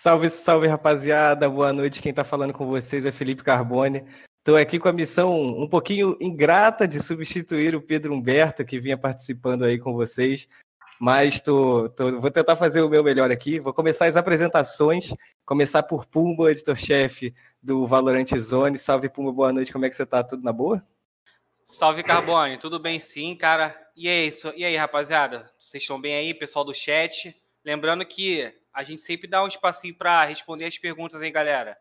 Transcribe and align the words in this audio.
Salve, 0.00 0.28
salve, 0.30 0.68
rapaziada. 0.68 1.50
Boa 1.50 1.72
noite. 1.72 2.00
Quem 2.00 2.10
está 2.10 2.22
falando 2.22 2.52
com 2.52 2.64
vocês 2.64 3.04
é 3.04 3.10
Felipe 3.10 3.42
Carbone. 3.42 4.04
Estou 4.38 4.56
aqui 4.56 4.78
com 4.78 4.88
a 4.88 4.92
missão 4.92 5.34
um 5.36 5.68
pouquinho 5.68 6.16
ingrata 6.20 6.86
de 6.86 7.02
substituir 7.02 7.74
o 7.74 7.82
Pedro 7.82 8.14
Humberto, 8.14 8.64
que 8.64 8.78
vinha 8.78 8.96
participando 8.96 9.64
aí 9.64 9.76
com 9.76 9.92
vocês. 9.94 10.46
Mas 11.00 11.40
tô, 11.40 11.88
tô, 11.88 12.20
vou 12.20 12.30
tentar 12.30 12.54
fazer 12.54 12.80
o 12.80 12.88
meu 12.88 13.02
melhor 13.02 13.32
aqui. 13.32 13.58
Vou 13.58 13.74
começar 13.74 14.06
as 14.06 14.16
apresentações. 14.16 15.12
Começar 15.44 15.82
por 15.82 16.06
Pumba, 16.06 16.52
editor-chefe 16.52 17.34
do 17.60 17.84
Valorant 17.84 18.38
Zone. 18.38 18.78
Salve, 18.78 19.08
Pumba. 19.08 19.32
Boa 19.32 19.52
noite. 19.52 19.72
Como 19.72 19.84
é 19.84 19.90
que 19.90 19.96
você 19.96 20.04
está? 20.04 20.22
Tudo 20.22 20.44
na 20.44 20.52
boa? 20.52 20.80
Salve, 21.66 22.04
Carbone. 22.04 22.56
Tudo 22.56 22.78
bem 22.78 23.00
sim, 23.00 23.34
cara. 23.34 23.76
E 23.96 24.06
é 24.06 24.26
isso. 24.26 24.52
E 24.56 24.64
aí, 24.64 24.76
rapaziada? 24.76 25.50
Vocês 25.60 25.82
estão 25.82 26.00
bem 26.00 26.14
aí, 26.14 26.34
pessoal 26.34 26.64
do 26.64 26.72
chat? 26.72 27.34
Lembrando 27.64 28.06
que 28.06 28.54
a 28.78 28.84
gente 28.84 29.02
sempre 29.02 29.26
dá 29.26 29.42
um 29.42 29.48
espacinho 29.48 29.92
para 29.92 30.24
responder 30.24 30.64
as 30.64 30.78
perguntas, 30.78 31.20
hein, 31.20 31.32
galera? 31.32 31.76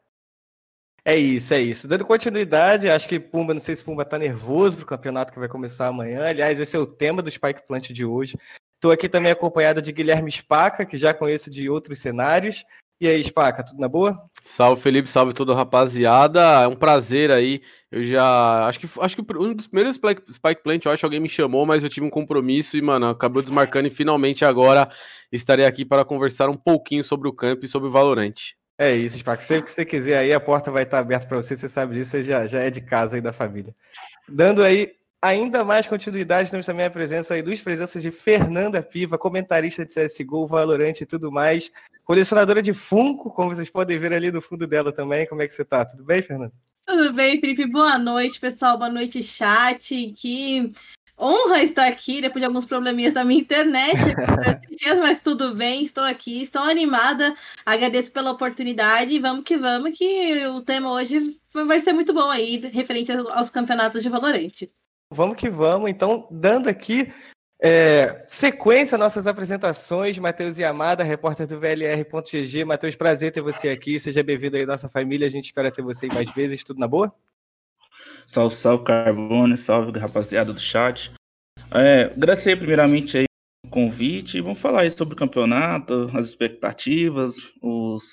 É 1.06 1.16
isso, 1.16 1.54
é 1.54 1.62
isso. 1.62 1.88
Dando 1.88 2.04
continuidade, 2.04 2.90
acho 2.90 3.08
que 3.08 3.20
Pumba, 3.20 3.54
não 3.54 3.62
sei 3.62 3.76
se 3.76 3.84
Pumba 3.84 4.04
tá 4.04 4.18
nervoso 4.18 4.78
pro 4.78 4.86
campeonato 4.88 5.32
que 5.32 5.38
vai 5.38 5.48
começar 5.48 5.86
amanhã. 5.86 6.26
Aliás, 6.26 6.60
esse 6.60 6.76
é 6.76 6.80
o 6.80 6.88
tema 6.88 7.22
do 7.22 7.30
Spike 7.30 7.68
Plant 7.68 7.92
de 7.92 8.04
hoje. 8.04 8.36
Estou 8.74 8.92
aqui 8.92 9.08
também 9.08 9.32
acompanhado 9.32 9.80
de 9.80 9.92
Guilherme 9.92 10.32
Spaca, 10.32 10.88
que 10.88 10.98
já 10.98 11.14
conheço 11.14 11.52
de 11.52 11.70
outros 11.70 12.00
cenários. 12.00 12.66
E 13.00 13.08
aí, 13.08 13.24
Spaca, 13.24 13.64
tudo 13.64 13.80
na 13.80 13.88
boa? 13.88 14.20
Salve, 14.42 14.82
Felipe, 14.82 15.08
salve 15.08 15.32
tudo, 15.32 15.54
rapaziada. 15.54 16.42
É 16.64 16.68
um 16.68 16.76
prazer 16.76 17.30
aí. 17.30 17.62
Eu 17.92 18.02
já. 18.04 18.66
Acho 18.66 18.80
que 18.80 18.88
acho 19.00 19.16
que 19.16 19.38
um 19.38 19.54
dos 19.54 19.68
primeiros 19.68 19.96
Spike 19.96 20.64
Plant, 20.64 20.84
eu 20.84 20.92
acho 20.92 21.02
que 21.02 21.06
alguém 21.06 21.20
me 21.20 21.30
chamou, 21.30 21.64
mas 21.64 21.84
eu 21.84 21.90
tive 21.90 22.08
um 22.08 22.10
compromisso 22.10 22.76
e, 22.76 22.82
mano, 22.82 23.08
acabou 23.08 23.44
desmarcando 23.44 23.88
e 23.88 23.92
finalmente 23.92 24.44
agora 24.44 24.90
estarei 25.32 25.66
aqui 25.66 25.86
para 25.86 26.04
conversar 26.04 26.50
um 26.50 26.58
pouquinho 26.58 27.04
sobre 27.04 27.28
o 27.30 27.34
campo 27.34 27.66
e 27.66 27.68
sobre 27.68 27.88
o 27.88 27.92
Valorante. 27.92 28.58
É 28.80 28.96
isso, 28.96 29.18
Spaca. 29.20 29.44
Sempre 29.44 29.66
que 29.66 29.72
você 29.72 29.86
quiser 29.86 30.18
aí, 30.18 30.34
a 30.34 30.40
porta 30.40 30.72
vai 30.72 30.82
estar 30.82 30.98
aberta 30.98 31.28
para 31.28 31.38
você, 31.38 31.56
você 31.56 31.70
sabe 31.70 31.94
disso, 31.94 32.12
você 32.12 32.24
já, 32.24 32.48
já 32.48 32.62
é 32.62 32.72
de 32.72 32.82
casa 32.82 33.18
aí 33.18 33.22
da 33.22 33.32
família. 33.32 33.76
Dando 34.28 34.64
aí 34.64 34.97
ainda 35.22 35.64
mais 35.64 35.88
continuidade, 35.88 36.52
temos 36.52 36.66
também 36.66 36.86
a 36.86 36.92
presença 36.92 37.34
aí 37.34 37.42
dos 37.42 37.62
presenças 37.62 38.02
de 38.02 38.12
Fernanda 38.12 38.82
Piva, 38.82 39.18
comentarista 39.18 39.86
de 39.86 39.94
CSGO, 39.94 40.48
Valorante 40.48 41.04
e 41.04 41.08
tudo 41.08 41.32
mais, 41.32 41.72
colecionadora 42.04 42.62
de 42.62 42.74
Funko, 42.74 43.32
como 43.32 43.54
vocês 43.54 43.70
podem 43.70 43.98
ver 43.98 44.14
ali 44.14 44.32
no 44.32 44.42
fundo 44.42 44.66
dela 44.68 44.92
também. 44.92 45.28
Como 45.28 45.42
é 45.42 45.48
que 45.48 45.54
você 45.54 45.66
tá? 45.66 45.86
Tudo 45.86 46.04
bem, 46.04 46.22
Fernanda? 46.22 46.54
Tudo 46.86 47.12
bem, 47.14 47.40
Felipe. 47.40 47.66
Boa 47.66 47.98
noite, 47.98 48.40
pessoal. 48.40 48.78
Boa 48.78 48.90
noite, 48.90 49.22
chat. 49.22 50.14
Que 50.16 50.72
honra 51.20 51.64
estar 51.64 51.88
aqui 51.88 52.22
depois 52.22 52.42
de 52.42 52.46
alguns 52.46 52.64
probleminhas 52.64 53.14
da 53.14 53.24
minha 53.24 53.42
internet, 53.42 53.98
dias, 54.78 55.00
mas 55.00 55.20
tudo 55.22 55.56
bem, 55.56 55.84
estou 55.84 56.04
aqui, 56.04 56.44
estou 56.44 56.62
animada, 56.62 57.36
agradeço 57.66 58.12
pela 58.12 58.32
oportunidade 58.32 59.18
vamos 59.18 59.44
que 59.44 59.58
vamos, 59.58 59.98
que 59.98 60.46
o 60.48 60.62
tema 60.62 60.92
hoje 60.92 61.36
vai 61.52 61.80
ser 61.80 61.92
muito 61.92 62.14
bom 62.14 62.30
aí, 62.30 62.58
referente 62.72 63.12
aos 63.12 63.50
campeonatos 63.50 64.04
de 64.04 64.10
Valorante. 64.10 64.72
Vamos 65.12 65.38
que 65.38 65.50
vamos, 65.50 65.90
então, 65.90 66.28
dando 66.30 66.68
aqui 66.68 67.14
é, 67.62 68.24
sequência 68.28 68.98
nossas 68.98 69.26
apresentações, 69.26 70.18
Matheus 70.20 70.58
Yamada, 70.58 71.04
repórter 71.04 71.48
do 71.48 71.60
VLR.gg. 71.60 72.66
Matheus, 72.66 72.96
prazer 72.96 73.32
ter 73.32 73.42
você 73.42 73.70
aqui, 73.70 74.00
seja 74.00 74.22
bem-vindo 74.22 74.58
aí 74.58 74.64
à 74.64 74.68
nossa 74.68 74.90
família, 74.90 75.26
a 75.26 75.30
gente 75.30 75.46
espera 75.46 75.72
ter 75.72 75.82
você 75.82 76.08
mais 76.08 76.30
vezes, 76.32 76.64
tudo 76.64 76.80
na 76.80 76.88
boa? 76.88 77.14
Salve, 78.32 78.56
salve, 78.56 78.84
Carbone, 78.84 79.58
salve, 79.58 79.98
rapaziada 79.98 80.54
do 80.54 80.60
chat. 80.60 81.12
É, 81.72 82.04
agradecer 82.04 82.58
primeiramente 82.58 83.18
aí 83.18 83.26
o 83.66 83.70
convite, 83.70 84.42
vamos 84.42 84.60
falar 84.60 84.82
aí 84.82 84.92
sobre 84.92 85.14
o 85.14 85.18
campeonato, 85.18 86.12
as 86.14 86.28
expectativas, 86.28 87.38
os, 87.62 88.04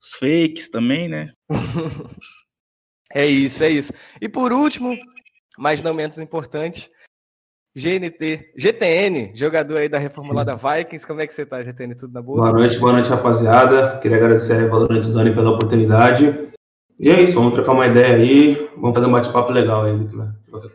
os 0.00 0.14
fakes 0.18 0.68
também, 0.68 1.08
né? 1.08 1.32
é 3.12 3.26
isso, 3.26 3.62
é 3.62 3.68
isso. 3.68 3.92
E 4.20 4.28
por 4.28 4.52
último, 4.52 4.96
mas 5.58 5.82
não 5.82 5.94
menos 5.94 6.18
importante, 6.18 6.90
GNT, 7.74 8.52
GTN, 8.56 9.32
jogador 9.34 9.78
aí 9.78 9.88
da 9.88 9.98
reformulada 9.98 10.54
Vikings. 10.54 11.06
Como 11.06 11.20
é 11.20 11.26
que 11.26 11.32
você 11.32 11.46
tá, 11.46 11.62
GTN? 11.62 11.94
Tudo 11.94 12.12
na 12.12 12.20
boa? 12.20 12.42
Boa 12.42 12.52
noite, 12.52 12.78
boa 12.78 12.92
noite, 12.92 13.08
rapaziada. 13.08 13.98
Queria 13.98 14.18
agradecer 14.18 14.64
a 14.64 14.68
Valorant 14.68 15.02
Zone 15.02 15.34
pela 15.34 15.50
oportunidade. 15.50 16.52
E 17.00 17.08
é 17.08 17.20
isso, 17.20 17.34
vamos 17.34 17.54
trocar 17.54 17.72
uma 17.72 17.86
ideia 17.86 18.16
aí, 18.16 18.70
vamos 18.76 18.94
fazer 18.94 19.06
um 19.06 19.12
bate-papo 19.12 19.50
legal 19.52 19.84
aí 19.84 19.98
do 19.98 20.06
que 20.06 20.16
vai, 20.16 20.28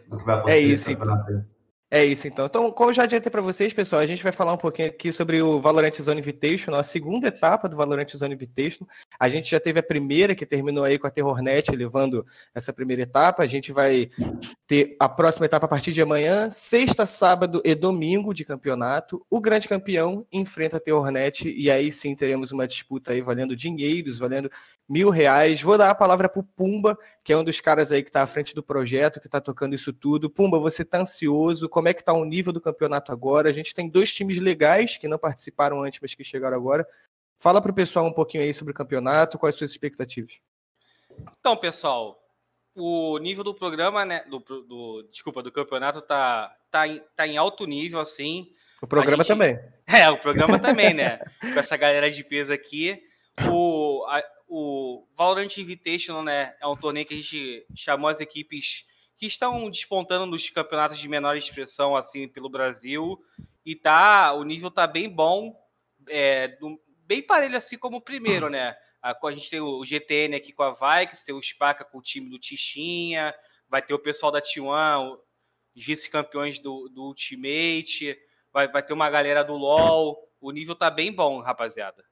do 0.09 0.17
que 0.17 0.25
vai 0.25 0.35
acontecer. 0.35 0.57
É 0.57 0.59
isso, 0.59 0.91
então. 0.91 1.45
É 1.89 2.03
isso, 2.03 2.27
então. 2.27 2.47
Então, 2.47 2.69
como 2.69 2.91
já 2.91 3.03
adiantei 3.03 3.31
para 3.31 3.41
vocês, 3.41 3.71
pessoal, 3.71 4.01
a 4.01 4.05
gente 4.05 4.21
vai 4.21 4.33
falar 4.33 4.51
um 4.51 4.57
pouquinho 4.57 4.89
aqui 4.89 5.09
sobre 5.13 5.41
o 5.41 5.61
Valorant 5.61 5.95
Zone 6.01 6.19
Invitation, 6.19 6.75
a 6.75 6.83
segunda 6.83 7.29
etapa 7.29 7.69
do 7.69 7.77
Valorant 7.77 8.09
Zone 8.13 8.33
Invitation. 8.33 8.85
A 9.17 9.29
gente 9.29 9.49
já 9.49 9.57
teve 9.57 9.79
a 9.79 9.83
primeira, 9.83 10.35
que 10.35 10.45
terminou 10.45 10.83
aí 10.83 10.99
com 10.99 11.07
a 11.07 11.09
Terrornet, 11.09 11.73
levando 11.73 12.25
essa 12.53 12.73
primeira 12.73 13.03
etapa. 13.03 13.41
A 13.41 13.47
gente 13.47 13.71
vai 13.71 14.09
ter 14.67 14.97
a 14.99 15.07
próxima 15.07 15.45
etapa 15.45 15.65
a 15.65 15.69
partir 15.69 15.93
de 15.93 16.01
amanhã, 16.01 16.49
sexta, 16.49 17.05
sábado 17.05 17.61
e 17.63 17.73
domingo 17.73 18.33
de 18.33 18.43
campeonato. 18.43 19.25
O 19.29 19.39
grande 19.39 19.69
campeão 19.69 20.27
enfrenta 20.29 20.75
a 20.75 20.81
Terrornet 20.81 21.49
e 21.49 21.71
aí 21.71 21.89
sim 21.89 22.13
teremos 22.13 22.51
uma 22.51 22.67
disputa 22.67 23.13
aí 23.13 23.21
valendo 23.21 23.55
dinheiros, 23.55 24.19
valendo 24.19 24.51
mil 24.89 25.09
reais. 25.09 25.61
Vou 25.61 25.77
dar 25.77 25.89
a 25.89 25.95
palavra 25.95 26.27
para 26.27 26.39
o 26.39 26.43
Pumba, 26.43 26.97
que 27.27 27.33
é 27.33 27.38
um 27.38 27.43
dos 27.43 27.59
caras 27.59 27.91
aí 27.91 28.01
que 28.01 28.07
está 28.07 28.23
à 28.23 28.25
frente 28.25 28.55
do 28.55 28.63
projeto, 28.63 29.19
que 29.19 29.27
está 29.27 29.41
tocando 29.41 29.75
isso 29.75 29.91
tudo. 29.91 30.29
Pumba, 30.29 30.57
você 30.59 30.83
está 30.83 31.01
ansioso? 31.01 31.67
Como 31.67 31.89
é 31.89 31.93
que 31.93 31.99
está 31.99 32.13
o 32.13 32.23
nível 32.23 32.53
do 32.53 32.61
campeonato 32.61 33.11
agora? 33.11 33.49
A 33.49 33.51
gente 33.51 33.75
tem 33.75 33.89
dois 33.89 34.13
times 34.13 34.39
legais 34.39 34.95
que 34.95 35.09
não 35.09 35.19
participaram 35.19 35.83
antes, 35.83 35.99
mas 36.01 36.15
que 36.15 36.23
chegaram 36.23 36.55
agora. 36.55 36.88
Fala 37.38 37.61
para 37.61 37.69
o 37.69 37.75
pessoal 37.75 38.05
um 38.05 38.13
pouquinho 38.13 38.45
aí 38.45 38.53
sobre 38.53 38.71
o 38.71 38.73
campeonato, 38.73 39.38
quais 39.38 39.55
suas 39.55 39.71
expectativas? 39.71 40.39
Então, 41.38 41.57
pessoal, 41.57 42.17
o 42.73 43.17
nível 43.17 43.44
do 43.44 43.53
programa, 43.53 44.05
né, 44.05 44.23
do, 44.29 44.39
do 44.39 45.05
desculpa, 45.11 45.44
do 45.44 45.51
campeonato 45.51 46.01
tá, 46.01 46.55
tá, 46.71 46.88
em, 46.88 47.03
tá 47.13 47.27
em 47.27 47.35
alto 47.35 47.65
nível, 47.65 47.99
assim. 47.99 48.47
O 48.81 48.88
programa 48.88 49.25
gente, 49.25 49.27
também. 49.27 49.59
É, 49.85 50.09
o 50.09 50.17
programa 50.17 50.57
também, 50.59 50.94
né? 50.94 51.19
Com 51.41 51.59
essa 51.59 51.75
galera 51.75 52.09
de 52.09 52.23
peso 52.23 52.53
aqui. 52.53 52.97
O, 53.51 54.05
a, 54.07 54.23
o 54.47 55.05
Valorant 55.15 55.57
Invitational, 55.57 56.23
né, 56.23 56.55
é 56.61 56.67
um 56.67 56.77
torneio 56.77 57.05
que 57.05 57.13
a 57.13 57.17
gente 57.17 57.65
chamou 57.75 58.09
as 58.09 58.21
equipes 58.21 58.85
que 59.17 59.25
estão 59.25 59.69
despontando 59.69 60.25
nos 60.25 60.49
campeonatos 60.49 60.99
de 60.99 61.07
menor 61.07 61.35
expressão 61.35 61.95
assim 61.95 62.27
pelo 62.27 62.49
Brasil 62.49 63.19
e 63.65 63.75
tá, 63.75 64.33
o 64.33 64.43
nível 64.43 64.71
tá 64.71 64.87
bem 64.87 65.09
bom, 65.09 65.53
é, 66.07 66.47
do, 66.47 66.79
bem 67.05 67.21
parelho 67.21 67.57
assim 67.57 67.77
como 67.77 67.97
o 67.97 68.01
primeiro, 68.01 68.49
né? 68.49 68.77
A, 69.01 69.17
a 69.21 69.31
gente 69.31 69.49
tem 69.49 69.59
o 69.59 69.83
GTN 69.83 70.35
aqui 70.35 70.53
com 70.53 70.63
a 70.63 70.71
Vikings, 70.71 71.25
tem 71.25 71.35
o 71.35 71.43
Spaca 71.43 71.83
com 71.83 71.97
o 71.97 72.01
time 72.01 72.29
do 72.29 72.39
Tichinha, 72.39 73.35
vai 73.67 73.81
ter 73.81 73.93
o 73.93 73.99
pessoal 73.99 74.31
da 74.31 74.41
T1, 74.41 75.17
os 75.75 75.85
vice-campeões 75.85 76.59
do, 76.59 76.87
do 76.89 77.03
Ultimate, 77.03 78.17
vai, 78.53 78.67
vai 78.67 78.83
ter 78.83 78.93
uma 78.93 79.09
galera 79.09 79.43
do 79.43 79.55
LoL, 79.55 80.17
o 80.39 80.51
nível 80.51 80.75
tá 80.75 80.89
bem 80.89 81.11
bom, 81.11 81.41
rapaziada. 81.41 82.06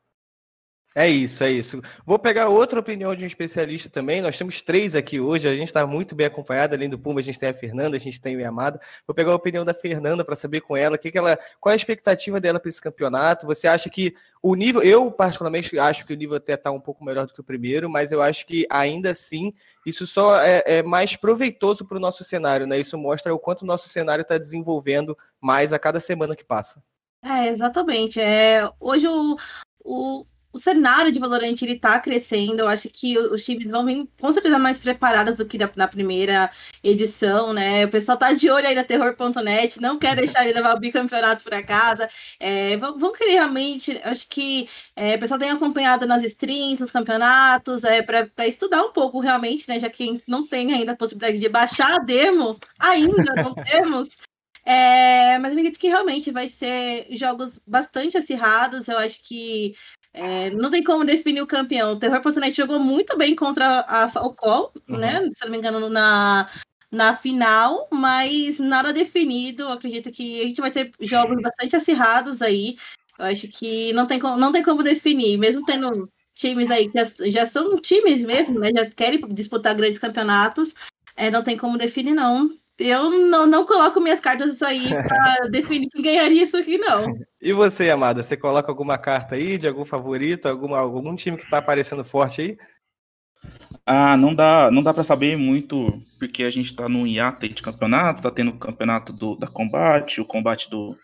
É 0.98 1.10
isso, 1.10 1.44
é 1.44 1.52
isso. 1.52 1.82
Vou 2.06 2.18
pegar 2.18 2.48
outra 2.48 2.80
opinião 2.80 3.14
de 3.14 3.26
um 3.26 3.28
especialista 3.28 3.90
também. 3.90 4.22
Nós 4.22 4.38
temos 4.38 4.62
três 4.62 4.96
aqui 4.96 5.20
hoje. 5.20 5.46
A 5.46 5.54
gente 5.54 5.68
está 5.68 5.86
muito 5.86 6.16
bem 6.16 6.26
acompanhado. 6.26 6.74
Além 6.74 6.90
do 6.90 6.98
Pumba, 6.98 7.20
a 7.20 7.24
gente 7.24 7.38
tem 7.38 7.50
a 7.50 7.54
Fernanda, 7.54 7.98
a 7.98 8.00
gente 8.00 8.22
tem 8.22 8.38
o 8.38 8.40
Yamada. 8.40 8.80
Vou 9.06 9.14
pegar 9.14 9.34
a 9.34 9.36
opinião 9.36 9.66
da 9.66 9.74
Fernanda 9.74 10.24
para 10.24 10.38
saber 10.38 10.62
com 10.62 10.78
ela, 10.78 10.98
que 10.98 11.12
que 11.12 11.18
ela 11.18 11.38
qual 11.60 11.72
é 11.72 11.74
a 11.74 11.76
expectativa 11.76 12.40
dela 12.40 12.62
para 12.62 12.70
esse 12.70 12.82
campeonato. 12.82 13.46
Você 13.46 13.68
acha 13.68 13.90
que 13.90 14.16
o 14.42 14.56
nível, 14.56 14.82
eu 14.84 15.12
particularmente 15.12 15.78
acho 15.78 16.06
que 16.06 16.14
o 16.14 16.16
nível 16.16 16.38
até 16.38 16.54
está 16.54 16.72
um 16.72 16.80
pouco 16.80 17.04
melhor 17.04 17.28
do 17.28 17.34
que 17.34 17.42
o 17.42 17.44
primeiro, 17.44 17.90
mas 17.90 18.14
eu 18.14 18.22
acho 18.22 18.46
que 18.46 18.66
ainda 18.70 19.10
assim 19.12 19.54
isso 19.86 20.08
só 20.08 20.40
é, 20.40 20.64
é 20.66 20.82
mais 20.82 21.18
proveitoso 21.18 21.84
para 21.84 21.98
o 21.98 22.00
nosso 22.00 22.24
cenário, 22.24 22.66
né? 22.66 22.80
Isso 22.80 22.98
mostra 22.98 23.36
o 23.36 23.40
quanto 23.40 23.64
o 23.64 23.66
nosso 23.66 23.90
cenário 23.90 24.22
está 24.22 24.38
desenvolvendo 24.38 25.18
mais 25.42 25.74
a 25.74 25.80
cada 25.80 26.00
semana 26.00 26.38
que 26.38 26.46
passa. 26.46 26.82
É, 27.22 27.50
exatamente. 27.50 28.22
É, 28.22 28.70
hoje 28.80 29.08
o, 29.08 29.36
o, 29.84 30.26
o 30.56 30.58
cenário 30.58 31.12
de 31.12 31.20
Valorant 31.20 31.62
ele 31.62 31.78
tá 31.78 32.00
crescendo. 32.00 32.62
Eu 32.62 32.70
acho 32.70 32.88
que 32.88 33.18
os 33.20 33.44
times 33.44 33.70
vão 33.70 33.86
vir 33.86 34.08
com 34.18 34.32
certeza 34.32 34.58
mais 34.58 34.80
preparados 34.80 35.36
do 35.36 35.46
que 35.46 35.58
na, 35.58 35.70
na 35.76 35.86
primeira 35.86 36.50
edição, 36.82 37.52
né? 37.52 37.84
O 37.84 37.90
pessoal 37.90 38.18
tá 38.18 38.32
de 38.32 38.50
olho 38.50 38.66
aí 38.66 38.74
na 38.74 38.86
terror.net, 38.86 39.82
não 39.82 40.00
quer 40.00 40.16
deixar 40.16 40.46
ele 40.46 40.54
levar 40.54 40.74
o 40.74 40.80
bicampeonato 40.80 41.44
para 41.44 41.62
casa. 41.62 42.10
É, 42.40 42.78
vão, 42.78 42.98
vão, 42.98 43.12
querer 43.12 43.34
realmente, 43.34 44.00
acho 44.02 44.30
que 44.30 44.70
é, 44.96 45.16
o 45.16 45.20
pessoal 45.20 45.38
tem 45.38 45.52
acompanhado 45.52 46.06
nas 46.06 46.24
streams, 46.24 46.80
nos 46.80 46.92
campeonatos, 46.92 47.84
é, 47.84 48.02
para 48.02 48.48
estudar 48.48 48.82
um 48.82 48.94
pouco 48.94 49.20
realmente, 49.20 49.68
né? 49.68 49.78
Já 49.78 49.90
que 49.90 50.22
não 50.26 50.48
tem 50.48 50.72
ainda 50.72 50.94
a 50.94 50.96
possibilidade 50.96 51.38
de 51.38 51.50
baixar 51.50 51.96
a 51.96 52.00
demo, 52.00 52.58
ainda 52.80 53.36
não 53.44 53.54
temos. 53.62 54.08
É, 54.66 55.38
mas 55.38 55.52
eu 55.52 55.60
acredito 55.60 55.80
que 55.80 55.90
realmente 55.90 56.32
vai 56.32 56.48
ser 56.48 57.08
jogos 57.12 57.60
bastante 57.68 58.18
acirrados. 58.18 58.88
Eu 58.88 58.98
acho 58.98 59.22
que 59.22 59.76
é, 60.16 60.50
não 60.52 60.70
tem 60.72 60.82
como 60.82 61.04
definir 61.04 61.42
o 61.42 61.48
campeão. 61.48 61.92
O 61.92 62.00
Terror.net 62.00 62.56
jogou 62.56 62.80
muito 62.80 63.18
bem 63.18 63.36
contra 63.36 63.82
a 63.82 64.10
Falcon, 64.10 64.72
uhum. 64.88 64.98
né? 64.98 65.30
Se 65.34 65.44
não 65.44 65.52
me 65.52 65.58
engano, 65.58 65.90
na, 65.90 66.50
na 66.90 67.18
final, 67.18 67.88
mas 67.92 68.58
nada 68.60 68.94
definido. 68.94 69.68
acredito 69.68 70.10
que 70.12 70.42
a 70.42 70.46
gente 70.46 70.62
vai 70.62 70.72
ter 70.72 70.94
jogos 71.02 71.42
bastante 71.42 71.76
acirrados 71.76 72.42
aí. 72.42 72.78
Eu 73.20 73.26
acho 73.26 73.50
que 73.50 73.92
não 73.92 74.08
tem 74.08 74.18
como, 74.18 74.38
não 74.38 74.54
tem 74.54 74.64
como 74.64 74.82
definir, 74.82 75.38
mesmo 75.38 75.66
tendo 75.66 76.10
times 76.34 76.72
aí 76.72 76.90
que 76.90 76.98
já, 76.98 77.30
já 77.30 77.46
são 77.46 77.80
times 77.82 78.22
mesmo, 78.24 78.58
né? 78.58 78.70
Já 78.74 78.86
querem 78.86 79.20
disputar 79.34 79.76
grandes 79.76 80.00
campeonatos, 80.00 80.74
é, 81.18 81.30
não 81.30 81.44
tem 81.44 81.58
como 81.58 81.78
definir, 81.78 82.14
não. 82.14 82.50
Eu 82.78 83.10
não, 83.10 83.48
não 83.48 83.66
coloco 83.66 84.02
minhas 84.02 84.20
cartas 84.20 84.62
aí 84.62 84.90
para 85.08 85.48
definir 85.50 85.90
quem 85.90 86.02
ganharia 86.02 86.44
isso 86.44 86.58
aqui, 86.58 86.78
não. 86.78 87.18
E 87.42 87.54
você, 87.54 87.90
Amada, 87.90 88.22
você 88.22 88.36
coloca 88.36 88.72
alguma 88.72 88.98
carta 88.98 89.36
aí 89.36 89.58
de 89.58 89.68
algum 89.68 89.86
favorito, 89.86 90.48
alguma, 90.48 90.78
algum 90.78 91.16
time 91.16 91.38
que 91.38 91.44
está 91.44 91.60
aparecendo 91.60 92.04
forte 92.04 92.42
aí? 92.42 92.58
Ah, 93.86 94.18
não 94.18 94.34
dá, 94.34 94.72
não 94.72 94.82
dá 94.82 94.94
para 94.94 95.04
saber 95.04 95.38
muito, 95.38 96.02
porque 96.18 96.44
a 96.44 96.52
gente 96.52 96.72
está 96.72 96.90
no 96.90 97.06
hiato 97.06 97.48
de 97.48 97.62
campeonato, 97.62 98.24
tá 98.24 98.32
tendo 98.32 98.52
o 98.52 98.58
campeonato 98.58 99.14
do, 99.14 99.36
da 99.36 99.48
combate, 99.48 100.20
o 100.20 100.26
combate 100.26 100.70
do 100.70 100.98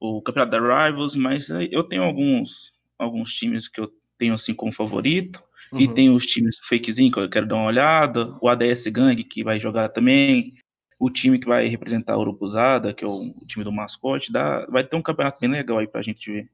o 0.00 0.22
campeonato 0.22 0.52
da 0.52 0.86
Rivals, 0.86 1.14
mas 1.16 1.48
eu 1.70 1.82
tenho 1.84 2.02
alguns 2.02 2.72
alguns 2.98 3.32
times 3.34 3.68
que 3.68 3.80
eu 3.80 3.90
tenho 4.18 4.34
assim 4.34 4.54
como 4.54 4.72
favorito. 4.72 5.42
Uhum. 5.72 5.80
E 5.80 5.88
tem 5.88 6.10
os 6.10 6.26
times 6.26 6.58
fakezinho 6.68 7.12
que 7.12 7.20
eu 7.20 7.28
quero 7.28 7.46
dar 7.46 7.56
uma 7.56 7.66
olhada, 7.66 8.34
o 8.40 8.48
ADS 8.48 8.86
Gang 8.88 9.22
que 9.22 9.44
vai 9.44 9.60
jogar 9.60 9.90
também, 9.90 10.54
o 10.98 11.10
time 11.10 11.38
que 11.38 11.46
vai 11.46 11.66
representar 11.68 12.14
a 12.14 12.18
Urubuzada, 12.18 12.92
que 12.92 13.04
é 13.04 13.08
o, 13.08 13.32
time 13.46 13.64
do 13.64 13.72
mascote, 13.72 14.32
dá, 14.32 14.66
vai 14.66 14.84
ter 14.84 14.96
um 14.96 15.02
campeonato 15.02 15.40
bem 15.40 15.50
legal 15.50 15.78
aí 15.78 15.86
pra 15.86 16.02
gente 16.02 16.30
ver. 16.30 16.50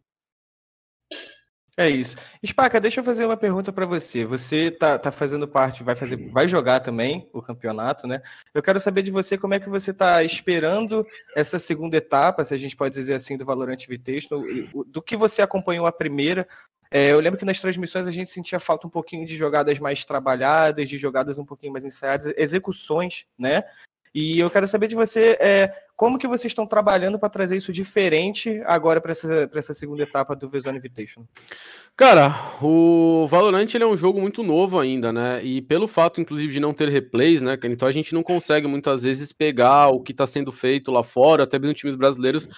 É 1.76 1.88
isso. 1.88 2.16
Spaca, 2.46 2.80
deixa 2.80 3.00
eu 3.00 3.04
fazer 3.04 3.24
uma 3.24 3.36
pergunta 3.36 3.72
para 3.72 3.84
você. 3.84 4.24
Você 4.24 4.70
tá, 4.70 4.96
tá 4.96 5.10
fazendo 5.10 5.48
parte, 5.48 5.82
vai 5.82 5.96
fazer, 5.96 6.16
vai 6.30 6.46
jogar 6.46 6.78
também 6.78 7.28
o 7.32 7.42
campeonato, 7.42 8.06
né? 8.06 8.22
Eu 8.52 8.62
quero 8.62 8.78
saber 8.78 9.02
de 9.02 9.10
você 9.10 9.36
como 9.36 9.54
é 9.54 9.60
que 9.60 9.68
você 9.68 9.90
está 9.90 10.22
esperando 10.22 11.04
essa 11.34 11.58
segunda 11.58 11.96
etapa, 11.96 12.44
se 12.44 12.54
a 12.54 12.56
gente 12.56 12.76
pode 12.76 12.94
dizer 12.94 13.14
assim, 13.14 13.36
do 13.36 13.44
Valorant 13.44 13.82
Invitational, 13.82 14.44
do 14.86 15.02
que 15.02 15.16
você 15.16 15.42
acompanhou 15.42 15.84
a 15.86 15.92
primeira. 15.92 16.46
É, 16.92 17.10
eu 17.10 17.18
lembro 17.18 17.40
que 17.40 17.44
nas 17.44 17.60
transmissões 17.60 18.06
a 18.06 18.12
gente 18.12 18.30
sentia 18.30 18.60
falta 18.60 18.86
um 18.86 18.90
pouquinho 18.90 19.26
de 19.26 19.36
jogadas 19.36 19.80
mais 19.80 20.04
trabalhadas, 20.04 20.88
de 20.88 20.96
jogadas 20.96 21.38
um 21.38 21.44
pouquinho 21.44 21.72
mais 21.72 21.84
ensaiadas, 21.84 22.32
execuções, 22.36 23.26
né? 23.36 23.64
E 24.14 24.38
eu 24.38 24.48
quero 24.48 24.66
saber 24.68 24.86
de 24.86 24.94
você 24.94 25.36
é, 25.40 25.74
como 25.96 26.18
que 26.18 26.28
vocês 26.28 26.50
estão 26.50 26.66
trabalhando 26.66 27.18
para 27.18 27.28
trazer 27.28 27.56
isso 27.56 27.72
diferente 27.72 28.62
agora 28.64 29.00
para 29.00 29.12
essa, 29.12 29.50
essa 29.52 29.74
segunda 29.74 30.02
etapa 30.02 30.36
do 30.36 30.48
Vezone 30.48 30.78
Invitation. 30.78 31.24
Cara, 31.96 32.34
o 32.60 33.26
Valorant 33.28 33.72
ele 33.72 33.84
é 33.84 33.86
um 33.86 33.96
jogo 33.96 34.20
muito 34.20 34.42
novo 34.42 34.78
ainda, 34.78 35.12
né? 35.12 35.44
E 35.44 35.62
pelo 35.62 35.88
fato, 35.88 36.20
inclusive, 36.20 36.52
de 36.52 36.60
não 36.60 36.72
ter 36.72 36.88
replays, 36.88 37.42
né, 37.42 37.58
Então 37.64 37.88
a 37.88 37.92
gente 37.92 38.14
não 38.14 38.22
consegue 38.22 38.66
muitas 38.66 39.02
vezes 39.02 39.32
pegar 39.32 39.88
o 39.88 40.00
que 40.00 40.12
está 40.12 40.26
sendo 40.26 40.52
feito 40.52 40.90
lá 40.90 41.02
fora, 41.02 41.44
até 41.44 41.58
mesmo 41.58 41.74
times 41.74 41.96
brasileiros, 41.96 42.48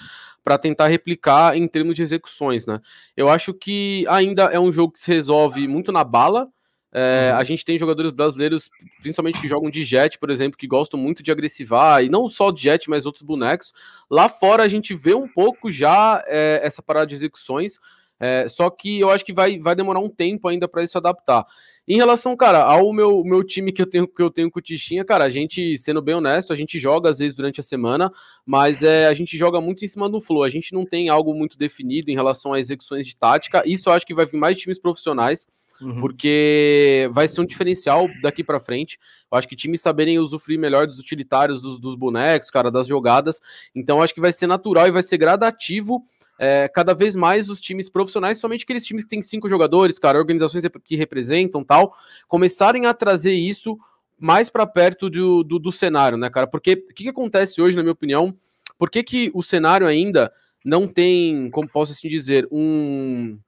para 0.43 0.57
tentar 0.57 0.87
replicar 0.87 1.57
em 1.57 1.67
termos 1.67 1.95
de 1.95 2.03
execuções, 2.03 2.67
né? 2.67 2.81
Eu 3.17 3.29
acho 3.29 3.53
que 3.53 4.05
ainda 4.09 4.45
é 4.45 4.61
um 4.61 4.71
jogo 4.71 4.93
que 4.93 5.01
se 5.01 5.13
resolve 5.13 5.67
muito 5.67 5.91
na 5.91 6.05
bala, 6.05 6.49
é, 6.93 7.31
uhum. 7.33 7.39
a 7.39 7.45
gente 7.45 7.65
tem 7.65 7.79
jogadores 7.79 8.11
brasileiros, 8.13 8.71
principalmente 9.01 9.41
que 9.41 9.49
jogam 9.49 9.71
de 9.71 9.85
jet, 9.85 10.19
por 10.19 10.31
exemplo, 10.31 10.57
que 10.57 10.67
gostam 10.67 10.99
muito 10.99 11.23
de 11.23 11.31
agressivar, 11.31 12.03
e 12.03 12.09
não 12.09 12.29
só 12.29 12.51
de 12.51 12.63
jet, 12.63 12.89
mas 12.89 13.07
outros 13.07 13.23
bonecos. 13.23 13.73
Lá 14.11 14.29
fora 14.29 14.63
a 14.63 14.69
gente 14.69 14.95
vê 14.95 15.15
um 15.15 15.29
pouco 15.29 15.71
já 15.71 16.23
é, 16.27 16.61
essa 16.63 16.83
parada 16.83 17.07
de 17.07 17.15
execuções, 17.15 17.79
é, 18.19 18.49
só 18.49 18.71
que 18.71 18.99
eu 18.99 19.11
acho 19.11 19.25
que 19.25 19.33
vai, 19.33 19.59
vai 19.59 19.77
demorar 19.77 20.01
um 20.01 20.09
tempo 20.09 20.49
ainda 20.49 20.67
para 20.67 20.83
isso 20.83 20.97
adaptar. 20.97 21.45
Em 21.87 21.97
relação, 21.97 22.35
cara, 22.35 22.63
ao 22.63 22.93
meu, 22.93 23.23
meu 23.23 23.45
time 23.45 23.71
que 23.71 23.83
eu 23.83 23.87
tenho 23.87 24.09
que 24.09 24.23
eu 24.23 24.31
tenho 24.31 24.51
com 24.51 24.59
o 24.59 24.63
Tichinha, 24.63 25.05
cara, 25.05 25.25
a 25.25 25.31
gente, 25.31 25.77
sendo 25.77 26.01
bem 26.01 26.15
honesto, 26.15 26.53
a 26.53 26.57
gente 26.57 26.79
joga 26.79 27.11
às 27.11 27.19
vezes 27.19 27.35
durante 27.35 27.61
a 27.61 27.63
semana, 27.63 28.11
mas 28.45 28.83
é, 28.83 29.07
a 29.07 29.15
gente 29.15 29.37
joga 29.37 29.61
muito 29.61 29.85
em 29.85 29.89
cima 29.89 30.09
do 30.09 30.21
flow. 30.21 30.43
A 30.43 30.49
gente 30.49 30.73
não 30.73 30.87
tem 30.87 31.09
algo 31.09 31.35
muito 31.35 31.59
definido 31.59 32.11
em 32.11 32.15
relação 32.15 32.55
a 32.55 32.59
execuções 32.59 33.07
de 33.07 33.15
tática. 33.15 33.63
Isso 33.67 33.89
eu 33.89 33.93
acho 33.93 34.07
que 34.07 34.15
vai 34.15 34.25
vir 34.25 34.39
mais 34.39 34.59
times 34.59 34.79
profissionais. 34.79 35.47
Uhum. 35.81 36.01
Porque 36.01 37.09
vai 37.13 37.29
ser 37.29 37.41
um 37.41 37.47
diferencial 37.47 38.09
daqui 38.23 38.43
para 38.43 38.61
frente. 38.61 38.99
Eu 39.31 39.39
acho 39.39 39.49
que 39.49 39.57
times 39.57 39.81
saberem 39.81 40.19
usufruir 40.19 40.59
melhor 40.59 40.87
dos 40.87 40.99
utilitários, 40.99 41.63
dos, 41.63 41.79
dos 41.79 41.95
bonecos, 41.95 42.51
cara, 42.51 42.71
das 42.71 42.87
jogadas. 42.87 43.41
Então, 43.75 44.03
acho 44.03 44.15
que 44.15 44.21
vai 44.21 44.33
ser 44.33 44.47
natural 44.47 44.89
e 44.89 44.91
vai 44.91 45.03
ser 45.03 45.19
gradativo 45.19 46.05
é, 46.39 46.69
cada 46.69 46.95
vez 46.95 47.17
mais 47.17 47.49
os 47.49 47.61
times 47.61 47.89
profissionais, 47.89 48.39
somente 48.39 48.65
aqueles 48.65 48.85
times 48.85 49.05
que 49.05 49.11
têm 49.11 49.23
cinco 49.23 49.49
jogadores, 49.49 49.99
cara, 49.99 50.19
organizações 50.19 50.65
que 50.85 50.97
representam 50.97 51.65
tal, 51.65 51.95
começarem 52.29 52.87
a 52.87 52.95
trazer 52.95 53.33
isso 53.33 53.79
mais 54.19 54.49
para 54.49 54.67
perto 54.67 55.11
do, 55.11 55.43
do, 55.43 55.59
do, 55.59 55.73
cenário, 55.73 56.17
né, 56.17 56.31
cara? 56.31 56.47
Porque 56.47 56.73
o 56.73 56.95
que, 56.95 57.05
que 57.05 57.09
acontece 57.09 57.61
hoje, 57.61 57.77
na 57.77 57.83
minha 57.83 57.93
opinião? 57.93 58.35
Por 58.79 58.91
que, 58.91 59.03
que 59.03 59.31
o 59.35 59.43
cenário 59.43 59.87
ainda 59.87 60.33
não 60.65 60.89
tem, 60.89 61.51
como 61.51 61.69
posso 61.69 61.93
assim 61.93 62.09
dizer, 62.09 62.47
um 62.51 63.39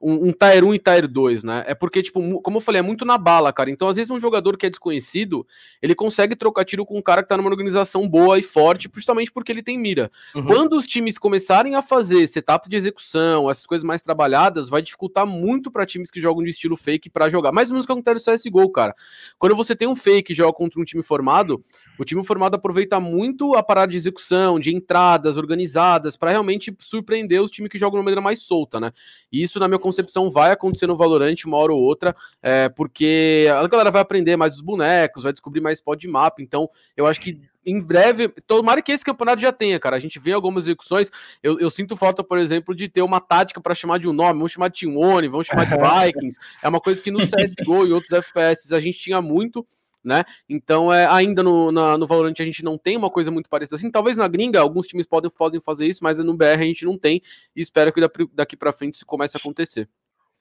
um, 0.00 0.28
um 0.28 0.32
Tier 0.32 0.64
1 0.64 0.74
e 0.74 0.78
Tier 0.78 1.08
2, 1.08 1.44
né? 1.44 1.64
É 1.66 1.74
porque, 1.74 2.02
tipo, 2.02 2.40
como 2.40 2.56
eu 2.58 2.60
falei, 2.60 2.80
é 2.80 2.82
muito 2.82 3.04
na 3.04 3.16
bala, 3.16 3.52
cara. 3.52 3.70
Então, 3.70 3.88
às 3.88 3.96
vezes, 3.96 4.10
um 4.10 4.20
jogador 4.20 4.56
que 4.56 4.66
é 4.66 4.70
desconhecido, 4.70 5.46
ele 5.80 5.94
consegue 5.94 6.36
trocar 6.36 6.64
tiro 6.64 6.84
com 6.84 6.98
um 6.98 7.02
cara 7.02 7.22
que 7.22 7.28
tá 7.28 7.36
numa 7.36 7.48
organização 7.48 8.08
boa 8.08 8.38
e 8.38 8.42
forte, 8.42 8.90
justamente 8.94 9.32
porque 9.32 9.50
ele 9.50 9.62
tem 9.62 9.78
mira. 9.78 10.10
Uhum. 10.34 10.46
Quando 10.46 10.76
os 10.76 10.86
times 10.86 11.18
começarem 11.18 11.74
a 11.74 11.82
fazer 11.82 12.26
setup 12.26 12.68
de 12.68 12.76
execução, 12.76 13.50
essas 13.50 13.66
coisas 13.66 13.84
mais 13.84 14.02
trabalhadas, 14.02 14.68
vai 14.68 14.82
dificultar 14.82 15.26
muito 15.26 15.70
para 15.70 15.86
times 15.86 16.10
que 16.10 16.20
jogam 16.20 16.44
de 16.44 16.50
estilo 16.50 16.76
fake 16.76 17.08
para 17.08 17.30
jogar. 17.30 17.52
Mais 17.52 17.70
ou 17.70 17.74
menos 17.74 17.84
o 17.84 17.86
que 17.86 17.92
acontece 17.92 18.30
no 18.30 18.36
CSGO, 18.36 18.70
cara. 18.70 18.94
Quando 19.38 19.56
você 19.56 19.74
tem 19.74 19.88
um 19.88 19.96
fake 19.96 20.32
e 20.32 20.36
joga 20.36 20.52
contra 20.52 20.80
um 20.80 20.84
time 20.84 21.02
formado, 21.02 21.62
o 21.98 22.04
time 22.04 22.22
formado 22.24 22.54
aproveita 22.54 23.00
muito 23.00 23.54
a 23.54 23.62
parada 23.62 23.90
de 23.92 23.96
execução, 23.96 24.60
de 24.60 24.74
entradas 24.74 25.36
organizadas, 25.36 26.16
para 26.16 26.30
realmente 26.30 26.74
surpreender 26.80 27.42
os 27.42 27.50
times 27.50 27.70
que 27.70 27.78
jogam 27.78 27.92
de 27.92 27.98
uma 27.98 28.04
maneira 28.04 28.20
mais 28.20 28.42
solta, 28.42 28.78
né? 28.78 28.92
E 29.32 29.42
isso, 29.42 29.58
na 29.58 29.68
minha 29.68 29.78
concepção, 29.86 30.28
vai 30.28 30.50
acontecer 30.50 30.88
no 30.88 30.96
Valorant 30.96 31.36
uma 31.46 31.56
hora 31.58 31.72
ou 31.72 31.80
outra, 31.80 32.14
é, 32.42 32.68
porque 32.68 33.46
a 33.48 33.66
galera 33.68 33.90
vai 33.92 34.02
aprender 34.02 34.36
mais 34.36 34.56
os 34.56 34.60
bonecos, 34.60 35.22
vai 35.22 35.32
descobrir 35.32 35.60
mais 35.60 35.78
spot 35.78 36.00
de 36.00 36.08
mapa, 36.08 36.42
então 36.42 36.68
eu 36.96 37.06
acho 37.06 37.20
que 37.20 37.40
em 37.64 37.80
breve, 37.80 38.28
tomara 38.46 38.80
que 38.80 38.92
esse 38.92 39.04
campeonato 39.04 39.42
já 39.42 39.50
tenha, 39.50 39.80
cara. 39.80 39.96
A 39.96 39.98
gente 39.98 40.20
vê 40.20 40.32
algumas 40.32 40.64
execuções. 40.64 41.10
Eu, 41.42 41.58
eu 41.58 41.68
sinto 41.68 41.96
falta, 41.96 42.22
por 42.22 42.38
exemplo, 42.38 42.72
de 42.72 42.88
ter 42.88 43.02
uma 43.02 43.20
tática 43.20 43.60
para 43.60 43.74
chamar 43.74 43.98
de 43.98 44.08
um 44.08 44.12
nome. 44.12 44.34
Vamos 44.34 44.52
chamar 44.52 44.68
de 44.68 44.78
Team 44.78 44.96
One, 44.96 45.26
vamos 45.26 45.48
chamar 45.48 45.64
de 45.64 45.74
Vikings. 46.06 46.38
É 46.62 46.68
uma 46.68 46.80
coisa 46.80 47.02
que 47.02 47.10
no 47.10 47.18
CSGO 47.18 47.84
e 47.84 47.92
outros 47.92 48.12
FPS 48.12 48.72
a 48.72 48.78
gente 48.78 48.98
tinha 48.98 49.20
muito 49.20 49.66
né? 50.06 50.24
Então, 50.48 50.92
é, 50.92 51.06
ainda 51.06 51.42
no, 51.42 51.72
na, 51.72 51.98
no 51.98 52.06
Valorant 52.06 52.34
a 52.38 52.44
gente 52.44 52.64
não 52.64 52.78
tem 52.78 52.96
uma 52.96 53.10
coisa 53.10 53.30
muito 53.30 53.50
parecida 53.50 53.76
assim. 53.76 53.90
Talvez 53.90 54.16
na 54.16 54.28
gringa 54.28 54.60
alguns 54.60 54.86
times 54.86 55.06
podem, 55.06 55.30
podem 55.30 55.60
fazer 55.60 55.86
isso, 55.86 56.02
mas 56.02 56.18
no 56.20 56.34
BR 56.34 56.44
a 56.44 56.62
gente 56.62 56.84
não 56.84 56.96
tem 56.96 57.20
e 57.54 57.60
espero 57.60 57.92
que 57.92 58.00
daqui 58.32 58.56
para 58.56 58.72
frente 58.72 58.94
isso 58.94 59.06
comece 59.06 59.36
a 59.36 59.40
acontecer. 59.40 59.88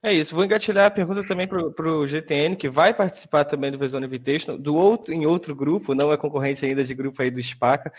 É 0.03 0.13
isso, 0.13 0.35
vou 0.35 0.45
engatilhar 0.45 0.85
a 0.85 0.91
pergunta 0.91 1.23
também 1.25 1.47
para 1.47 1.87
o 1.89 2.05
GTN, 2.05 2.55
que 2.55 2.69
vai 2.69 2.93
participar 2.93 3.43
também 3.43 3.71
do 3.71 3.77
Vezone 3.77 4.05
Invitational, 4.05 4.55
do 4.55 4.75
outro, 4.75 5.11
em 5.11 5.25
outro 5.25 5.55
grupo, 5.55 5.95
não 5.95 6.13
é 6.13 6.17
concorrente 6.17 6.63
ainda 6.63 6.83
de 6.83 6.93
grupo 6.93 7.19
aí 7.23 7.31
do 7.31 7.41
SPACA. 7.41 7.91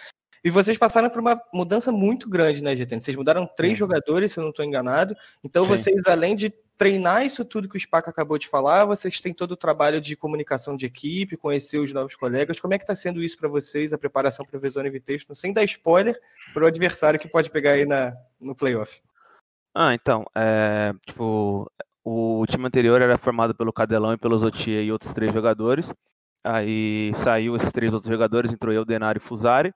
E 0.45 0.51
vocês 0.51 0.79
passaram 0.79 1.11
por 1.11 1.19
uma 1.19 1.41
mudança 1.53 1.91
muito 1.91 2.29
grande, 2.29 2.63
né, 2.63 2.77
GTN? 2.77 3.01
Vocês 3.01 3.17
mudaram 3.17 3.49
três 3.57 3.77
jogadores, 3.77 4.31
se 4.31 4.39
eu 4.39 4.43
não 4.43 4.51
estou 4.51 4.65
enganado. 4.65 5.17
Então, 5.43 5.65
Sim. 5.65 5.71
vocês, 5.71 6.07
além 6.07 6.37
de 6.37 6.55
treinar 6.77 7.25
isso 7.25 7.45
tudo 7.45 7.69
que 7.69 7.77
o 7.77 7.81
SPAC 7.81 8.09
acabou 8.09 8.39
de 8.39 8.49
falar, 8.49 8.85
vocês 8.85 9.21
têm 9.21 9.33
todo 9.33 9.53
o 9.53 9.57
trabalho 9.57 10.01
de 10.01 10.15
comunicação 10.15 10.77
de 10.77 10.87
equipe, 10.87 11.37
conhecer 11.37 11.79
os 11.79 11.93
novos 11.93 12.15
colegas. 12.15 12.61
Como 12.61 12.75
é 12.75 12.79
que 12.79 12.85
está 12.85 12.95
sendo 12.95 13.23
isso 13.23 13.39
para 13.39 13.49
vocês, 13.49 13.93
a 13.93 13.99
preparação 13.99 14.45
para 14.45 14.57
o 14.57 14.61
Vezone 14.61 14.89
Invitational, 14.89 15.35
sem 15.35 15.53
dar 15.53 15.65
spoiler 15.65 16.21
para 16.53 16.65
o 16.65 16.67
adversário 16.67 17.19
que 17.19 17.29
pode 17.29 17.51
pegar 17.51 17.73
aí 17.73 17.87
na, 17.87 18.15
no 18.41 18.55
playoff? 18.55 19.01
Ah, 19.75 19.95
então, 19.95 20.25
é, 20.35 20.95
tipo, 21.07 21.71
o 22.05 22.45
time 22.47 22.67
anterior 22.67 23.01
era 23.01 23.19
formado 23.19 23.55
pelo 23.55 23.73
Cadelão 23.73 24.13
e 24.13 24.19
pelo 24.19 24.39
Zotia 24.39 24.83
e 24.83 24.93
outros 24.93 25.13
três 25.13 25.33
jogadores. 25.33 25.93
Aí 26.45 27.13
saiu 27.17 27.57
esses 27.57 27.73
três 27.73 27.93
outros 27.93 28.13
jogadores, 28.13 28.53
entrou 28.53 28.73
eu, 28.73 28.85
Denário 28.85 29.19
e 29.19 29.27
Fusari. 29.27 29.75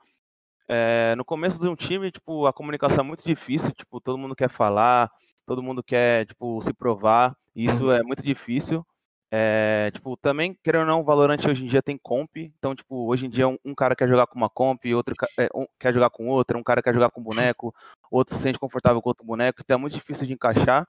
É, 0.69 1.15
no 1.17 1.25
começo 1.25 1.59
de 1.59 1.67
um 1.67 1.75
time, 1.75 2.13
tipo, 2.13 2.47
a 2.47 2.53
comunicação 2.53 3.01
é 3.01 3.03
muito 3.03 3.27
difícil, 3.27 3.73
tipo, 3.73 4.01
todo 4.01 4.17
mundo 4.17 4.37
quer 4.37 4.49
falar, 4.49 5.11
todo 5.51 5.65
mundo 5.65 5.83
quer, 5.83 6.27
tipo, 6.27 6.63
se 6.63 6.73
provar, 6.73 7.37
e 7.57 7.67
isso 7.67 7.87
uhum. 7.87 7.93
é 7.93 8.05
muito 8.05 8.23
difícil. 8.23 8.87
É, 9.33 9.91
tipo, 9.93 10.17
também, 10.17 10.57
querendo 10.63 10.83
ou 10.83 10.87
não, 10.87 11.01
o 11.01 11.05
Valorant 11.05 11.45
hoje 11.45 11.65
em 11.65 11.67
dia 11.67 11.83
tem 11.83 11.99
comp, 11.99 12.37
então, 12.37 12.73
tipo, 12.73 13.09
hoje 13.09 13.27
em 13.27 13.29
dia 13.29 13.49
um, 13.49 13.59
um 13.65 13.75
cara 13.75 13.97
quer 13.97 14.09
jogar 14.09 14.29
com 14.29 14.37
uma 14.37 14.49
comp, 14.49 14.85
outro 14.95 15.13
é, 15.37 15.49
um, 15.53 15.67
quer 15.77 15.93
jogar 15.93 16.09
com 16.11 16.29
outra, 16.29 16.57
um 16.57 16.63
cara 16.63 16.81
quer 16.81 16.95
jogar 16.95 17.11
com 17.11 17.21
boneco, 17.21 17.75
outro 18.13 18.37
se 18.37 18.43
sente 18.43 18.61
confortável 18.61 19.03
com 19.03 19.09
outro 19.09 19.27
boneco, 19.27 19.61
então 19.61 19.75
é 19.75 19.81
muito 19.81 19.95
difícil 19.95 20.25
de 20.25 20.35
encaixar, 20.35 20.87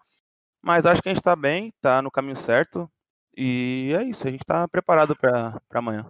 mas 0.61 0.85
acho 0.85 1.01
que 1.01 1.09
a 1.09 1.13
gente 1.13 1.23
tá 1.23 1.35
bem, 1.35 1.73
tá 1.81 1.99
no 1.99 2.11
caminho 2.11 2.35
certo, 2.35 2.87
e 3.35 3.91
é 3.97 4.03
isso, 4.03 4.27
a 4.27 4.31
gente 4.31 4.45
tá 4.45 4.67
preparado 4.67 5.15
para 5.15 5.59
amanhã. 5.71 6.05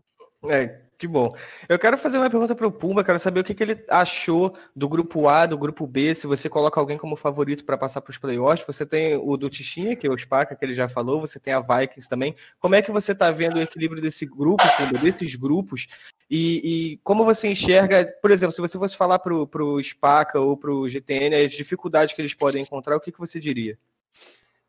É, 0.49 0.81
Que 1.01 1.07
bom. 1.07 1.35
Eu 1.67 1.79
quero 1.79 1.97
fazer 1.97 2.19
uma 2.19 2.29
pergunta 2.29 2.53
para 2.53 2.67
o 2.67 2.71
Pumba, 2.71 3.03
quero 3.03 3.17
saber 3.17 3.39
o 3.39 3.43
que, 3.43 3.55
que, 3.55 3.63
ele 3.63 3.83
achou 3.89 4.55
do 4.75 4.87
grupo 4.87 5.27
A, 5.27 5.47
do 5.47 5.57
grupo 5.57 5.87
B, 5.87 6.13
se 6.13 6.27
você 6.27 6.47
coloca 6.47 6.79
alguém 6.79 6.95
como 6.95 7.15
favorito 7.15 7.65
para 7.65 7.75
passar 7.75 8.01
para 8.01 8.11
os 8.11 8.19
playoffs. 8.19 8.63
Você 8.67 8.85
tem 8.85 9.15
o 9.15 9.35
do 9.35 9.49
Tichinha, 9.49 9.95
que 9.95 10.05
é 10.05 10.11
o 10.11 10.15
Spaca, 10.15 10.55
que 10.55 10.63
ele 10.63 10.75
já 10.75 10.87
falou, 10.87 11.19
você 11.19 11.39
tem 11.39 11.55
a 11.55 11.59
Vikings 11.59 12.07
também. 12.07 12.35
Como 12.59 12.75
é 12.75 12.83
que 12.83 12.91
você 12.91 13.13
está 13.13 13.31
vendo 13.31 13.55
o 13.55 13.61
equilíbrio 13.63 13.99
desse 13.99 14.27
grupo, 14.27 14.63
Pumba, 14.77 14.99
desses 14.99 15.35
grupos? 15.35 15.87
E, 16.29 16.91
e, 16.93 16.97
como 16.97 17.25
você 17.25 17.47
enxerga, 17.47 18.05
por 18.21 18.29
exemplo, 18.29 18.53
se 18.53 18.61
você 18.61 18.77
fosse 18.77 18.95
falar 18.95 19.17
para 19.17 19.33
o 19.33 19.83
Spaca 19.83 20.39
ou 20.39 20.55
para 20.55 20.69
o 20.69 20.87
GTN 20.87 21.33
as 21.33 21.51
dificuldades 21.51 22.13
que 22.13 22.21
eles 22.21 22.35
podem 22.35 22.61
encontrar, 22.61 22.95
o 22.95 23.01
que, 23.01 23.11
que 23.11 23.17
você 23.17 23.39
diria? 23.39 23.75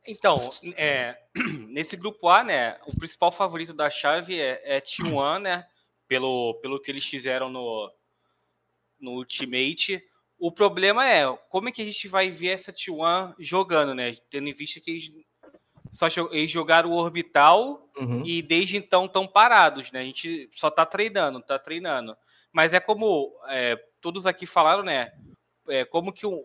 Então, 0.09 0.51
é, 0.77 1.15
nesse 1.69 1.95
grupo 1.95 2.27
A, 2.31 2.43
né, 2.43 2.79
o 2.87 2.97
principal 2.97 3.31
favorito 3.31 3.75
da 3.75 3.91
chave 3.91 4.41
é, 4.41 4.63
é 4.65 4.81
T1, 4.81 5.39
né? 5.41 5.67
Pelo, 6.13 6.55
pelo 6.61 6.79
que 6.79 6.91
eles 6.91 7.07
fizeram 7.07 7.49
no, 7.49 7.91
no 9.01 9.13
Ultimate. 9.13 10.05
O 10.39 10.53
problema 10.53 11.09
é 11.09 11.27
como 11.49 11.71
é 11.71 11.73
que 11.73 11.81
a 11.81 11.85
gente 11.87 12.07
vai 12.07 12.31
ver 12.31 12.49
essa 12.49 12.71
T1 12.71 13.35
jogando, 13.39 13.95
né? 13.95 14.15
Tendo 14.31 14.47
em 14.47 14.53
vista 14.53 14.79
que 14.79 14.91
eles 14.91 15.11
só 15.91 16.09
eles 16.31 16.51
jogaram 16.51 16.91
o 16.91 16.97
orbital 16.97 17.89
uhum. 17.97 18.27
e 18.27 18.43
desde 18.43 18.77
então 18.77 19.07
estão 19.07 19.27
parados, 19.27 19.91
né? 19.91 20.01
A 20.01 20.05
gente 20.05 20.51
só 20.53 20.71
tá 20.71 20.85
treinando, 20.85 21.41
tá 21.41 21.59
treinando. 21.59 22.15
Mas 22.53 22.75
é 22.75 22.81
como 22.81 23.35
é, 23.49 23.77
todos 24.03 24.27
aqui 24.27 24.45
falaram, 24.45 24.83
né? 24.83 25.13
É, 25.67 25.87
como 25.87 26.13
que 26.13 26.27
um, 26.27 26.45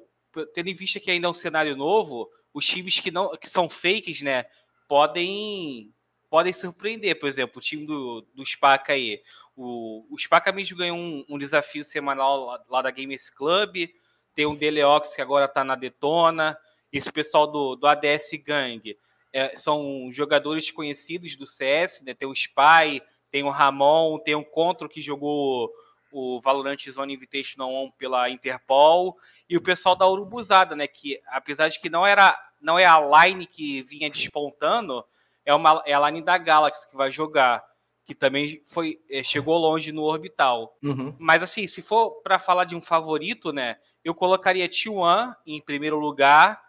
tendo 0.54 0.70
em 0.70 0.76
vista 0.76 0.98
que 0.98 1.12
ainda 1.12 1.28
é 1.28 1.30
um 1.30 1.34
cenário 1.34 1.76
novo, 1.76 2.30
os 2.54 2.66
times 2.66 3.02
que 3.02 3.12
não 3.12 3.36
que 3.36 3.50
são 3.50 3.68
fakes, 3.68 4.22
né? 4.22 4.46
Podem 4.88 5.94
podem 6.30 6.54
surpreender, 6.54 7.20
por 7.20 7.28
exemplo, 7.28 7.58
o 7.58 7.62
time 7.62 7.86
do, 7.86 8.26
do 8.34 8.46
SPAC 8.46 8.92
aí. 8.92 9.22
O, 9.56 10.06
o 10.12 10.18
Spaca 10.20 10.52
mesmo 10.52 10.78
ganhou 10.78 10.98
um, 10.98 11.26
um, 11.28 11.38
desafio 11.38 11.84
semanal 11.84 12.46
lá, 12.46 12.64
lá, 12.70 12.82
da 12.82 12.92
Gamers 12.92 13.30
Club. 13.30 13.90
Tem 14.36 14.46
o 14.46 14.56
Deleox 14.56 15.16
que 15.16 15.22
agora 15.22 15.46
está 15.46 15.64
na 15.64 15.76
Detona. 15.76 16.58
Esse 16.94 17.12
pessoal 17.12 17.48
do, 17.48 17.76
do 17.76 17.88
ADS 17.88 18.30
Gang 18.46 18.96
é, 19.34 19.56
são 19.56 20.10
jogadores 20.12 20.70
conhecidos 20.70 21.36
do 21.36 21.46
CS, 21.46 22.04
né? 22.04 22.14
Tem 22.14 22.28
o 22.28 22.34
Spy, 22.34 23.02
tem 23.32 23.44
o 23.44 23.50
Ramon, 23.50 24.20
tem 24.20 24.36
o 24.36 24.46
Contro 24.46 24.88
que 24.88 25.02
jogou 25.02 25.72
o 26.12 26.40
Valorant 26.40 26.80
Zone 26.90 27.14
Invitational 27.14 27.72
1 27.86 27.92
pela 27.92 28.30
Interpol 28.30 29.18
e 29.50 29.58
o 29.58 29.62
pessoal 29.62 29.96
da 29.96 30.08
Urubuzada, 30.08 30.76
né? 30.76 30.88
Que 30.88 31.20
apesar 31.28 31.68
de 31.70 31.80
que 31.80 31.90
não 31.90 32.06
era 32.06 32.38
não 32.62 32.80
é 32.80 32.86
a 32.86 33.00
line 33.00 33.46
que 33.46 33.84
vinha 33.84 34.10
despontando, 34.10 35.04
é 35.48 35.54
uma 35.56 35.82
é 35.86 35.94
a 35.94 36.10
line 36.10 36.22
da 36.22 36.38
Galaxy 36.38 36.88
que 36.90 36.98
vai 36.98 37.10
jogar 37.10 37.64
que 38.06 38.14
também 38.14 38.62
foi 38.68 39.00
é, 39.10 39.24
chegou 39.24 39.58
longe 39.58 39.92
no 39.92 40.04
orbital. 40.04 40.78
Uhum. 40.84 41.16
Mas 41.18 41.42
assim, 41.42 41.66
se 41.68 41.82
for 41.82 42.22
para 42.22 42.38
falar 42.38 42.66
de 42.66 42.76
um 42.76 42.82
favorito, 42.82 43.52
né, 43.52 43.78
eu 44.04 44.14
colocaria 44.14 44.70
T1 44.70 45.36
em 45.46 45.62
primeiro 45.62 45.98
lugar 45.98 46.62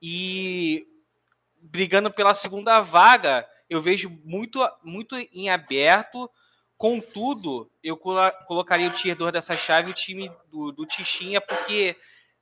e 0.00 0.86
brigando 1.60 2.10
pela 2.10 2.34
segunda 2.34 2.80
vaga, 2.80 3.46
eu 3.68 3.80
vejo 3.80 4.08
muito 4.24 4.60
muito 4.84 5.16
em 5.16 5.50
aberto. 5.50 6.30
Contudo, 6.78 7.70
eu 7.82 7.96
colocaria 7.96 8.88
o 8.88 8.92
tier 8.92 9.16
2 9.16 9.32
dessa 9.32 9.54
chave 9.54 9.92
o 9.92 9.94
time 9.94 10.30
do, 10.50 10.72
do 10.72 10.84
Tichinha, 10.84 11.40
porque 11.40 11.96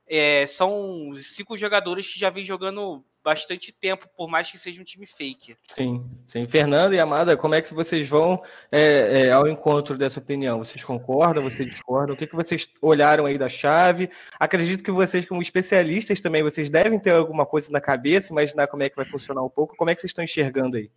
é, 0.07 0.47
são 0.47 1.15
cinco 1.35 1.55
jogadores 1.55 2.11
que 2.11 2.19
já 2.19 2.31
vem 2.31 2.43
jogando 2.43 3.05
bastante 3.23 3.71
tempo, 3.71 4.07
por 4.15 4.29
mais 4.29 4.49
que 4.49 4.57
seja 4.57 4.81
um 4.81 4.83
time 4.83 5.05
fake. 5.05 5.55
Sim, 5.67 6.03
sim. 6.25 6.47
Fernando 6.47 6.93
e 6.93 6.99
Amada, 6.99 7.37
como 7.37 7.55
é 7.55 7.61
que 7.61 7.73
vocês 7.73 8.07
vão 8.07 8.41
é, 8.71 9.27
é, 9.27 9.31
ao 9.31 9.47
encontro 9.47 9.97
dessa 9.97 10.19
opinião? 10.19 10.59
Vocês 10.59 10.83
concordam, 10.83 11.43
vocês 11.43 11.69
discordam? 11.69 12.15
O 12.15 12.17
que, 12.17 12.27
que 12.27 12.35
vocês 12.35 12.67
olharam 12.81 13.25
aí 13.25 13.37
da 13.37 13.49
chave? 13.49 14.09
Acredito 14.39 14.83
que 14.83 14.91
vocês, 14.91 15.25
como 15.25 15.41
especialistas 15.41 16.19
também, 16.19 16.43
vocês 16.43 16.69
devem 16.69 16.99
ter 16.99 17.15
alguma 17.15 17.45
coisa 17.45 17.71
na 17.71 17.81
cabeça, 17.81 18.31
imaginar 18.31 18.67
como 18.67 18.83
é 18.83 18.89
que 18.89 18.95
vai 18.95 19.05
funcionar 19.05 19.43
um 19.43 19.49
pouco. 19.49 19.75
Como 19.75 19.89
é 19.89 19.95
que 19.95 20.01
vocês 20.01 20.09
estão 20.09 20.23
enxergando 20.23 20.77
aí? 20.77 20.91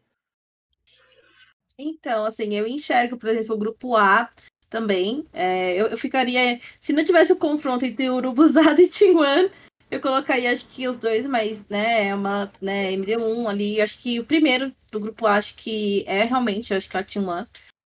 Então, 1.77 2.25
assim, 2.25 2.55
eu 2.55 2.67
enxergo, 2.67 3.17
por 3.17 3.29
exemplo, 3.29 3.55
o 3.55 3.59
grupo 3.59 3.97
A 3.97 4.31
também. 4.71 5.27
É, 5.33 5.75
eu, 5.75 5.87
eu, 5.87 5.97
ficaria. 5.97 6.59
Se 6.81 6.93
não 6.93 7.05
tivesse 7.05 7.33
o 7.33 7.37
confronto 7.37 7.85
entre 7.85 8.09
Urubuzado 8.11 8.81
e 8.81 8.89
Tinguan, 8.89 9.49
eu 9.95 10.01
colocaria, 10.01 10.53
acho 10.53 10.67
que 10.67 10.89
os 10.89 10.97
dois, 10.97 11.27
mas, 11.27 11.67
né, 11.69 12.09
é 12.09 12.15
uma, 12.15 12.51
né, 12.61 12.93
MD1 12.93 13.49
ali, 13.49 13.81
acho 13.81 13.99
que 13.99 14.19
o 14.19 14.25
primeiro 14.25 14.75
do 14.91 15.01
grupo, 15.01 15.27
acho 15.27 15.55
que 15.55 16.05
é 16.07 16.25
realmente, 16.25 16.75
acho 16.75 16.89
que 16.89 16.97
a 16.97 17.03
Team 17.03 17.29
One. 17.29 17.47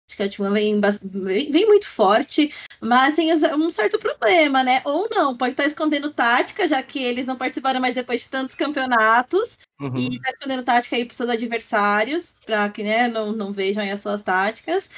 Acho 0.08 0.16
que 0.16 0.22
a 0.22 0.28
Team 0.28 0.48
One 0.48 0.80
vem, 0.80 1.50
vem, 1.50 1.66
muito 1.66 1.86
forte, 1.86 2.52
mas 2.80 3.14
tem 3.14 3.32
um 3.32 3.70
certo 3.70 3.98
problema, 3.98 4.62
né? 4.62 4.82
Ou 4.84 5.08
não, 5.10 5.36
pode 5.36 5.52
estar 5.52 5.64
escondendo 5.64 6.12
tática, 6.12 6.68
já 6.68 6.82
que 6.82 7.02
eles 7.02 7.26
não 7.26 7.36
participaram 7.36 7.80
mais 7.80 7.94
depois 7.94 8.22
de 8.22 8.28
tantos 8.28 8.56
campeonatos, 8.56 9.56
uhum. 9.80 9.96
e 9.96 10.16
está 10.16 10.30
escondendo 10.30 10.64
tática 10.64 10.96
aí 10.96 11.04
para 11.04 11.16
seus 11.16 11.30
adversários, 11.30 12.32
para 12.44 12.68
que, 12.68 12.82
né, 12.82 13.08
não, 13.08 13.32
não 13.32 13.52
vejam 13.52 13.84
as 13.90 14.00
suas 14.00 14.22
táticas. 14.22 14.90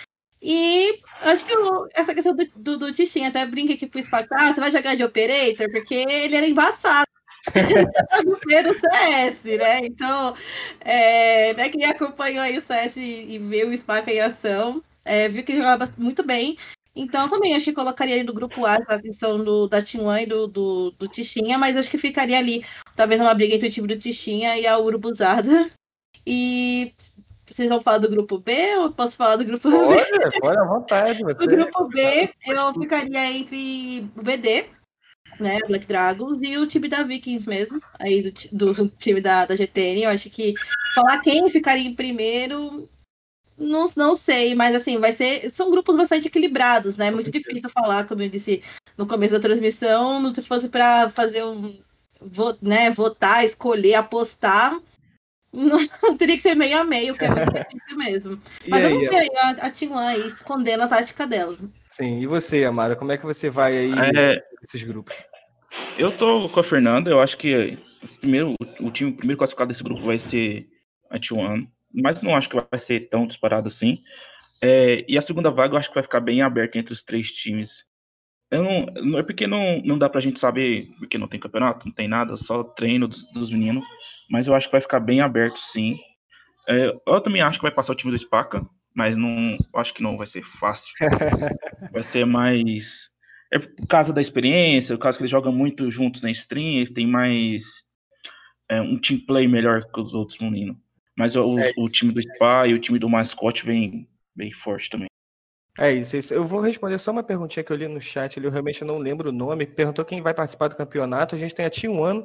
E 0.46 1.00
acho 1.22 1.42
que 1.46 1.56
eu, 1.56 1.88
essa 1.94 2.14
questão 2.14 2.36
do, 2.36 2.46
do, 2.54 2.76
do 2.76 2.86
até 3.26 3.46
brinca 3.46 3.72
aqui 3.72 3.86
pro 3.86 4.02
Spark, 4.02 4.28
ah, 4.30 4.52
você 4.52 4.60
vai 4.60 4.70
jogar 4.70 4.94
de 4.94 5.02
Operator, 5.02 5.70
porque 5.70 5.94
ele 5.94 6.36
era 6.36 6.46
embaçado 6.46 7.08
no 8.26 8.36
primeiro 8.36 8.78
CS, 8.78 9.42
né? 9.58 9.78
Então, 9.84 10.36
é, 10.80 11.54
né, 11.54 11.70
quem 11.70 11.86
acompanhou 11.86 12.42
aí 12.42 12.58
o 12.58 12.62
CS 12.62 12.96
e, 12.96 13.36
e 13.36 13.38
viu 13.38 13.70
o 13.70 13.76
Spark 13.76 14.06
em 14.08 14.20
ação, 14.20 14.84
é, 15.02 15.30
viu 15.30 15.42
que 15.42 15.52
ele 15.52 15.62
jogava 15.62 15.90
muito 15.96 16.22
bem. 16.22 16.58
Então, 16.94 17.26
também 17.26 17.56
acho 17.56 17.64
que 17.64 17.72
colocaria 17.72 18.14
ali 18.14 18.24
no 18.24 18.34
grupo 18.34 18.66
A 18.66 18.74
a 18.74 19.00
questão 19.00 19.42
do, 19.42 19.66
da 19.66 19.80
Team 19.80 20.14
e 20.18 20.26
do, 20.26 20.46
do, 20.46 20.90
do 20.90 21.08
Tichinha, 21.08 21.56
mas 21.56 21.74
acho 21.74 21.90
que 21.90 21.96
ficaria 21.96 22.38
ali, 22.38 22.62
talvez, 22.94 23.18
uma 23.18 23.32
briga 23.32 23.54
entre 23.54 23.68
o 23.68 23.70
time 23.70 23.88
do 23.88 23.98
Tichinha 23.98 24.58
e 24.58 24.66
a 24.66 24.78
Urubuzada. 24.78 25.70
E 26.26 26.94
vocês 27.48 27.68
vão 27.68 27.80
falar 27.80 27.98
do 27.98 28.08
grupo 28.08 28.38
B 28.38 28.76
ou 28.76 28.92
posso 28.92 29.16
falar 29.16 29.36
do 29.36 29.44
grupo 29.44 29.70
pode, 29.70 30.10
B? 30.10 30.40
Pode, 30.40 30.58
à 30.58 30.64
vontade. 30.64 31.22
Você... 31.22 31.44
O 31.44 31.46
grupo 31.46 31.88
B, 31.88 32.30
eu 32.46 32.74
ficaria 32.74 33.32
entre 33.32 34.10
o 34.16 34.22
BD, 34.22 34.66
né, 35.38 35.58
Black 35.66 35.86
Dragons, 35.86 36.40
e 36.42 36.56
o 36.56 36.66
time 36.66 36.88
da 36.88 37.02
Vikings 37.02 37.48
mesmo, 37.48 37.80
aí 37.98 38.22
do, 38.50 38.72
do 38.72 38.88
time 38.88 39.20
da, 39.20 39.44
da 39.44 39.54
GTN. 39.54 40.02
Eu 40.02 40.10
acho 40.10 40.30
que 40.30 40.54
falar 40.94 41.20
quem 41.20 41.48
ficaria 41.48 41.86
em 41.86 41.94
primeiro, 41.94 42.88
não, 43.56 43.88
não 43.96 44.14
sei, 44.14 44.54
mas 44.54 44.74
assim, 44.74 44.98
vai 44.98 45.12
ser. 45.12 45.50
São 45.50 45.70
grupos 45.70 45.96
bastante 45.96 46.28
equilibrados, 46.28 46.96
né? 46.96 47.06
É 47.08 47.10
muito 47.10 47.30
difícil 47.30 47.70
falar, 47.70 48.06
como 48.06 48.22
eu 48.22 48.28
disse 48.28 48.62
no 48.96 49.06
começo 49.06 49.34
da 49.34 49.40
transmissão, 49.40 50.34
se 50.34 50.42
fosse 50.42 50.68
para 50.68 51.08
fazer 51.08 51.44
um. 51.44 51.78
Né, 52.62 52.90
votar, 52.90 53.44
escolher, 53.44 53.96
apostar 53.96 54.80
não, 55.54 55.78
teria 56.18 56.37
que 56.37 56.42
ser 56.42 56.54
meio 56.54 56.78
a 56.78 56.84
meio, 56.84 57.14
que 57.14 57.25
é 57.25 57.30
muito 57.30 57.52
difícil 57.52 57.96
mesmo. 57.96 58.42
Mas 58.66 58.84
eu 58.84 58.90
não 58.90 59.12
sei 59.12 59.30
a, 59.37 59.50
a 59.50 59.70
Team 59.70 59.96
aí 59.96 60.26
escondendo 60.26 60.82
a 60.82 60.88
tática 60.88 61.26
dela. 61.26 61.56
Sim, 61.90 62.18
e 62.18 62.26
você, 62.26 62.64
Amara, 62.64 62.96
como 62.96 63.12
é 63.12 63.16
que 63.16 63.25
você 63.25 63.49
vai 63.49 63.78
aí 63.78 63.92
é... 64.16 64.42
esses 64.62 64.82
grupos? 64.82 65.14
Eu 65.96 66.11
tô 66.11 66.49
com 66.49 66.61
a 66.61 66.64
Fernanda, 66.64 67.11
eu 67.11 67.20
acho 67.20 67.37
que 67.38 67.78
primeiro, 68.20 68.54
o 68.80 68.90
time 68.90 69.12
primeiro 69.12 69.38
classificado 69.38 69.68
desse 69.68 69.82
grupo 69.82 70.02
vai 70.02 70.18
ser 70.18 70.68
a 71.11 71.18
T1, 71.18 71.66
mas 71.92 72.20
não 72.20 72.34
acho 72.34 72.49
que 72.49 72.56
vai 72.56 72.80
ser 72.80 73.08
tão 73.08 73.26
disparado 73.26 73.68
assim. 73.68 73.99
É, 74.61 75.04
e 75.08 75.16
a 75.16 75.23
segunda 75.23 75.50
vaga 75.50 75.75
eu 75.75 75.78
acho 75.78 75.88
que 75.88 75.94
vai 75.94 76.02
ficar 76.02 76.20
bem 76.20 76.42
aberta 76.42 76.78
entre 76.78 76.92
os 76.92 77.02
três 77.02 77.30
times. 77.30 77.84
Eu 78.50 78.62
não, 78.62 79.18
é 79.18 79.23
porque 79.23 79.46
não, 79.46 79.80
não 79.84 79.99
dá 79.99 80.08
pra 80.08 80.20
gente 80.20 80.38
saber, 80.38 80.88
porque 80.99 81.18
não 81.18 81.28
tem 81.28 81.40
campeonato, 81.40 81.87
não 81.87 81.94
tem 81.94 82.06
nada, 82.06 82.37
só 82.37 82.62
treino 82.62 83.08
dos, 83.08 83.25
dos 83.32 83.50
meninos 83.50 83.84
mas 84.31 84.47
eu 84.47 84.54
acho 84.54 84.69
que 84.69 84.73
vai 84.73 84.81
ficar 84.81 85.00
bem 85.00 85.21
aberto, 85.21 85.59
sim. 85.59 85.99
É, 86.69 86.95
eu 87.07 87.21
também 87.21 87.43
acho 87.43 87.59
que 87.59 87.64
vai 87.64 87.73
passar 87.73 87.93
o 87.93 87.97
time 87.97 88.12
do 88.12 88.19
Spaca, 88.19 88.66
mas 88.95 89.16
não 89.16 89.57
acho 89.76 89.93
que 89.93 90.02
não 90.02 90.16
vai 90.16 90.26
ser 90.26 90.43
fácil. 90.43 90.93
vai 91.93 92.02
ser 92.02 92.25
mais. 92.25 93.11
É 93.52 93.59
por 93.59 93.87
causa 93.87 94.12
da 94.12 94.21
experiência, 94.21 94.97
por 94.97 95.02
causa 95.02 95.19
que 95.19 95.23
eles 95.23 95.31
jogam 95.31 95.52
muito 95.52 95.90
juntos 95.90 96.23
na 96.23 96.31
stream, 96.31 96.78
eles 96.78 96.90
têm 96.90 97.07
mais. 97.07 97.64
É, 98.69 98.81
um 98.81 98.99
team 98.99 99.21
play 99.26 99.47
melhor 99.47 99.85
que 99.93 100.00
os 100.00 100.14
outros 100.14 100.38
meninos. 100.38 100.76
Mas 101.16 101.37
o, 101.37 101.59
é 101.59 101.71
o 101.76 101.88
time 101.88 102.12
do 102.12 102.23
Spa 102.23 102.66
e 102.66 102.75
o 102.75 102.78
time 102.78 102.99
do 102.99 103.09
Mascote 103.09 103.64
vem 103.64 104.09
bem 104.35 104.50
forte 104.50 104.88
também. 104.88 105.07
É 105.78 105.93
isso, 105.93 106.16
isso, 106.16 106.33
Eu 106.33 106.45
vou 106.45 106.61
responder 106.61 106.99
só 106.99 107.11
uma 107.11 107.23
perguntinha 107.23 107.64
que 107.64 107.73
eu 107.73 107.76
li 107.76 107.88
no 107.88 108.00
chat, 108.00 108.38
eu 108.38 108.50
realmente 108.50 108.85
não 108.85 108.97
lembro 108.97 109.31
o 109.31 109.33
nome. 109.33 109.66
Perguntou 109.66 110.04
quem 110.04 110.23
vai 110.23 110.33
participar 110.33 110.69
do 110.69 110.76
campeonato. 110.76 111.35
A 111.35 111.38
gente 111.38 111.54
tem 111.54 111.66
a 111.66 111.71
T1 111.71 112.25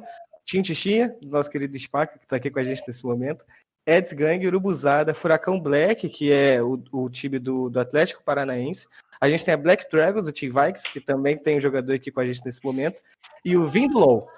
Tintichinha, 0.50 1.16
nosso 1.22 1.48
querido 1.48 1.78
Spaca, 1.78 2.18
que 2.18 2.24
está 2.24 2.34
aqui 2.34 2.50
com 2.50 2.58
a 2.58 2.64
gente 2.64 2.82
nesse 2.84 3.04
momento. 3.04 3.44
Eds 3.86 4.12
Gang, 4.12 4.44
Urubuzada, 4.44 5.14
Furacão 5.14 5.60
Black, 5.60 6.08
que 6.08 6.32
é 6.32 6.60
o, 6.60 6.82
o 6.90 7.08
time 7.08 7.38
do, 7.38 7.70
do, 7.70 7.78
Atlético 7.78 8.24
Paranaense. 8.24 8.88
A 9.20 9.30
gente 9.30 9.44
tem 9.44 9.54
a 9.54 9.56
Black 9.56 9.88
Dragons, 9.88 10.26
o 10.26 10.32
Team 10.32 10.52
Vikes, 10.52 10.82
que 10.82 11.00
também 11.00 11.38
tem 11.38 11.58
um 11.58 11.60
jogador 11.60 11.92
aqui 11.92 12.10
com 12.10 12.18
a 12.18 12.26
gente 12.26 12.44
nesse 12.44 12.64
momento. 12.64 13.00
E 13.44 13.56
o 13.56 13.64
Vindlow. 13.64 14.28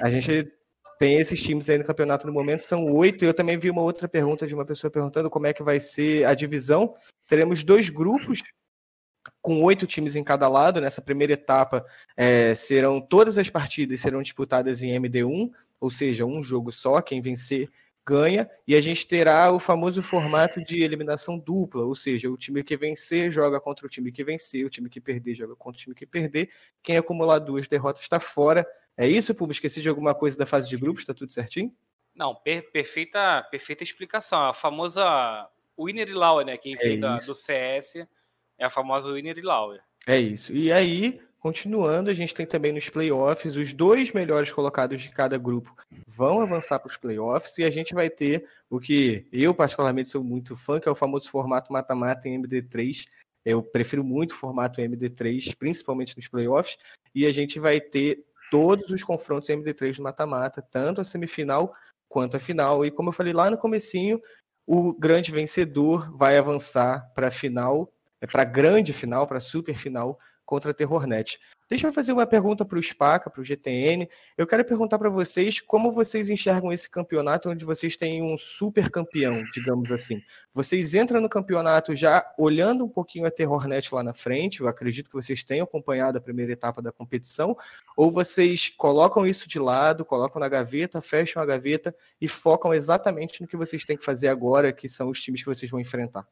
A 0.00 0.10
gente 0.10 0.52
tem 0.98 1.14
esses 1.20 1.40
times 1.40 1.70
aí 1.70 1.78
no 1.78 1.84
campeonato 1.84 2.26
no 2.26 2.32
momento, 2.32 2.62
são 2.62 2.84
oito. 2.92 3.24
Eu 3.24 3.32
também 3.32 3.56
vi 3.56 3.70
uma 3.70 3.82
outra 3.82 4.08
pergunta 4.08 4.48
de 4.48 4.54
uma 4.54 4.64
pessoa 4.64 4.90
perguntando 4.90 5.30
como 5.30 5.46
é 5.46 5.52
que 5.52 5.62
vai 5.62 5.78
ser 5.78 6.24
a 6.24 6.34
divisão. 6.34 6.96
Teremos 7.28 7.62
dois 7.62 7.88
grupos 7.88 8.42
com 9.40 9.62
oito 9.62 9.86
times 9.86 10.16
em 10.16 10.24
cada 10.24 10.48
lado. 10.48 10.80
Nessa 10.80 11.02
primeira 11.02 11.32
etapa, 11.34 11.84
é, 12.16 12.54
serão 12.54 13.00
todas 13.00 13.38
as 13.38 13.48
partidas 13.50 14.00
serão 14.00 14.22
disputadas 14.22 14.82
em 14.82 14.94
MD1, 14.98 15.50
ou 15.80 15.90
seja, 15.90 16.24
um 16.24 16.42
jogo 16.42 16.70
só. 16.72 17.00
Quem 17.00 17.20
vencer 17.20 17.70
ganha. 18.04 18.50
E 18.66 18.74
a 18.74 18.80
gente 18.80 19.06
terá 19.06 19.50
o 19.52 19.58
famoso 19.58 20.02
formato 20.02 20.62
de 20.64 20.82
eliminação 20.82 21.38
dupla, 21.38 21.84
ou 21.84 21.94
seja, 21.94 22.30
o 22.30 22.36
time 22.36 22.62
que 22.62 22.76
vencer 22.76 23.30
joga 23.30 23.60
contra 23.60 23.86
o 23.86 23.88
time 23.88 24.10
que 24.10 24.24
vencer, 24.24 24.64
o 24.64 24.70
time 24.70 24.88
que 24.88 25.00
perder 25.00 25.34
joga 25.34 25.54
contra 25.56 25.78
o 25.78 25.82
time 25.82 25.94
que 25.94 26.06
perder. 26.06 26.50
Quem 26.82 26.96
acumular 26.96 27.38
duas 27.38 27.68
derrotas 27.68 28.02
está 28.02 28.18
fora. 28.18 28.66
É 28.96 29.08
isso, 29.08 29.34
Puma? 29.34 29.52
Esqueci 29.52 29.80
de 29.80 29.88
alguma 29.88 30.14
coisa 30.14 30.36
da 30.36 30.46
fase 30.46 30.68
de 30.68 30.76
grupos? 30.76 31.02
Está 31.02 31.14
tudo 31.14 31.32
certinho? 31.32 31.74
Não, 32.14 32.34
per 32.34 32.70
perfeita, 32.70 33.42
perfeita 33.50 33.82
explicação. 33.82 34.46
A 34.46 34.52
famosa 34.52 35.48
Winner 35.78 36.08
e 36.08 36.12
Lauer, 36.12 36.44
né? 36.44 36.58
Quem 36.58 36.76
é 36.78 36.96
da, 36.96 37.18
do 37.18 37.34
CS 37.34 38.06
é 38.62 38.66
a 38.66 38.70
famosa 38.70 39.12
Winner 39.12 39.36
e 39.36 39.42
Lauer. 39.42 39.80
É 40.06 40.18
isso. 40.18 40.52
E 40.52 40.72
aí, 40.72 41.20
continuando, 41.40 42.08
a 42.10 42.14
gente 42.14 42.32
tem 42.32 42.46
também 42.46 42.72
nos 42.72 42.88
playoffs, 42.88 43.56
os 43.56 43.72
dois 43.72 44.12
melhores 44.12 44.52
colocados 44.52 45.02
de 45.02 45.10
cada 45.10 45.36
grupo 45.36 45.74
vão 46.06 46.40
avançar 46.40 46.78
para 46.78 46.88
os 46.88 46.96
playoffs 46.96 47.58
e 47.58 47.64
a 47.64 47.70
gente 47.70 47.92
vai 47.92 48.08
ter 48.08 48.46
o 48.70 48.78
que 48.78 49.26
eu, 49.32 49.52
particularmente, 49.52 50.10
sou 50.10 50.22
muito 50.22 50.56
fã, 50.56 50.78
que 50.78 50.88
é 50.88 50.92
o 50.92 50.96
famoso 50.96 51.28
formato 51.28 51.72
mata-mata 51.72 52.28
em 52.28 52.40
MD3. 52.40 53.06
Eu 53.44 53.62
prefiro 53.64 54.04
muito 54.04 54.30
o 54.30 54.36
formato 54.36 54.80
MD3, 54.80 55.56
principalmente 55.56 56.16
nos 56.16 56.28
playoffs, 56.28 56.78
e 57.12 57.26
a 57.26 57.32
gente 57.32 57.58
vai 57.58 57.80
ter 57.80 58.24
todos 58.48 58.90
os 58.90 59.02
confrontos 59.02 59.48
MD3 59.48 59.98
no 59.98 60.04
mata-mata, 60.04 60.62
tanto 60.62 61.00
a 61.00 61.04
semifinal 61.04 61.74
quanto 62.08 62.36
a 62.36 62.40
final. 62.40 62.86
E 62.86 62.92
como 62.92 63.08
eu 63.08 63.12
falei 63.12 63.32
lá 63.32 63.50
no 63.50 63.58
comecinho, 63.58 64.22
o 64.64 64.92
grande 64.92 65.32
vencedor 65.32 66.16
vai 66.16 66.38
avançar 66.38 67.10
para 67.12 67.26
a 67.26 67.32
final, 67.32 67.92
é 68.22 68.26
para 68.26 68.44
grande 68.44 68.92
final, 68.92 69.26
para 69.26 69.40
super 69.40 69.74
final 69.74 70.18
contra 70.46 70.70
a 70.70 70.74
Terrornet. 70.74 71.40
Deixa 71.68 71.86
eu 71.86 71.92
fazer 71.92 72.12
uma 72.12 72.26
pergunta 72.26 72.64
para 72.64 72.78
o 72.78 72.82
SPACA, 72.82 73.30
para 73.30 73.40
o 73.40 73.44
GTN. 73.44 74.08
Eu 74.36 74.46
quero 74.46 74.64
perguntar 74.64 74.98
para 74.98 75.08
vocês 75.08 75.58
como 75.58 75.90
vocês 75.90 76.28
enxergam 76.28 76.70
esse 76.70 76.88
campeonato 76.88 77.48
onde 77.48 77.64
vocês 77.64 77.96
têm 77.96 78.22
um 78.22 78.38
super 78.38 78.90
campeão, 78.90 79.42
digamos 79.52 79.90
assim. 79.90 80.20
Vocês 80.52 80.94
entram 80.94 81.20
no 81.20 81.28
campeonato 81.28 81.96
já 81.96 82.24
olhando 82.38 82.84
um 82.84 82.88
pouquinho 82.88 83.26
a 83.26 83.30
Terrornet 83.30 83.92
lá 83.92 84.02
na 84.02 84.12
frente, 84.12 84.60
eu 84.60 84.68
acredito 84.68 85.08
que 85.08 85.16
vocês 85.16 85.42
tenham 85.42 85.64
acompanhado 85.64 86.18
a 86.18 86.20
primeira 86.20 86.52
etapa 86.52 86.80
da 86.80 86.92
competição, 86.92 87.56
ou 87.96 88.10
vocês 88.10 88.68
colocam 88.68 89.26
isso 89.26 89.48
de 89.48 89.58
lado, 89.58 90.04
colocam 90.04 90.38
na 90.38 90.48
gaveta, 90.48 91.00
fecham 91.00 91.42
a 91.42 91.46
gaveta 91.46 91.96
e 92.20 92.28
focam 92.28 92.72
exatamente 92.72 93.40
no 93.40 93.48
que 93.48 93.56
vocês 93.56 93.84
têm 93.84 93.96
que 93.96 94.04
fazer 94.04 94.28
agora, 94.28 94.72
que 94.72 94.88
são 94.88 95.08
os 95.08 95.20
times 95.20 95.40
que 95.40 95.48
vocês 95.48 95.70
vão 95.70 95.80
enfrentar? 95.80 96.24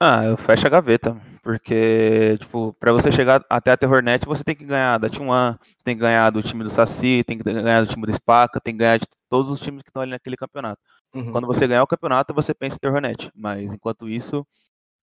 Ah, 0.00 0.24
eu 0.24 0.36
fecho 0.36 0.66
a 0.66 0.70
gaveta, 0.70 1.16
porque, 1.42 2.36
tipo, 2.38 2.74
pra 2.80 2.92
você 2.92 3.12
chegar 3.12 3.44
até 3.48 3.70
a 3.70 3.76
Terrornet, 3.76 4.26
você 4.26 4.42
tem 4.42 4.54
que 4.54 4.64
ganhar 4.64 4.98
da 4.98 5.08
T1, 5.08 5.56
tem 5.84 5.94
que 5.94 6.00
ganhar 6.00 6.30
do 6.30 6.42
time 6.42 6.64
do 6.64 6.70
Saci, 6.70 7.22
tem 7.24 7.38
que 7.38 7.44
ganhar 7.44 7.82
do 7.82 7.88
time 7.88 8.04
do 8.06 8.12
Spaca, 8.12 8.60
tem 8.60 8.74
que 8.74 8.78
ganhar 8.78 8.98
de 8.98 9.06
todos 9.30 9.50
os 9.50 9.60
times 9.60 9.82
que 9.82 9.90
estão 9.90 10.02
ali 10.02 10.10
naquele 10.10 10.36
campeonato. 10.36 10.80
Uhum. 11.14 11.30
Quando 11.30 11.46
você 11.46 11.66
ganhar 11.66 11.82
o 11.82 11.86
campeonato, 11.86 12.34
você 12.34 12.52
pensa 12.52 12.76
em 12.76 12.78
Terrornet, 12.80 13.30
mas 13.34 13.72
enquanto 13.72 14.08
isso, 14.08 14.44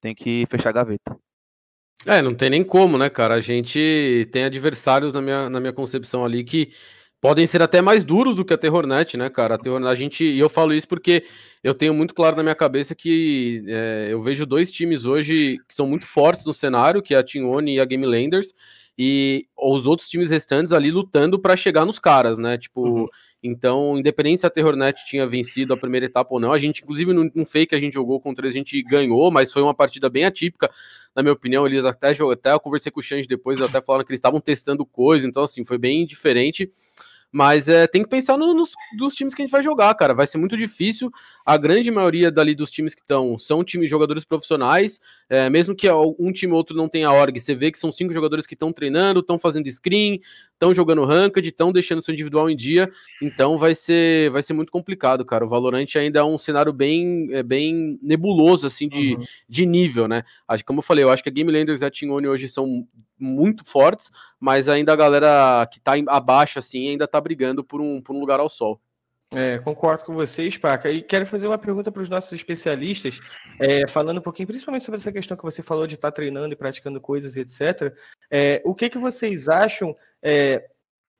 tem 0.01 0.13
que 0.13 0.45
fechar 0.49 0.69
a 0.69 0.73
gaveta. 0.73 1.17
É, 2.05 2.21
não 2.21 2.33
tem 2.33 2.49
nem 2.49 2.63
como, 2.63 2.97
né, 2.97 3.09
cara? 3.09 3.35
A 3.35 3.41
gente 3.41 4.27
tem 4.31 4.43
adversários 4.43 5.13
na 5.13 5.21
minha, 5.21 5.49
na 5.49 5.59
minha 5.59 5.73
concepção 5.73 6.25
ali 6.25 6.43
que 6.43 6.73
podem 7.21 7.45
ser 7.45 7.61
até 7.61 7.81
mais 7.81 8.03
duros 8.03 8.35
do 8.35 8.43
que 8.43 8.53
a 8.53 8.57
Terrornet, 8.57 9.15
né, 9.15 9.29
cara? 9.29 9.53
A 9.53 9.57
Terrornet, 9.57 9.91
a 9.91 9.95
gente, 9.95 10.25
e 10.25 10.39
eu 10.39 10.49
falo 10.49 10.73
isso 10.73 10.87
porque 10.87 11.23
eu 11.63 11.75
tenho 11.75 11.93
muito 11.93 12.15
claro 12.15 12.35
na 12.35 12.41
minha 12.41 12.55
cabeça 12.55 12.95
que 12.95 13.63
é, 13.67 14.07
eu 14.09 14.19
vejo 14.21 14.43
dois 14.43 14.71
times 14.71 15.05
hoje 15.05 15.59
que 15.67 15.75
são 15.75 15.85
muito 15.85 16.07
fortes 16.07 16.47
no 16.47 16.53
cenário, 16.53 17.01
que 17.01 17.13
é 17.13 17.19
a 17.19 17.23
Team 17.23 17.47
One 17.47 17.75
e 17.75 17.79
a 17.79 17.85
Game 17.85 18.05
Landers, 18.05 18.51
e 18.97 19.45
os 19.55 19.85
outros 19.85 20.09
times 20.09 20.31
restantes 20.31 20.73
ali 20.73 20.89
lutando 20.89 21.39
para 21.39 21.55
chegar 21.55 21.85
nos 21.85 21.99
caras, 21.99 22.39
né? 22.39 22.57
Tipo, 22.57 22.87
uhum. 22.87 23.07
então, 23.41 23.97
independente 23.97 24.41
se 24.41 24.47
a 24.47 24.49
Terrornet 24.49 25.05
tinha 25.05 25.25
vencido 25.27 25.73
a 25.73 25.77
primeira 25.77 26.07
etapa 26.07 26.33
ou 26.33 26.39
não, 26.39 26.51
a 26.51 26.59
gente, 26.59 26.81
inclusive, 26.81 27.13
no, 27.13 27.31
no 27.33 27.45
fake 27.45 27.75
a 27.75 27.79
gente 27.79 27.93
jogou 27.93 28.19
contra 28.19 28.45
eles, 28.45 28.55
a 28.55 28.57
gente 28.57 28.81
ganhou, 28.81 29.29
mas 29.29 29.53
foi 29.53 29.61
uma 29.61 29.73
partida 29.75 30.09
bem 30.09 30.25
atípica, 30.25 30.69
na 31.15 31.21
minha 31.21 31.33
opinião. 31.33 31.65
Eles 31.67 31.85
até, 31.85 32.09
até 32.09 32.51
eu 32.51 32.59
conversei 32.59 32.91
com 32.91 32.99
o 32.99 33.03
Xande 33.03 33.27
depois, 33.27 33.61
até 33.61 33.79
falaram 33.79 34.03
que 34.03 34.11
eles 34.11 34.19
estavam 34.19 34.41
testando 34.41 34.83
coisa, 34.85 35.27
então, 35.27 35.43
assim, 35.43 35.63
foi 35.63 35.77
bem 35.77 36.05
diferente. 36.05 36.69
Mas 37.31 37.69
é, 37.69 37.87
tem 37.87 38.03
que 38.03 38.09
pensar 38.09 38.37
no, 38.37 38.53
nos 38.53 38.73
dos 38.97 39.15
times 39.15 39.33
que 39.33 39.41
a 39.41 39.45
gente 39.45 39.51
vai 39.51 39.63
jogar, 39.63 39.93
cara. 39.95 40.13
Vai 40.13 40.27
ser 40.27 40.37
muito 40.37 40.57
difícil. 40.57 41.09
A 41.45 41.57
grande 41.57 41.89
maioria 41.89 42.29
dali 42.29 42.53
dos 42.53 42.69
times 42.69 42.93
que 42.93 43.01
estão 43.01 43.39
são 43.39 43.63
times 43.63 43.89
jogadores 43.89 44.25
profissionais. 44.25 44.99
É, 45.29 45.49
mesmo 45.49 45.73
que 45.73 45.89
um 45.91 46.31
time 46.31 46.51
ou 46.51 46.57
outro 46.57 46.75
não 46.75 46.89
tenha 46.89 47.11
org, 47.11 47.39
você 47.39 47.55
vê 47.55 47.71
que 47.71 47.79
são 47.79 47.91
cinco 47.91 48.13
jogadores 48.13 48.45
que 48.45 48.53
estão 48.53 48.73
treinando, 48.73 49.21
estão 49.21 49.39
fazendo 49.39 49.71
screen, 49.71 50.19
estão 50.53 50.73
jogando 50.73 51.05
ranked, 51.05 51.47
estão 51.47 51.71
deixando 51.71 52.03
seu 52.03 52.13
individual 52.13 52.49
em 52.49 52.55
dia. 52.55 52.91
Então 53.21 53.57
vai 53.57 53.73
ser, 53.73 54.29
vai 54.31 54.43
ser 54.43 54.53
muito 54.53 54.71
complicado, 54.71 55.23
cara. 55.23 55.45
O 55.45 55.47
Valorant 55.47 55.87
ainda 55.95 56.19
é 56.19 56.23
um 56.23 56.37
cenário 56.37 56.73
bem, 56.73 57.29
é, 57.31 57.41
bem 57.41 57.97
nebuloso, 58.01 58.67
assim, 58.67 58.89
de, 58.89 59.15
uhum. 59.15 59.25
de 59.47 59.65
nível, 59.65 60.07
né? 60.07 60.23
Como 60.65 60.79
eu 60.79 60.83
falei, 60.83 61.03
eu 61.03 61.09
acho 61.09 61.23
que 61.23 61.29
a 61.29 61.31
Game 61.31 61.51
Landers 61.51 61.81
e 61.81 61.85
a 61.85 61.91
Team 61.91 62.11
One 62.11 62.27
hoje 62.27 62.49
são 62.49 62.85
muito 63.21 63.63
fortes, 63.63 64.09
mas 64.39 64.67
ainda 64.67 64.91
a 64.91 64.95
galera 64.95 65.67
que 65.71 65.79
tá 65.79 65.93
abaixo, 66.07 66.59
assim, 66.59 66.89
ainda 66.89 67.07
tá 67.07 67.21
brigando 67.21 67.63
por 67.63 67.79
um, 67.79 68.01
por 68.01 68.15
um 68.15 68.19
lugar 68.19 68.39
ao 68.39 68.49
sol. 68.49 68.81
É, 69.33 69.59
concordo 69.59 70.03
com 70.03 70.13
vocês, 70.13 70.57
Paca. 70.57 70.89
E 70.89 71.01
quero 71.01 71.25
fazer 71.25 71.47
uma 71.47 71.57
pergunta 71.57 71.89
para 71.89 72.01
os 72.01 72.09
nossos 72.09 72.33
especialistas, 72.33 73.21
é, 73.59 73.87
falando 73.87 74.17
um 74.17 74.21
pouquinho, 74.21 74.47
principalmente 74.47 74.83
sobre 74.83 74.99
essa 74.99 75.11
questão 75.11 75.37
que 75.37 75.43
você 75.43 75.63
falou 75.63 75.87
de 75.87 75.95
estar 75.95 76.11
tá 76.11 76.15
treinando 76.15 76.53
e 76.53 76.57
praticando 76.57 76.99
coisas, 76.99 77.37
etc. 77.37 77.95
É, 78.29 78.61
o 78.65 78.75
que, 78.75 78.89
que 78.89 78.97
vocês 78.97 79.47
acham 79.47 79.95
é, 80.21 80.67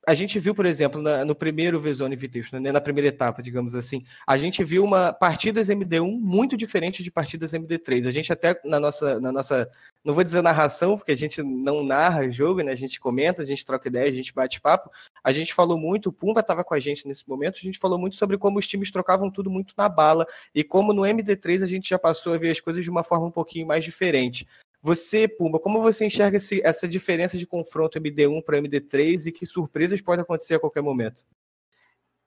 a 0.08 0.14
gente 0.16 0.40
viu, 0.40 0.56
por 0.56 0.66
exemplo, 0.66 1.02
na, 1.02 1.24
no 1.24 1.36
primeiro 1.36 1.80
Vezone 1.80 2.16
Invitational, 2.16 2.62
né, 2.62 2.72
na 2.72 2.82
primeira 2.82 3.08
etapa, 3.08 3.42
digamos 3.42 3.76
assim, 3.76 4.04
a 4.26 4.36
gente 4.36 4.64
viu 4.64 4.84
uma 4.84 5.14
partidas 5.14 5.70
MD1 5.70 6.20
muito 6.20 6.58
diferente 6.58 7.04
de 7.04 7.12
partidas 7.12 7.54
MD3. 7.54 8.08
A 8.08 8.12
gente 8.12 8.34
até 8.34 8.60
na 8.66 8.80
nossa, 8.80 9.20
na 9.20 9.32
nossa, 9.32 9.70
não 10.04 10.16
vou 10.16 10.24
dizer 10.24 10.42
narração, 10.42 10.98
porque 10.98 11.12
a 11.12 11.18
gente 11.18 11.44
não 11.44 11.84
narra 11.84 12.30
jogo, 12.32 12.62
né? 12.62 12.72
A 12.72 12.76
gente 12.76 13.00
comenta, 13.00 13.44
a 13.44 13.46
gente 13.46 13.66
troca 13.66 13.88
ideia, 13.88 14.10
a 14.10 14.14
gente 14.14 14.34
bate 14.34 14.60
papo. 14.60 14.90
A 15.24 15.32
gente 15.32 15.54
falou 15.54 15.78
muito, 15.78 16.10
o 16.10 16.14
Pumba 16.14 16.40
estava 16.40 16.64
com 16.64 16.74
a 16.74 16.80
gente 16.80 17.08
nesse 17.08 17.28
momento, 17.30 17.58
a 17.60 17.64
gente 17.64 17.78
falou 17.78 18.00
muito 18.00 18.16
sobre 18.16 18.38
como 18.38 18.58
os 18.58 18.68
times 18.68 18.90
trocavam 18.92 19.30
tudo 19.30 19.52
muito 19.52 19.74
na 19.78 19.88
bala 19.88 20.26
e 20.54 20.64
como 20.64 20.94
no 20.94 21.04
MD3 21.04 21.64
a 21.64 21.68
gente 21.68 21.90
já 21.90 22.00
passou 22.00 22.34
a 22.34 22.38
ver 22.38 22.50
as 22.50 22.60
coisas 22.60 22.84
de 22.84 22.90
uma 22.90 23.04
forma 23.04 23.28
um 23.28 23.32
pouquinho 23.32 23.68
mais 23.68 23.84
diferente. 23.84 24.48
Você, 24.82 25.28
Pumba, 25.28 25.60
como 25.60 25.80
você 25.82 26.06
enxerga 26.06 26.38
esse, 26.38 26.60
essa 26.66 26.88
diferença 26.88 27.38
de 27.38 27.46
confronto 27.46 28.00
MD1 28.00 28.44
para 28.44 28.58
MD3 28.58 29.28
e 29.28 29.32
que 29.32 29.46
surpresas 29.46 30.02
podem 30.02 30.24
acontecer 30.24 30.56
a 30.56 30.60
qualquer 30.60 30.82
momento? 30.82 31.24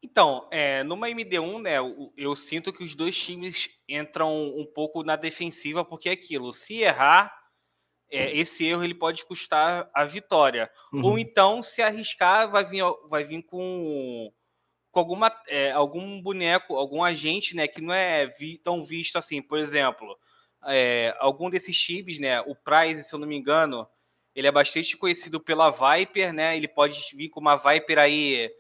Então, 0.01 0.47
é, 0.53 0.85
numa 0.85 1.09
MD1, 1.09 1.63
né, 1.63 1.79
eu, 1.79 2.13
eu, 2.17 2.37
sinto 2.37 2.73
que 2.73 2.85
os 2.85 2.95
dois 2.95 3.17
times 3.17 3.71
entram 3.89 4.49
um 4.57 4.67
pouco 4.67 5.03
na 5.03 5.17
defensiva, 5.17 5.85
porque 5.85 6.11
é 6.11 6.13
aquilo, 6.13 6.53
se 6.53 6.83
errar, 6.83 7.35
é, 8.11 8.37
esse 8.37 8.65
erro 8.65 8.85
ele 8.85 8.95
pode 8.95 9.25
custar 9.25 9.91
a 9.95 10.05
vitória. 10.05 10.71
Uhum. 10.93 11.05
Ou 11.05 11.19
então, 11.19 11.63
se 11.63 11.83
arriscar, 11.83 12.51
vai 12.51 12.65
vir, 12.65 12.85
vai 13.09 13.25
vir 13.25 13.43
com, 13.45 14.31
com 14.93 15.01
alguma, 15.01 15.35
é, 15.49 15.73
algum 15.73 16.21
boneco, 16.21 16.77
algum 16.77 17.03
agente 17.03 17.57
né, 17.57 17.67
que 17.67 17.81
não 17.81 17.93
é 17.93 18.27
vi, 18.27 18.59
tão 18.59 18.85
visto 18.85 19.17
assim. 19.17 19.43
Por 19.43 19.59
exemplo, 19.59 20.17
é, 20.67 21.15
algum 21.19 21.51
desses 21.51 21.79
times, 21.79 22.19
né? 22.19 22.41
O 22.43 22.55
Prize, 22.55 23.05
se 23.05 23.15
eu 23.15 23.19
não 23.19 23.27
me 23.27 23.37
engano, 23.37 23.87
ele 24.35 24.47
é 24.47 24.53
bastante 24.53 24.97
conhecido 24.97 25.41
pela 25.41 25.71
Viper, 25.71 26.33
né? 26.33 26.57
Ele 26.57 26.69
pode 26.69 27.01
vir 27.15 27.29
com 27.29 27.41
uma 27.41 27.57
Viper 27.57 27.99
aí 27.99 28.51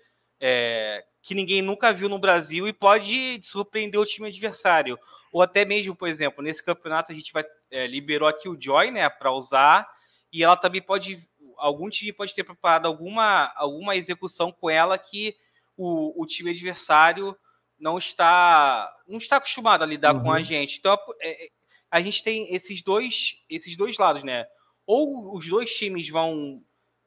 é, 0.40 1.04
que 1.22 1.34
ninguém 1.34 1.62
nunca 1.62 1.92
viu 1.92 2.08
no 2.08 2.18
Brasil 2.18 2.68
e 2.68 2.72
pode 2.72 3.40
surpreender 3.42 4.00
o 4.00 4.04
time 4.04 4.28
adversário. 4.28 4.98
Ou 5.32 5.42
até 5.42 5.64
mesmo, 5.64 5.96
por 5.96 6.08
exemplo, 6.08 6.44
nesse 6.44 6.62
campeonato 6.62 7.10
a 7.10 7.14
gente 7.14 7.32
vai 7.32 7.44
é, 7.70 7.86
liberou 7.86 8.28
aqui 8.28 8.48
o 8.48 8.60
Joy, 8.60 8.90
né, 8.90 9.08
para 9.08 9.32
usar 9.32 9.88
e 10.32 10.42
ela 10.42 10.56
também 10.56 10.82
pode 10.82 11.18
algum 11.56 11.88
time 11.88 12.12
pode 12.12 12.34
ter 12.34 12.44
preparado 12.44 12.86
alguma 12.86 13.52
alguma 13.56 13.96
execução 13.96 14.52
com 14.52 14.68
ela 14.68 14.98
que 14.98 15.34
o, 15.76 16.20
o 16.22 16.26
time 16.26 16.50
adversário 16.50 17.36
não 17.78 17.98
está 17.98 18.92
não 19.06 19.18
está 19.18 19.36
acostumado 19.36 19.82
a 19.82 19.86
lidar 19.86 20.14
uhum. 20.14 20.22
com 20.22 20.32
a 20.32 20.36
uhum. 20.36 20.44
gente. 20.44 20.78
Então 20.78 20.98
é, 21.20 21.46
é 21.46 21.48
a 21.94 22.00
gente 22.00 22.24
tem 22.24 22.52
esses 22.52 22.82
dois, 22.82 23.36
esses 23.48 23.76
dois 23.76 23.96
lados, 23.98 24.24
né? 24.24 24.46
Ou 24.84 25.32
os 25.32 25.48
dois 25.48 25.70
times 25.70 26.08
vão 26.08 26.60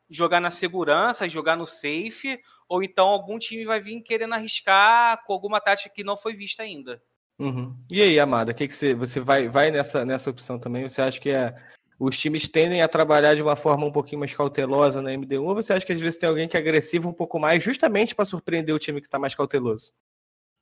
jogar 0.09 0.39
na 0.39 0.49
segurança, 0.49 1.27
jogar 1.27 1.57
no 1.57 1.65
safe, 1.65 2.39
ou 2.69 2.81
então 2.81 3.05
algum 3.05 3.37
time 3.37 3.65
vai 3.65 3.81
vir 3.81 3.99
querendo 3.99 4.33
arriscar 4.33 5.25
com 5.25 5.33
alguma 5.33 5.59
tática 5.59 5.93
que 5.93 6.05
não 6.05 6.15
foi 6.15 6.35
vista 6.35 6.63
ainda. 6.63 7.03
Uhum. 7.37 7.75
E 7.91 8.01
aí, 8.01 8.17
Amada, 8.17 8.53
que, 8.53 8.65
que 8.65 8.73
você, 8.73 8.93
você 8.93 9.19
vai, 9.19 9.49
vai 9.49 9.71
nessa, 9.71 10.05
nessa 10.05 10.29
opção 10.29 10.57
também? 10.57 10.87
Você 10.87 11.01
acha 11.01 11.19
que 11.19 11.31
é, 11.31 11.53
os 11.99 12.17
times 12.17 12.47
tendem 12.47 12.81
a 12.81 12.87
trabalhar 12.87 13.35
de 13.35 13.41
uma 13.41 13.57
forma 13.57 13.85
um 13.85 13.91
pouquinho 13.91 14.19
mais 14.19 14.33
cautelosa 14.33 15.01
na 15.01 15.11
MD1 15.11 15.43
ou 15.43 15.53
você 15.53 15.73
acha 15.73 15.85
que 15.85 15.91
às 15.91 15.99
vezes 15.99 16.17
tem 16.17 16.29
alguém 16.29 16.47
que 16.47 16.55
é 16.55 16.61
agressivo 16.61 17.09
um 17.09 17.13
pouco 17.13 17.37
mais 17.37 17.61
justamente 17.61 18.15
para 18.15 18.23
surpreender 18.23 18.73
o 18.73 18.79
time 18.79 19.01
que 19.01 19.07
está 19.07 19.19
mais 19.19 19.35
cauteloso? 19.35 19.91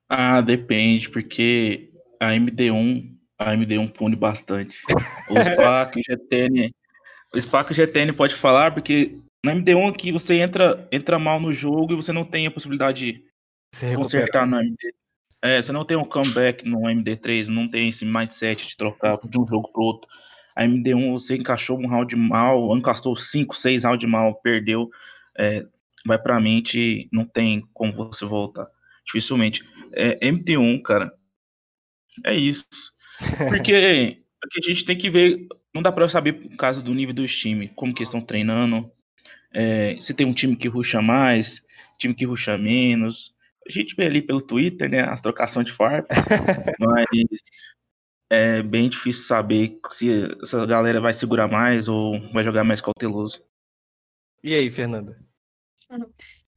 Ah, 0.10 0.42
depende, 0.42 1.12
porque 1.12 1.94
a 2.20 2.32
MD1 2.32 3.16
a 3.38 3.52
AMD1 3.52 3.92
pune 3.92 4.16
bastante. 4.16 4.82
Os 5.30 5.56
PAC, 5.56 6.02
GTN, 6.02 6.74
o 7.34 7.42
Spark 7.42 7.72
GTN 7.74 8.14
pode 8.14 8.36
falar, 8.36 8.72
porque 8.72 9.18
na 9.44 9.54
MD1 9.54 9.90
aqui 9.90 10.12
você 10.12 10.36
entra, 10.36 10.88
entra 10.92 11.20
mal 11.20 11.40
no 11.40 11.54
jogo 11.54 11.94
e 11.94 11.96
você 11.96 12.12
não 12.12 12.26
tem 12.26 12.48
a 12.48 12.52
possibilidade 12.52 13.12
de 13.12 13.26
Se 13.74 13.96
consertar 13.96 14.48
no 14.48 14.60
MD. 14.60 14.94
É, 15.42 15.62
você 15.62 15.72
não 15.72 15.86
tem 15.86 15.98
um 15.98 16.06
comeback 16.06 16.68
no 16.68 16.82
MD3, 16.82 17.48
não 17.48 17.70
tem 17.70 17.90
esse 17.90 18.04
mindset 18.04 18.68
de 18.68 18.78
trocar 18.78 19.20
de 19.24 19.38
um 19.38 19.46
jogo 19.46 19.72
pro 19.72 19.84
outro. 19.84 20.10
A 20.56 20.64
MD1 20.64 21.12
você 21.12 21.36
encaixou 21.36 21.78
um 21.78 21.88
round 21.88 22.16
mal, 22.16 22.76
encaixou 22.76 23.16
5, 23.16 23.56
6 23.56 23.84
rounds 23.84 24.10
mal, 24.10 24.34
perdeu, 24.36 24.90
é, 25.38 25.66
vai 26.06 26.18
pra 26.18 26.40
mente, 26.40 27.08
não 27.12 27.26
tem 27.26 27.62
como 27.74 27.94
você 27.94 28.26
voltar. 28.26 28.66
Dificilmente. 29.06 29.64
É, 29.92 30.18
MT1, 30.26 30.82
cara, 30.82 31.14
é 32.26 32.34
isso. 32.34 32.66
Porque, 33.50 34.22
porque 34.42 34.60
a 34.60 34.70
gente 34.70 34.86
tem 34.86 34.98
que 34.98 35.10
ver, 35.10 35.48
não 35.74 35.82
dá 35.82 35.92
pra 35.92 36.10
saber 36.10 36.34
por 36.34 36.56
causa 36.58 36.82
do 36.82 36.94
nível 36.94 37.14
dos 37.14 37.36
times, 37.36 37.72
como 37.76 37.94
que 37.94 38.00
eles 38.00 38.10
estão 38.10 38.22
treinando, 38.22 38.92
é, 39.54 39.98
se 40.02 40.14
tem 40.14 40.26
um 40.26 40.34
time 40.34 40.56
que 40.56 40.68
ruxa 40.68 41.02
mais, 41.02 41.64
time 41.98 42.14
que 42.14 42.26
ruxa 42.26 42.58
menos. 42.58 43.34
A 43.68 43.72
gente 43.72 43.96
vê 43.96 44.06
ali 44.06 44.22
pelo 44.22 44.42
Twitter, 44.42 44.90
né, 44.90 45.02
as 45.02 45.22
trocações 45.22 45.66
de 45.66 45.72
farp, 45.72 46.08
mas 46.80 47.06
é 48.30 48.62
bem 48.62 48.90
difícil 48.90 49.24
saber 49.24 49.80
se 49.92 50.08
essa 50.44 50.66
galera 50.66 51.00
vai 51.00 51.14
segurar 51.14 51.48
mais 51.48 51.88
ou 51.88 52.20
vai 52.32 52.44
jogar 52.44 52.64
mais 52.64 52.82
cauteloso. 52.82 53.42
E 54.44 54.54
aí, 54.54 54.70
Fernanda? 54.70 55.18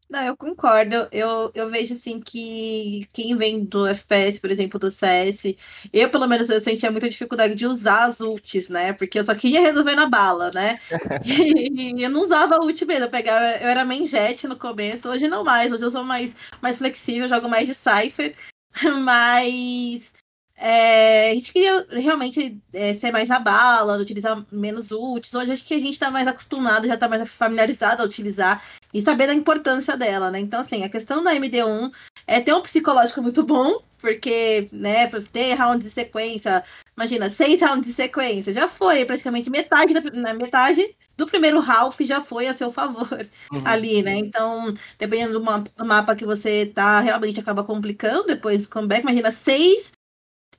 Não, 0.09 0.23
eu 0.23 0.37
concordo. 0.37 1.07
Eu, 1.12 1.51
eu 1.55 1.68
vejo 1.68 1.92
assim 1.92 2.18
que 2.18 3.07
quem 3.12 3.37
vem 3.37 3.64
do 3.64 3.87
FPS, 3.87 4.40
por 4.40 4.51
exemplo, 4.51 4.79
do 4.81 4.90
CS, 4.90 5.55
eu 5.92 6.09
pelo 6.11 6.27
menos 6.27 6.49
eu 6.49 6.61
sentia 6.62 6.90
muita 6.90 7.11
dificuldade 7.11 7.55
de 7.55 7.66
usar 7.66 8.07
as 8.07 8.21
ults, 8.21 8.71
né? 8.71 8.94
Porque 8.94 9.18
eu 9.18 9.25
só 9.25 9.35
queria 9.35 9.61
resolver 9.61 9.94
na 9.94 10.07
bala, 10.07 10.51
né? 10.51 10.81
E 11.25 12.03
eu 12.03 12.11
não 12.11 12.23
usava 12.23 12.59
ult 12.62 12.85
mesmo. 12.87 13.05
Eu, 13.05 13.11
pegava, 13.11 13.44
eu 13.62 13.68
era 13.68 13.85
main 13.85 14.07
jet 14.07 14.47
no 14.49 14.57
começo, 14.57 15.09
hoje 15.09 15.29
não 15.29 15.44
mais. 15.44 15.73
Hoje 15.73 15.85
eu 15.85 15.90
sou 15.90 16.05
mais, 16.05 16.35
mais 16.62 16.79
flexível, 16.79 17.29
jogo 17.29 17.49
mais 17.49 17.68
de 17.68 17.75
Cypher. 17.75 18.35
Mas 19.03 20.12
é, 20.61 21.31
a 21.31 21.35
gente 21.35 21.53
queria 21.53 21.87
realmente 21.90 22.61
é, 22.73 22.92
ser 22.92 23.12
mais 23.12 23.29
na 23.29 23.38
bala, 23.38 23.97
utilizar 23.97 24.44
menos 24.51 24.90
ults. 24.90 25.33
Hoje 25.33 25.53
acho 25.53 25.64
que 25.64 25.75
a 25.75 25.79
gente 25.79 25.92
está 25.92 26.11
mais 26.11 26.27
acostumado, 26.27 26.88
já 26.88 26.94
está 26.94 27.09
mais 27.09 27.31
familiarizado 27.31 28.03
a 28.03 28.07
utilizar 28.07 28.62
e 28.92 29.03
saber 29.03 29.27
da 29.27 29.35
importância 29.35 29.96
dela, 29.96 30.31
né? 30.31 30.38
Então, 30.38 30.61
assim, 30.61 30.85
a 30.85 30.88
questão 30.88 31.22
da 31.22 31.35
MD1 31.35 31.92
é 32.27 32.40
ter 32.40 32.55
um 32.55 32.62
psicológico 32.62 33.22
muito 33.22 33.42
bom, 33.42 33.81
porque, 33.98 34.68
né, 34.72 35.07
ter 35.33 35.55
rounds 35.55 35.87
de 35.87 35.92
sequência, 35.92 36.64
imagina, 36.96 37.29
seis 37.29 37.61
rounds 37.61 37.87
de 37.88 37.94
sequência, 37.94 38.53
já 38.53 38.68
foi 38.68 39.05
praticamente 39.05 39.51
metade 39.51 39.92
da 39.92 40.35
metade 40.35 40.96
do 41.16 41.27
primeiro 41.27 41.59
half 41.59 41.98
já 42.01 42.20
foi 42.20 42.46
a 42.46 42.55
seu 42.55 42.70
favor 42.70 43.09
uhum. 43.53 43.62
ali, 43.64 44.03
né? 44.03 44.14
Então, 44.14 44.72
dependendo 44.98 45.33
do 45.33 45.44
mapa, 45.44 45.70
do 45.77 45.85
mapa, 45.85 46.14
que 46.14 46.24
você 46.24 46.66
tá, 46.66 47.01
realmente 47.01 47.40
acaba 47.40 47.64
complicando 47.64 48.29
depois 48.29 48.61
do 48.61 48.68
comeback. 48.70 49.03
Imagina, 49.03 49.33
seis 49.33 49.92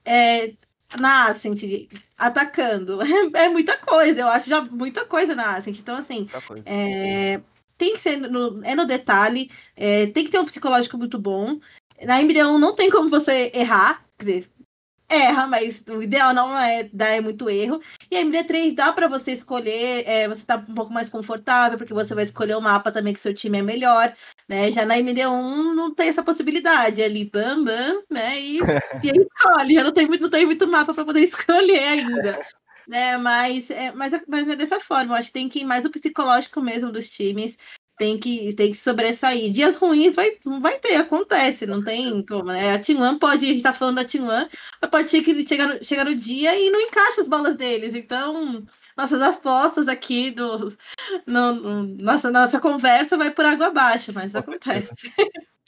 é, 0.04 0.52
na 0.98 1.28
Ascent 1.28 1.88
atacando. 2.18 3.00
É, 3.02 3.06
é, 3.46 3.48
muita 3.48 3.76
coisa, 3.78 4.20
eu 4.20 4.28
acho 4.28 4.50
já 4.50 4.60
muita 4.60 5.06
coisa 5.06 5.34
na 5.34 5.56
Ascent. 5.56 5.78
Então, 5.78 5.96
assim, 5.96 6.28
é, 6.66 7.40
tem 7.80 7.94
que 7.94 8.00
ser 8.00 8.18
no, 8.18 8.62
é 8.62 8.74
no 8.74 8.84
detalhe, 8.84 9.50
é, 9.74 10.06
tem 10.08 10.26
que 10.26 10.30
ter 10.30 10.38
um 10.38 10.44
psicológico 10.44 10.98
muito 10.98 11.18
bom. 11.18 11.58
Na 12.02 12.20
Embrião 12.20 12.58
não 12.58 12.74
tem 12.74 12.90
como 12.90 13.08
você 13.08 13.50
errar, 13.54 14.04
quer 14.18 14.24
dizer, 14.24 14.50
erra, 15.08 15.46
mas 15.46 15.82
o 15.88 16.02
ideal 16.02 16.34
não 16.34 16.56
é 16.56 16.84
dar 16.92 17.22
muito 17.22 17.48
erro. 17.48 17.80
E 18.10 18.16
a 18.18 18.22
MD3 18.22 18.74
dá 18.74 18.92
para 18.92 19.08
você 19.08 19.32
escolher, 19.32 20.06
é, 20.06 20.28
você 20.28 20.44
tá 20.44 20.56
um 20.56 20.74
pouco 20.74 20.92
mais 20.92 21.08
confortável, 21.08 21.78
porque 21.78 21.94
você 21.94 22.14
vai 22.14 22.24
escolher 22.24 22.54
o 22.54 22.60
mapa 22.60 22.92
também 22.92 23.14
que 23.14 23.20
seu 23.20 23.34
time 23.34 23.58
é 23.58 23.62
melhor, 23.62 24.14
né? 24.46 24.70
Já 24.70 24.84
na 24.84 24.96
MD1 24.96 25.74
não 25.74 25.94
tem 25.94 26.08
essa 26.08 26.22
possibilidade, 26.22 27.00
é 27.00 27.06
ali 27.06 27.24
bam, 27.24 27.64
bam, 27.64 28.02
né? 28.10 28.38
E, 28.38 28.58
e 29.02 29.10
aí 29.10 29.26
escolhe, 29.26 29.74
já 29.74 29.84
não 29.84 29.92
tem, 29.92 30.06
não 30.06 30.30
tem 30.30 30.44
muito 30.44 30.66
mapa 30.68 30.92
para 30.92 31.04
poder 31.04 31.20
escolher 31.24 31.78
ainda. 31.78 32.46
Né, 32.90 33.16
mas, 33.16 33.70
é, 33.70 33.92
mas, 33.92 34.12
é, 34.12 34.20
mas 34.26 34.48
é 34.48 34.56
dessa 34.56 34.80
forma, 34.80 35.14
eu 35.14 35.18
acho 35.18 35.28
que 35.28 35.34
tem 35.34 35.48
que 35.48 35.60
ir 35.60 35.64
mais 35.64 35.84
o 35.84 35.90
psicológico 35.90 36.60
mesmo 36.60 36.90
dos 36.90 37.08
times, 37.08 37.56
tem 37.96 38.18
que, 38.18 38.52
tem 38.56 38.72
que 38.72 38.76
sobressair. 38.76 39.52
Dias 39.52 39.76
ruins 39.76 40.16
vai, 40.16 40.32
vai 40.60 40.76
ter, 40.76 40.96
acontece, 40.96 41.66
não 41.66 41.84
tem 41.84 42.26
como, 42.26 42.46
né? 42.46 42.74
A 42.74 42.80
Team 42.80 43.16
pode, 43.16 43.44
a 43.44 43.48
gente 43.48 43.62
tá 43.62 43.72
falando 43.72 43.94
da 43.94 44.04
Team 44.04 44.26
mas 44.26 44.90
pode 44.90 45.08
ser 45.08 45.22
que 45.22 45.46
chegar 45.46 45.68
no, 45.68 45.84
chegar 45.84 46.04
no 46.04 46.16
dia 46.16 46.58
e 46.58 46.68
não 46.68 46.80
encaixa 46.80 47.20
as 47.20 47.28
bolas 47.28 47.54
deles. 47.54 47.94
Então, 47.94 48.64
nossas 48.96 49.22
apostas 49.22 49.86
aqui 49.86 50.32
do 50.32 50.74
no, 51.24 51.52
no, 51.52 51.82
nossa, 52.02 52.28
nossa 52.28 52.58
conversa 52.58 53.16
vai 53.16 53.30
por 53.30 53.44
água 53.44 53.68
abaixo, 53.68 54.10
mas 54.12 54.34
acontece. 54.34 54.90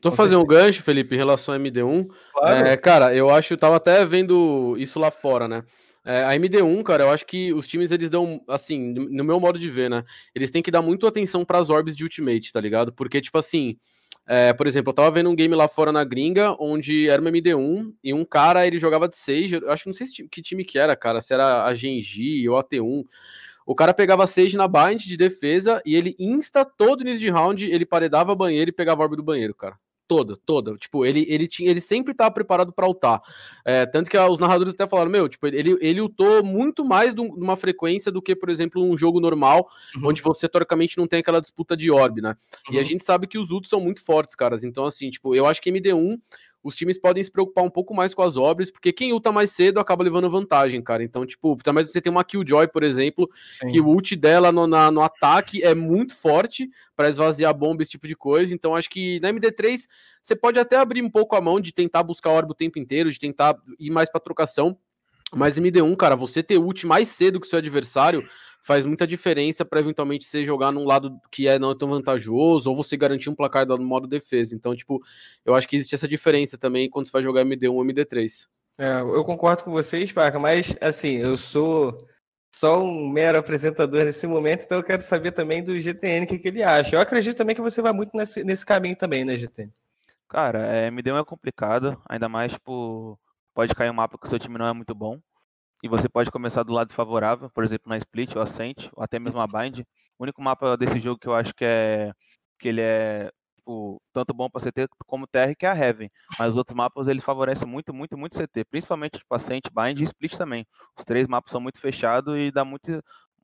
Tô 0.00 0.10
fazendo 0.10 0.42
um 0.42 0.46
gancho, 0.46 0.82
Felipe, 0.82 1.14
em 1.14 1.18
relação 1.18 1.54
ao 1.54 1.60
MD1. 1.60 2.08
Claro. 2.32 2.66
É, 2.66 2.76
cara, 2.76 3.14
eu 3.14 3.30
acho, 3.30 3.56
tava 3.56 3.76
até 3.76 4.04
vendo 4.04 4.74
isso 4.76 4.98
lá 4.98 5.12
fora, 5.12 5.46
né? 5.46 5.62
É, 6.04 6.24
a 6.24 6.34
MD1, 6.34 6.82
cara, 6.82 7.04
eu 7.04 7.10
acho 7.10 7.24
que 7.24 7.52
os 7.52 7.66
times 7.66 7.92
eles 7.92 8.10
dão, 8.10 8.42
assim, 8.48 8.92
no 8.92 9.22
meu 9.22 9.38
modo 9.38 9.58
de 9.58 9.70
ver, 9.70 9.88
né? 9.88 10.04
Eles 10.34 10.50
têm 10.50 10.62
que 10.62 10.70
dar 10.70 10.82
muito 10.82 11.06
atenção 11.06 11.44
para 11.44 11.58
as 11.58 11.70
orbes 11.70 11.96
de 11.96 12.02
Ultimate, 12.02 12.52
tá 12.52 12.60
ligado? 12.60 12.92
Porque, 12.92 13.20
tipo 13.20 13.38
assim, 13.38 13.76
é, 14.26 14.52
por 14.52 14.66
exemplo, 14.66 14.90
eu 14.90 14.94
tava 14.94 15.10
vendo 15.12 15.30
um 15.30 15.34
game 15.36 15.54
lá 15.54 15.68
fora 15.68 15.92
na 15.92 16.02
gringa, 16.02 16.56
onde 16.58 17.08
era 17.08 17.20
uma 17.20 17.30
MD1, 17.30 17.92
e 18.02 18.12
um 18.12 18.24
cara, 18.24 18.66
ele 18.66 18.78
jogava 18.78 19.08
de 19.08 19.16
Sage, 19.16 19.60
eu 19.62 19.70
acho 19.70 19.84
que 19.84 19.88
não 19.90 19.94
sei 19.94 20.06
se, 20.08 20.28
que 20.28 20.42
time 20.42 20.64
que 20.64 20.78
era, 20.78 20.96
cara, 20.96 21.20
se 21.20 21.32
era 21.34 21.64
a 21.64 21.74
Genji 21.74 22.48
ou 22.48 22.56
a 22.56 22.64
T1. 22.64 23.04
O 23.64 23.74
cara 23.76 23.94
pegava 23.94 24.26
Sage 24.26 24.56
na 24.56 24.66
bind 24.66 25.04
de 25.04 25.16
defesa 25.16 25.80
e 25.86 25.94
ele 25.94 26.16
insta 26.18 26.64
todo 26.64 27.02
início 27.02 27.20
de 27.20 27.30
round, 27.30 27.64
ele 27.70 27.86
paredava 27.86 28.34
banheiro 28.34 28.70
e 28.70 28.72
pegava 28.72 29.02
a 29.02 29.04
orbe 29.04 29.16
do 29.16 29.22
banheiro, 29.22 29.54
cara 29.54 29.76
toda, 30.12 30.36
toda. 30.44 30.76
Tipo, 30.76 31.06
ele, 31.06 31.24
ele, 31.26 31.48
tinha, 31.48 31.70
ele 31.70 31.80
sempre 31.80 32.12
estava 32.12 32.30
preparado 32.30 32.70
para 32.70 32.86
ultar. 32.86 33.22
É, 33.64 33.86
tanto 33.86 34.10
que 34.10 34.18
os 34.18 34.38
narradores 34.38 34.74
até 34.74 34.86
falaram, 34.86 35.10
meu, 35.10 35.26
tipo, 35.26 35.46
ele, 35.46 35.74
ele 35.80 36.02
ultou 36.02 36.44
muito 36.44 36.84
mais 36.84 37.14
de 37.14 37.22
uma 37.22 37.56
frequência 37.56 38.12
do 38.12 38.20
que, 38.20 38.36
por 38.36 38.50
exemplo, 38.50 38.84
um 38.84 38.94
jogo 38.94 39.20
normal, 39.20 39.66
uhum. 39.96 40.08
onde 40.08 40.20
você, 40.20 40.46
teoricamente, 40.46 40.98
não 40.98 41.06
tem 41.06 41.20
aquela 41.20 41.40
disputa 41.40 41.74
de 41.74 41.90
orb, 41.90 42.20
né? 42.20 42.36
Uhum. 42.68 42.74
E 42.74 42.76
a 42.76 42.80
uhum. 42.80 42.84
gente 42.84 43.02
sabe 43.02 43.26
que 43.26 43.38
os 43.38 43.50
ults 43.50 43.70
são 43.70 43.80
muito 43.80 44.04
fortes, 44.04 44.34
caras. 44.34 44.62
Então, 44.62 44.84
assim, 44.84 45.08
tipo, 45.08 45.34
eu 45.34 45.46
acho 45.46 45.62
que 45.62 45.72
MD1 45.72 46.18
os 46.62 46.76
times 46.76 46.98
podem 46.98 47.22
se 47.22 47.30
preocupar 47.30 47.64
um 47.64 47.70
pouco 47.70 47.94
mais 47.94 48.14
com 48.14 48.22
as 48.22 48.36
obras, 48.36 48.70
porque 48.70 48.92
quem 48.92 49.12
ulta 49.12 49.32
mais 49.32 49.50
cedo 49.50 49.80
acaba 49.80 50.04
levando 50.04 50.30
vantagem, 50.30 50.80
cara. 50.82 51.02
Então, 51.02 51.26
tipo, 51.26 51.56
também 51.62 51.84
você 51.84 52.00
tem 52.00 52.10
uma 52.10 52.24
Killjoy, 52.24 52.68
por 52.68 52.82
exemplo, 52.82 53.28
Sim. 53.60 53.68
que 53.68 53.80
o 53.80 53.88
ult 53.88 54.14
dela 54.16 54.52
no, 54.52 54.66
na, 54.66 54.90
no 54.90 55.02
ataque 55.02 55.62
é 55.62 55.74
muito 55.74 56.14
forte 56.14 56.70
para 56.94 57.08
esvaziar 57.08 57.52
bomba, 57.52 57.82
esse 57.82 57.90
tipo 57.90 58.06
de 58.06 58.14
coisa. 58.14 58.54
Então, 58.54 58.76
acho 58.76 58.88
que 58.88 59.18
na 59.20 59.32
MD3 59.32 59.86
você 60.22 60.36
pode 60.36 60.58
até 60.58 60.76
abrir 60.76 61.02
um 61.02 61.10
pouco 61.10 61.34
a 61.34 61.40
mão 61.40 61.58
de 61.60 61.72
tentar 61.72 62.02
buscar 62.02 62.30
orbe 62.30 62.52
o 62.52 62.54
tempo 62.54 62.78
inteiro, 62.78 63.10
de 63.10 63.18
tentar 63.18 63.56
ir 63.78 63.90
mais 63.90 64.08
para 64.10 64.20
trocação. 64.20 64.78
Mas 65.34 65.58
MD1, 65.58 65.96
cara, 65.96 66.14
você 66.14 66.42
ter 66.42 66.58
ult 66.58 66.86
mais 66.86 67.08
cedo 67.08 67.40
que 67.40 67.46
o 67.46 67.50
seu 67.50 67.58
adversário 67.58 68.26
faz 68.62 68.84
muita 68.84 69.06
diferença 69.06 69.64
para 69.64 69.80
eventualmente 69.80 70.24
você 70.24 70.44
jogar 70.44 70.70
num 70.70 70.84
lado 70.84 71.18
que 71.30 71.48
é 71.48 71.58
não 71.58 71.76
tão 71.76 71.88
vantajoso, 71.88 72.70
ou 72.70 72.76
você 72.76 72.96
garantir 72.96 73.28
um 73.28 73.34
placar 73.34 73.66
no 73.66 73.78
modo 73.78 74.06
defesa. 74.06 74.54
Então, 74.54 74.74
tipo, 74.74 75.02
eu 75.44 75.54
acho 75.54 75.68
que 75.68 75.74
existe 75.74 75.94
essa 75.94 76.06
diferença 76.06 76.56
também 76.56 76.88
quando 76.88 77.06
você 77.06 77.12
vai 77.12 77.22
jogar 77.22 77.44
MD1 77.44 77.72
ou 77.72 77.84
MD3. 77.84 78.46
É, 78.78 79.00
eu 79.00 79.24
concordo 79.24 79.64
com 79.64 79.70
vocês, 79.70 80.12
Paca, 80.12 80.38
mas 80.38 80.76
assim, 80.80 81.16
eu 81.16 81.36
sou 81.36 82.06
só 82.54 82.82
um 82.82 83.08
mero 83.08 83.38
apresentador 83.38 84.04
nesse 84.04 84.26
momento, 84.26 84.64
então 84.64 84.78
eu 84.78 84.84
quero 84.84 85.02
saber 85.02 85.32
também 85.32 85.62
do 85.62 85.78
GTN 85.78 86.24
o 86.24 86.28
que, 86.28 86.38
que 86.38 86.48
ele 86.48 86.62
acha. 86.62 86.96
Eu 86.96 87.00
acredito 87.00 87.36
também 87.36 87.56
que 87.56 87.62
você 87.62 87.82
vai 87.82 87.92
muito 87.92 88.16
nesse, 88.16 88.44
nesse 88.44 88.64
caminho 88.64 88.96
também, 88.96 89.24
né, 89.24 89.36
GTN? 89.36 89.72
Cara, 90.28 90.66
é, 90.66 90.90
MD1 90.90 91.20
é 91.20 91.24
complicado, 91.24 92.00
ainda 92.08 92.28
mais 92.28 92.56
por 92.58 93.18
pode 93.54 93.74
cair 93.74 93.90
um 93.90 93.94
mapa 93.94 94.18
que 94.18 94.26
o 94.26 94.30
seu 94.30 94.38
time 94.38 94.58
não 94.58 94.66
é 94.66 94.72
muito 94.72 94.94
bom 94.94 95.20
e 95.82 95.88
você 95.88 96.08
pode 96.08 96.30
começar 96.30 96.62
do 96.62 96.72
lado 96.72 96.94
favorável, 96.94 97.50
por 97.50 97.64
exemplo, 97.64 97.88
na 97.88 97.98
Split, 97.98 98.36
ou 98.36 98.42
Ascent, 98.42 98.88
ou 98.94 99.02
até 99.02 99.18
mesmo 99.18 99.40
a 99.40 99.46
Bind. 99.46 99.80
O 100.18 100.22
único 100.24 100.40
mapa 100.42 100.76
desse 100.76 101.00
jogo 101.00 101.18
que 101.18 101.26
eu 101.26 101.34
acho 101.34 101.52
que 101.54 101.64
é 101.64 102.12
que 102.58 102.68
ele 102.68 102.80
é 102.80 103.30
tipo, 103.56 104.00
tanto 104.12 104.32
bom 104.34 104.48
para 104.48 104.60
CT 104.62 104.88
como 105.06 105.26
TR 105.26 105.54
que 105.58 105.66
é 105.66 105.70
a 105.70 105.76
Heaven. 105.76 106.10
Mas 106.38 106.50
os 106.52 106.56
outros 106.56 106.76
mapas 106.76 107.08
eles 107.08 107.24
favorecem 107.24 107.66
muito, 107.66 107.92
muito, 107.92 108.16
muito 108.16 108.36
CT, 108.36 108.64
principalmente 108.64 109.18
tipo, 109.18 109.34
Ascent, 109.34 109.64
Bind 109.72 110.00
e 110.00 110.04
Split 110.04 110.36
também. 110.36 110.66
Os 110.96 111.04
três 111.04 111.26
mapas 111.26 111.50
são 111.52 111.60
muito 111.60 111.80
fechados 111.80 112.36
e 112.38 112.50
dá 112.52 112.64
muito, 112.64 113.02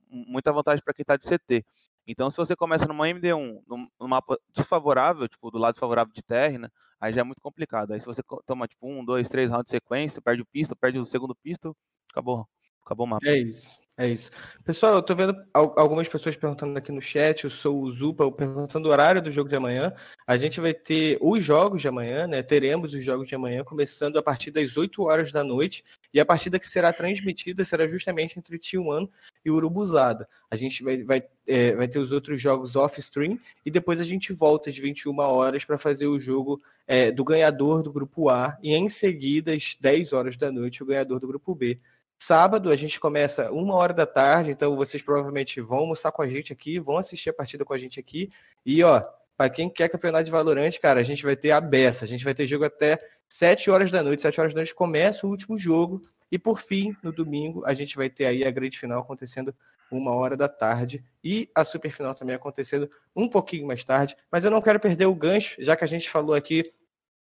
muita 0.09 0.53
vantagem 0.53 0.83
para 0.85 0.95
quem 0.95 1.03
está 1.03 1.17
de 1.17 1.25
CT. 1.27 1.65
Então, 2.11 2.31
se 2.31 2.39
você 2.39 2.57
começa 2.57 2.87
numa 2.87 3.07
MD1, 3.07 3.63
num, 3.69 3.87
num, 4.01 4.09
mapa 4.09 4.39
desfavorável, 4.57 5.29
tipo, 5.29 5.51
do 5.51 5.59
lado 5.59 5.79
favorável 5.79 6.11
de 6.11 6.23
TR, 6.23 6.59
né, 6.59 6.69
aí 6.99 7.13
já 7.13 7.21
é 7.21 7.25
muito 7.25 7.43
complicado. 7.43 7.93
Aí 7.93 8.01
se 8.01 8.07
você 8.07 8.23
toma, 8.47 8.67
tipo, 8.67 8.89
um, 8.89 9.05
dois, 9.05 9.29
três 9.29 9.51
rounds 9.51 9.67
de 9.67 9.73
sequência, 9.73 10.23
perde 10.23 10.41
o 10.41 10.47
pistol, 10.47 10.75
perde 10.75 10.99
o 10.99 11.05
segundo 11.05 11.35
pistol, 11.35 11.77
acabou, 12.11 12.49
acabou 12.83 13.05
o 13.05 13.11
mapa. 13.11 13.29
É 13.29 13.37
isso. 13.39 13.79
É 13.99 14.07
isso. 14.07 14.31
Pessoal, 14.65 14.95
eu 14.95 15.03
tô 15.03 15.13
vendo 15.13 15.37
algumas 15.53 16.07
pessoas 16.07 16.37
perguntando 16.37 16.79
aqui 16.79 16.93
no 16.93 17.03
chat, 17.03 17.43
eu 17.43 17.51
sou 17.51 17.83
o 17.83 17.91
Zupa, 17.91 18.31
perguntando 18.31 18.89
o 18.89 18.93
horário 18.93 19.21
do 19.21 19.29
jogo 19.29 19.49
de 19.49 19.57
amanhã. 19.57 19.93
A 20.25 20.37
gente 20.37 20.61
vai 20.61 20.73
ter 20.73 21.19
os 21.21 21.45
jogos 21.45 21.83
de 21.83 21.89
amanhã, 21.89 22.29
né? 22.29 22.41
Teremos 22.41 22.95
os 22.95 23.03
jogos 23.03 23.27
de 23.27 23.35
amanhã, 23.35 23.65
começando 23.65 24.17
a 24.17 24.23
partir 24.23 24.53
das 24.53 24.77
8 24.77 25.03
horas 25.03 25.33
da 25.33 25.43
noite. 25.43 25.83
E 26.15 26.21
a 26.21 26.25
partida 26.25 26.61
que 26.61 26.71
será 26.71 26.93
transmitida 26.93 27.65
será 27.65 27.89
justamente 27.89 28.39
entre 28.39 28.57
T1 28.57 29.09
e 29.45 29.51
Urubuzada. 29.51 30.29
A 30.49 30.55
gente 30.55 30.85
vai, 30.85 31.03
vai, 31.03 31.25
é, 31.45 31.75
vai 31.75 31.89
ter 31.89 31.99
os 31.99 32.13
outros 32.13 32.41
jogos 32.41 32.77
off-stream 32.77 33.37
e 33.67 33.71
depois 33.71 34.01
a 34.01 34.05
gente 34.05 34.33
volta 34.33 34.71
às 34.71 34.79
21 34.79 35.19
horas 35.19 35.65
para 35.65 35.77
fazer 35.77 36.07
o 36.07 36.21
jogo 36.21 36.63
é, 36.87 37.11
do 37.11 37.25
ganhador 37.25 37.83
do 37.83 37.93
grupo 37.93 38.29
A. 38.31 38.57
E 38.63 38.77
em 38.77 38.89
seguida, 38.89 39.53
às 39.53 39.77
10 39.81 40.13
horas 40.13 40.37
da 40.37 40.53
noite, 40.53 40.85
o 40.85 40.87
ganhador 40.87 41.19
do 41.19 41.27
grupo 41.27 41.53
B. 41.53 41.81
Sábado 42.21 42.71
a 42.71 42.77
gente 42.77 42.99
começa 42.99 43.51
uma 43.53 43.75
hora 43.75 43.95
da 43.95 44.05
tarde, 44.05 44.51
então 44.51 44.75
vocês 44.75 45.03
provavelmente 45.03 45.61
vão 45.61 45.79
almoçar 45.79 46.11
com 46.11 46.21
a 46.21 46.27
gente 46.27 46.53
aqui, 46.53 46.81
vão 46.81 46.97
assistir 46.97 47.31
a 47.31 47.33
partida 47.33 47.65
com 47.65 47.73
a 47.73 47.79
gente 47.79 48.01
aqui. 48.01 48.31
E 48.67 48.83
ó, 48.83 49.05
para 49.37 49.49
quem 49.49 49.71
quer 49.71 49.89
campeonato 49.89 50.25
de 50.25 50.31
Valorante, 50.33 50.81
cara, 50.81 50.99
a 50.99 51.05
gente 51.05 51.23
vai 51.23 51.37
ter 51.37 51.53
a 51.53 51.61
beça, 51.61 52.05
a 52.05 52.09
gente 52.09 52.25
vai 52.25 52.35
ter 52.35 52.47
jogo 52.49 52.65
até 52.65 52.99
7 53.29 53.71
horas 53.71 53.91
da 53.91 54.03
noite. 54.03 54.23
7 54.23 54.41
horas 54.41 54.53
da 54.53 54.59
noite 54.59 54.75
começa 54.75 55.27
o 55.27 55.31
último 55.31 55.57
jogo. 55.57 56.05
E 56.31 56.39
por 56.39 56.59
fim, 56.59 56.95
no 57.05 57.13
domingo, 57.13 57.65
a 57.65 57.73
gente 57.73 57.97
vai 57.97 58.11
ter 58.11 58.27
aí 58.27 58.45
a 58.45 58.51
grande 58.51 58.77
final 58.77 59.01
acontecendo 59.01 59.55
uma 59.91 60.13
hora 60.13 60.37
da 60.37 60.49
tarde 60.49 61.03
e 61.23 61.49
a 61.55 61.65
super 61.65 61.91
final 61.91 62.15
também 62.15 62.35
acontecendo 62.35 62.91
um 63.15 63.29
pouquinho 63.29 63.67
mais 63.67 63.85
tarde. 63.85 64.17
Mas 64.31 64.45
eu 64.45 64.51
não 64.51 64.61
quero 64.61 64.81
perder 64.81 65.07
o 65.07 65.15
gancho, 65.15 65.57
já 65.63 65.77
que 65.77 65.85
a 65.85 65.89
gente 65.89 66.11
falou 66.11 66.35
aqui 66.35 66.73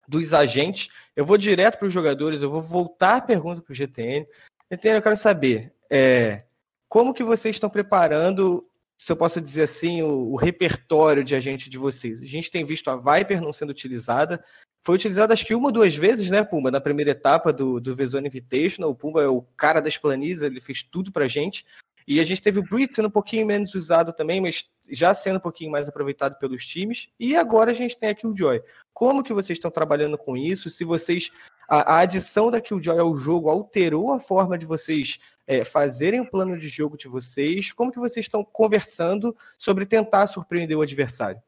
dos 0.08 0.34
agentes. 0.34 0.88
Eu 1.14 1.24
vou 1.24 1.38
direto 1.38 1.78
para 1.78 1.86
os 1.86 1.94
jogadores, 1.94 2.42
eu 2.42 2.50
vou 2.50 2.60
voltar 2.60 3.16
a 3.16 3.20
pergunta 3.20 3.62
para 3.62 3.72
o 3.72 3.74
GTN. 3.74 4.26
Entendo, 4.70 4.96
eu 4.96 5.02
quero 5.02 5.16
saber 5.16 5.72
é, 5.90 6.44
como 6.88 7.12
que 7.12 7.24
vocês 7.24 7.56
estão 7.56 7.68
preparando, 7.68 8.64
se 8.96 9.10
eu 9.10 9.16
posso 9.16 9.40
dizer 9.40 9.62
assim, 9.62 10.02
o, 10.02 10.32
o, 10.32 10.36
repertório 10.36 11.24
de 11.24 11.34
agente 11.34 11.68
de 11.68 11.76
vocês. 11.76 12.22
A 12.22 12.26
gente 12.26 12.50
tem 12.50 12.64
visto 12.64 12.88
a 12.88 12.96
Viper 12.96 13.40
não 13.42 13.52
sendo 13.52 13.70
utilizada. 13.70 14.42
Foi 14.82 14.94
utilizada 14.94 15.34
acho 15.34 15.44
que 15.44 15.54
uma 15.54 15.68
ou 15.68 15.72
duas 15.72 15.94
vezes, 15.94 16.30
né, 16.30 16.42
Pumba, 16.44 16.70
na 16.70 16.80
primeira 16.80 17.10
etapa 17.10 17.52
do, 17.52 17.80
do 17.80 17.94
Vezone 17.94 18.28
Invitational. 18.28 18.90
O 18.90 18.94
Pumba 18.94 19.22
é 19.22 19.28
o 19.28 19.42
cara 19.56 19.80
das 19.80 19.98
planilhas, 19.98 20.42
ele 20.42 20.60
fez 20.60 20.82
tudo 20.82 21.10
pra 21.12 21.26
gente. 21.26 21.66
E 22.06 22.18
a 22.18 22.24
gente 22.24 22.42
teve 22.42 22.58
o 22.58 22.62
Brit 22.62 22.94
sendo 22.94 23.06
um 23.08 23.10
pouquinho 23.10 23.46
menos 23.46 23.74
usado 23.74 24.12
também, 24.12 24.40
mas 24.40 24.64
já 24.90 25.14
sendo 25.14 25.36
um 25.36 25.40
pouquinho 25.40 25.70
mais 25.70 25.88
aproveitado 25.88 26.36
pelos 26.38 26.66
times. 26.66 27.08
E 27.20 27.36
agora 27.36 27.70
a 27.70 27.74
gente 27.74 27.96
tem 27.96 28.08
aqui 28.08 28.26
o 28.26 28.34
Joy. 28.34 28.60
Como 28.92 29.22
que 29.22 29.32
vocês 29.32 29.58
estão 29.58 29.70
trabalhando 29.70 30.18
com 30.18 30.36
isso? 30.36 30.70
Se 30.70 30.84
vocês. 30.84 31.30
A, 31.70 31.94
a 31.94 31.98
adição 32.00 32.50
da 32.50 32.60
Killjoy 32.60 32.98
ao 32.98 33.14
jogo 33.14 33.48
alterou 33.48 34.12
a 34.12 34.18
forma 34.18 34.58
de 34.58 34.66
vocês 34.66 35.20
é, 35.46 35.64
fazerem 35.64 36.20
o 36.20 36.28
plano 36.28 36.58
de 36.58 36.66
jogo 36.66 36.98
de 36.98 37.06
vocês? 37.06 37.72
Como 37.72 37.92
que 37.92 37.98
vocês 38.00 38.26
estão 38.26 38.42
conversando 38.42 39.36
sobre 39.56 39.86
tentar 39.86 40.26
surpreender 40.26 40.76
o 40.76 40.82
adversário? 40.82 41.40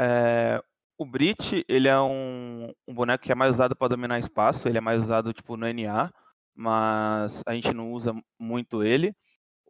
É, 0.00 0.62
o 0.96 1.04
Brit, 1.04 1.62
ele 1.68 1.86
é 1.86 2.00
um, 2.00 2.72
um 2.88 2.94
boneco 2.94 3.24
que 3.24 3.30
é 3.30 3.34
mais 3.34 3.52
usado 3.52 3.76
para 3.76 3.88
dominar 3.88 4.18
espaço, 4.18 4.66
ele 4.66 4.78
é 4.78 4.80
mais 4.80 5.02
usado 5.02 5.34
tipo 5.34 5.54
no 5.54 5.66
NA, 5.70 6.10
mas 6.54 7.42
a 7.46 7.52
gente 7.52 7.74
não 7.74 7.92
usa 7.92 8.14
muito 8.38 8.82
ele. 8.82 9.14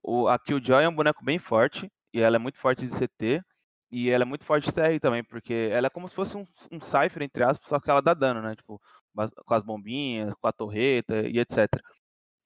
O, 0.01 0.29
a 0.29 0.39
Killjoy 0.39 0.85
é 0.85 0.89
um 0.89 0.95
boneco 0.95 1.25
bem 1.25 1.41
forte, 1.41 1.91
e 2.15 2.21
ela 2.21 2.37
é 2.37 2.39
muito 2.39 2.57
forte 2.59 2.87
de 2.87 2.93
CT, 2.93 3.43
e 3.91 4.11
ela 4.11 4.23
é 4.23 4.27
muito 4.27 4.45
forte 4.45 4.67
de 4.67 4.73
TR 4.73 5.01
também, 5.01 5.23
porque 5.23 5.71
ela 5.73 5.87
é 5.87 5.91
como 5.91 6.09
se 6.09 6.15
fosse 6.15 6.37
um, 6.37 6.45
um 6.71 6.81
Cypher, 6.81 7.23
entre 7.23 7.43
aspas, 7.45 7.69
só 7.69 7.81
que 7.81 7.91
ela 7.91 8.03
dá 8.03 8.15
dano, 8.15 8.43
né? 8.43 8.55
Tipo, 8.55 8.81
com 9.45 9.55
as 9.55 9.63
bombinhas, 9.65 10.35
com 10.41 10.47
a 10.47 10.53
torreta 10.53 11.27
e 11.29 11.39
etc. 11.39 11.69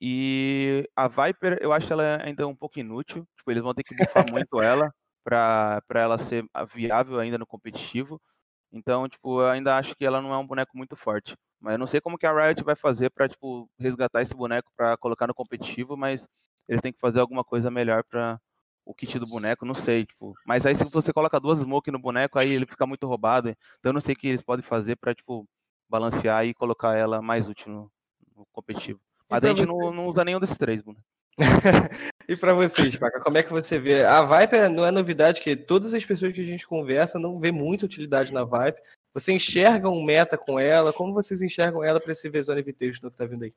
E 0.00 0.88
a 0.96 1.08
Viper, 1.08 1.58
eu 1.60 1.72
acho 1.72 1.92
ela 1.92 2.22
ainda 2.22 2.46
um 2.48 2.56
pouco 2.56 2.78
inútil. 2.78 3.26
Tipo, 3.36 3.50
eles 3.50 3.62
vão 3.62 3.74
ter 3.74 3.82
que 3.84 3.94
buffar 3.94 4.24
muito 4.32 4.60
ela 4.62 4.92
para 5.22 5.82
ela 5.94 6.18
ser 6.18 6.44
viável 6.74 7.18
ainda 7.20 7.38
no 7.38 7.46
competitivo. 7.46 8.20
Então, 8.72 9.08
tipo, 9.08 9.40
eu 9.42 9.48
ainda 9.48 9.76
acho 9.76 9.94
que 9.96 10.04
ela 10.04 10.22
não 10.22 10.32
é 10.32 10.38
um 10.38 10.46
boneco 10.46 10.76
muito 10.76 10.96
forte. 10.96 11.36
Mas 11.60 11.72
eu 11.72 11.78
não 11.78 11.86
sei 11.86 12.00
como 12.00 12.16
que 12.16 12.26
a 12.26 12.32
Riot 12.32 12.62
vai 12.64 12.74
fazer 12.76 13.10
para 13.10 13.28
tipo, 13.28 13.68
resgatar 13.78 14.22
esse 14.22 14.34
boneco 14.34 14.72
para 14.76 14.96
colocar 14.96 15.26
no 15.26 15.34
competitivo, 15.34 15.96
mas 15.96 16.26
eles 16.68 16.80
têm 16.80 16.92
que 16.92 17.00
fazer 17.00 17.20
alguma 17.20 17.44
coisa 17.44 17.70
melhor 17.70 18.04
para 18.04 18.40
o 18.84 18.94
kit 18.94 19.18
do 19.18 19.26
boneco, 19.26 19.66
não 19.66 19.74
sei, 19.74 20.06
tipo. 20.06 20.34
Mas 20.46 20.64
aí 20.64 20.74
se 20.74 20.84
você 20.84 21.12
coloca 21.12 21.38
duas 21.40 21.58
smoke 21.58 21.90
no 21.90 21.98
boneco, 21.98 22.38
aí 22.38 22.50
ele 22.52 22.66
fica 22.66 22.86
muito 22.86 23.06
roubado. 23.06 23.50
Então 23.50 23.90
eu 23.90 23.92
não 23.92 24.00
sei 24.00 24.14
o 24.14 24.18
que 24.18 24.28
eles 24.28 24.42
podem 24.42 24.64
fazer 24.64 24.96
para 24.96 25.14
tipo 25.14 25.46
balancear 25.90 26.46
e 26.46 26.54
colocar 26.54 26.96
ela 26.96 27.20
mais 27.20 27.48
útil 27.48 27.72
no, 27.72 27.92
no 28.36 28.46
competitivo. 28.52 29.00
Mas 29.28 29.44
a 29.44 29.48
gente 29.48 29.66
não, 29.66 29.92
não, 29.92 30.06
usa 30.06 30.24
nenhum 30.24 30.40
desses 30.40 30.56
três, 30.56 30.82
bonecos. 30.82 31.08
e 32.28 32.36
para 32.36 32.52
vocês, 32.52 32.96
Paca, 32.96 33.20
como 33.20 33.38
é 33.38 33.42
que 33.42 33.50
você 33.50 33.78
vê? 33.78 34.04
A 34.04 34.22
Viper 34.22 34.68
não 34.70 34.84
é 34.84 34.90
novidade 34.90 35.40
que 35.40 35.56
todas 35.56 35.94
as 35.94 36.04
pessoas 36.04 36.32
que 36.32 36.40
a 36.40 36.46
gente 36.46 36.66
conversa 36.66 37.18
não 37.18 37.38
vê 37.38 37.52
muita 37.52 37.84
utilidade 37.84 38.32
na 38.32 38.44
Viper. 38.44 38.82
Você 39.14 39.32
enxerga 39.32 39.88
um 39.88 40.04
meta 40.04 40.38
com 40.38 40.58
ela? 40.58 40.92
Como 40.92 41.12
vocês 41.12 41.42
enxergam 41.42 41.82
ela 41.82 42.00
para 42.00 42.12
esse 42.12 42.28
V-Zone 42.28 42.60
Invitational 42.60 43.10
que 43.10 43.16
tá 43.16 43.24
vindo 43.24 43.44
aí? 43.44 43.52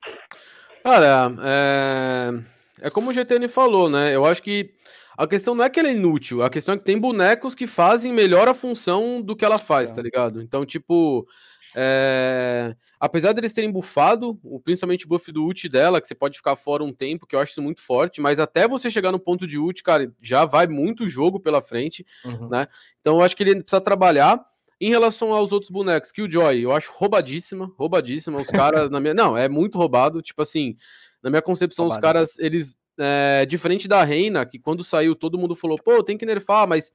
Olha, 0.84 1.32
é 1.42 2.54
é 2.82 2.90
como 2.90 3.10
o 3.10 3.14
GTN 3.14 3.48
falou, 3.48 3.90
né? 3.90 4.16
Eu 4.16 4.26
acho 4.26 4.42
que 4.42 4.72
a 5.18 5.28
questão 5.28 5.54
não 5.54 5.64
é 5.64 5.70
que 5.70 5.80
ela 5.80 5.90
é 5.90 5.94
inútil, 5.94 6.44
a 6.44 6.50
questão 6.50 6.74
é 6.74 6.78
que 6.78 6.84
tem 6.84 6.98
bonecos 6.98 7.54
que 7.54 7.68
fazem 7.68 8.12
melhor 8.12 8.48
a 8.48 8.54
função 8.54 9.22
do 9.22 9.36
que 9.36 9.46
ela 9.46 9.60
faz, 9.60 9.92
é. 9.92 9.96
tá 9.96 10.02
ligado? 10.02 10.42
Então, 10.42 10.66
tipo, 10.66 11.28
é... 11.76 12.76
apesar 13.00 13.34
deles 13.34 13.54
terem 13.54 13.72
bufado, 13.72 14.40
principalmente 14.64 15.06
o 15.06 15.10
buff 15.10 15.32
do 15.32 15.46
ult 15.46 15.68
dela, 15.70 16.00
que 16.00 16.08
você 16.08 16.16
pode 16.16 16.38
ficar 16.38 16.56
fora 16.56 16.84
um 16.84 16.94
tempo, 16.94 17.26
que 17.28 17.36
eu 17.36 17.40
acho 17.40 17.52
isso 17.52 17.62
muito 17.62 17.82
forte, 17.82 18.22
mas 18.22 18.40
até 18.40 18.68
você 18.68 18.90
chegar 18.90 19.12
no 19.12 19.20
ponto 19.20 19.48
de 19.48 19.58
ult, 19.58 19.84
cara, 19.84 20.12
já 20.22 20.46
vai 20.46 20.68
muito 20.68 21.08
jogo 21.08 21.40
pela 21.40 21.62
frente, 21.62 22.06
uhum. 22.26 22.50
né? 22.50 22.68
Então, 23.02 23.18
eu 23.18 23.22
acho 23.22 23.36
que 23.36 23.44
ele 23.44 23.62
precisa 23.62 23.82
trabalhar. 23.82 24.44
Em 24.82 24.90
relação 24.90 25.32
aos 25.32 25.54
outros 25.54 25.70
bonecos, 25.72 26.12
Killjoy, 26.12 26.60
eu 26.60 26.74
acho 26.74 26.92
roubadíssima, 26.92 27.72
roubadíssima. 27.78 28.42
Os 28.42 28.48
caras, 28.52 28.90
na 28.90 29.00
minha. 29.00 29.14
Não, 29.14 29.38
é 29.38 29.48
muito 29.48 29.78
roubado. 29.78 30.22
Tipo 30.22 30.42
assim, 30.42 30.76
na 31.22 31.30
minha 31.30 31.42
concepção, 31.42 31.88
os 31.88 31.98
caras, 31.98 32.38
eles. 32.38 32.76
É, 33.00 33.46
diferente 33.48 33.88
da 33.88 34.04
Reina, 34.04 34.46
que 34.46 34.60
quando 34.60 34.84
saiu 34.84 35.16
todo 35.16 35.38
mundo 35.38 35.56
falou, 35.56 35.80
pô, 35.82 36.04
tem 36.04 36.16
que 36.16 36.28
nerfar, 36.28 36.68
mas 36.68 36.92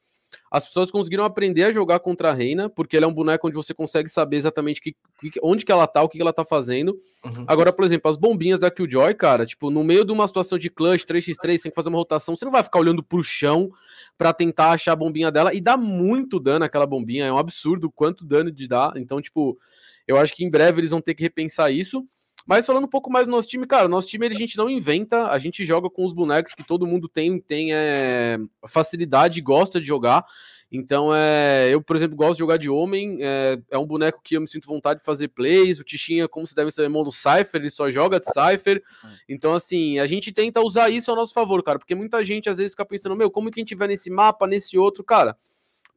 as 0.51 0.65
pessoas 0.65 0.91
conseguiram 0.91 1.25
aprender 1.25 1.65
a 1.65 1.73
jogar 1.73 2.01
contra 2.01 2.31
a 2.31 2.33
Reina, 2.33 2.69
porque 2.69 2.97
ele 2.97 3.05
é 3.05 3.09
um 3.09 3.13
boneco 3.13 3.47
onde 3.47 3.57
você 3.57 3.75
consegue 3.75 4.09
saber 4.09 4.37
exatamente 4.37 4.81
que, 4.81 4.95
onde 5.43 5.65
que 5.65 5.73
ela 5.73 5.87
tá, 5.87 6.03
o 6.03 6.09
que, 6.09 6.17
que 6.17 6.23
ela 6.23 6.33
tá 6.33 6.45
fazendo. 6.45 6.97
Uhum. 7.25 7.45
Agora, 7.47 7.73
por 7.73 7.85
exemplo, 7.85 8.11
as 8.11 8.17
bombinhas 8.17 8.61
da 8.61 8.71
Killjoy, 8.71 9.15
cara, 9.15 9.45
tipo, 9.45 9.71
no 9.71 9.85
meio 9.85 10.05
de 10.05 10.13
uma 10.13 10.27
situação 10.27 10.59
de 10.59 10.71
clutch 10.71 11.05
3x3, 11.05 11.59
sem 11.59 11.73
fazer 11.73 11.89
uma 11.89 11.99
rotação, 11.99 12.35
você 12.35 12.45
não 12.45 12.53
vai 12.53 12.63
ficar 12.63 12.79
olhando 12.79 13.03
pro 13.03 13.23
chão 13.23 13.71
para 14.17 14.33
tentar 14.33 14.71
achar 14.71 14.93
a 14.93 14.97
bombinha 14.97 15.31
dela, 15.31 15.55
e 15.55 15.61
dá 15.61 15.77
muito 15.77 16.41
dano 16.41 16.65
aquela 16.65 16.87
bombinha, 16.87 17.27
é 17.27 17.33
um 17.33 17.39
absurdo 17.39 17.91
quanto 17.91 18.25
dano 18.25 18.51
de 18.51 18.67
dar. 18.67 18.97
Então, 18.97 19.21
tipo, 19.21 19.59
eu 20.07 20.17
acho 20.17 20.35
que 20.35 20.45
em 20.45 20.51
breve 20.51 20.81
eles 20.81 20.91
vão 20.91 21.01
ter 21.01 21.15
que 21.15 21.23
repensar 21.23 21.71
isso. 21.71 22.05
Mas 22.49 22.65
falando 22.65 22.85
um 22.85 22.89
pouco 22.89 23.13
mais 23.13 23.27
do 23.27 23.31
nosso 23.31 23.47
time, 23.47 23.67
cara, 23.67 23.87
nosso 23.89 24.09
time 24.09 24.27
a 24.27 24.31
gente 24.31 24.57
não 24.57 24.71
inventa, 24.71 25.29
a 25.29 25.37
gente 25.37 25.67
joga 25.67 25.91
com 25.91 26.03
os 26.03 26.15
bonecos 26.15 26.55
que 26.55 26.65
todo 26.65 26.87
mundo 26.87 27.07
tem, 27.07 27.39
tem 27.39 27.75
é, 27.75 28.39
facilidade 28.67 29.39
e 29.39 29.43
gosta 29.43 29.79
de 29.79 29.87
jogar. 29.87 30.25
Então, 30.73 31.15
é, 31.15 31.69
eu, 31.71 31.83
por 31.83 31.95
exemplo, 31.95 32.17
gosto 32.17 32.33
de 32.35 32.39
jogar 32.39 32.57
de 32.57 32.71
homem. 32.71 33.19
É, 33.21 33.59
é, 33.71 33.77
um 33.77 33.87
boneco 33.87 34.23
que 34.25 34.35
eu 34.35 34.41
me 34.41 34.49
sinto 34.49 34.67
vontade 34.67 35.01
de 35.01 35.05
fazer 35.05 35.29
plays. 35.29 35.79
O 35.79 35.85
Tichinha, 35.85 36.27
como 36.27 36.47
se 36.47 36.55
deve 36.55 36.71
ser 36.71 36.85
irmão 36.85 37.05
do 37.05 37.13
Cypher, 37.13 37.61
ele 37.61 37.71
só 37.71 37.91
joga 37.91 38.19
de 38.19 38.25
Cypher. 38.25 38.83
Então, 39.29 39.53
assim, 39.53 39.99
a 39.99 40.07
gente 40.07 40.33
tenta 40.33 40.63
usar 40.63 40.89
isso 40.89 41.11
ao 41.11 41.17
nosso 41.19 41.35
favor, 41.35 41.63
cara. 41.63 41.79
Porque 41.79 41.95
muita 41.95 42.25
gente 42.25 42.49
às 42.49 42.57
vezes 42.57 42.73
fica 42.73 42.87
pensando, 42.87 43.15
meu, 43.15 43.31
como 43.31 43.51
que 43.51 43.61
a 43.61 43.63
gente 43.63 43.69
tiver 43.69 43.89
nesse 43.89 44.09
mapa, 44.09 44.47
nesse 44.47 44.79
outro, 44.79 45.05
cara? 45.05 45.37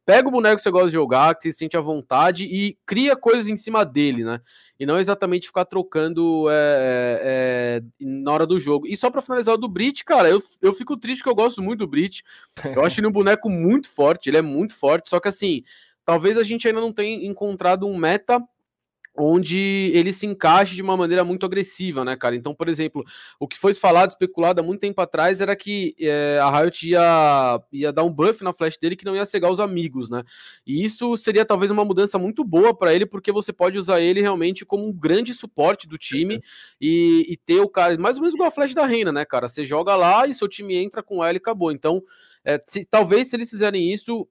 Pega 0.04 0.28
o 0.28 0.30
boneco 0.30 0.56
que 0.56 0.62
você 0.62 0.70
gosta 0.70 0.88
de 0.88 0.94
jogar, 0.94 1.34
que 1.34 1.44
você 1.44 1.52
sente 1.52 1.76
à 1.76 1.80
vontade 1.80 2.44
e 2.44 2.76
cria 2.84 3.14
coisas 3.16 3.48
em 3.48 3.56
cima 3.56 3.84
dele, 3.84 4.24
né? 4.24 4.40
E 4.78 4.84
não 4.84 4.98
exatamente 4.98 5.46
ficar 5.46 5.64
trocando 5.64 6.46
é, 6.50 7.20
é, 7.22 7.82
na 8.00 8.32
hora 8.32 8.46
do 8.46 8.58
jogo. 8.58 8.86
E 8.86 8.96
só 8.96 9.10
para 9.10 9.22
finalizar 9.22 9.54
o 9.54 9.58
do 9.58 9.68
Brit, 9.68 10.04
cara, 10.04 10.28
eu, 10.28 10.42
eu 10.60 10.72
fico 10.72 10.96
triste 10.96 11.22
que 11.22 11.28
eu 11.28 11.34
gosto 11.34 11.62
muito 11.62 11.80
do 11.80 11.86
Brit. 11.86 12.24
Eu 12.64 12.84
acho 12.84 12.98
ele 12.98 13.06
um 13.06 13.12
boneco 13.12 13.48
muito 13.48 13.88
forte, 13.88 14.28
ele 14.28 14.38
é 14.38 14.42
muito 14.42 14.74
forte, 14.74 15.08
só 15.08 15.20
que 15.20 15.28
assim, 15.28 15.62
talvez 16.04 16.36
a 16.36 16.42
gente 16.42 16.66
ainda 16.66 16.80
não 16.80 16.92
tenha 16.92 17.26
encontrado 17.26 17.86
um 17.86 17.96
meta 17.96 18.42
onde 19.16 19.90
ele 19.94 20.12
se 20.12 20.26
encaixe 20.26 20.74
de 20.74 20.82
uma 20.82 20.96
maneira 20.96 21.22
muito 21.22 21.44
agressiva, 21.44 22.04
né, 22.04 22.16
cara? 22.16 22.34
Então, 22.34 22.54
por 22.54 22.68
exemplo, 22.68 23.04
o 23.38 23.46
que 23.46 23.58
foi 23.58 23.74
falado, 23.74 24.08
especulado 24.08 24.60
há 24.60 24.64
muito 24.64 24.80
tempo 24.80 25.00
atrás 25.00 25.40
era 25.40 25.54
que 25.54 25.94
é, 26.00 26.38
a 26.40 26.50
Riot 26.50 26.88
ia, 26.88 27.60
ia 27.70 27.92
dar 27.92 28.04
um 28.04 28.12
buff 28.12 28.42
na 28.42 28.52
flash 28.52 28.78
dele 28.78 28.96
que 28.96 29.04
não 29.04 29.14
ia 29.14 29.26
cegar 29.26 29.50
os 29.50 29.60
amigos, 29.60 30.08
né? 30.08 30.22
E 30.66 30.82
isso 30.82 31.16
seria 31.16 31.44
talvez 31.44 31.70
uma 31.70 31.84
mudança 31.84 32.18
muito 32.18 32.42
boa 32.42 32.74
para 32.76 32.94
ele, 32.94 33.04
porque 33.04 33.30
você 33.30 33.52
pode 33.52 33.76
usar 33.76 34.00
ele 34.00 34.20
realmente 34.20 34.64
como 34.64 34.86
um 34.86 34.92
grande 34.92 35.34
suporte 35.34 35.86
do 35.86 35.98
time 35.98 36.40
e, 36.80 37.26
e, 37.28 37.36
ter 37.36 37.60
o 37.60 37.68
cara, 37.68 37.98
mais 37.98 38.16
ou 38.16 38.22
menos 38.22 38.34
igual 38.34 38.48
a 38.48 38.52
flash 38.52 38.72
da 38.74 38.86
Reina, 38.86 39.12
né, 39.12 39.24
cara? 39.24 39.46
Você 39.46 39.64
joga 39.64 39.94
lá 39.94 40.26
e 40.26 40.34
seu 40.34 40.48
time 40.48 40.74
entra 40.74 41.02
com 41.02 41.22
ela 41.22 41.34
e 41.34 41.36
acabou. 41.36 41.70
Então, 41.70 42.02
é, 42.44 42.58
se, 42.66 42.84
talvez 42.86 43.28
se 43.28 43.36
eles 43.36 43.50
fizerem 43.50 43.92
isso, 43.92 44.26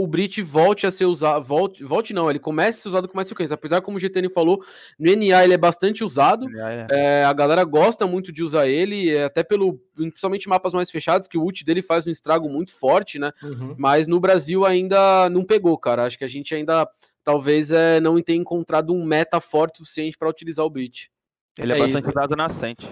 o 0.00 0.06
Brit 0.06 0.40
volte 0.42 0.86
a 0.86 0.90
ser 0.90 1.06
usado, 1.06 1.42
volte, 1.44 1.82
volte 1.82 2.14
não, 2.14 2.30
ele 2.30 2.38
comece 2.38 2.78
a 2.78 2.82
ser 2.82 2.88
usado 2.88 3.08
com 3.08 3.16
mais 3.16 3.26
frequência, 3.28 3.54
apesar 3.54 3.80
como 3.80 3.96
o 3.96 4.00
GTN 4.00 4.28
falou, 4.28 4.62
no 4.98 5.10
NA 5.10 5.42
ele 5.44 5.54
é 5.54 5.58
bastante 5.58 6.04
usado, 6.04 6.46
É, 6.56 6.86
é, 6.90 7.24
a 7.24 7.32
galera 7.32 7.64
gosta 7.64 8.06
muito 8.06 8.32
de 8.32 8.42
usar 8.42 8.68
ele, 8.68 9.10
é, 9.10 9.24
até 9.24 9.42
pelo, 9.42 9.74
principalmente 9.94 10.48
mapas 10.48 10.72
mais 10.72 10.90
fechados, 10.90 11.26
que 11.26 11.36
o 11.36 11.42
ult 11.42 11.64
dele 11.64 11.82
faz 11.82 12.06
um 12.06 12.10
estrago 12.10 12.48
muito 12.48 12.72
forte, 12.72 13.18
né, 13.18 13.32
Uhum. 13.42 13.74
mas 13.76 14.06
no 14.06 14.20
Brasil 14.20 14.64
ainda 14.64 15.28
não 15.28 15.44
pegou, 15.44 15.76
cara, 15.76 16.04
acho 16.04 16.16
que 16.16 16.24
a 16.24 16.28
gente 16.28 16.54
ainda, 16.54 16.88
talvez, 17.24 17.72
é, 17.72 17.98
não 17.98 18.22
tenha 18.22 18.38
encontrado 18.38 18.92
um 18.94 19.04
meta 19.04 19.40
forte 19.40 19.76
o 19.76 19.78
suficiente 19.78 20.16
para 20.16 20.28
utilizar 20.30 20.64
o 20.64 20.70
Brit. 20.70 21.10
Ele 21.58 21.72
é, 21.72 21.76
É 21.76 21.78
bastante 21.80 22.00
isso. 22.02 22.10
usado 22.10 22.36
nascente. 22.36 22.88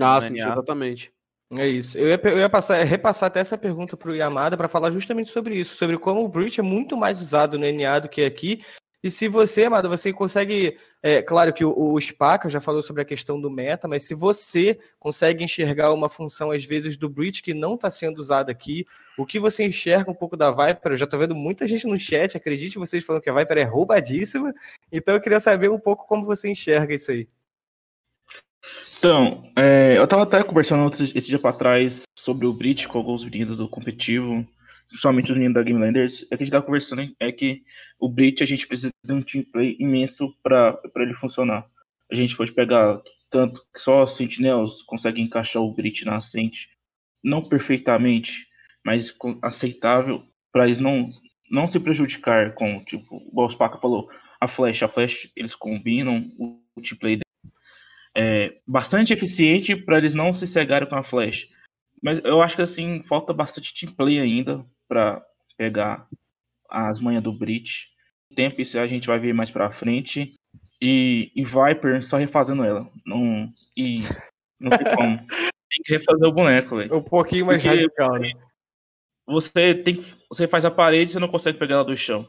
Ah, 0.00 0.20
sim, 0.22 0.38
exatamente. 0.38 1.12
É 1.58 1.66
isso. 1.66 1.98
Eu 1.98 2.08
ia, 2.08 2.20
eu 2.24 2.38
ia 2.38 2.48
passar, 2.48 2.82
repassar 2.84 3.26
até 3.26 3.40
essa 3.40 3.58
pergunta 3.58 3.96
para 3.96 4.10
o 4.10 4.14
Yamada 4.14 4.56
para 4.56 4.68
falar 4.68 4.92
justamente 4.92 5.30
sobre 5.30 5.56
isso, 5.56 5.74
sobre 5.74 5.98
como 5.98 6.24
o 6.24 6.28
Breach 6.28 6.60
é 6.60 6.62
muito 6.62 6.96
mais 6.96 7.20
usado 7.20 7.58
no 7.58 7.66
NA 7.66 7.98
do 7.98 8.08
que 8.08 8.22
aqui. 8.22 8.62
E 9.02 9.10
se 9.10 9.28
você, 9.28 9.64
Amada, 9.64 9.88
você 9.88 10.12
consegue. 10.12 10.76
É, 11.02 11.22
claro 11.22 11.54
que 11.54 11.64
o, 11.64 11.74
o 11.74 11.98
Spaca 12.00 12.50
já 12.50 12.60
falou 12.60 12.82
sobre 12.82 13.00
a 13.00 13.04
questão 13.04 13.40
do 13.40 13.50
meta, 13.50 13.88
mas 13.88 14.04
se 14.04 14.14
você 14.14 14.78
consegue 14.98 15.42
enxergar 15.42 15.92
uma 15.92 16.08
função, 16.10 16.50
às 16.50 16.64
vezes, 16.64 16.98
do 16.98 17.08
Breach 17.08 17.42
que 17.42 17.54
não 17.54 17.74
está 17.74 17.90
sendo 17.90 18.18
usada 18.18 18.52
aqui, 18.52 18.86
o 19.16 19.24
que 19.24 19.40
você 19.40 19.64
enxerga 19.64 20.10
um 20.10 20.14
pouco 20.14 20.36
da 20.36 20.50
Viper? 20.50 20.92
Eu 20.92 20.96
já 20.98 21.04
estou 21.06 21.18
vendo 21.18 21.34
muita 21.34 21.66
gente 21.66 21.86
no 21.86 21.98
chat, 21.98 22.36
acredite 22.36 22.78
vocês 22.78 23.02
falando 23.02 23.22
que 23.22 23.30
a 23.30 23.34
Viper 23.34 23.58
é 23.58 23.64
roubadíssima. 23.64 24.52
Então 24.92 25.14
eu 25.14 25.20
queria 25.20 25.40
saber 25.40 25.70
um 25.70 25.80
pouco 25.80 26.06
como 26.06 26.26
você 26.26 26.50
enxerga 26.50 26.94
isso 26.94 27.10
aí. 27.10 27.26
Então, 28.98 29.50
é, 29.56 29.96
eu 29.96 30.06
tava 30.06 30.24
até 30.24 30.42
conversando 30.42 30.84
outro- 30.84 31.02
esse 31.02 31.26
dia 31.26 31.38
pra 31.38 31.52
trás 31.52 32.02
sobre 32.18 32.46
o 32.46 32.52
Brit 32.52 32.86
com 32.86 32.98
alguns 32.98 33.24
meninos 33.24 33.56
do 33.56 33.68
competitivo, 33.68 34.46
principalmente 34.88 35.30
os 35.30 35.36
meninos 35.38 35.54
da 35.54 35.62
Game 35.62 35.80
Landers. 35.80 36.22
É 36.24 36.36
que 36.36 36.42
a 36.42 36.46
gente 36.46 36.50
tava 36.50 36.66
conversando 36.66 37.10
é 37.18 37.32
que 37.32 37.62
o 37.98 38.08
Brit 38.08 38.42
a 38.42 38.46
gente 38.46 38.66
precisa 38.66 38.90
de 39.04 39.12
um 39.12 39.22
team 39.22 39.44
play 39.52 39.76
imenso 39.80 40.34
pra 40.42 40.74
pra 40.74 41.02
ele 41.02 41.14
funcionar. 41.14 41.64
A 42.10 42.14
gente 42.14 42.36
pode 42.36 42.52
pegar 42.52 43.00
tanto 43.30 43.64
que 43.72 43.80
só 43.80 44.06
Sentinels 44.06 44.82
conseguem 44.82 45.24
encaixar 45.24 45.62
o 45.62 45.72
Brit 45.72 46.04
na 46.04 46.16
Ascent, 46.16 46.66
não 47.22 47.42
perfeitamente, 47.42 48.46
mas 48.84 49.14
aceitável 49.42 50.22
pra 50.52 50.66
eles 50.66 50.80
não, 50.80 51.08
não 51.50 51.66
se 51.68 51.78
prejudicar 51.78 52.54
com, 52.54 52.82
tipo, 52.84 53.22
o 53.32 53.48
Spaca 53.48 53.78
falou, 53.78 54.08
a 54.40 54.48
Flash, 54.48 54.82
a 54.82 54.88
Flash, 54.88 55.30
eles 55.36 55.54
combinam 55.54 56.30
o, 56.36 56.60
o 56.76 56.82
team 56.82 56.98
play 56.98 57.20
é, 58.16 58.58
bastante 58.66 59.12
eficiente 59.12 59.76
para 59.76 59.98
eles 59.98 60.14
não 60.14 60.32
se 60.32 60.46
cegarem 60.46 60.88
com 60.88 60.96
a 60.96 61.02
flash. 61.02 61.48
Mas 62.02 62.20
eu 62.24 62.42
acho 62.42 62.56
que 62.56 62.62
assim, 62.62 63.02
falta 63.02 63.32
bastante 63.32 63.74
team 63.74 63.92
play 63.94 64.18
ainda 64.18 64.64
para 64.88 65.24
pegar 65.56 66.06
as 66.68 66.98
manhas 67.00 67.22
do 67.22 67.32
Brit. 67.32 67.88
Tempo 68.34 68.60
isso 68.60 68.78
a 68.78 68.86
gente 68.86 69.06
vai 69.06 69.18
ver 69.18 69.34
mais 69.34 69.50
pra 69.50 69.70
frente. 69.72 70.34
E, 70.80 71.30
e 71.34 71.44
Viper 71.44 72.02
só 72.02 72.16
refazendo 72.16 72.64
ela. 72.64 72.90
Não, 73.04 73.52
e 73.76 74.00
não 74.58 74.70
tem 74.70 74.86
como. 74.96 75.18
Tem 75.18 75.82
que 75.84 75.92
refazer 75.92 76.26
o 76.26 76.32
boneco, 76.32 76.76
velho. 76.76 76.96
Um 76.96 77.02
pouquinho 77.02 77.46
mais 77.46 77.62
Porque- 77.62 77.76
radical, 77.76 78.18
né? 78.18 78.30
Você 79.26 79.74
tem 79.74 79.96
que. 79.96 80.16
Você 80.28 80.48
faz 80.48 80.64
a 80.64 80.70
parede 80.70 81.10
e 81.10 81.12
você 81.12 81.18
não 81.20 81.28
consegue 81.28 81.58
pegar 81.58 81.76
ela 81.76 81.84
do 81.84 81.96
chão. 81.96 82.26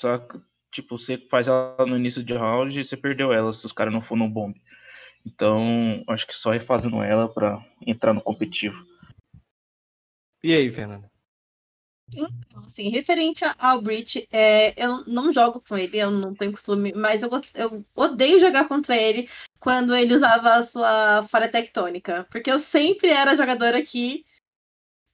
Só 0.00 0.16
que, 0.18 0.40
tipo, 0.72 0.96
você 0.96 1.18
faz 1.30 1.48
ela 1.48 1.84
no 1.86 1.96
início 1.96 2.22
de 2.22 2.32
round 2.32 2.78
e 2.78 2.84
você 2.84 2.96
perdeu 2.96 3.32
ela 3.32 3.52
se 3.52 3.66
os 3.66 3.72
caras 3.72 3.92
não 3.92 4.00
for 4.00 4.16
no 4.16 4.28
bomb. 4.28 4.54
Então, 5.24 6.02
acho 6.08 6.26
que 6.26 6.34
só 6.34 6.50
refazendo 6.50 7.02
ela 7.02 7.28
pra 7.28 7.64
entrar 7.86 8.12
no 8.14 8.22
competitivo. 8.22 8.86
E 10.42 10.54
aí, 10.54 10.70
Fernanda? 10.70 11.10
Assim, 12.64 12.88
referente 12.88 13.44
a- 13.44 13.54
ao 13.58 13.80
Breach, 13.80 14.26
é, 14.32 14.74
eu 14.82 15.04
não 15.06 15.30
jogo 15.32 15.60
com 15.60 15.76
ele, 15.78 15.96
eu 15.98 16.10
não 16.10 16.34
tenho 16.34 16.50
costume, 16.52 16.92
mas 16.92 17.22
eu, 17.22 17.28
gost- 17.28 17.54
eu 17.54 17.84
odeio 17.94 18.40
jogar 18.40 18.66
contra 18.66 18.96
ele 18.96 19.28
quando 19.60 19.94
ele 19.94 20.14
usava 20.14 20.54
a 20.54 20.62
sua 20.62 21.22
falha 21.24 21.48
tectônica, 21.48 22.26
porque 22.30 22.50
eu 22.50 22.58
sempre 22.58 23.08
era 23.10 23.36
jogadora 23.36 23.80
que, 23.82 24.24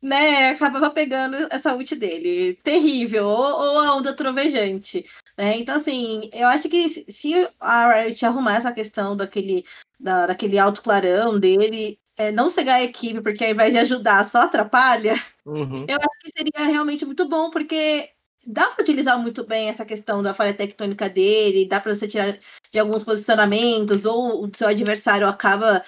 né, 0.02 0.50
acabava 0.50 0.90
pegando 0.90 1.37
essa 1.50 1.74
ult 1.74 1.94
dele, 1.96 2.54
terrível, 2.62 3.26
ou, 3.26 3.44
ou 3.44 3.78
a 3.80 3.96
onda 3.96 4.14
trovejante, 4.14 5.04
né? 5.37 5.56
Então, 5.59 5.76
assim, 5.76 6.30
eu 6.32 6.46
acho 6.48 6.68
que 6.68 6.88
se- 6.88 7.04
se 7.12 7.48
a 7.61 7.92
Riot 8.02 8.24
arrumar 8.26 8.56
essa 8.56 8.72
questão 8.72 9.16
daquele, 9.16 9.64
da, 9.98 10.26
daquele 10.26 10.59
alto 10.59 10.82
clarão 10.82 11.38
dele, 11.40 11.98
é, 12.16 12.30
não 12.32 12.48
cegar 12.50 12.76
a 12.76 12.82
equipe, 12.85 13.20
porque 13.22 13.44
ao 13.44 13.50
invés 13.50 13.72
de 13.72 13.78
ajudar, 13.78 14.24
só 14.24 14.42
atrapalha, 14.42 15.14
Uhum. 15.44 15.85
eu 15.88 15.96
acho 15.96 16.18
que 16.20 16.32
seria 16.37 16.66
realmente 16.66 17.04
muito 17.06 17.28
bom, 17.28 17.50
porque 17.50 18.11
dá 18.46 18.66
para 18.68 18.82
utilizar 18.82 19.18
muito 19.18 19.44
bem 19.46 19.68
essa 19.68 19.85
questão 19.85 20.22
da 20.22 20.35
falha 20.35 20.54
tectônica 20.54 21.09
dele, 21.09 21.68
dá 21.68 21.80
para 21.80 21.94
você 21.94 22.06
tirar 22.09 22.38
de 22.76 22.80
alguns 22.80 23.02
posicionamentos, 23.02 24.04
ou 24.04 24.44
o 24.44 24.50
seu 24.54 24.68
adversário 24.68 25.26
acaba, 25.26 25.82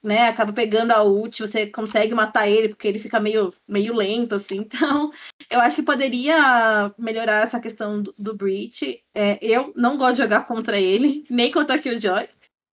né, 0.00 0.28
acaba 0.28 0.52
pegando 0.52 0.92
a 0.92 1.02
ult, 1.02 1.40
você 1.40 1.66
consegue 1.66 2.14
matar 2.14 2.48
ele, 2.48 2.68
porque 2.68 2.86
ele 2.86 3.00
fica 3.00 3.18
meio, 3.18 3.52
meio 3.66 3.92
lento, 3.94 4.36
assim. 4.36 4.60
Então, 4.80 5.10
eu 5.50 5.58
acho 5.60 5.76
que 5.76 5.82
poderia 5.82 6.94
melhorar 6.96 7.42
essa 7.42 7.58
questão 7.58 8.00
do, 8.00 8.14
do 8.16 8.36
Breach. 8.36 9.02
É, 9.12 9.38
eu 9.42 9.72
não 9.74 9.96
gosto 9.96 10.16
de 10.16 10.22
jogar 10.22 10.46
contra 10.46 10.78
ele, 10.78 11.24
nem 11.28 11.50
contra 11.50 11.74
a 11.74 11.78
Killjoy. 11.78 12.28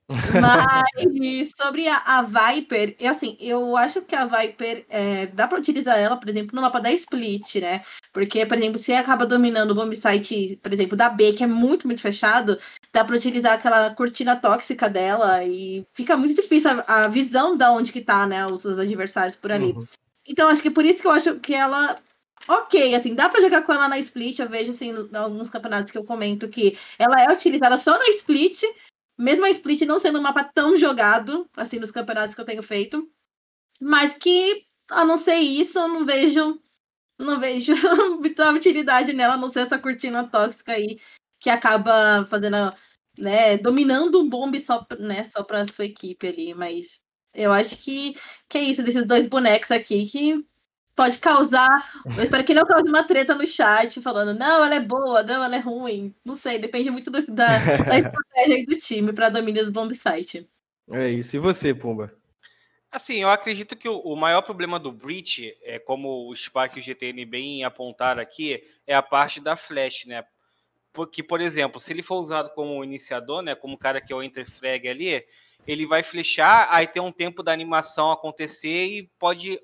Mas 0.09 1.51
sobre 1.57 1.89
a, 1.89 1.97
a 1.97 2.23
Viper, 2.23 2.97
eu, 2.99 3.11
assim, 3.11 3.37
eu 3.41 3.77
acho 3.77 4.03
que 4.03 4.15
a 4.15 4.27
Viper 4.27 4.85
é, 4.89 5.27
dá 5.29 5.49
para 5.49 5.59
utilizar 5.59 5.99
ela, 5.99 6.17
por 6.17 6.29
exemplo, 6.29 6.55
no 6.55 6.63
mapa 6.63 6.81
da 6.81 6.93
Split, 6.93 7.57
né? 7.57 7.83
Porque, 8.13 8.45
por 8.45 8.59
exemplo, 8.59 8.79
se 8.79 8.93
acaba 8.93 9.25
dominando 9.25 9.71
o 9.71 9.75
bomb 9.75 9.95
site, 9.95 10.59
por 10.63 10.73
exemplo, 10.73 10.97
da 10.97 11.09
B, 11.09 11.33
que 11.33 11.45
é 11.45 11.47
muito, 11.47 11.87
muito 11.87 12.03
fechado, 12.03 12.59
dá 12.95 13.05
para 13.05 13.17
utilizar 13.17 13.55
aquela 13.55 13.93
cortina 13.93 14.37
tóxica 14.37 14.89
dela 14.89 15.45
e 15.45 15.85
fica 15.93 16.17
muito 16.17 16.41
difícil 16.41 16.71
a, 16.87 17.05
a 17.05 17.09
visão 17.09 17.57
da 17.57 17.73
onde 17.73 17.93
que 17.93 18.01
tá, 18.01 18.25
né? 18.25 18.47
Os, 18.47 18.65
os 18.65 18.79
adversários 18.79 19.35
por 19.35 19.51
ali. 19.51 19.73
Uhum. 19.73 19.85
Então, 20.25 20.49
acho 20.49 20.63
que 20.63 20.71
por 20.71 20.85
isso 20.85 21.03
que 21.03 21.07
eu 21.09 21.11
acho 21.11 21.41
que 21.41 21.53
ela. 21.53 22.01
Ok, 22.47 22.95
assim, 22.95 23.15
dá 23.15 23.29
pra 23.29 23.41
jogar 23.41 23.63
com 23.63 23.73
ela 23.73 23.89
na 23.89 23.99
split. 23.99 24.39
Eu 24.39 24.49
vejo, 24.49 24.71
assim, 24.71 24.93
em 24.93 25.17
alguns 25.17 25.51
campeonatos 25.51 25.91
que 25.91 25.99
eu 25.99 26.05
comento 26.05 26.49
que 26.49 26.79
ela 26.97 27.21
é 27.21 27.33
utilizada 27.33 27.77
só 27.77 27.99
na 27.99 28.09
split, 28.11 28.63
mesmo 29.19 29.45
a 29.45 29.51
split 29.51 29.83
não 29.83 29.99
sendo 29.99 30.21
um 30.21 30.23
mapa 30.23 30.45
tão 30.45 30.77
jogado, 30.77 31.49
assim, 31.57 31.81
nos 31.81 31.91
campeonatos 31.91 32.33
que 32.33 32.41
eu 32.41 32.45
tenho 32.45 32.63
feito. 32.63 33.11
Mas 33.81 34.15
que, 34.15 34.65
a 34.89 35.05
não 35.05 35.19
ser 35.19 35.39
isso, 35.39 35.81
eu 35.81 35.89
não 35.89 36.05
vejo. 36.05 36.61
Não 37.19 37.41
vejo 37.41 37.73
muita 38.21 38.53
utilidade 38.53 39.13
nela, 39.13 39.35
a 39.35 39.37
não 39.37 39.53
ser 39.53 39.61
essa 39.61 39.79
cortina 39.79 40.25
tóxica 40.25 40.73
aí, 40.73 40.99
que 41.45 41.51
acaba 41.51 42.25
fazendo, 42.25 42.57
né, 43.19 43.59
dominando 43.59 44.19
um 44.19 44.27
bombe 44.27 44.59
só, 44.59 44.87
né, 44.99 45.25
só 45.25 45.45
pra 45.45 45.67
sua 45.67 45.85
equipe 45.85 46.27
ali. 46.27 46.55
Mas 46.55 47.03
eu 47.35 47.53
acho 47.53 47.77
que, 47.77 48.15
que 48.49 48.57
é 48.57 48.63
isso, 48.63 48.83
desses 48.83 49.05
dois 49.07 49.27
bonecos 49.27 49.71
aqui, 49.71 50.07
que 50.07 50.43
pode 50.97 51.19
causar. 51.19 51.69
Eu 52.17 52.23
espero 52.23 52.45
que 52.45 52.55
não 52.55 52.65
cause 52.65 52.89
uma 52.89 53.05
treta 53.05 53.35
no 53.35 53.47
chat, 53.47 54.01
falando, 54.01 54.33
não, 54.39 54.65
ela 54.65 54.75
é 54.75 54.81
boa, 54.81 55.23
não, 55.23 55.45
ela 55.45 55.55
é 55.55 55.59
ruim. 55.59 56.15
Não 56.25 56.35
sei, 56.35 56.59
depende 56.59 56.91
muito 56.91 57.11
do- 57.11 57.27
da, 57.27 57.59
da 57.59 57.99
estratégia 58.01 58.65
do 58.65 58.77
time 58.79 59.13
para 59.13 59.29
domínio 59.29 59.67
do 59.67 59.73
bomb 59.73 59.95
site. 59.95 60.49
É 60.93 61.11
isso. 61.11 61.37
E 61.37 61.39
você, 61.39 61.75
Pumba? 61.75 62.11
Assim, 62.91 63.17
eu 63.17 63.29
acredito 63.29 63.77
que 63.77 63.89
o, 63.89 63.99
o 63.99 64.17
maior 64.17 64.41
problema 64.41 64.81
do 64.81 64.91
Breach, 64.91 65.55
é 65.63 65.79
como 65.79 66.31
o 66.31 66.35
Spark 66.35 66.77
e 66.77 66.81
o 66.81 66.83
GTN 66.83 67.27
bem 67.27 67.65
apontaram 67.65 68.23
aqui, 68.23 68.65
é 68.87 68.95
a 68.95 69.03
parte 69.03 69.41
da 69.41 69.57
flash, 69.57 70.07
né? 70.07 70.25
Porque, 70.95 71.25
por 71.25 71.41
exemplo, 71.41 71.81
se 71.81 71.93
ele 71.93 72.05
for 72.05 72.21
usado 72.21 72.51
como 72.51 72.83
iniciador, 72.85 73.43
né, 73.43 73.55
como 73.57 73.77
cara 73.77 74.01
que 74.01 74.13
é 74.13 74.17
o 74.17 74.23
enter 74.23 74.49
frag 74.49 74.89
ali, 74.89 75.27
ele 75.67 75.85
vai 75.87 76.05
flechar, 76.05 76.69
aí 76.71 76.87
tem 76.87 77.03
um 77.03 77.11
tempo 77.11 77.43
da 77.43 77.53
animação 77.53 78.13
acontecer 78.13 78.87
e 78.87 79.11
pode 79.19 79.59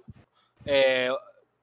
é, 0.67 1.09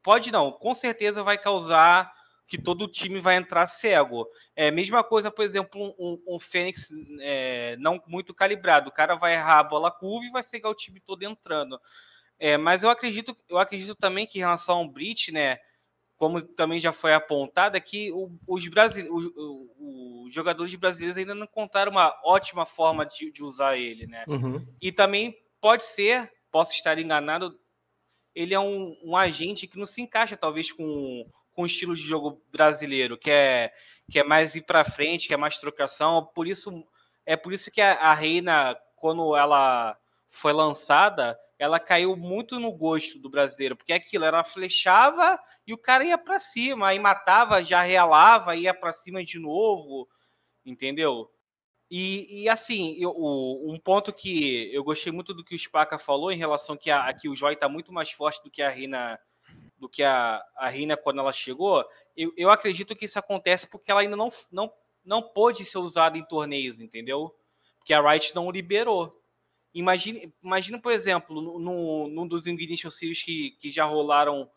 pode 0.01 0.31
não, 0.31 0.53
com 0.53 0.73
certeza 0.73 1.21
vai 1.21 1.37
causar 1.37 2.11
que 2.47 2.57
todo 2.57 2.85
o 2.85 2.87
time 2.87 3.19
vai 3.19 3.35
entrar 3.35 3.67
cego. 3.67 4.25
É 4.55 4.71
mesma 4.71 5.03
coisa, 5.03 5.29
por 5.29 5.43
exemplo, 5.43 5.93
um, 5.99 6.17
um 6.25 6.39
Fênix 6.39 6.89
é, 7.19 7.75
não 7.77 8.01
muito 8.07 8.33
calibrado. 8.33 8.87
O 8.87 8.93
cara 8.93 9.15
vai 9.15 9.33
errar 9.33 9.59
a 9.59 9.63
bola 9.63 9.91
curva 9.91 10.25
e 10.25 10.31
vai 10.31 10.41
cegar 10.41 10.71
o 10.71 10.75
time 10.75 11.01
todo 11.01 11.23
entrando. 11.23 11.77
É, 12.39 12.55
mas 12.55 12.83
eu 12.83 12.89
acredito, 12.89 13.35
eu 13.49 13.57
acredito 13.57 13.95
também 13.95 14.25
que 14.25 14.37
em 14.37 14.41
relação 14.41 14.77
ao 14.77 14.87
Brit, 14.87 15.29
né? 15.29 15.57
Como 16.17 16.41
também 16.41 16.79
já 16.79 16.91
foi 16.91 17.13
apontado, 17.13 17.77
é 17.77 17.79
que 17.79 18.11
os, 18.47 18.67
brasile- 18.67 19.07
os 19.09 20.33
jogadores 20.33 20.73
brasileiros 20.75 21.17
ainda 21.17 21.35
não 21.35 21.43
encontraram 21.45 21.91
uma 21.91 22.13
ótima 22.23 22.65
forma 22.65 23.05
de, 23.05 23.31
de 23.31 23.43
usar 23.43 23.77
ele, 23.77 24.07
né? 24.07 24.25
Uhum. 24.27 24.65
E 24.81 24.91
também 24.91 25.37
pode 25.61 25.83
ser, 25.83 26.31
posso 26.51 26.73
estar 26.73 26.97
enganado, 26.97 27.57
ele 28.33 28.53
é 28.53 28.59
um, 28.59 28.97
um 29.03 29.15
agente 29.15 29.67
que 29.67 29.77
não 29.77 29.85
se 29.85 30.01
encaixa, 30.01 30.35
talvez, 30.35 30.71
com, 30.71 31.29
com 31.53 31.61
o 31.63 31.65
estilo 31.67 31.95
de 31.95 32.01
jogo 32.01 32.41
brasileiro, 32.51 33.17
que 33.17 33.29
é, 33.29 33.71
que 34.11 34.19
é 34.19 34.23
mais 34.23 34.55
ir 34.55 34.61
para 34.61 34.85
frente, 34.85 35.27
que 35.27 35.33
é 35.33 35.37
mais 35.37 35.57
trocação. 35.59 36.25
Por 36.33 36.47
isso, 36.47 36.83
é 37.25 37.35
por 37.35 37.53
isso 37.53 37.69
que 37.71 37.81
a, 37.81 37.93
a 37.93 38.13
Reina, 38.13 38.75
quando 38.95 39.35
ela 39.35 39.95
foi 40.31 40.53
lançada, 40.53 41.37
ela 41.59 41.79
caiu 41.79 42.15
muito 42.15 42.59
no 42.59 42.71
gosto 42.71 43.17
do 43.19 43.29
brasileiro, 43.29 43.75
porque 43.75 43.93
aquilo 43.93 44.25
era 44.25 44.43
flechava 44.43 45.39
e 45.65 45.73
o 45.73 45.77
cara 45.77 46.03
ia 46.05 46.17
para 46.17 46.39
cima, 46.39 46.89
aí 46.89 46.99
matava, 46.99 47.63
já 47.63 47.81
realava, 47.81 48.55
ia 48.55 48.73
para 48.73 48.93
cima 48.93 49.23
de 49.23 49.39
novo, 49.39 50.07
entendeu? 50.65 51.31
E, 51.89 52.43
e 52.43 52.49
assim, 52.49 52.95
eu, 52.99 53.11
o, 53.11 53.73
um 53.73 53.79
ponto 53.79 54.13
que 54.13 54.69
eu 54.73 54.83
gostei 54.83 55.11
muito 55.11 55.33
do 55.33 55.43
que 55.43 55.55
o 55.55 55.59
Spaca 55.59 55.97
falou 55.97 56.31
em 56.31 56.37
relação 56.37 56.77
que, 56.77 56.91
a, 56.91 57.11
que 57.13 57.29
o 57.29 57.35
Joy 57.35 57.53
está 57.53 57.69
muito 57.69 57.91
mais 57.93 58.11
forte 58.11 58.43
do 58.43 58.51
que 58.51 58.61
a 58.61 58.69
Rina 58.69 59.19
do 59.77 59.87
que 59.87 60.03
a, 60.03 60.43
a 60.55 60.69
Rina 60.69 60.97
quando 60.97 61.19
ela 61.19 61.31
chegou, 61.31 61.85
eu, 62.15 62.33
eu 62.35 62.49
acredito 62.49 62.95
que 62.95 63.05
isso 63.05 63.19
acontece 63.19 63.67
porque 63.67 63.91
ela 63.91 64.01
ainda 64.01 64.15
não, 64.15 64.31
não, 64.51 64.73
não 65.05 65.21
pôde 65.21 65.63
ser 65.63 65.77
usada 65.77 66.17
em 66.17 66.25
torneios, 66.25 66.81
entendeu? 66.81 67.33
Porque 67.77 67.93
a 67.93 68.01
Wright 68.01 68.35
não 68.35 68.51
liberou. 68.51 69.15
Imagine, 69.77 70.33
imagina, 70.43 70.79
por 70.79 70.91
exemplo, 70.91 71.39
no, 71.39 72.07
num 72.07 72.27
dos 72.27 72.47
Ignition 72.47 72.89
Series 72.89 73.21
que, 73.21 73.51
que 73.61 73.69
já 73.69 73.85
rolaram, 73.85 74.49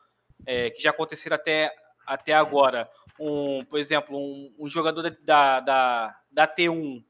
é, 0.47 0.71
que 0.71 0.83
já 0.83 0.89
aconteceram 0.89 1.37
até, 1.37 1.71
até 2.07 2.33
agora, 2.33 2.91
um, 3.19 3.63
por 3.67 3.79
exemplo, 3.79 4.17
um, 4.17 4.55
um 4.59 4.67
jogador 4.67 5.15
da, 5.23 5.61
da, 5.61 6.17
da 6.33 6.49
T1 6.49 7.05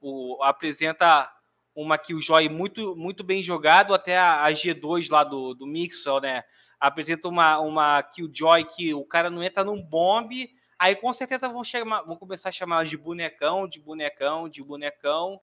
o, 0.00 0.42
apresenta 0.42 1.30
uma 1.72 1.96
Killjoy 1.96 2.48
muito, 2.48 2.96
muito 2.96 3.22
bem 3.22 3.44
jogado, 3.44 3.94
até 3.94 4.18
a, 4.18 4.44
a 4.44 4.50
G2 4.50 5.08
lá 5.08 5.22
do, 5.22 5.54
do 5.54 5.64
Mixel, 5.64 6.20
né? 6.20 6.42
Apresenta 6.80 7.28
uma, 7.28 7.60
uma 7.60 8.02
Killjoy 8.02 8.64
que 8.64 8.92
o 8.92 9.04
cara 9.04 9.30
não 9.30 9.40
entra 9.40 9.62
num 9.62 9.80
bombe, 9.80 10.50
aí 10.76 10.96
com 10.96 11.12
certeza 11.12 11.48
vão, 11.48 11.62
chamar, 11.62 12.02
vão 12.02 12.16
começar 12.16 12.48
a 12.48 12.52
chamar 12.52 12.84
de 12.86 12.96
bonecão, 12.96 13.68
de 13.68 13.78
bonecão, 13.78 14.48
de 14.48 14.64
bonecão 14.64 15.40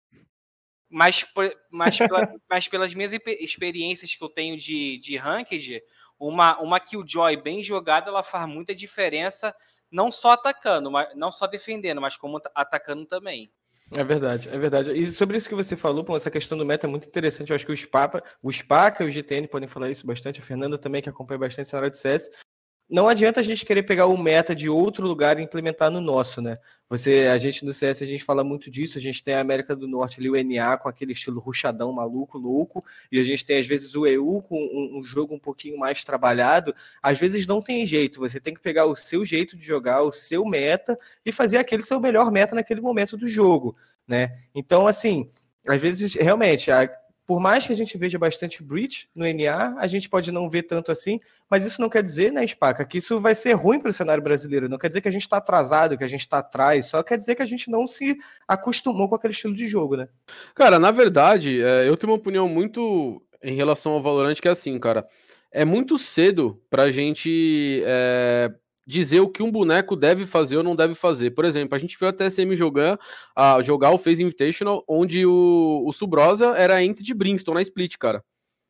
mas, 0.90 1.26
mas, 1.70 1.98
pela, 1.98 2.22
mas 2.48 2.68
pelas 2.68 2.94
minhas 2.94 3.12
experiências 3.12 4.14
que 4.14 4.22
eu 4.22 4.28
tenho 4.28 4.56
de, 4.56 4.98
de 4.98 5.16
ranked, 5.16 5.82
uma, 6.18 6.58
uma 6.60 6.80
Killjoy 6.80 7.36
bem 7.36 7.62
jogada, 7.62 8.08
ela 8.08 8.22
faz 8.22 8.48
muita 8.48 8.74
diferença, 8.74 9.54
não 9.90 10.10
só 10.10 10.30
atacando, 10.30 10.90
mas, 10.90 11.08
não 11.14 11.30
só 11.30 11.46
defendendo, 11.46 12.00
mas 12.00 12.16
como 12.16 12.40
atacando 12.54 13.06
também. 13.06 13.50
É 13.92 14.04
verdade, 14.04 14.48
é 14.48 14.58
verdade. 14.58 14.92
E 14.92 15.06
sobre 15.06 15.36
isso 15.38 15.48
que 15.48 15.54
você 15.54 15.74
falou, 15.74 16.04
pô, 16.04 16.14
essa 16.14 16.30
questão 16.30 16.58
do 16.58 16.66
meta 16.66 16.86
é 16.86 16.90
muito 16.90 17.08
interessante. 17.08 17.50
Eu 17.50 17.56
acho 17.56 17.64
que 17.64 17.72
o 17.72 17.76
Spapa, 17.76 18.22
o 18.42 18.52
Spaca 18.52 19.02
e 19.02 19.06
o 19.06 19.10
GTN 19.10 19.48
podem 19.48 19.68
falar 19.68 19.90
isso 19.90 20.06
bastante. 20.06 20.40
A 20.40 20.42
Fernanda 20.42 20.76
também, 20.76 21.00
que 21.00 21.08
acompanha 21.08 21.38
bastante 21.38 21.74
a 21.74 21.78
área 21.78 21.90
de 21.90 21.96
CS 21.96 22.28
não 22.90 23.06
adianta 23.06 23.40
a 23.40 23.42
gente 23.42 23.66
querer 23.66 23.82
pegar 23.82 24.06
o 24.06 24.16
meta 24.16 24.56
de 24.56 24.68
outro 24.68 25.06
lugar 25.06 25.38
e 25.38 25.42
implementar 25.42 25.90
no 25.90 26.00
nosso, 26.00 26.40
né? 26.40 26.58
Você, 26.88 27.26
a 27.26 27.36
gente 27.36 27.62
no 27.62 27.72
CS, 27.72 28.00
a 28.02 28.06
gente 28.06 28.24
fala 28.24 28.42
muito 28.42 28.70
disso, 28.70 28.96
a 28.96 29.00
gente 29.00 29.22
tem 29.22 29.34
a 29.34 29.40
América 29.40 29.76
do 29.76 29.86
Norte 29.86 30.18
ali, 30.18 30.30
o 30.30 30.42
NA 30.42 30.78
com 30.78 30.88
aquele 30.88 31.12
estilo 31.12 31.38
ruchadão, 31.38 31.92
maluco, 31.92 32.38
louco, 32.38 32.82
e 33.12 33.20
a 33.20 33.24
gente 33.24 33.44
tem 33.44 33.58
às 33.58 33.66
vezes 33.66 33.94
o 33.94 34.06
EU 34.06 34.40
com 34.40 34.58
um, 34.58 35.00
um, 35.00 35.04
jogo 35.04 35.34
um 35.34 35.38
pouquinho 35.38 35.78
mais 35.78 36.02
trabalhado, 36.02 36.74
às 37.02 37.20
vezes 37.20 37.46
não 37.46 37.60
tem 37.60 37.84
jeito, 37.84 38.20
você 38.20 38.40
tem 38.40 38.54
que 38.54 38.60
pegar 38.60 38.86
o 38.86 38.96
seu 38.96 39.22
jeito 39.22 39.54
de 39.54 39.64
jogar, 39.66 40.02
o 40.02 40.10
seu 40.10 40.46
meta, 40.46 40.98
e 41.26 41.30
fazer 41.30 41.58
aquele 41.58 41.82
seu 41.82 42.00
melhor 42.00 42.30
meta 42.32 42.54
naquele 42.54 42.80
momento 42.80 43.18
do 43.18 43.28
jogo, 43.28 43.76
né? 44.06 44.38
Então, 44.54 44.86
assim, 44.86 45.30
às 45.66 45.82
vezes, 45.82 46.14
realmente, 46.14 46.70
a, 46.70 46.88
por 47.28 47.38
mais 47.38 47.66
que 47.66 47.72
a 47.74 47.76
gente 47.76 47.98
veja 47.98 48.18
bastante 48.18 48.62
breach 48.62 49.06
no 49.14 49.26
NA, 49.26 49.74
a 49.76 49.86
gente 49.86 50.08
pode 50.08 50.32
não 50.32 50.48
ver 50.48 50.62
tanto 50.62 50.90
assim, 50.90 51.20
mas 51.46 51.66
isso 51.66 51.78
não 51.78 51.90
quer 51.90 52.02
dizer, 52.02 52.32
né, 52.32 52.46
Spaca, 52.46 52.86
que 52.86 52.96
isso 52.96 53.20
vai 53.20 53.34
ser 53.34 53.52
ruim 53.52 53.78
para 53.78 53.90
o 53.90 53.92
cenário 53.92 54.22
brasileiro. 54.22 54.66
Não 54.66 54.78
quer 54.78 54.88
dizer 54.88 55.02
que 55.02 55.08
a 55.08 55.12
gente 55.12 55.24
está 55.24 55.36
atrasado, 55.36 55.98
que 55.98 56.02
a 56.02 56.08
gente 56.08 56.22
está 56.22 56.38
atrás, 56.38 56.86
só 56.86 57.02
quer 57.02 57.18
dizer 57.18 57.34
que 57.34 57.42
a 57.42 57.46
gente 57.46 57.70
não 57.70 57.86
se 57.86 58.16
acostumou 58.48 59.10
com 59.10 59.14
aquele 59.14 59.34
estilo 59.34 59.54
de 59.54 59.68
jogo, 59.68 59.94
né? 59.94 60.08
Cara, 60.54 60.78
na 60.78 60.90
verdade, 60.90 61.62
é, 61.62 61.86
eu 61.86 61.98
tenho 61.98 62.14
uma 62.14 62.18
opinião 62.18 62.48
muito 62.48 63.22
em 63.42 63.54
relação 63.54 63.92
ao 63.92 64.02
Valorant 64.02 64.40
que 64.40 64.48
é 64.48 64.52
assim, 64.52 64.78
cara. 64.80 65.06
É 65.52 65.66
muito 65.66 65.98
cedo 65.98 66.58
para 66.70 66.84
a 66.84 66.90
gente 66.90 67.82
é, 67.84 68.50
dizer 68.88 69.20
o 69.20 69.28
que 69.28 69.42
um 69.42 69.52
boneco 69.52 69.94
deve 69.94 70.24
fazer 70.24 70.56
ou 70.56 70.62
não 70.62 70.74
deve 70.74 70.94
fazer. 70.94 71.32
Por 71.32 71.44
exemplo, 71.44 71.76
a 71.76 71.78
gente 71.78 71.98
viu 71.98 72.08
a 72.08 72.12
TSM 72.12 72.56
jogar, 72.56 72.98
a, 73.36 73.60
jogar 73.60 73.90
o 73.90 73.98
Phase 73.98 74.22
Invitational, 74.22 74.82
onde 74.88 75.26
o, 75.26 75.84
o 75.86 75.92
Subrosa 75.92 76.56
era 76.56 76.82
ente 76.82 77.02
de 77.02 77.12
Brimstone 77.12 77.56
na 77.56 77.62
split, 77.62 77.98
cara. 77.98 78.24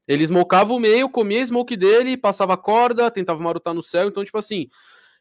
Ele 0.08 0.24
smocava 0.24 0.72
o 0.72 0.80
meio, 0.80 1.08
comia 1.08 1.40
a 1.40 1.46
smoke 1.46 1.76
dele, 1.76 2.16
passava 2.16 2.54
a 2.54 2.56
corda, 2.56 3.08
tentava 3.12 3.40
marotar 3.40 3.72
no 3.72 3.82
céu. 3.82 4.08
Então, 4.08 4.24
tipo 4.24 4.38
assim, 4.38 4.66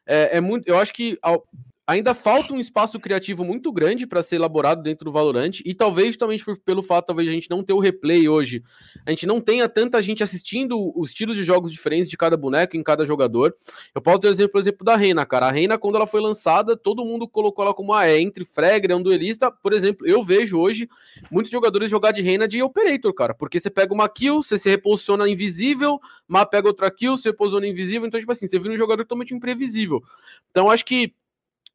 é, 0.03 0.37
é 0.37 0.41
muito. 0.41 0.67
Eu 0.67 0.79
acho 0.79 0.91
que 0.91 1.15
ao, 1.21 1.47
ainda 1.87 2.13
falta 2.13 2.53
um 2.53 2.59
espaço 2.59 2.99
criativo 2.99 3.45
muito 3.45 3.71
grande 3.71 4.05
para 4.05 4.21
ser 4.21 4.35
elaborado 4.35 4.83
dentro 4.83 5.05
do 5.05 5.11
Valorant 5.11 5.61
e 5.65 5.73
talvez 5.73 6.09
justamente 6.09 6.43
por, 6.43 6.57
pelo 6.57 6.83
fato 6.83 7.07
talvez 7.07 7.29
a 7.29 7.31
gente 7.31 7.49
não 7.49 7.63
ter 7.63 7.71
o 7.71 7.79
replay 7.79 8.27
hoje, 8.27 8.61
a 9.05 9.09
gente 9.11 9.25
não 9.25 9.39
tenha 9.39 9.69
tanta 9.69 10.01
gente 10.01 10.21
assistindo 10.21 10.91
os 10.99 11.11
estilos 11.11 11.37
de 11.37 11.43
jogos 11.45 11.71
diferentes 11.71 12.09
de 12.09 12.17
cada 12.17 12.35
boneco 12.35 12.75
em 12.75 12.83
cada 12.83 13.05
jogador. 13.05 13.55
Eu 13.95 14.01
posso 14.01 14.19
dar 14.19 14.29
exemplo, 14.29 14.59
exemplo 14.59 14.83
da 14.83 14.97
Reina, 14.97 15.25
cara. 15.25 15.47
A 15.47 15.51
Reina 15.51 15.77
quando 15.77 15.95
ela 15.95 16.05
foi 16.05 16.19
lançada, 16.19 16.75
todo 16.75 17.05
mundo 17.05 17.27
colocou 17.27 17.63
ela 17.63 17.73
como 17.73 17.93
ah, 17.93 18.05
é 18.05 18.19
entre 18.19 18.43
Fragger, 18.43 18.91
é 18.91 18.95
um 18.95 19.01
duelista. 19.01 19.49
Por 19.49 19.71
exemplo, 19.71 20.05
eu 20.05 20.21
vejo 20.21 20.59
hoje 20.59 20.89
muitos 21.31 21.51
jogadores 21.51 21.89
jogar 21.89 22.11
de 22.11 22.21
Reina 22.21 22.47
de 22.47 22.61
operator, 22.61 23.13
cara, 23.13 23.33
porque 23.33 23.59
você 23.59 23.69
pega 23.69 23.93
uma 23.93 24.09
kill, 24.09 24.43
você 24.43 24.59
se 24.59 24.69
reposiciona 24.69 25.29
invisível, 25.29 25.99
mas 26.27 26.45
pega 26.45 26.67
outra 26.67 26.91
kill, 26.91 27.15
você 27.15 27.29
reposiciona 27.29 27.65
invisível, 27.65 28.05
então 28.05 28.19
tipo 28.19 28.31
assim, 28.31 28.45
você 28.45 28.59
vira 28.59 28.73
um 28.73 28.77
jogador 28.77 29.03
totalmente 29.03 29.33
imprevisível. 29.33 30.03
Então 30.49 30.69
acho 30.69 30.83
que 30.83 31.13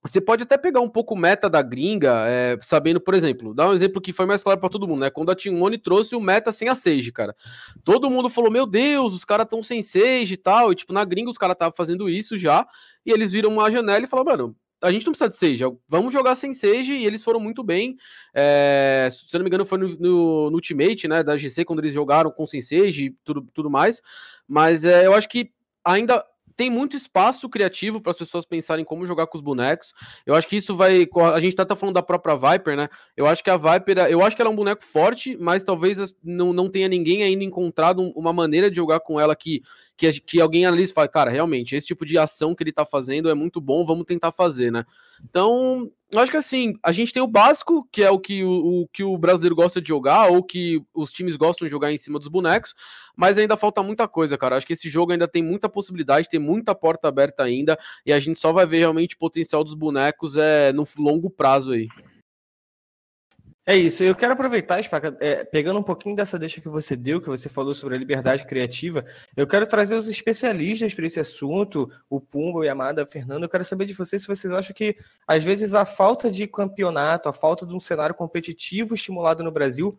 você 0.05 0.21
pode 0.21 0.43
até 0.43 0.59
pegar 0.59 0.81
um 0.81 0.89
pouco 0.89 1.15
meta 1.15 1.49
da 1.49 1.63
gringa, 1.63 2.25
é, 2.27 2.59
sabendo, 2.61 3.01
por 3.01 3.15
exemplo, 3.15 3.55
dar 3.55 3.69
um 3.69 3.73
exemplo 3.73 4.01
que 4.01 4.13
foi 4.13 4.27
mais 4.27 4.43
claro 4.43 4.59
para 4.59 4.69
todo 4.69 4.89
mundo, 4.89 5.01
né? 5.01 5.11
Quando 5.11 5.31
a 5.31 5.35
Timone 5.35 5.79
trouxe 5.79 6.17
o 6.17 6.21
meta 6.21 6.51
sem 6.51 6.69
a 6.69 6.75
Sage, 6.75 7.13
cara. 7.13 7.37
Todo 7.85 8.11
mundo 8.11 8.29
falou: 8.29 8.51
Meu 8.51 8.67
Deus, 8.67 9.15
os 9.15 9.25
caras 9.25 9.45
estão 9.45 9.63
sem 9.63 9.81
Sage 9.81 10.35
e 10.35 10.37
tal. 10.37 10.73
E, 10.73 10.75
tipo, 10.75 10.93
na 10.93 11.05
gringa 11.05 11.31
os 11.31 11.39
caras 11.39 11.55
estavam 11.55 11.75
fazendo 11.77 12.11
isso 12.11 12.37
já. 12.37 12.67
E 13.07 13.13
eles 13.13 13.31
viram 13.31 13.51
uma 13.51 13.71
janela 13.71 14.05
e 14.05 14.09
falaram: 14.09 14.31
Mano, 14.33 14.57
a 14.83 14.91
gente 14.91 15.07
não 15.07 15.13
precisa 15.13 15.31
de 15.31 15.37
Sage, 15.37 15.77
vamos 15.89 16.13
jogar 16.13 16.35
sem 16.35 16.53
Sage. 16.53 16.95
E 16.95 17.07
eles 17.07 17.23
foram 17.23 17.39
muito 17.39 17.63
bem. 17.63 17.97
É, 18.35 19.09
se 19.13 19.33
eu 19.33 19.39
não 19.39 19.45
me 19.45 19.49
engano, 19.49 19.65
foi 19.65 19.79
no, 19.79 19.89
no, 19.89 20.51
no, 20.51 20.57
Ultimate, 20.57 21.07
né? 21.07 21.23
Da 21.23 21.37
GC, 21.37 21.65
quando 21.65 21.79
eles 21.79 21.93
jogaram 21.93 22.33
com 22.33 22.45
sem 22.45 22.61
Sage 22.61 23.05
e 23.05 23.11
tudo, 23.23 23.47
tudo 23.55 23.71
mais. 23.71 24.03
Mas 24.49 24.85
é, 24.85 25.07
eu 25.07 25.15
acho 25.15 25.29
que 25.29 25.53
ainda 25.85 26.25
tem 26.57 26.71
muito 26.71 26.97
espaço 26.97 27.49
criativo 27.49 28.01
para 28.01 28.13
as 28.13 28.19
pessoas 28.19 28.45
pensarem 28.45 28.85
como 28.85 29.07
jogar 29.07 29.27
com 29.27 29.37
os 29.37 29.43
bonecos. 29.43 29.93
Eu 30.27 30.35
acho 30.35 30.47
que 30.47 30.57
isso 30.57 30.75
vai. 30.75 31.09
A 31.35 31.41
gente 31.41 31.57
tá, 31.57 31.65
tá 31.65 31.77
falando 31.77 31.95
da 31.95 32.03
própria 32.03 32.37
Viper, 32.37 32.77
né? 32.77 32.89
Eu 33.17 33.27
acho 33.27 33.43
que 33.43 33.51
a 33.51 33.57
Viper, 33.57 33.99
eu 34.11 34.23
acho 34.23 34.37
que 34.37 34.43
ela 34.43 34.51
é 34.51 34.53
um 34.53 34.57
boneco 34.57 34.85
forte, 34.85 35.37
mas 35.39 35.65
talvez 35.65 36.15
não, 36.23 36.53
não 36.53 36.69
tenha 36.69 36.89
ninguém 36.89 37.23
ainda 37.23 37.45
encontrado 37.45 38.13
uma 38.17 38.33
maneira 38.33 38.71
de 38.71 38.77
jogar 38.77 39.01
com 39.01 39.19
ela 39.19 39.35
que, 39.35 39.63
que, 39.97 40.13
que 40.21 40.41
alguém 40.41 40.67
analise 40.67 40.93
e 40.93 40.95
fale, 40.95 41.09
cara, 41.09 41.31
realmente, 41.31 41.75
esse 41.75 41.87
tipo 41.87 42.05
de 42.05 42.19
ação 42.19 42.55
que 42.55 42.63
ele 42.63 42.73
tá 42.73 42.85
fazendo 42.85 43.31
é 43.31 43.35
muito 43.35 43.61
bom, 43.61 43.85
vamos 43.85 44.05
tentar 44.05 44.33
fazer, 44.33 44.71
né? 44.71 44.85
Então, 45.25 45.91
eu 46.13 46.21
acho 46.21 46.31
que 46.31 46.37
assim, 46.37 46.75
a 46.83 46.93
gente 46.93 47.11
tem 47.11 47.23
o 47.23 47.27
básico, 47.27 47.89
que 47.91 48.03
é 48.03 48.11
o 48.11 48.19
que 48.19 48.45
o, 48.45 48.83
o, 48.83 48.89
que 48.89 49.03
o 49.03 49.17
brasileiro 49.17 49.57
gosta 49.57 49.81
de 49.81 49.89
jogar, 49.89 50.27
ou 50.27 50.43
que 50.43 50.85
os 50.93 51.11
times 51.11 51.37
gostam 51.37 51.67
de 51.67 51.71
jogar 51.71 51.91
em 51.91 51.97
cima 51.97 52.19
dos 52.19 52.29
bonecos, 52.29 52.75
mas 53.17 53.39
ainda 53.39 53.57
falta 53.57 53.83
muita 53.83 54.07
coisa, 54.07 54.37
cara. 54.37 54.57
Acho 54.57 54.67
que 54.67 54.75
esse 54.75 54.91
jogo 54.91 55.13
ainda 55.13 55.27
tem 55.27 55.43
muita 55.43 55.71
possibilidade, 55.71 56.29
tem 56.29 56.39
muita 56.39 56.75
porta 56.75 57.09
aberta 57.09 57.43
ainda, 57.43 57.79
e 58.05 58.13
a 58.13 58.21
gente 58.21 58.39
só 58.39 58.53
vai 58.53 58.67
ver 58.67 58.81
realmente 58.81 59.15
o 59.15 59.19
potencial 59.19 59.65
dos 59.65 59.75
bonecos 59.75 60.37
é, 60.37 60.71
no 60.73 60.85
longo 60.99 61.31
prazo 61.31 61.73
aí. 61.73 61.89
É 63.65 63.77
isso, 63.77 64.03
eu 64.03 64.13
quero 64.17 64.33
aproveitar, 64.33 64.83
Spaca, 64.83 65.17
é, 65.21 65.45
pegando 65.45 65.79
um 65.79 65.85
pouquinho 65.85 66.17
dessa 66.17 66.37
deixa 66.37 66.61
que 66.61 66.69
você 66.69 66.97
deu, 66.97 67.21
que 67.21 67.29
você 67.29 67.49
falou 67.49 67.73
sobre 67.73 67.95
a 67.95 67.99
liberdade 67.99 68.45
criativa, 68.45 69.05
eu 69.37 69.47
quero 69.47 69.65
trazer 69.69 69.95
os 69.95 70.09
especialistas 70.09 70.93
para 70.93 71.07
esse 71.07 71.21
assunto, 71.21 71.89
o 72.11 72.21
Pumba, 72.21 72.67
Yamada, 72.67 73.05
a 73.05 73.07
Fernando, 73.07 73.45
eu 73.45 73.49
quero 73.49 73.63
saber 73.63 73.87
de 73.87 73.95
vocês 73.95 74.23
se 74.23 74.29
vocês 74.29 74.53
acham 74.53 74.75
que, 74.75 74.97
às 75.29 75.45
vezes, 75.45 75.75
a 75.75 75.85
falta 75.85 76.29
de 76.29 76.49
campeonato, 76.49 77.29
a 77.29 77.33
falta 77.33 77.65
de 77.65 77.73
um 77.73 77.79
cenário 77.79 78.17
competitivo 78.17 78.97
estimulado 78.97 79.45
no 79.45 79.53
Brasil 79.53 79.97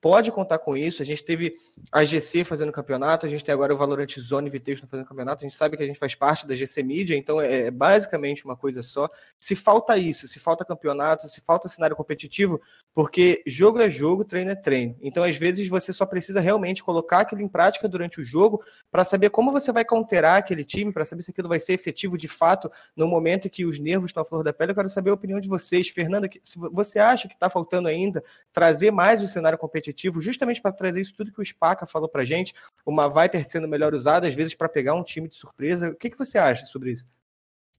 pode 0.00 0.30
contar 0.30 0.58
com 0.58 0.76
isso. 0.76 1.02
A 1.02 1.04
gente 1.04 1.24
teve 1.24 1.56
a 1.90 2.04
GC 2.04 2.44
fazendo 2.44 2.70
campeonato, 2.70 3.26
a 3.26 3.28
gente 3.28 3.44
tem 3.44 3.52
agora 3.52 3.74
o 3.74 3.76
Valorant 3.76 4.18
Zone 4.20 4.46
Invitational 4.46 4.88
fazendo 4.88 5.06
campeonato, 5.06 5.44
a 5.44 5.48
gente 5.48 5.56
sabe 5.56 5.76
que 5.76 5.82
a 5.82 5.86
gente 5.86 5.98
faz 5.98 6.14
parte 6.14 6.46
da 6.46 6.54
GC 6.54 6.82
Media, 6.82 7.16
então 7.16 7.40
é, 7.40 7.62
é 7.62 7.70
basicamente 7.70 8.44
uma 8.44 8.56
coisa 8.56 8.82
só. 8.82 9.08
Se 9.40 9.56
falta 9.56 9.96
isso, 9.98 10.28
se 10.28 10.38
falta 10.38 10.64
campeonato, 10.64 11.26
se 11.26 11.40
falta 11.40 11.68
cenário 11.68 11.96
competitivo, 11.96 12.60
porque 12.96 13.42
jogo 13.46 13.78
é 13.78 13.88
jogo, 13.88 14.24
treino 14.24 14.50
é 14.50 14.56
treino. 14.56 14.96
Então, 15.00 15.22
às 15.22 15.36
vezes, 15.36 15.68
você 15.68 15.92
só 15.92 16.04
precisa 16.04 16.40
realmente 16.40 16.82
colocar 16.82 17.20
aquilo 17.20 17.42
em 17.42 17.48
prática 17.48 17.86
durante 17.88 18.20
o 18.20 18.24
jogo 18.24 18.60
para 18.90 19.04
saber 19.04 19.30
como 19.30 19.52
você 19.52 19.70
vai 19.70 19.84
counterar 19.84 20.38
aquele 20.38 20.64
time, 20.64 20.92
para 20.92 21.04
saber 21.04 21.22
se 21.22 21.30
aquilo 21.30 21.48
vai 21.48 21.60
ser 21.60 21.74
efetivo 21.74 22.18
de 22.18 22.26
fato 22.26 22.70
no 22.96 23.06
momento 23.06 23.48
que 23.48 23.64
os 23.64 23.78
nervos 23.78 24.08
estão 24.08 24.22
à 24.22 24.24
flor 24.24 24.42
da 24.42 24.52
pele. 24.52 24.72
Eu 24.72 24.74
quero 24.74 24.88
saber 24.88 25.10
a 25.10 25.14
opinião 25.14 25.38
de 25.40 25.48
vocês. 25.48 25.88
Fernanda, 25.88 26.28
se 26.42 26.58
você 26.58 26.98
acha 26.98 27.28
que 27.28 27.34
está 27.34 27.48
faltando 27.48 27.86
ainda 27.86 28.24
trazer 28.52 28.90
mais 28.90 29.22
o 29.22 29.26
cenário 29.26 29.58
competitivo 29.58 29.76
competitivo, 29.76 30.20
justamente 30.20 30.60
para 30.60 30.72
trazer 30.72 31.00
isso 31.00 31.14
tudo 31.14 31.32
que 31.32 31.40
o 31.40 31.44
Spaca 31.44 31.86
falou 31.86 32.08
para 32.08 32.24
gente, 32.24 32.54
uma 32.84 33.08
Viper 33.08 33.46
sendo 33.48 33.68
melhor 33.68 33.94
usada, 33.94 34.26
às 34.26 34.34
vezes 34.34 34.54
para 34.54 34.68
pegar 34.68 34.94
um 34.94 35.02
time 35.02 35.28
de 35.28 35.36
surpresa. 35.36 35.90
O 35.90 35.94
que, 35.94 36.10
que 36.10 36.18
você 36.18 36.38
acha 36.38 36.64
sobre 36.64 36.92
isso? 36.92 37.04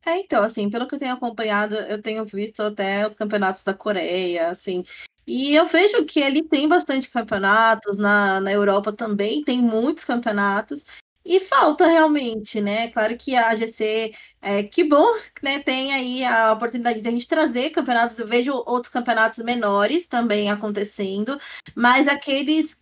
É, 0.06 0.18
então, 0.20 0.41
assim, 0.43 0.70
pelo 0.70 0.88
que 0.88 0.95
eu 0.95 1.00
tenho 1.00 1.14
acompanhado, 1.14 1.76
eu 1.76 2.02
tenho 2.02 2.26
visto 2.26 2.62
até 2.62 3.06
os 3.06 3.14
campeonatos 3.16 3.64
da 3.64 3.74
Coreia, 3.74 4.50
assim, 4.50 4.84
E 5.28 5.54
eu 5.56 5.68
vejo 5.68 6.06
que 6.06 6.20
ele 6.22 6.43
tem 6.48 6.68
bastante 6.68 7.10
campeonatos, 7.10 7.98
na, 7.98 8.39
na 8.39 8.52
Europa 8.52 8.93
também 8.93 9.43
tem 9.43 9.62
muitos 9.62 10.06
campeonatos, 10.06 10.86
e 11.26 11.39
falta 11.41 11.86
realmente, 11.88 12.62
né? 12.62 12.89
Claro 12.91 13.18
que 13.18 13.36
a 13.36 13.50
AGC, 13.52 14.14
é, 14.41 14.64
que 14.64 14.84
bom, 14.86 15.06
né? 15.43 15.60
Tem 15.62 15.93
aí 15.93 16.24
a 16.26 16.54
oportunidade 16.54 17.02
de 17.02 17.08
a 17.10 17.12
gente 17.12 17.28
trazer 17.28 17.72
campeonatos. 17.72 18.18
Eu 18.20 18.28
vejo 18.28 18.54
outros 18.66 18.91
campeonatos 18.93 19.43
menores 19.43 20.08
também 20.08 20.50
acontecendo, 20.50 21.38
mas 21.76 22.08
aqueles 22.08 22.78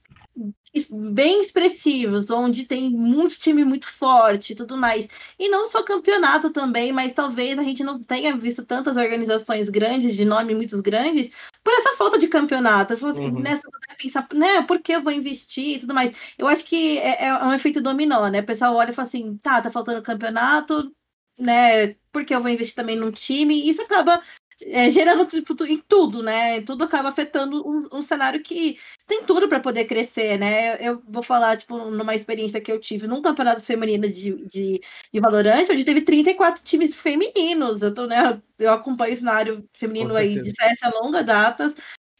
bem 0.90 1.42
expressivos, 1.42 2.30
onde 2.30 2.66
tem 2.66 2.90
muito 2.90 3.38
time 3.38 3.64
muito 3.64 3.88
forte 3.88 4.54
e 4.54 4.56
tudo 4.56 4.76
mais. 4.76 5.08
E 5.40 5.48
não 5.48 5.68
só 5.68 5.84
campeonato 5.84 6.50
também, 6.50 6.92
mas 6.92 7.14
talvez 7.14 7.58
a 7.58 7.64
gente 7.64 7.84
não 7.84 8.02
tenha 8.02 8.36
visto 8.36 8.66
tantas 8.66 8.98
organizações 8.98 9.70
grandes, 9.70 10.16
de 10.16 10.26
nome 10.26 10.54
muito 10.54 10.82
grandes, 10.82 11.32
por 11.64 11.74
essa 11.74 11.96
falta 11.98 12.20
de 12.20 12.28
campeonato. 12.28 12.94
Assim, 12.94 13.06
uhum. 13.06 13.40
né, 13.40 13.60
pensar, 13.98 14.28
né, 14.34 14.62
por 14.64 14.80
que 14.82 14.94
eu 14.94 15.02
vou 15.02 15.14
investir 15.14 15.78
e 15.78 15.80
tudo 15.80 15.94
mais. 15.94 16.14
Eu 16.38 16.48
acho 16.48 16.66
que 16.66 16.98
é, 17.00 17.26
é 17.28 17.34
um 17.44 17.54
efeito 17.54 17.82
dominó, 17.82 18.28
né? 18.28 18.42
O 18.42 18.46
pessoal 18.46 18.76
olha 18.76 18.92
e 18.92 18.94
fala 18.94 19.08
assim, 19.08 19.38
tá, 19.38 19.62
tá 19.62 19.72
faltando 19.72 20.02
campeonato, 20.02 20.92
né? 21.40 21.96
Porque 22.12 22.34
eu 22.36 22.42
vou 22.42 22.50
investir 22.50 22.76
também 22.76 22.96
num 22.96 23.12
time, 23.12 23.56
e 23.56 23.70
isso 23.70 23.82
acaba 23.82 24.22
é, 24.62 24.90
gerando 24.90 25.26
tipo, 25.26 25.54
em 25.66 25.80
tudo, 25.80 26.24
né? 26.24 26.62
Tudo 26.62 26.84
acaba 26.84 27.10
afetando 27.10 27.68
um, 27.68 27.98
um 27.98 28.02
cenário 28.02 28.42
que 28.42 28.80
tem 29.06 29.24
tudo 29.24 29.50
para 29.50 29.60
poder 29.60 29.86
crescer, 29.86 30.38
né? 30.40 30.78
Eu 30.80 31.02
vou 31.08 31.22
falar, 31.22 31.58
tipo, 31.58 31.78
numa 31.78 32.16
experiência 32.16 32.62
que 32.62 32.72
eu 32.72 32.80
tive 32.80 33.06
num 33.06 33.22
campeonato 33.22 33.62
feminino 33.62 34.10
de, 34.10 34.46
de, 34.46 34.82
de 35.14 35.20
Valorant, 35.20 35.68
onde 35.70 35.84
teve 35.84 36.02
34 36.02 36.64
times 36.64 36.96
femininos. 36.96 37.82
Eu 37.82 37.94
tô, 37.94 38.06
né? 38.06 38.42
Eu 38.58 38.72
acompanho 38.72 39.14
o 39.14 39.18
cenário 39.18 39.70
feminino 39.74 40.16
aí 40.16 40.40
de 40.40 40.50
CS 40.50 40.84
a 40.84 40.90
longa 40.90 41.22
datas. 41.22 41.76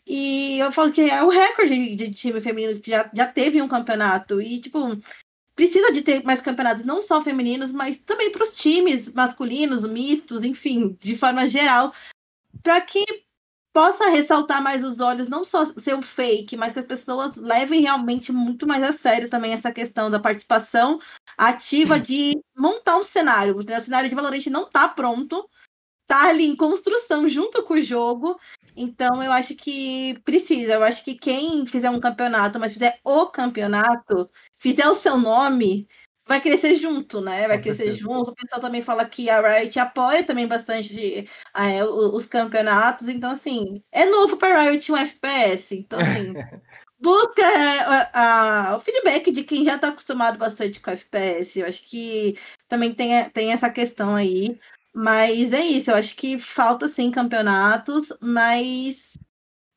E 0.06 0.60
eu 0.60 0.72
falo 0.72 0.92
que 0.92 1.02
é 1.02 1.24
o 1.24 1.30
recorde 1.30 1.96
de 1.96 2.14
time 2.14 2.40
feminino 2.42 2.80
que 2.80 2.92
já, 2.92 3.10
já 3.14 3.26
teve 3.26 3.62
um 3.62 3.68
campeonato. 3.68 4.42
E, 4.42 4.60
tipo, 4.60 4.80
precisa 5.56 5.92
de 5.92 6.02
ter 6.02 6.24
mais 6.24 6.42
campeonatos, 6.42 6.86
não 6.86 7.02
só 7.02 7.22
femininos, 7.22 7.72
mas 7.72 7.98
também 7.98 8.30
para 8.30 8.44
os 8.44 8.56
times 8.56 9.10
masculinos, 9.10 9.88
mistos, 9.88 10.44
enfim, 10.44 10.98
de 11.00 11.16
forma 11.16 11.48
geral, 11.48 11.94
para 12.64 12.82
que 12.82 13.04
possa 13.74 14.08
ressaltar 14.08 14.64
mais 14.64 14.86
os 14.86 15.02
olhos, 15.02 15.28
não 15.28 15.44
só 15.44 15.66
ser 15.66 15.96
um 15.96 16.02
fake, 16.02 16.56
mas 16.56 16.72
que 16.72 16.80
as 16.80 16.86
pessoas 16.86 17.36
levem 17.36 17.82
realmente 17.82 18.32
muito 18.32 18.66
mais 18.66 18.82
a 18.82 18.94
sério 18.94 19.30
também 19.30 19.52
essa 19.52 19.70
questão 19.70 20.10
da 20.10 20.18
participação 20.18 20.98
ativa 21.38 22.00
de 22.00 22.42
montar 22.58 22.98
um 22.98 23.04
cenário. 23.04 23.58
O 23.58 23.82
cenário 23.82 24.10
de 24.10 24.16
Valorant 24.16 24.46
não 24.48 24.64
está 24.64 24.88
pronto, 24.88 25.50
está 26.04 26.30
ali 26.30 26.46
em 26.46 26.56
construção 26.56 27.28
junto 27.28 27.62
com 27.64 27.74
o 27.74 27.82
jogo. 27.82 28.40
Então 28.78 29.22
eu 29.22 29.32
acho 29.32 29.54
que 29.56 30.18
precisa. 30.24 30.74
Eu 30.74 30.84
acho 30.84 31.04
que 31.04 31.16
quem 31.16 31.66
fizer 31.66 31.90
um 31.90 32.00
campeonato, 32.00 32.58
mas 32.58 32.72
fizer 32.74 33.00
o 33.04 33.26
campeonato, 33.28 34.30
fizer 34.58 34.88
o 34.88 34.96
seu 34.96 35.18
nome, 35.18 35.86
vai 36.28 36.42
crescer 36.42 36.76
junto, 36.76 37.22
né? 37.22 37.48
Vai 37.48 37.62
crescer 37.62 37.94
junto. 37.94 38.32
O 38.32 38.36
pessoal 38.36 38.62
também 38.62 38.82
fala 38.82 39.06
que 39.06 39.30
a 39.30 39.42
Riot 39.42 39.80
apoia 39.80 40.24
também 40.24 40.48
bastante 40.48 41.30
é, 41.54 41.84
os 41.84 42.26
campeonatos. 42.26 43.08
Então, 43.08 43.32
assim, 43.32 43.84
é 43.92 44.06
novo 44.06 44.38
para 44.38 44.60
a 44.60 44.64
Riot 44.64 44.92
um 44.92 44.98
FPS. 44.98 45.76
Então, 45.76 46.00
assim, 46.00 46.34
busca 47.00 47.42
é, 47.42 47.80
a, 48.14 48.72
a, 48.72 48.78
o 48.78 48.80
feedback 48.80 49.32
de 49.32 49.44
quem 49.44 49.64
já 49.64 49.76
está 49.76 49.90
acostumado 49.90 50.38
bastante 50.38 50.80
com 50.80 50.92
FPS. 50.92 51.60
Eu 51.60 51.68
acho 51.68 51.84
que 51.84 52.38
também 52.68 52.94
tem, 52.94 53.30
tem 53.30 53.52
essa 53.52 53.70
questão 53.70 54.16
aí. 54.16 54.60
Mas 54.98 55.52
é 55.52 55.60
isso, 55.60 55.92
eu 55.92 55.96
acho 55.96 56.16
que 56.16 56.40
falta 56.40 56.88
sim 56.88 57.12
campeonatos, 57.12 58.14
mas 58.22 59.18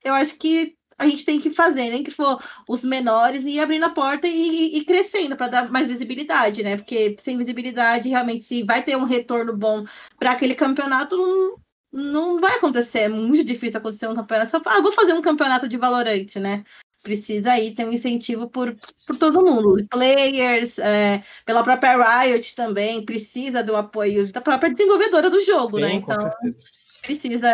eu 0.05 0.15
acho 0.15 0.37
que 0.37 0.78
a 0.99 1.07
gente 1.07 1.25
tem 1.25 1.41
que 1.41 1.51
fazer, 1.51 1.91
nem 1.91 2.03
que 2.03 2.11
for 2.11 2.43
os 2.69 2.83
menores, 2.83 3.45
e 3.45 3.61
abrindo 3.61 3.85
a 3.85 3.91
porta 3.91 4.27
e, 4.27 4.77
e 4.77 4.85
crescendo 4.85 5.37
para 5.37 5.47
dar 5.47 5.71
mais 5.71 5.87
visibilidade, 5.87 6.63
né? 6.65 6.77
Porque 6.77 7.17
sem 7.21 7.39
visibilidade, 7.39 8.09
realmente, 8.09 8.43
se 8.43 8.65
vai 8.65 8.83
ter 8.83 8.97
um 8.97 9.05
retorno 9.05 9.57
bom 9.57 9.85
para 10.19 10.33
aquele 10.33 10.57
campeonato, 10.57 11.17
não, 11.17 11.57
não 11.93 12.39
vai 12.39 12.57
acontecer. 12.57 13.01
É 13.01 13.09
muito 13.09 13.45
difícil 13.45 13.79
acontecer 13.79 14.09
um 14.09 14.15
campeonato. 14.15 14.51
Só 14.51 14.61
ah, 14.67 14.83
vou 14.83 14.93
fazer 14.93 15.13
um 15.13 15.23
campeonato 15.23 15.69
de 15.69 15.77
valorante, 15.77 16.41
né? 16.41 16.65
Precisa 17.01 17.53
aí 17.53 17.73
ter 17.73 17.87
um 17.87 17.93
incentivo 17.93 18.51
por, 18.51 18.77
por 19.07 19.17
todo 19.17 19.45
mundo. 19.45 19.87
Players, 19.89 20.81
é, 20.81 21.23
pela 21.47 21.63
própria 21.63 22.23
Riot 22.23 22.57
também, 22.57 23.05
precisa 23.05 23.63
do 23.63 23.77
apoio 23.77 24.31
da 24.33 24.41
própria 24.41 24.73
desenvolvedora 24.73 25.31
do 25.31 25.41
jogo, 25.41 25.79
né? 25.79 25.91
Sim, 25.91 25.95
né? 25.95 26.03
Então 26.03 26.19
precisa, 27.09 27.51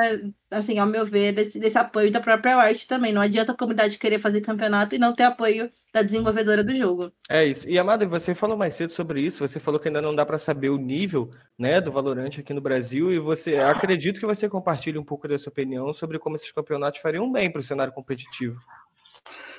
assim, 0.51 0.81
ao 0.81 0.87
meu 0.87 1.07
ver, 1.07 1.33
desse, 1.33 1.61
desse 1.61 1.79
apoio 1.79 2.11
da 2.11 2.21
própria 2.21 2.57
arte 2.57 2.89
também. 2.89 3.13
Não 3.13 3.23
adianta 3.23 3.53
a 3.53 3.57
comunidade 3.57 3.99
querer 3.99 4.19
fazer 4.19 4.41
campeonato 4.41 4.97
e 4.97 4.99
não 4.99 5.15
ter 5.15 5.23
apoio 5.23 5.71
da 5.93 6.03
desenvolvedora 6.03 6.65
do 6.65 6.75
jogo. 6.75 7.13
É 7.31 7.47
isso. 7.47 7.69
E 7.69 7.79
Amada, 7.79 8.05
você 8.05 8.35
falou 8.35 8.57
mais 8.57 8.75
cedo 8.75 8.93
sobre 8.93 9.21
isso. 9.21 9.47
Você 9.47 9.61
falou 9.61 9.79
que 9.79 9.87
ainda 9.87 10.03
não 10.03 10.15
dá 10.15 10.27
para 10.27 10.39
saber 10.39 10.71
o 10.71 10.77
nível, 10.77 11.31
né, 11.57 11.81
do 11.81 11.93
Valorante 11.93 12.41
aqui 12.41 12.53
no 12.53 12.61
Brasil. 12.61 13.13
E 13.13 13.19
você, 13.21 13.57
acredito 13.57 14.19
que 14.19 14.27
você 14.27 14.49
compartilhe 14.49 14.99
um 14.99 15.05
pouco 15.05 15.29
dessa 15.29 15.49
opinião 15.49 15.93
sobre 15.95 16.19
como 16.19 16.35
esses 16.35 16.51
campeonatos 16.51 17.01
fariam 17.01 17.31
bem 17.31 17.49
para 17.49 17.61
o 17.61 17.63
cenário 17.63 17.93
competitivo. 17.93 18.59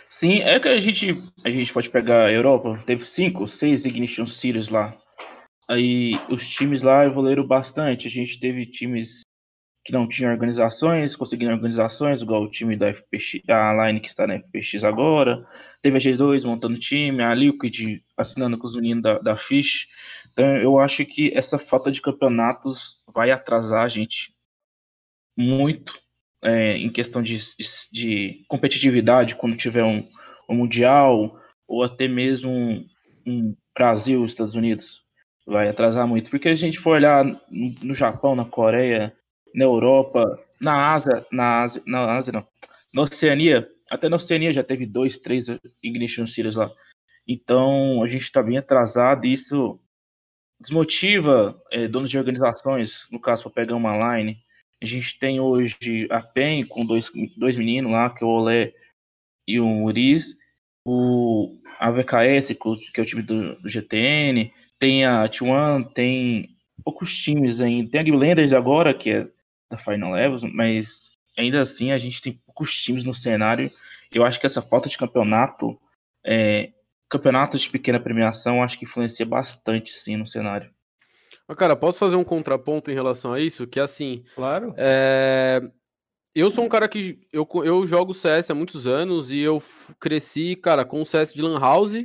Sim, 0.09 0.41
é 0.41 0.59
que 0.59 0.67
a 0.67 0.79
gente, 0.81 1.23
a 1.43 1.49
gente 1.49 1.71
pode 1.71 1.89
pegar 1.89 2.25
a 2.25 2.31
Europa, 2.31 2.83
teve 2.85 3.03
cinco, 3.05 3.47
seis 3.47 3.85
Ignition 3.85 4.25
Series 4.25 4.67
lá. 4.67 4.93
Aí 5.69 6.19
os 6.29 6.47
times 6.47 6.81
lá 6.81 7.05
evoluíram 7.05 7.47
bastante. 7.47 8.07
A 8.07 8.11
gente 8.11 8.39
teve 8.39 8.65
times 8.65 9.25
que 9.85 9.93
não 9.93 10.07
tinha 10.07 10.31
organizações, 10.31 11.15
conseguiram 11.15 11.53
organizações, 11.53 12.23
igual 12.23 12.41
o 12.41 12.49
time 12.49 12.75
da 12.75 12.91
FPX, 12.91 13.43
a 13.47 13.85
Line 13.85 13.99
que 13.99 14.07
está 14.07 14.25
na 14.25 14.39
FPX 14.39 14.83
agora, 14.83 15.47
teve 15.79 15.95
a 15.95 16.01
G2 16.01 16.43
montando 16.43 16.79
time, 16.79 17.21
a 17.21 17.35
Liquid 17.35 18.01
assinando 18.17 18.57
com 18.57 18.65
os 18.65 18.75
meninos 18.75 19.03
da, 19.03 19.19
da 19.19 19.37
Fish. 19.37 19.87
Então 20.33 20.57
eu 20.57 20.79
acho 20.79 21.05
que 21.05 21.31
essa 21.37 21.59
falta 21.59 21.91
de 21.91 22.01
campeonatos 22.01 23.03
vai 23.13 23.29
atrasar 23.29 23.83
a 23.83 23.87
gente 23.87 24.33
muito 25.37 25.93
é, 26.43 26.77
em 26.77 26.91
questão 26.91 27.21
de, 27.21 27.37
de, 27.37 27.67
de, 27.91 28.45
competitividade 28.47 29.35
quando 29.35 29.55
tiver 29.55 29.83
um, 29.83 30.07
um 30.49 30.55
Mundial 30.55 31.39
ou 31.67 31.83
até 31.83 32.07
mesmo 32.07 32.49
um, 32.49 32.87
um 33.23 33.55
Brasil, 33.77 34.25
Estados 34.25 34.55
Unidos. 34.55 35.03
Vai 35.45 35.69
atrasar 35.69 36.07
muito, 36.07 36.31
porque 36.31 36.49
a 36.49 36.55
gente 36.55 36.79
for 36.79 36.95
olhar 36.95 37.23
no 37.51 37.93
Japão, 37.93 38.35
na 38.35 38.45
Coreia, 38.45 39.15
na 39.55 39.63
Europa, 39.63 40.39
na 40.59 40.93
Ásia, 40.93 41.25
na 41.31 41.63
Ásia, 41.63 41.81
na 41.85 42.17
Ásia 42.17 42.33
não, 42.33 42.47
na 42.93 43.01
Oceania, 43.03 43.69
até 43.89 44.09
na 44.09 44.17
Oceania 44.17 44.53
já 44.53 44.63
teve 44.63 44.85
dois, 44.85 45.17
três 45.17 45.47
Ignition 45.81 46.27
Series 46.27 46.55
lá. 46.55 46.69
Então 47.27 48.03
a 48.03 48.07
gente 48.07 48.23
está 48.23 48.43
bem 48.43 48.57
atrasado 48.57 49.25
e 49.25 49.33
isso 49.33 49.79
desmotiva 50.59 51.59
é, 51.71 51.87
donos 51.87 52.09
de 52.09 52.17
organizações, 52.17 53.07
no 53.11 53.19
caso 53.19 53.43
para 53.43 53.63
pegar 53.63 53.75
uma 53.75 54.17
line. 54.17 54.37
A 54.81 54.85
gente 54.85 55.17
tem 55.17 55.39
hoje 55.39 56.07
a 56.11 56.21
PEN 56.21 56.65
com 56.65 56.85
dois, 56.85 57.09
dois 57.37 57.57
meninos 57.57 57.91
lá, 57.91 58.09
que 58.09 58.23
é 58.23 58.27
o 58.27 58.29
Olé 58.29 58.73
e 59.47 59.59
o 59.59 59.83
Uriz, 59.83 60.35
o 60.85 61.57
a 61.79 61.91
VKS, 61.91 62.53
que 62.93 62.99
é 62.99 63.03
o 63.03 63.05
time 63.05 63.21
do, 63.21 63.55
do 63.55 63.69
GTN, 63.69 64.51
tem 64.79 65.05
a 65.05 65.27
T1, 65.27 65.91
tem 65.93 66.55
poucos 66.83 67.17
times 67.17 67.59
ainda. 67.61 67.91
Tem 67.91 67.99
a 67.99 68.03
Guilanders 68.03 68.53
agora, 68.53 68.93
que 68.93 69.09
é 69.09 69.27
da 69.69 69.77
Final 69.77 70.11
Levels, 70.11 70.43
mas 70.43 71.11
ainda 71.37 71.61
assim 71.61 71.91
a 71.91 71.97
gente 71.97 72.21
tem 72.21 72.41
poucos 72.45 72.75
times 72.75 73.03
no 73.03 73.13
cenário. 73.13 73.71
Eu 74.11 74.25
acho 74.25 74.39
que 74.39 74.45
essa 74.45 74.61
falta 74.61 74.87
de 74.87 74.97
campeonato, 74.97 75.79
é, 76.25 76.71
campeonatos 77.09 77.61
de 77.61 77.69
pequena 77.69 77.99
premiação, 77.99 78.63
acho 78.63 78.77
que 78.77 78.85
influencia 78.85 79.25
bastante 79.25 79.91
sim 79.91 80.17
no 80.17 80.25
cenário. 80.25 80.73
Cara, 81.57 81.75
posso 81.75 81.99
fazer 81.99 82.15
um 82.15 82.23
contraponto 82.23 82.89
em 82.89 82.95
relação 82.95 83.33
a 83.33 83.39
isso? 83.39 83.67
Que 83.67 83.79
assim. 83.79 84.23
Claro. 84.33 84.73
É... 84.77 85.61
Eu 86.33 86.49
sou 86.49 86.65
um 86.65 86.69
cara 86.69 86.87
que. 86.87 87.19
Eu, 87.31 87.47
eu 87.63 87.85
jogo 87.85 88.13
CS 88.13 88.49
há 88.49 88.55
muitos 88.55 88.87
anos 88.87 89.31
e 89.31 89.39
eu 89.39 89.61
cresci, 89.99 90.55
cara, 90.55 90.83
com 90.83 90.99
o 90.99 91.05
CS 91.05 91.33
de 91.33 91.41
Lan 91.41 91.59
House 91.59 91.95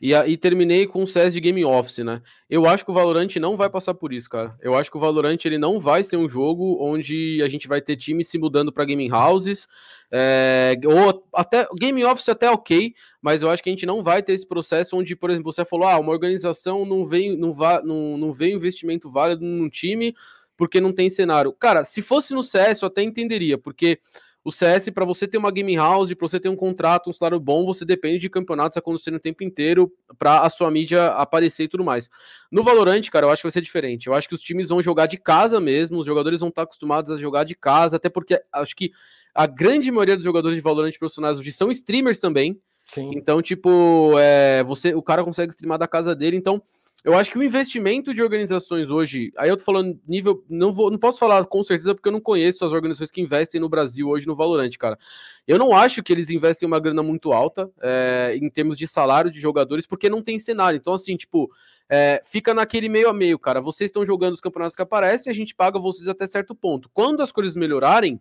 e, 0.00 0.12
e 0.12 0.36
terminei 0.36 0.86
com 0.86 1.02
o 1.02 1.06
CS 1.06 1.32
de 1.32 1.40
Game 1.40 1.64
Office, 1.64 1.98
né? 1.98 2.20
Eu 2.48 2.66
acho 2.66 2.84
que 2.84 2.90
o 2.90 2.94
Valorant 2.94 3.34
não 3.36 3.56
vai 3.56 3.70
passar 3.70 3.94
por 3.94 4.12
isso, 4.12 4.28
cara. 4.28 4.54
Eu 4.60 4.74
acho 4.74 4.90
que 4.90 4.96
o 4.96 5.00
Valorant 5.00 5.38
ele 5.44 5.58
não 5.58 5.80
vai 5.80 6.02
ser 6.02 6.16
um 6.16 6.28
jogo 6.28 6.78
onde 6.80 7.40
a 7.42 7.48
gente 7.48 7.66
vai 7.66 7.80
ter 7.80 7.96
times 7.96 8.28
se 8.28 8.38
mudando 8.38 8.72
para 8.72 8.84
gaming 8.84 9.10
houses, 9.10 9.66
é, 10.10 10.74
ou 10.84 11.26
até 11.34 11.66
Game 11.74 12.04
Office 12.04 12.28
até 12.28 12.50
ok, 12.50 12.94
mas 13.20 13.42
eu 13.42 13.50
acho 13.50 13.62
que 13.62 13.68
a 13.68 13.72
gente 13.72 13.86
não 13.86 14.02
vai 14.02 14.22
ter 14.22 14.34
esse 14.34 14.46
processo 14.46 14.96
onde, 14.96 15.16
por 15.16 15.30
exemplo, 15.30 15.52
você 15.52 15.64
falou, 15.64 15.88
ah, 15.88 15.98
uma 15.98 16.12
organização 16.12 16.84
não 16.84 17.04
vem, 17.04 17.36
não, 17.36 17.52
vá, 17.52 17.82
não, 17.82 18.16
não 18.16 18.32
vem 18.32 18.54
investimento 18.54 19.10
válido 19.10 19.44
num 19.44 19.68
time 19.68 20.14
porque 20.56 20.80
não 20.80 20.92
tem 20.92 21.10
cenário. 21.10 21.52
Cara, 21.52 21.84
se 21.84 22.00
fosse 22.00 22.34
no 22.34 22.42
CS 22.42 22.82
eu 22.82 22.88
até 22.88 23.02
entenderia, 23.02 23.58
porque 23.58 23.98
o 24.46 24.52
CS, 24.52 24.90
para 24.90 25.04
você 25.04 25.26
ter 25.26 25.38
uma 25.38 25.50
game 25.50 25.74
house, 25.74 26.14
para 26.14 26.28
você 26.28 26.38
ter 26.38 26.48
um 26.48 26.54
contrato, 26.54 27.10
um 27.10 27.12
salário 27.12 27.40
bom, 27.40 27.66
você 27.66 27.84
depende 27.84 28.18
de 28.18 28.30
campeonatos 28.30 28.78
acontecendo 28.78 29.16
o 29.16 29.20
tempo 29.20 29.42
inteiro 29.42 29.92
para 30.16 30.42
a 30.42 30.48
sua 30.48 30.70
mídia 30.70 31.08
aparecer 31.08 31.64
e 31.64 31.68
tudo 31.68 31.82
mais. 31.82 32.08
No 32.48 32.62
Valorant, 32.62 33.02
cara, 33.10 33.26
eu 33.26 33.30
acho 33.30 33.42
que 33.42 33.46
vai 33.48 33.52
ser 33.52 33.60
diferente. 33.60 34.06
Eu 34.06 34.14
acho 34.14 34.28
que 34.28 34.36
os 34.36 34.40
times 34.40 34.68
vão 34.68 34.80
jogar 34.80 35.06
de 35.06 35.16
casa 35.16 35.58
mesmo, 35.58 35.98
os 35.98 36.06
jogadores 36.06 36.38
vão 36.38 36.48
estar 36.48 36.62
acostumados 36.62 37.10
a 37.10 37.16
jogar 37.16 37.42
de 37.42 37.56
casa, 37.56 37.96
até 37.96 38.08
porque 38.08 38.40
acho 38.52 38.76
que 38.76 38.92
a 39.34 39.48
grande 39.48 39.90
maioria 39.90 40.14
dos 40.14 40.24
jogadores 40.24 40.54
de 40.54 40.62
Valorant 40.62 40.96
profissionais 40.96 41.40
hoje 41.40 41.50
são 41.50 41.68
streamers 41.72 42.20
também. 42.20 42.56
Sim. 42.86 43.10
Então, 43.16 43.42
tipo, 43.42 44.16
é, 44.16 44.62
você, 44.62 44.94
o 44.94 45.02
cara 45.02 45.24
consegue 45.24 45.50
streamar 45.50 45.76
da 45.76 45.88
casa 45.88 46.14
dele. 46.14 46.36
Então, 46.36 46.62
eu 47.06 47.14
acho 47.14 47.30
que 47.30 47.38
o 47.38 47.42
investimento 47.42 48.12
de 48.12 48.20
organizações 48.20 48.90
hoje, 48.90 49.32
aí 49.38 49.48
eu 49.48 49.56
tô 49.56 49.62
falando 49.62 49.96
nível, 50.08 50.44
não 50.50 50.72
vou, 50.72 50.90
não 50.90 50.98
posso 50.98 51.20
falar 51.20 51.44
com 51.44 51.62
certeza 51.62 51.94
porque 51.94 52.08
eu 52.08 52.12
não 52.12 52.20
conheço 52.20 52.64
as 52.64 52.72
organizações 52.72 53.12
que 53.12 53.20
investem 53.20 53.60
no 53.60 53.68
Brasil 53.68 54.08
hoje 54.08 54.26
no 54.26 54.34
Valorant, 54.34 54.76
cara. 54.76 54.98
Eu 55.46 55.56
não 55.56 55.72
acho 55.72 56.02
que 56.02 56.12
eles 56.12 56.30
investem 56.30 56.66
uma 56.66 56.80
grana 56.80 57.04
muito 57.04 57.32
alta 57.32 57.70
é, 57.80 58.36
em 58.42 58.50
termos 58.50 58.76
de 58.76 58.88
salário 58.88 59.30
de 59.30 59.38
jogadores, 59.38 59.86
porque 59.86 60.10
não 60.10 60.20
tem 60.20 60.36
cenário. 60.36 60.78
Então, 60.78 60.94
assim, 60.94 61.16
tipo, 61.16 61.48
é, 61.88 62.20
fica 62.24 62.52
naquele 62.52 62.88
meio 62.88 63.08
a 63.08 63.12
meio, 63.12 63.38
cara. 63.38 63.60
Vocês 63.60 63.86
estão 63.86 64.04
jogando 64.04 64.34
os 64.34 64.40
campeonatos 64.40 64.74
que 64.74 64.82
aparecem, 64.82 65.30
a 65.30 65.34
gente 65.34 65.54
paga 65.54 65.78
vocês 65.78 66.08
até 66.08 66.26
certo 66.26 66.56
ponto. 66.56 66.90
Quando 66.92 67.22
as 67.22 67.30
coisas 67.30 67.54
melhorarem, 67.54 68.20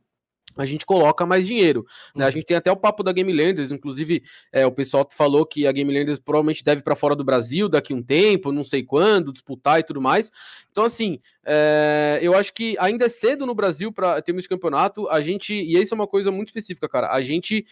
a 0.57 0.65
gente 0.65 0.85
coloca 0.85 1.25
mais 1.25 1.45
dinheiro. 1.45 1.85
Né? 2.15 2.23
A 2.23 2.27
uhum. 2.27 2.33
gente 2.33 2.45
tem 2.45 2.57
até 2.57 2.71
o 2.71 2.77
papo 2.77 3.03
da 3.03 3.11
Game 3.11 3.31
Landers, 3.31 3.71
inclusive 3.71 4.23
é, 4.51 4.65
o 4.65 4.71
pessoal 4.71 5.07
falou 5.11 5.45
que 5.45 5.67
a 5.67 5.71
Game 5.71 5.91
Landers 5.91 6.19
provavelmente 6.19 6.63
deve 6.63 6.81
para 6.81 6.95
fora 6.95 7.15
do 7.15 7.23
Brasil 7.23 7.67
daqui 7.67 7.93
a 7.93 7.95
um 7.95 8.03
tempo, 8.03 8.51
não 8.51 8.63
sei 8.63 8.83
quando, 8.83 9.33
disputar 9.33 9.79
e 9.79 9.83
tudo 9.83 10.01
mais. 10.01 10.31
Então, 10.71 10.83
assim, 10.83 11.19
é, 11.45 12.19
eu 12.21 12.35
acho 12.35 12.53
que 12.53 12.75
ainda 12.79 13.05
é 13.05 13.09
cedo 13.09 13.45
no 13.45 13.55
Brasil 13.55 13.91
para 13.91 14.21
termos 14.21 14.47
campeonato. 14.47 15.09
A 15.09 15.21
gente, 15.21 15.53
e 15.53 15.77
isso 15.77 15.93
é 15.93 15.95
uma 15.95 16.07
coisa 16.07 16.31
muito 16.31 16.49
específica, 16.49 16.87
cara. 16.87 17.11
A 17.11 17.21
gente, 17.21 17.65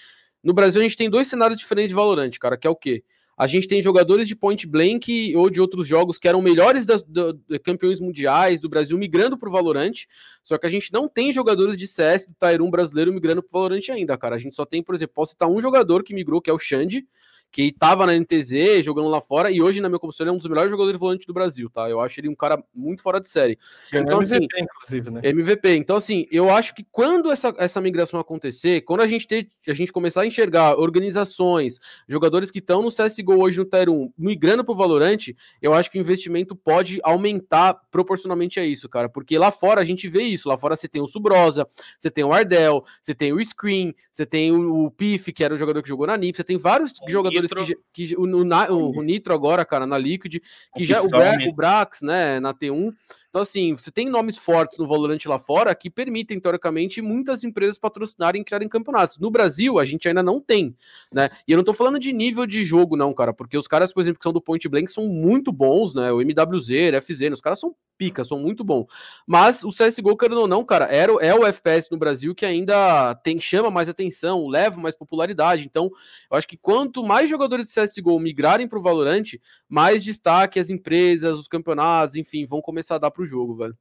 no 0.44 0.54
Brasil, 0.54 0.82
a 0.82 0.84
gente 0.84 0.98
tem 0.98 1.10
dois 1.10 1.28
cenários 1.28 1.60
diferentes 1.60 1.90
de 1.90 1.96
Valorant, 1.96 2.32
cara, 2.40 2.58
que 2.58 2.68
é 2.68 2.70
o 2.70 2.76
quê? 2.76 3.04
A 3.38 3.48
gente 3.48 3.68
tem 3.68 3.82
jogadores 3.82 4.28
de 4.28 4.36
Point 4.36 4.68
Blank 4.68 5.36
ou 5.36 5.50
de 5.50 5.60
outros 5.60 5.88
jogos 5.88 6.18
que 6.18 6.28
eram 6.28 6.42
melhores 6.42 6.86
das, 6.86 7.02
da, 7.02 7.32
da, 7.32 7.60
campeões 7.60 8.00
mundiais 8.00 8.62
do 8.62 8.70
Brasil 8.70 8.98
migrando 8.98 9.38
para 9.38 9.50
o 9.50 9.52
Valorant. 9.52 10.06
Só 10.44 10.58
que 10.58 10.68
a 10.68 10.70
gente 10.70 10.94
não 10.94 11.08
tem 11.08 11.34
jogadores 11.34 11.76
de 11.76 11.88
CS 11.88 12.28
do 12.28 12.36
Tyroon 12.36 12.70
brasileiro 12.70 13.12
migrando 13.12 13.42
para 13.42 13.50
o 13.50 13.62
Valorant 13.62 13.90
ainda, 13.90 14.18
cara. 14.18 14.36
A 14.36 14.40
gente 14.40 14.56
só 14.56 14.66
tem, 14.66 14.84
por 14.84 14.94
exemplo, 14.94 15.16
posso 15.16 15.32
citar 15.32 15.50
um 15.50 15.60
jogador 15.60 16.04
que 16.04 16.14
migrou, 16.14 16.42
que 16.42 16.50
é 16.50 16.54
o 16.54 16.60
Xande, 16.60 17.08
que 17.54 17.68
estava 17.68 18.08
na 18.08 18.18
NTZ 18.18 18.84
jogando 18.84 19.08
lá 19.08 19.22
fora 19.22 19.52
e 19.52 19.62
hoje, 19.62 19.80
na 19.80 19.88
minha 19.88 20.00
condição, 20.00 20.24
ele 20.24 20.32
é 20.32 20.34
um 20.34 20.38
dos 20.38 20.48
melhores 20.48 20.72
jogadores 20.72 21.00
volantes 21.00 21.28
do 21.28 21.34
Brasil, 21.34 21.70
tá? 21.70 21.88
Eu 21.88 22.02
acho 22.02 22.20
ele 22.20 22.28
um 22.28 22.36
cara 22.36 22.62
muito 22.74 23.04
fora 23.04 23.22
de 23.22 23.30
série. 23.30 23.60
Então, 23.94 24.18
MVP, 24.18 24.24
assim, 24.26 24.64
inclusive, 24.64 25.12
né? 25.12 25.22
MVP. 25.24 25.76
Então, 25.76 25.96
assim, 25.96 26.26
eu 26.32 26.50
acho 26.50 26.74
que 26.74 26.84
quando 26.92 27.32
essa, 27.32 27.54
essa 27.60 27.80
migração 27.80 28.20
acontecer, 28.20 28.82
quando 28.82 29.02
a 29.02 29.08
gente 29.08 29.28
ter, 29.28 29.48
a 29.68 29.74
gente 29.74 29.92
começar 29.92 30.24
a 30.24 30.26
enxergar 30.26 30.80
organizações, 30.80 31.80
jogadores 32.08 32.50
que 32.50 32.58
estão 32.58 32.82
no 32.82 32.90
CSGO 32.90 33.40
hoje 33.40 33.60
no 33.60 33.66
Tier 33.66 33.88
1 33.88 34.14
migrando 34.18 34.66
pro 34.66 34.74
Valorant, 34.74 35.28
eu 35.62 35.76
acho 35.76 35.92
que 35.92 36.00
o 36.00 36.02
investimento 36.02 36.56
pode 36.56 37.00
aumentar 37.04 37.76
proporcionalmente 37.92 38.60
a 38.60 38.66
isso, 38.66 38.90
cara. 38.90 39.08
Porque 39.08 39.38
lá 39.38 39.52
fora 39.52 39.80
a 39.80 39.86
gente 39.86 40.08
vê 40.08 40.24
isso. 40.24 40.50
Lá 40.50 40.58
fora 40.58 40.76
você 40.76 40.88
tem 40.88 41.04
o 41.04 41.08
Subrosa, 41.08 41.68
você 42.00 42.10
tem 42.10 42.24
o 42.24 42.34
Ardell, 42.34 42.84
você 43.00 43.14
tem 43.14 43.32
o 43.32 43.46
Screen, 43.46 43.94
você 44.12 44.26
tem 44.26 44.52
o, 44.52 44.86
o 44.86 44.92
Pif, 44.92 45.32
que 45.32 45.44
era 45.44 45.54
o 45.54 45.58
jogador 45.58 45.84
que 45.84 45.90
jogou 45.90 46.08
na 46.08 46.18
NIP, 46.18 46.38
você 46.38 46.44
tem 46.44 46.58
vários 46.58 46.92
jogadores 47.08 47.43
jogadores 47.50 47.70
Nitro. 47.70 47.84
que, 47.94 48.08
que 48.08 48.16
o, 48.16 48.24
o, 48.24 49.00
o, 49.00 49.02
Nitro 49.02 49.34
agora, 49.34 49.66
cara, 49.66 49.86
na 49.86 49.98
Liquid, 49.98 50.38
que 50.76 50.84
o 50.84 50.86
já 50.86 51.02
o, 51.02 51.08
Bra, 51.08 51.38
o 51.48 51.54
Brax, 51.54 52.02
né, 52.02 52.40
na 52.40 52.54
T1, 52.54 52.94
então, 53.34 53.42
assim, 53.42 53.74
você 53.74 53.90
tem 53.90 54.08
nomes 54.08 54.38
fortes 54.38 54.78
no 54.78 54.86
Valorant 54.86 55.18
lá 55.26 55.40
fora 55.40 55.74
que 55.74 55.90
permitem, 55.90 56.40
teoricamente, 56.40 57.02
muitas 57.02 57.44
empresas 57.44 57.80
patrocinarem 57.80 58.44
e 58.44 58.46
criarem 58.46 58.70
campeonatos. 58.70 59.18
No 59.18 59.32
Brasil, 59.32 59.80
a 59.80 59.86
gente 59.86 60.08
ainda 60.08 60.22
não 60.22 60.40
tem, 60.40 60.76
né? 61.12 61.32
E 61.48 61.52
eu 61.52 61.58
não 61.58 61.64
tô 61.64 61.74
falando 61.74 61.98
de 61.98 62.14
nível 62.14 62.46
de 62.46 62.64
jogo, 62.64 62.96
não, 62.96 63.12
cara, 63.12 63.34
porque 63.34 63.58
os 63.58 63.68
caras, 63.68 63.92
por 63.92 64.02
exemplo, 64.02 64.20
que 64.20 64.24
são 64.24 64.32
do 64.32 64.40
Point 64.40 64.70
Blank 64.70 64.92
são 64.92 65.08
muito 65.08 65.52
bons, 65.52 65.96
né? 65.96 66.12
O 66.12 66.22
MWZ, 66.22 67.02
FZ, 67.02 67.32
os 67.32 67.42
caras 67.42 67.60
são 67.60 67.76
pica, 67.98 68.24
são 68.24 68.40
muito 68.40 68.64
bons. 68.64 68.86
Mas 69.26 69.64
o 69.64 69.70
CSGO, 69.70 70.18
querendo 70.18 70.42
ou 70.42 70.48
não, 70.48 70.64
cara, 70.64 70.86
é 70.86 71.34
o 71.34 71.46
FPS 71.46 71.90
no 71.92 71.98
Brasil 71.98 72.36
que 72.36 72.46
ainda 72.46 73.16
tem 73.16 73.40
chama 73.40 73.72
mais 73.72 73.90
atenção, 73.90 74.48
leva 74.48 74.80
mais 74.80 74.96
popularidade. 74.96 75.66
Então, 75.66 75.90
eu 76.30 76.38
acho 76.38 76.48
que 76.48 76.58
quanto 76.58 77.04
mais 77.04 77.30
jogadores 77.30 77.68
de 77.68 77.74
CSGO 77.74 78.20
migrarem 78.20 78.68
pro 78.68 78.82
Valorant, 78.82 79.24
mais 79.68 80.04
destaque 80.04 80.60
as 80.60 80.70
empresas, 80.70 81.38
os 81.38 81.48
campeonatos, 81.48 82.16
enfim, 82.16 82.46
vão 82.46 82.62
começar 82.62 82.96
a 82.96 83.00
dar 83.00 83.12
pro 83.12 83.23
pro 83.24 83.28
jogo, 83.28 83.56
velho. 83.56 83.78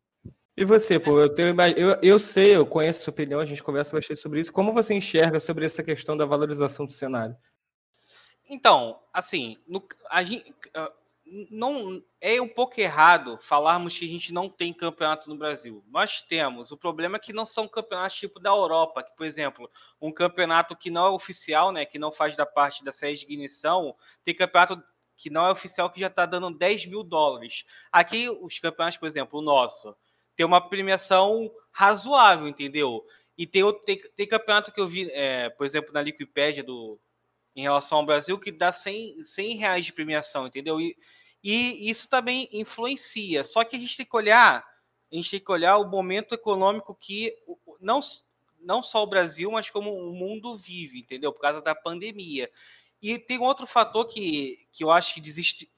E 0.57 0.65
você, 0.65 1.01
pô, 1.01 1.19
eu, 1.19 1.35
tenho, 1.35 1.55
eu, 1.77 1.99
eu 2.03 2.19
sei, 2.19 2.55
eu 2.55 2.67
conheço 2.67 3.01
a 3.01 3.05
sua 3.05 3.11
opinião, 3.11 3.41
a 3.41 3.45
gente 3.45 3.63
conversa 3.63 3.97
bastante 3.97 4.21
sobre 4.21 4.41
isso. 4.41 4.53
Como 4.53 4.73
você 4.73 4.95
enxerga 4.95 5.41
sobre 5.41 5.65
essa 5.65 5.83
questão 5.83 6.17
da 6.17 6.27
valorização 6.27 6.85
do 6.85 6.93
cenário? 6.93 7.35
Então, 8.49 9.01
assim, 9.13 9.57
no, 9.67 9.83
a 10.11 10.23
gente, 10.23 10.55
ah, 10.75 10.93
não 11.51 12.03
é 12.21 12.41
um 12.41 12.49
pouco 12.49 12.79
errado 12.79 13.39
falarmos 13.41 13.97
que 13.99 14.05
a 14.05 14.09
gente 14.09 14.31
não 14.31 14.51
tem 14.51 14.75
campeonato 14.75 15.31
no 15.31 15.39
Brasil. 15.39 15.83
Nós 15.89 16.21
temos. 16.21 16.71
O 16.71 16.77
problema 16.77 17.17
é 17.17 17.21
que 17.21 17.33
não 17.33 17.47
são 17.47 17.67
campeonatos 17.67 18.19
tipo 18.19 18.39
da 18.39 18.51
Europa, 18.51 19.03
que, 19.03 19.17
por 19.17 19.25
exemplo, 19.25 19.71
um 19.99 20.13
campeonato 20.13 20.77
que 20.77 20.91
não 20.91 21.07
é 21.07 21.11
oficial, 21.11 21.73
né, 21.73 21.87
que 21.87 21.99
não 21.99 22.13
faz 22.13 22.37
da 22.37 22.45
parte 22.45 22.85
da 22.85 22.93
série 22.93 23.17
de 23.17 23.25
ignição, 23.25 23.97
tem 24.23 24.35
campeonato 24.35 24.83
que 25.23 25.31
não 25.31 25.47
é 25.47 25.53
oficial, 25.53 25.89
que 25.89 26.01
já 26.01 26.09
está 26.09 26.27
dando 26.27 26.51
10 26.51 26.87
mil 26.87 27.05
dólares. 27.05 27.65
Aqui, 27.93 28.29
os 28.29 28.59
campeonatos, 28.59 28.99
por 28.99 29.07
exemplo, 29.07 29.39
o 29.39 29.43
nosso, 29.43 29.97
tem 30.35 30.45
uma 30.45 30.61
premiação 30.61 31.49
razoável, 31.71 32.49
entendeu? 32.49 33.07
E 33.39 33.47
tem, 33.47 33.63
outro, 33.63 33.85
tem, 33.85 34.01
tem 34.17 34.27
campeonato 34.27 34.73
que 34.73 34.81
eu 34.81 34.89
vi, 34.89 35.09
é, 35.13 35.49
por 35.51 35.65
exemplo, 35.65 35.93
na 35.93 36.01
Wikipedia 36.01 36.65
do, 36.65 36.99
em 37.55 37.63
relação 37.63 37.99
ao 37.99 38.07
Brasil, 38.07 38.37
que 38.37 38.51
dá 38.51 38.73
100, 38.73 39.23
100 39.23 39.57
reais 39.59 39.87
de 39.87 39.93
premiação, 39.93 40.49
entendeu? 40.49 40.81
E, 40.81 40.97
e 41.43 41.89
isso 41.89 42.09
também 42.09 42.49
influencia. 42.53 43.45
Só 43.45 43.63
que 43.63 43.77
a 43.77 43.79
gente 43.79 43.97
tem 43.97 44.07
que 44.07 44.17
olhar, 44.17 44.67
a 45.13 45.15
gente 45.15 45.31
tem 45.31 45.41
que 45.41 45.53
olhar 45.53 45.79
o 45.79 45.89
momento 45.89 46.35
econômico 46.35 46.97
que 47.01 47.33
não, 47.81 48.01
não 48.61 48.83
só 48.83 49.05
o 49.05 49.07
Brasil, 49.07 49.53
mas 49.53 49.71
como 49.71 49.95
o 49.95 50.13
mundo 50.13 50.57
vive, 50.57 50.99
entendeu? 50.99 51.33
Por 51.33 51.41
causa 51.41 51.63
da 51.63 51.77
pandemia. 51.77 52.51
E 53.03 53.19
tem 53.19 53.39
outro 53.41 53.67
fator 53.67 54.07
que, 54.07 54.65
que 54.73 54.85
eu 54.85 54.91
acho 54.93 55.15
que 55.15 55.21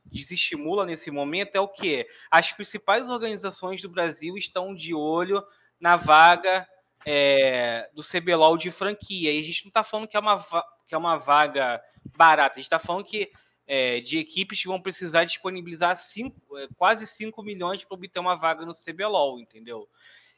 desestimula 0.04 0.84
nesse 0.84 1.10
momento 1.10 1.56
é 1.56 1.60
o 1.60 1.66
que? 1.66 2.06
As 2.30 2.52
principais 2.52 3.08
organizações 3.08 3.80
do 3.80 3.88
Brasil 3.88 4.36
estão 4.36 4.74
de 4.74 4.94
olho 4.94 5.42
na 5.80 5.96
vaga 5.96 6.68
é, 7.06 7.88
do 7.94 8.02
CBLOL 8.02 8.58
de 8.58 8.70
franquia. 8.70 9.32
E 9.32 9.38
a 9.38 9.42
gente 9.42 9.64
não 9.64 9.70
está 9.70 9.82
falando 9.82 10.06
que 10.06 10.18
é, 10.18 10.20
uma, 10.20 10.44
que 10.86 10.94
é 10.94 10.98
uma 10.98 11.16
vaga 11.16 11.82
barata, 12.14 12.56
a 12.56 12.56
gente 12.56 12.66
está 12.66 12.78
falando 12.78 13.06
que 13.06 13.32
é, 13.66 14.00
de 14.00 14.18
equipes 14.18 14.60
que 14.60 14.68
vão 14.68 14.78
precisar 14.78 15.24
disponibilizar 15.24 15.96
cinco, 15.96 16.58
é, 16.58 16.68
quase 16.76 17.06
5 17.06 17.42
milhões 17.42 17.82
para 17.82 17.94
obter 17.94 18.18
uma 18.18 18.34
vaga 18.34 18.66
no 18.66 18.74
CBLOL, 18.74 19.40
entendeu? 19.40 19.88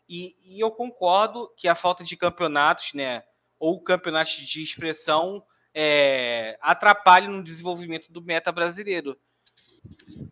E, 0.08 0.36
e 0.40 0.60
eu 0.60 0.70
concordo 0.70 1.52
que 1.56 1.66
a 1.66 1.74
falta 1.74 2.04
de 2.04 2.16
campeonatos, 2.16 2.92
né, 2.94 3.24
ou 3.58 3.82
campeonatos 3.82 4.34
de 4.34 4.62
expressão 4.62 5.42
é, 5.78 6.56
atrapalhe 6.62 7.28
no 7.28 7.44
desenvolvimento 7.44 8.10
do 8.10 8.22
meta 8.22 8.50
brasileiro. 8.50 9.14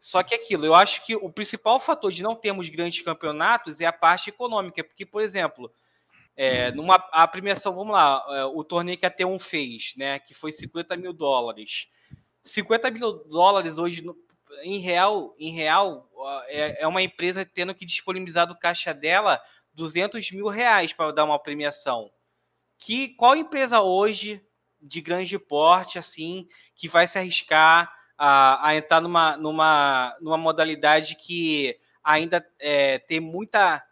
Só 0.01 0.23
que 0.23 0.35
aquilo, 0.35 0.65
eu 0.65 0.75
acho 0.75 1.05
que 1.05 1.15
o 1.15 1.31
principal 1.31 1.79
fator 1.79 2.11
de 2.11 2.23
não 2.23 2.35
termos 2.35 2.71
grandes 2.71 3.03
campeonatos 3.03 3.79
é 3.79 3.85
a 3.85 3.93
parte 3.93 4.31
econômica, 4.31 4.83
porque, 4.83 5.05
por 5.05 5.21
exemplo, 5.21 5.71
é, 6.35 6.71
numa, 6.71 6.95
a 7.13 7.29
premiação, 7.29 7.75
vamos 7.75 7.93
lá, 7.93 8.25
é, 8.31 8.45
o 8.47 8.65
torneio 8.65 8.97
que 8.97 9.05
a 9.05 9.11
T1 9.11 9.39
fez, 9.39 9.93
né, 9.99 10.19
que 10.19 10.33
foi 10.33 10.51
50 10.51 10.97
mil 10.97 11.13
dólares. 11.13 11.89
50 12.43 12.91
mil 12.91 13.13
dólares 13.25 13.77
hoje, 13.77 14.03
em 14.63 14.79
real, 14.79 15.35
em 15.39 15.53
real 15.53 16.09
é, 16.47 16.85
é 16.85 16.87
uma 16.87 17.03
empresa 17.03 17.45
tendo 17.45 17.75
que 17.75 17.85
disponibilizar 17.85 18.47
do 18.47 18.59
caixa 18.59 18.95
dela 18.95 19.43
200 19.75 20.33
mil 20.33 20.49
reais 20.49 20.95
para 20.95 21.13
dar 21.13 21.25
uma 21.25 21.39
premiação. 21.39 22.11
Que 22.79 23.11
qual 23.11 23.37
empresa 23.37 23.83
hoje 23.83 24.43
de 24.85 25.01
grande 25.01 25.39
porte, 25.39 25.99
assim, 25.99 26.47
que 26.77 26.89
vai 26.89 27.07
se 27.07 27.19
arriscar 27.19 27.93
a, 28.19 28.69
a 28.69 28.77
entrar 28.77 29.01
numa, 29.01 29.37
numa, 29.37 30.17
numa 30.21 30.37
modalidade 30.37 31.17
que 31.17 31.77
ainda 32.03 32.47
é, 32.61 32.99
tem 32.99 33.19
muita. 33.19 33.83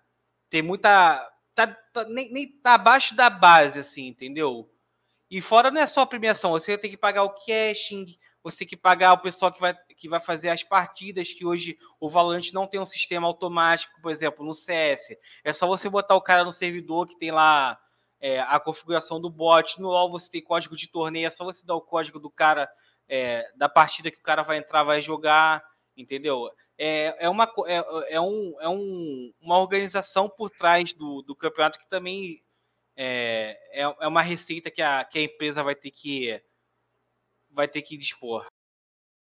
Tem 0.51 0.63
muita. 0.63 1.29
Tá, 1.55 1.67
tá, 1.67 2.05
nem, 2.05 2.33
nem 2.33 2.49
tá 2.49 2.75
abaixo 2.75 3.17
da 3.17 3.29
base, 3.29 3.79
assim, 3.79 4.07
entendeu? 4.07 4.69
E 5.31 5.41
fora 5.41 5.71
não 5.71 5.81
é 5.81 5.87
só 5.87 6.03
a 6.03 6.07
premiação, 6.07 6.51
você 6.51 6.77
tem 6.77 6.91
que 6.91 6.97
pagar 6.97 7.25
o 7.25 7.31
caching, 7.31 8.19
você 8.43 8.59
tem 8.59 8.69
que 8.69 8.77
pagar 8.77 9.15
o 9.15 9.19
pessoal 9.19 9.51
que 9.51 9.61
vai, 9.61 9.75
que 9.97 10.09
vai 10.09 10.21
fazer 10.21 10.51
as 10.51 10.63
partidas, 10.63 11.33
que 11.33 11.45
hoje 11.45 11.79
o 11.99 12.11
Valorant 12.11 12.53
não 12.53 12.67
tem 12.67 12.79
um 12.79 12.85
sistema 12.85 13.27
automático, 13.27 13.99
por 14.03 14.11
exemplo, 14.11 14.45
no 14.45 14.53
CS. 14.53 15.17
É 15.43 15.53
só 15.55 15.67
você 15.67 15.89
botar 15.89 16.17
o 16.17 16.21
cara 16.21 16.45
no 16.45 16.53
servidor 16.53 17.07
que 17.07 17.19
tem 17.19 17.31
lá 17.31 17.79
é, 18.23 18.39
a 18.41 18.61
configuração 18.61 19.21
do 19.21 19.29
bot. 19.29 19.81
No 19.81 19.89
LoL 19.89 20.13
você 20.13 20.31
tem 20.31 20.43
código 20.43 20.77
de 20.77 20.89
torneio, 20.89 21.27
é 21.27 21.31
só 21.31 21.45
você 21.45 21.67
dar 21.67 21.75
o 21.75 21.81
código 21.83 22.21
do 22.21 22.31
cara, 22.31 22.71
é, 23.09 23.51
da 23.57 23.69
partida 23.69 24.13
que 24.13 24.19
o 24.19 24.23
cara 24.23 24.45
vai 24.45 24.59
entrar, 24.59 24.85
vai 24.85 25.03
jogar, 25.03 25.63
entendeu? 25.97 26.49
É, 26.79 27.27
é, 27.27 27.29
uma, 27.29 27.53
é, 27.67 28.15
é, 28.15 28.21
um, 28.21 28.55
é 28.61 28.69
um, 28.69 29.33
uma 29.41 29.59
organização 29.59 30.31
por 30.31 30.49
trás 30.51 30.93
do, 30.95 31.21
do 31.23 31.35
campeonato 31.35 31.79
que 31.79 31.89
também 31.89 32.41
é, 32.97 33.59
é, 33.73 33.83
é 33.83 34.07
uma 34.07 34.23
receita 34.23 34.71
que 34.71 34.81
a, 34.81 35.05
que 35.05 35.19
a 35.19 35.23
empresa 35.23 35.63
vai 35.63 35.75
ter 35.75 35.91
que 35.91 36.41
vai 37.51 37.69
ter 37.69 37.83
que 37.83 37.99
dispor. 37.99 38.47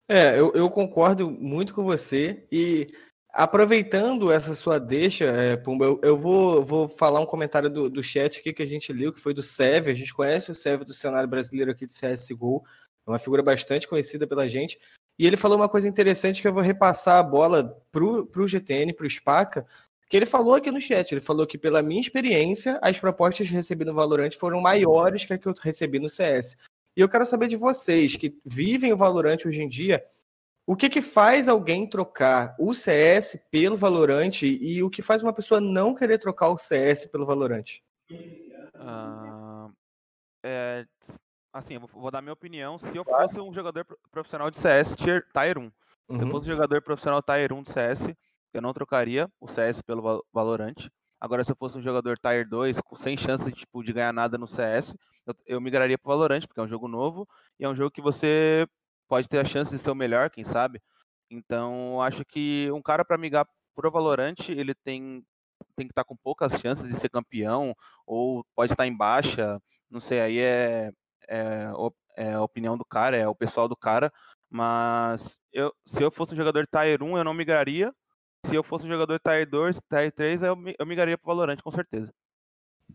É, 0.08 0.38
eu, 0.38 0.52
eu 0.54 0.70
concordo 0.70 1.30
muito 1.30 1.74
com 1.74 1.84
você 1.84 2.46
e 2.52 2.92
aproveitando 3.32 4.32
essa 4.32 4.54
sua 4.54 4.80
deixa, 4.80 5.26
é, 5.26 5.56
Pumba, 5.56 5.86
eu, 5.86 6.00
eu, 6.04 6.18
vou, 6.18 6.64
vou 6.64 6.88
falar 6.88 7.20
um 7.20 7.26
comentário 7.26 7.70
do, 7.70 7.90
do 7.90 8.04
chat 8.04 8.40
aqui 8.40 8.54
que 8.54 8.64
a 8.64 8.68
gente 8.68 8.92
leu, 8.92 9.14
que 9.14 9.20
foi 9.20 9.34
do 9.34 9.44
Seve. 9.44 9.92
A 9.92 9.96
gente 9.96 10.14
conhece 10.14 10.52
o 10.52 10.56
Seve 10.56 10.84
do 10.86 10.94
cenário 10.94 11.30
brasileiro 11.30 11.72
aqui 11.72 11.86
de 11.86 11.94
CSGO, 11.94 12.64
é 13.08 13.12
uma 13.12 13.20
figura 13.20 13.42
bastante 13.42 13.88
conhecida 13.88 14.28
pela 14.28 14.48
gente. 14.48 14.78
E 15.18 15.28
ele 15.28 15.36
falou 15.36 15.58
uma 15.58 15.70
coisa 15.70 15.88
interessante 15.88 16.42
que 16.42 16.48
eu 16.48 16.54
vou 16.54 16.64
repassar 16.64 17.18
a 17.18 17.24
bola 17.24 17.78
pro, 17.92 18.26
pro 18.26 18.48
GTN, 18.48 18.94
pro 18.94 19.10
Spaca, 19.10 19.66
que 20.10 20.16
ele 20.16 20.26
falou 20.26 20.56
aqui 20.56 20.72
no 20.72 20.80
chat. 20.80 21.12
Ele 21.12 21.22
falou 21.22 21.46
que, 21.46 21.58
pela 21.58 21.82
minha 21.82 22.02
experiência, 22.02 22.80
as 22.82 23.00
propostas 23.00 23.48
que 23.48 23.54
recebi 23.54 23.84
no 23.84 23.94
Valorant 23.94 24.32
foram 24.34 24.62
maiores 24.62 25.26
que 25.26 25.34
a 25.34 25.38
que 25.38 25.48
eu 25.48 25.54
recebi 25.62 26.00
no 26.00 26.10
CS. 26.10 26.56
E 26.96 27.02
eu 27.02 27.10
quero 27.10 27.26
saber 27.26 27.48
de 27.48 27.56
vocês 27.56 28.16
que 28.16 28.36
vivem 28.46 28.92
o 28.92 28.98
Valorant 28.98 29.38
hoje 29.46 29.62
em 29.62 29.68
dia, 29.68 30.04
o 30.70 30.76
que, 30.76 30.88
que 30.88 31.02
faz 31.02 31.50
alguém 31.50 31.90
trocar 31.90 32.56
o 32.60 32.76
CS 32.76 33.40
pelo 33.50 33.76
Valorant 33.76 34.44
e 34.44 34.84
o 34.84 34.90
que 34.92 35.02
faz 35.02 35.24
uma 35.24 35.34
pessoa 35.34 35.60
não 35.60 35.96
querer 35.96 36.20
trocar 36.20 36.50
o 36.50 36.60
CS 36.60 37.08
pelo 37.08 37.26
Valorant? 37.26 37.80
Uh, 38.12 39.74
é, 40.46 40.86
assim, 41.52 41.74
eu 41.74 41.80
vou, 41.80 42.12
dar 42.12 42.22
minha 42.22 42.34
opinião. 42.34 42.78
Se 42.78 42.96
eu 42.96 43.04
fosse 43.04 43.40
um 43.40 43.52
jogador 43.52 43.84
profissional 44.12 44.52
de 44.52 44.58
CS 44.58 44.96
tier, 44.96 45.26
Tier 45.34 45.58
1, 45.58 45.64
uhum. 45.64 45.72
se 45.72 45.74
eu 46.14 46.20
uhum. 46.20 46.32
fosse 46.34 46.46
um 46.46 46.54
jogador 46.54 46.84
profissional 46.84 47.24
Tier 47.24 47.52
1 47.52 47.64
de 47.64 47.72
CS, 47.72 48.16
eu 48.54 48.62
não 48.62 48.72
trocaria 48.72 49.28
o 49.42 49.48
CS 49.48 49.82
pelo 49.82 50.24
Valorant. 50.32 50.88
Agora, 51.20 51.44
se 51.44 51.52
eu 51.52 51.56
fosse 51.56 51.80
um 51.80 51.82
jogador 51.82 52.16
Tier 52.20 52.48
2, 52.48 52.80
sem 52.96 53.18
chance 53.18 53.52
tipo, 53.54 53.84
de 53.84 53.92
ganhar 53.92 54.14
nada 54.14 54.38
no 54.38 54.46
CS, 54.46 54.94
eu, 55.26 55.36
eu 55.48 55.60
migraria 55.60 55.98
para 55.98 56.08
o 56.08 56.16
Valorant, 56.16 56.46
porque 56.46 56.60
é 56.60 56.64
um 56.64 56.70
jogo 56.70 56.88
novo 56.88 57.28
e 57.60 57.66
é 57.66 57.68
um 57.68 57.76
jogo 57.76 57.90
que 57.90 58.04
você 58.04 58.68
pode 59.10 59.28
ter 59.28 59.40
a 59.40 59.46
chance 59.46 59.72
de 59.72 59.82
ser 59.82 59.90
o 59.90 59.96
melhor, 59.96 60.30
quem 60.30 60.46
sabe. 60.46 60.82
Então, 61.30 62.02
acho 62.02 62.24
que 62.24 62.72
um 62.72 62.82
cara 62.82 63.04
para 63.04 63.18
migrar 63.18 63.46
para 63.76 63.88
o 63.88 63.92
Valorant, 63.92 64.38
ele 64.50 64.74
tem, 64.74 65.24
tem 65.76 65.88
que 65.88 65.92
estar 65.92 66.04
tá 66.04 66.08
com 66.08 66.16
poucas 66.16 66.54
chances 66.60 66.88
de 66.88 66.96
ser 66.98 67.10
campeão, 67.10 67.76
ou 68.06 68.46
pode 68.56 68.74
estar 68.74 68.88
em 68.88 68.96
baixa, 68.96 69.60
não 69.90 70.00
sei, 70.00 70.22
aí 70.22 70.40
é, 70.40 70.92
é, 71.28 71.72
é 72.16 72.34
a 72.34 72.44
opinião 72.44 72.78
do 72.78 72.86
cara, 72.86 73.18
é 73.18 73.28
o 73.28 73.36
pessoal 73.36 73.68
do 73.68 73.76
cara, 73.76 74.12
mas 74.50 75.38
eu, 75.52 75.74
se 75.86 76.02
eu 76.04 76.12
fosse 76.12 76.34
um 76.34 76.38
jogador 76.38 76.68
Tier 76.68 77.02
1, 77.02 77.18
eu 77.18 77.24
não 77.24 77.34
migraria, 77.34 77.94
se 78.46 78.56
eu 78.56 78.64
fosse 78.64 78.86
um 78.86 78.90
jogador 78.90 79.20
Tier 79.20 79.48
2, 79.50 79.80
Tier 79.90 80.12
3, 80.12 80.44
eu, 80.44 80.58
eu 80.78 80.86
migraria 80.86 81.18
para 81.18 81.26
o 81.26 81.36
Valorant, 81.36 81.62
com 81.62 81.72
certeza. 81.72 82.12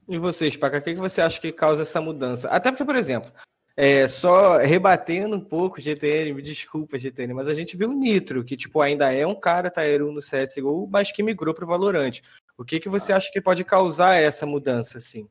E 0.08 0.18
você, 0.18 0.50
Spaca, 0.50 0.78
o 0.78 0.82
que 0.82 0.94
você 0.94 1.20
acha 1.22 1.40
que 1.40 1.52
causa 1.52 1.82
essa 1.82 2.00
mudança? 2.00 2.48
Até 2.48 2.70
porque, 2.70 2.84
por 2.84 2.96
exemplo, 2.96 3.32
é, 3.76 4.06
só 4.06 4.58
rebatendo 4.58 5.34
um 5.34 5.40
pouco, 5.40 5.80
GTN, 5.80 6.32
me 6.32 6.42
desculpa, 6.42 6.96
GTN, 6.96 7.34
mas 7.34 7.48
a 7.48 7.54
gente 7.54 7.76
viu 7.76 7.90
o 7.90 7.92
Nitro, 7.92 8.44
que 8.44 8.56
tipo, 8.56 8.80
ainda 8.80 9.12
é 9.12 9.26
um 9.26 9.34
cara 9.34 9.70
Tier 9.70 10.04
1 10.04 10.12
no 10.12 10.20
CSGO, 10.20 10.88
mas 10.90 11.10
que 11.10 11.22
migrou 11.22 11.52
para 11.52 11.64
o 11.64 11.68
Valorant. 11.68 12.20
O 12.56 12.64
que, 12.64 12.78
que 12.78 12.88
você 12.88 13.12
acha 13.12 13.30
que 13.32 13.40
pode 13.40 13.64
causar 13.64 14.14
essa 14.14 14.46
mudança, 14.46 14.98
assim? 14.98 15.26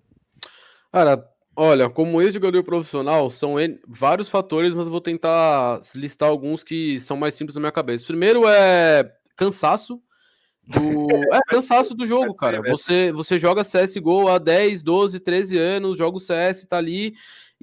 Cara, 0.92 1.26
olha, 1.56 1.90
como 1.90 2.22
ex-jogador 2.22 2.64
profissional, 2.64 3.30
são 3.30 3.56
vários 3.88 4.30
fatores, 4.30 4.74
mas 4.74 4.90
vou 4.90 5.00
tentar 5.00 5.80
listar 5.96 6.28
alguns 6.28 6.66
que 6.66 7.00
são 7.00 7.16
mais 7.16 7.36
simples 7.36 7.56
na 7.56 7.62
minha 7.62 7.72
cabeça. 7.72 8.06
Primeiro 8.06 8.46
é 8.46 9.10
cansaço. 9.38 10.02
Do... 10.68 11.08
É 11.34 11.40
cansaço 11.48 11.96
do 11.96 12.06
jogo, 12.06 12.34
cara. 12.34 12.62
Você, 12.70 13.10
você 13.14 13.40
joga 13.40 13.64
CSGO 13.64 14.28
há 14.28 14.38
10, 14.38 14.84
12, 14.84 15.20
13 15.22 15.58
anos, 15.58 15.98
joga 15.98 16.18
o 16.18 16.20
CS, 16.20 16.66
tá 16.66 16.78
ali, 16.78 17.14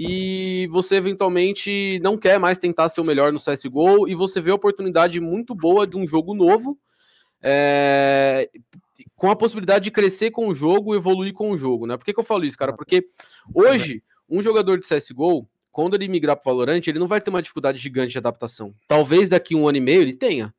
e 0.03 0.67
você 0.69 0.97
eventualmente 0.97 2.01
não 2.03 2.17
quer 2.17 2.41
mais 2.41 2.59
tentar 2.59 2.89
ser 2.89 3.03
o 3.03 3.05
melhor 3.05 3.31
no 3.31 3.39
CSGO, 3.39 4.09
e 4.09 4.15
você 4.15 4.41
vê 4.41 4.51
a 4.51 4.55
oportunidade 4.55 5.21
muito 5.21 5.55
boa 5.55 5.87
de 5.87 5.95
um 5.99 6.07
jogo 6.07 6.35
novo, 6.35 6.79
é... 7.43 8.49
com 9.15 9.31
a 9.31 9.37
possibilidade 9.37 9.85
de 9.85 9.91
crescer 9.91 10.31
com 10.31 10.49
o 10.49 10.55
jogo, 10.55 10.95
evoluir 10.95 11.35
com 11.35 11.51
o 11.51 11.57
jogo, 11.57 11.87
né? 11.87 11.99
Por 11.99 12.07
que, 12.07 12.15
que 12.15 12.21
eu 12.21 12.25
falo 12.25 12.47
isso, 12.47 12.57
cara? 12.57 12.73
Porque 12.73 13.05
hoje, 13.55 14.03
um 14.27 14.41
jogador 14.41 14.79
de 14.79 14.89
CSGO, 14.89 15.47
quando 15.71 15.97
ele 15.97 16.09
migrar 16.09 16.35
para 16.35 16.51
Valorant, 16.51 16.81
ele 16.87 16.99
não 16.99 17.07
vai 17.07 17.21
ter 17.21 17.29
uma 17.29 17.43
dificuldade 17.43 17.77
gigante 17.77 18.13
de 18.13 18.19
adaptação. 18.19 18.75
Talvez 18.89 19.29
daqui 19.29 19.55
um 19.55 19.69
ano 19.69 19.77
e 19.77 19.83
meio 19.83 20.01
ele 20.01 20.17
tenha 20.17 20.55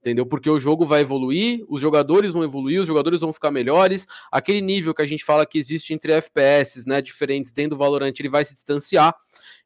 entendeu? 0.00 0.24
Porque 0.24 0.48
o 0.48 0.58
jogo 0.58 0.84
vai 0.84 1.00
evoluir, 1.00 1.64
os 1.68 1.80
jogadores 1.80 2.32
vão 2.32 2.44
evoluir, 2.44 2.80
os 2.80 2.86
jogadores 2.86 3.20
vão 3.20 3.32
ficar 3.32 3.50
melhores, 3.50 4.06
aquele 4.30 4.60
nível 4.60 4.94
que 4.94 5.02
a 5.02 5.06
gente 5.06 5.24
fala 5.24 5.46
que 5.46 5.58
existe 5.58 5.92
entre 5.92 6.12
FPS, 6.12 6.86
né, 6.86 7.02
diferentes 7.02 7.52
dentro 7.52 7.70
do 7.70 7.76
Valorant, 7.76 8.12
ele 8.18 8.28
vai 8.28 8.44
se 8.44 8.54
distanciar. 8.54 9.14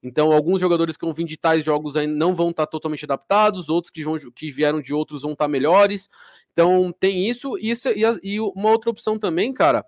Então, 0.03 0.33
alguns 0.33 0.61
jogadores 0.61 0.97
que 0.97 1.05
vão 1.05 1.12
vir 1.12 1.26
de 1.26 1.37
tais 1.37 1.62
jogos 1.62 1.97
aí 1.97 2.07
não 2.07 2.35
vão 2.35 2.51
estar 2.51 2.66
tá 2.66 2.70
totalmente 2.70 3.05
adaptados, 3.05 3.68
outros 3.68 3.91
que, 3.91 4.03
vão, 4.03 4.18
que 4.35 4.51
vieram 4.51 4.81
de 4.81 4.95
outros 4.95 5.22
vão 5.22 5.33
estar 5.33 5.45
tá 5.45 5.49
melhores. 5.49 6.09
Então, 6.53 6.93
tem 6.99 7.28
isso, 7.28 7.59
isso 7.59 7.89
e, 7.91 8.03
e 8.22 8.41
uma 8.41 8.70
outra 8.70 8.91
opção 8.91 9.18
também, 9.18 9.53
cara, 9.53 9.85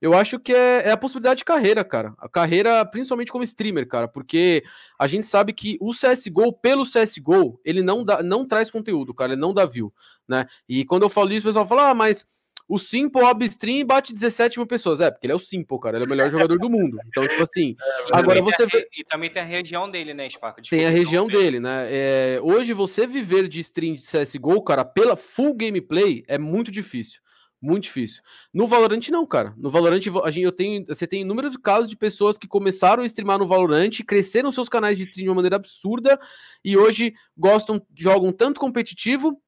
eu 0.00 0.14
acho 0.14 0.38
que 0.38 0.52
é, 0.52 0.88
é, 0.88 0.90
a 0.90 0.96
possibilidade 0.96 1.38
de 1.38 1.44
carreira, 1.44 1.84
cara. 1.84 2.14
A 2.18 2.28
carreira, 2.28 2.84
principalmente 2.84 3.32
como 3.32 3.44
streamer, 3.44 3.86
cara, 3.88 4.06
porque 4.06 4.62
a 4.98 5.06
gente 5.06 5.26
sabe 5.26 5.52
que 5.52 5.78
o 5.80 5.92
CSGO, 5.92 6.52
pelo 6.52 6.84
CSGO, 6.84 7.60
ele 7.64 7.82
não, 7.82 8.04
dá, 8.04 8.22
não 8.22 8.46
traz 8.46 8.70
conteúdo, 8.70 9.14
cara, 9.14 9.32
ele 9.32 9.40
não 9.40 9.54
dá 9.54 9.64
view, 9.64 9.92
né? 10.28 10.46
E 10.68 10.84
quando 10.84 11.04
eu 11.04 11.08
falo 11.08 11.32
isso, 11.32 11.46
o 11.46 11.48
pessoal 11.48 11.66
fala, 11.66 11.90
ah, 11.90 11.94
mas 11.94 12.26
o 12.66 12.78
Simple 12.78 13.22
Obstream 13.22 13.86
bate 13.86 14.12
17 14.12 14.58
mil 14.58 14.66
pessoas. 14.66 15.00
É, 15.00 15.10
porque 15.10 15.26
ele 15.26 15.32
é 15.32 15.36
o 15.36 15.38
Simple, 15.40 15.78
cara. 15.78 15.96
Ele 15.96 16.04
é 16.04 16.06
o 16.06 16.10
melhor 16.10 16.30
jogador 16.30 16.58
do 16.58 16.70
mundo. 16.70 16.98
Então, 17.08 17.26
tipo 17.26 17.42
assim. 17.42 17.76
É, 18.14 18.18
agora 18.18 18.40
você. 18.40 18.66
Vê... 18.66 18.86
E 18.96 19.04
também 19.04 19.30
tem 19.30 19.42
a 19.42 19.44
região 19.44 19.90
dele, 19.90 20.14
né, 20.14 20.28
Spaco? 20.28 20.62
Tem 20.62 20.86
a 20.86 20.90
região 20.90 21.26
dele, 21.26 21.60
né? 21.60 21.86
É, 21.90 22.40
hoje 22.42 22.72
você 22.72 23.06
viver 23.06 23.48
de 23.48 23.60
stream 23.60 23.94
de 23.94 24.02
CSGO, 24.02 24.62
cara, 24.62 24.84
pela 24.84 25.16
full 25.16 25.54
gameplay 25.54 26.24
é 26.26 26.38
muito 26.38 26.70
difícil. 26.70 27.20
Muito 27.64 27.84
difícil. 27.84 28.20
No 28.52 28.66
Valorant, 28.66 29.08
não, 29.08 29.24
cara. 29.24 29.54
No 29.56 29.70
Valorant, 29.70 30.02
a 30.22 30.30
gente, 30.30 30.44
eu 30.44 30.52
tenho, 30.52 30.84
você 30.86 31.06
tem 31.06 31.22
inúmeros 31.22 31.56
casos 31.56 31.88
de 31.88 31.96
pessoas 31.96 32.36
que 32.36 32.46
começaram 32.46 33.02
a 33.02 33.06
streamar 33.06 33.38
no 33.38 33.46
Valorant, 33.46 33.88
cresceram 34.06 34.52
seus 34.52 34.68
canais 34.68 34.98
de 34.98 35.04
stream 35.04 35.24
de 35.24 35.28
uma 35.30 35.36
maneira 35.36 35.56
absurda 35.56 36.20
e 36.62 36.76
hoje 36.76 37.14
gostam, 37.34 37.80
jogam 37.96 38.30
tanto 38.32 38.60
competitivo 38.60 39.40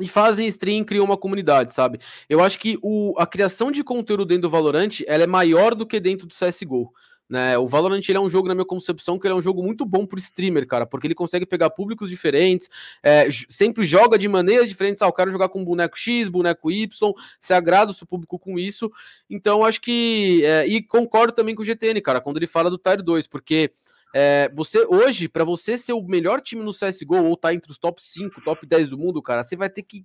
e 0.00 0.08
fazem 0.08 0.46
stream, 0.46 0.82
criam 0.84 1.04
uma 1.04 1.18
comunidade, 1.18 1.74
sabe? 1.74 2.00
Eu 2.30 2.42
acho 2.42 2.58
que 2.58 2.78
o, 2.80 3.14
a 3.18 3.26
criação 3.26 3.70
de 3.70 3.84
conteúdo 3.84 4.24
dentro 4.24 4.42
do 4.42 4.50
Valorant 4.50 5.00
ela 5.06 5.24
é 5.24 5.26
maior 5.26 5.74
do 5.74 5.86
que 5.86 6.00
dentro 6.00 6.26
do 6.26 6.34
CSGO. 6.34 6.90
Né? 7.30 7.56
O 7.56 7.66
Valorant 7.68 8.02
ele 8.08 8.18
é 8.18 8.20
um 8.20 8.28
jogo, 8.28 8.48
na 8.48 8.56
minha 8.56 8.66
concepção, 8.66 9.16
que 9.16 9.24
ele 9.24 9.34
é 9.34 9.36
um 9.36 9.40
jogo 9.40 9.62
muito 9.62 9.86
bom 9.86 10.04
pro 10.04 10.18
streamer, 10.18 10.66
cara, 10.66 10.84
porque 10.84 11.06
ele 11.06 11.14
consegue 11.14 11.46
pegar 11.46 11.70
públicos 11.70 12.10
diferentes, 12.10 12.68
é, 13.04 13.28
sempre 13.48 13.84
joga 13.84 14.18
de 14.18 14.26
maneiras 14.26 14.66
diferentes. 14.66 15.00
Ah, 15.00 15.06
eu 15.06 15.12
quero 15.12 15.30
jogar 15.30 15.48
com 15.48 15.64
boneco 15.64 15.96
X, 15.96 16.28
boneco 16.28 16.72
Y, 16.72 17.14
se 17.38 17.54
agrada 17.54 17.92
o 17.92 17.94
seu 17.94 18.04
público 18.04 18.36
com 18.36 18.58
isso. 18.58 18.90
Então, 19.30 19.64
acho 19.64 19.80
que. 19.80 20.42
É, 20.44 20.66
e 20.66 20.82
concordo 20.82 21.32
também 21.32 21.54
com 21.54 21.62
o 21.62 21.64
GTN, 21.64 22.00
cara, 22.00 22.20
quando 22.20 22.38
ele 22.38 22.48
fala 22.48 22.68
do 22.68 22.78
Tier 22.78 23.00
2, 23.00 23.28
porque. 23.28 23.70
É, 24.12 24.50
você 24.52 24.84
hoje, 24.88 25.28
para 25.28 25.44
você 25.44 25.78
ser 25.78 25.92
o 25.92 26.02
melhor 26.02 26.40
time 26.40 26.64
no 26.64 26.72
CSGO 26.72 27.14
ou 27.14 27.34
estar 27.34 27.50
tá 27.50 27.54
entre 27.54 27.70
os 27.70 27.78
top 27.78 28.02
5, 28.02 28.40
top 28.40 28.66
10 28.66 28.88
do 28.88 28.98
mundo, 28.98 29.22
cara, 29.22 29.44
você 29.44 29.54
vai 29.54 29.70
ter 29.70 29.84
que 29.84 30.04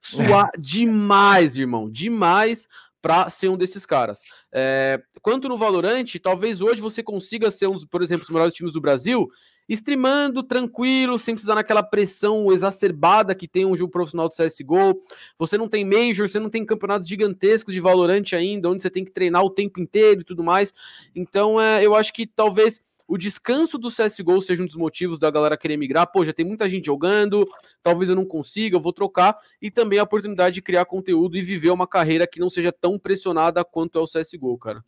suar 0.00 0.48
demais, 0.58 1.54
irmão, 1.54 1.90
demais 1.90 2.66
para 3.02 3.28
ser 3.28 3.48
um 3.48 3.56
desses 3.56 3.84
caras. 3.84 4.22
É, 4.52 5.02
quanto 5.20 5.48
no 5.48 5.58
Valorant, 5.58 6.06
talvez 6.22 6.60
hoje 6.60 6.80
você 6.80 7.02
consiga 7.02 7.50
ser, 7.50 7.66
um, 7.66 7.74
por 7.90 8.00
exemplo, 8.00 8.22
os 8.22 8.30
melhores 8.30 8.54
times 8.54 8.72
do 8.72 8.80
Brasil, 8.80 9.28
streamando 9.68 10.42
tranquilo, 10.42 11.18
sem 11.18 11.34
precisar 11.34 11.56
naquela 11.56 11.82
pressão 11.82 12.50
exacerbada 12.52 13.34
que 13.34 13.48
tem 13.48 13.64
um 13.64 13.76
jogo 13.76 13.90
profissional 13.90 14.28
do 14.28 14.34
CSGO. 14.34 14.98
Você 15.38 15.58
não 15.58 15.68
tem 15.68 15.84
Major, 15.84 16.28
você 16.28 16.38
não 16.38 16.48
tem 16.48 16.64
campeonatos 16.64 17.08
gigantescos 17.08 17.74
de 17.74 17.80
Valorant 17.80 18.32
ainda, 18.32 18.70
onde 18.70 18.82
você 18.82 18.90
tem 18.90 19.04
que 19.04 19.10
treinar 19.10 19.42
o 19.42 19.50
tempo 19.50 19.80
inteiro 19.80 20.20
e 20.20 20.24
tudo 20.24 20.44
mais. 20.44 20.72
Então, 21.14 21.60
é, 21.60 21.84
eu 21.84 21.94
acho 21.94 22.12
que 22.12 22.26
talvez 22.26 22.80
o 23.06 23.18
descanso 23.18 23.78
do 23.78 23.88
CSGO 23.88 24.40
seja 24.40 24.62
um 24.62 24.66
dos 24.66 24.76
motivos 24.76 25.18
da 25.18 25.30
galera 25.30 25.56
querer 25.56 25.76
migrar. 25.76 26.10
Pô, 26.10 26.24
já 26.24 26.32
tem 26.32 26.44
muita 26.44 26.68
gente 26.68 26.86
jogando, 26.86 27.48
talvez 27.82 28.10
eu 28.10 28.16
não 28.16 28.24
consiga, 28.24 28.76
eu 28.76 28.80
vou 28.80 28.92
trocar. 28.92 29.36
E 29.60 29.70
também 29.70 29.98
a 29.98 30.04
oportunidade 30.04 30.54
de 30.54 30.62
criar 30.62 30.84
conteúdo 30.84 31.36
e 31.36 31.42
viver 31.42 31.70
uma 31.70 31.86
carreira 31.86 32.26
que 32.26 32.40
não 32.40 32.50
seja 32.50 32.72
tão 32.72 32.98
pressionada 32.98 33.64
quanto 33.64 33.98
é 33.98 34.02
o 34.02 34.06
CSGO, 34.06 34.58
cara. 34.58 34.84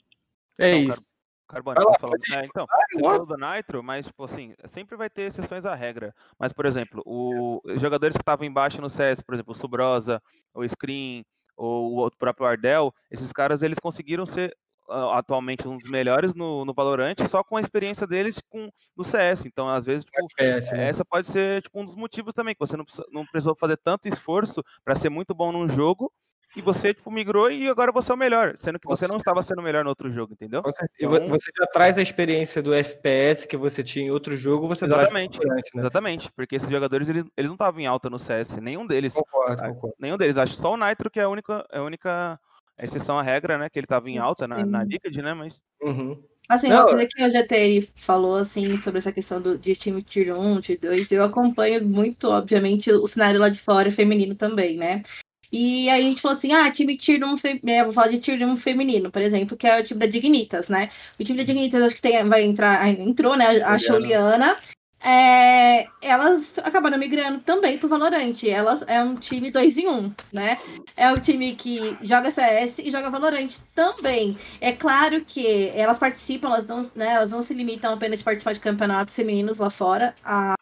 É 0.59 0.77
então, 0.77 0.95
isso. 0.95 1.15
Carbone, 1.47 1.79
ah, 1.79 2.01
falar... 2.01 2.17
é, 2.33 2.47
então, 2.47 2.67
você 2.67 3.01
falou 3.01 3.27
do 3.27 3.37
Nitro, 3.37 3.83
mas, 3.83 4.07
tipo 4.07 4.25
assim, 4.25 4.55
sempre 4.73 4.97
vai 4.97 5.11
ter 5.11 5.23
exceções 5.23 5.65
à 5.65 5.75
regra. 5.75 6.15
Mas, 6.39 6.53
por 6.53 6.65
exemplo, 6.65 7.03
o... 7.05 7.61
os 7.65 7.81
jogadores 7.81 8.17
que 8.17 8.23
estavam 8.23 8.47
embaixo 8.47 8.81
no 8.81 8.89
CS, 8.89 9.21
por 9.21 9.35
exemplo, 9.35 9.53
o 9.53 9.57
Subrosa, 9.57 10.23
o 10.55 10.67
Screen, 10.67 11.25
ou 11.57 12.07
o 12.07 12.11
próprio 12.11 12.47
Ardell, 12.47 12.93
esses 13.11 13.33
caras, 13.33 13.63
eles 13.63 13.79
conseguiram 13.79 14.27
ser 14.27 14.57
atualmente 14.89 15.67
um 15.67 15.79
dos 15.79 15.89
melhores 15.89 16.35
no, 16.35 16.65
no 16.65 16.75
Valorant, 16.75 17.17
só 17.29 17.43
com 17.43 17.57
a 17.57 17.61
experiência 17.61 18.07
deles 18.07 18.41
com, 18.49 18.71
no 18.97 19.05
CS. 19.05 19.47
Então, 19.47 19.69
às 19.69 19.85
vezes, 19.85 20.05
tipo, 20.05 20.19
FPS, 20.39 20.73
né? 20.73 20.89
essa 20.89 21.05
pode 21.05 21.27
ser 21.29 21.63
tipo, 21.63 21.81
um 21.81 21.85
dos 21.85 21.95
motivos 21.95 22.33
também, 22.33 22.55
que 22.55 22.61
você 22.61 22.77
não, 22.77 22.85
não 23.11 23.27
precisou 23.27 23.55
fazer 23.55 23.77
tanto 23.77 24.09
esforço 24.09 24.63
para 24.85 24.95
ser 24.95 25.09
muito 25.09 25.35
bom 25.35 25.53
num 25.53 25.69
jogo 25.69 26.13
e 26.57 26.63
você 26.63 26.95
tipo, 26.95 27.11
migrou 27.11 27.51
e 27.51 27.69
agora 27.69 27.91
você 27.91 28.13
é 28.13 28.15
o 28.15 28.19
melhor, 28.19 28.57
sendo 28.61 28.79
que 28.79 28.87
você 28.87 29.09
não 29.09 29.17
estava 29.17 29.43
sendo 29.43 29.59
o 29.59 29.63
melhor 29.63 29.83
no 29.83 29.91
outro 29.91 30.11
jogo, 30.13 30.33
entendeu? 30.33 30.63
E 31.01 31.05
então, 31.05 31.29
você 31.29 31.51
já 31.59 31.67
traz 31.67 31.99
a 31.99 32.03
experiência 32.03 32.63
do 32.63 32.73
FPS 32.73 33.47
que 33.47 33.57
você 33.57 33.83
tinha 33.83 34.07
em 34.07 34.11
outro 34.11 34.37
jogo, 34.37 34.69
você 34.69 34.85
exatamente, 34.85 35.39
traz 35.39 35.55
né? 35.75 35.81
Exatamente, 35.81 36.31
porque 36.33 36.57
esses 36.57 36.69
jogadores 36.69 37.09
eles, 37.09 37.25
eles 37.37 37.49
não 37.49 37.57
estavam 37.57 37.81
em 37.81 37.87
alta 37.87 38.09
no 38.09 38.19
CS, 38.19 38.57
nenhum 38.59 38.87
deles. 38.87 39.13
Concordo, 39.13 39.63
concordo. 39.63 39.97
Nenhum 39.99 40.17
deles, 40.17 40.37
acho 40.37 40.55
só 40.55 40.73
o 40.73 40.77
Nitro 40.77 41.11
que 41.11 41.19
é 41.19 41.25
a 41.25 41.29
única, 41.29 41.67
é 41.73 41.79
a 41.79 41.83
única 41.83 42.39
exceção 42.79 43.19
à 43.19 43.23
regra, 43.23 43.59
né? 43.59 43.69
Que 43.69 43.79
ele 43.79 43.87
estava 43.87 44.09
em 44.09 44.19
alta 44.19 44.47
na, 44.49 44.65
na 44.65 44.85
Liquid, 44.85 45.17
né? 45.17 45.35
Mas. 45.35 45.63
Uhum. 45.83 46.23
Assim, 46.49 46.69
não, 46.69 46.81
uma 46.81 46.89
coisa 46.89 47.07
que 47.07 47.25
o 47.25 47.31
GTR 47.31 47.89
falou, 47.97 48.37
assim, 48.37 48.79
sobre 48.81 48.99
essa 48.99 49.13
questão 49.13 49.41
do, 49.41 49.57
de 49.57 49.75
time 49.75 50.03
Tier 50.03 50.39
1, 50.39 50.61
Tier 50.61 50.79
2, 50.79 51.13
eu 51.13 51.25
acompanho 51.25 51.83
muito, 51.87 52.29
obviamente, 52.29 52.93
o 52.93 53.07
cenário 53.07 53.41
lá 53.41 53.49
de 53.49 53.59
fora 53.59 53.91
feminino 53.91 54.35
também, 54.35 54.77
né? 54.77 55.03
E 55.51 55.89
aí 55.89 56.03
a 56.03 56.09
gente 56.09 56.21
falou 56.21 56.37
assim, 56.37 56.53
ah, 56.53 56.71
time 56.71 56.97
Tier 56.97 57.25
1, 57.25 57.37
fe... 57.39 57.61
é, 57.65 57.83
vou 57.83 57.95
falar 57.95 58.09
de 58.09 58.19
Tier 58.19 58.47
1 58.47 58.57
feminino, 58.57 59.11
por 59.11 59.23
exemplo, 59.23 59.57
que 59.57 59.67
é 59.67 59.81
o 59.81 59.85
time 59.85 60.01
da 60.01 60.07
Dignitas, 60.07 60.69
né? 60.69 60.91
O 61.19 61.25
time 61.25 61.39
da 61.39 61.45
Dignitas 61.45 61.83
acho 61.83 61.95
que 61.95 62.03
tem, 62.03 62.23
vai 62.25 62.43
entrar, 62.43 62.87
entrou, 62.89 63.37
né, 63.37 63.63
a 63.63 63.79
Juliana, 63.79 64.59
é, 65.05 65.87
elas 66.01 66.59
acabaram 66.59 66.97
migrando 66.97 67.41
também 67.41 67.77
pro 67.77 67.89
Valorant. 67.89 68.43
Elas 68.45 68.83
é 68.87 69.03
um 69.03 69.17
time 69.17 69.51
2 69.51 69.77
em 69.77 69.87
1, 69.87 69.93
um, 69.93 70.15
né? 70.33 70.59
É 70.97 71.13
um 71.13 71.21
time 71.21 71.55
que 71.55 71.95
joga 72.01 72.31
CS 72.31 72.79
e 72.79 72.91
joga 72.91 73.11
Valorant 73.11 73.51
também. 73.75 74.39
É 74.63 74.73
claro 74.73 75.23
que 75.23 75.69
elas 75.75 75.99
participam, 75.99 76.49
elas 76.49 76.67
não, 76.67 76.91
né, 76.95 77.13
elas 77.13 77.31
não 77.31 77.43
se 77.43 77.53
limitam 77.53 77.93
apenas 77.93 78.19
de 78.19 78.25
participar 78.25 78.55
de 78.55 78.61
campeonatos 78.61 79.15
femininos 79.15 79.59
lá 79.59 79.69
fora. 79.69 80.15
A 80.25 80.55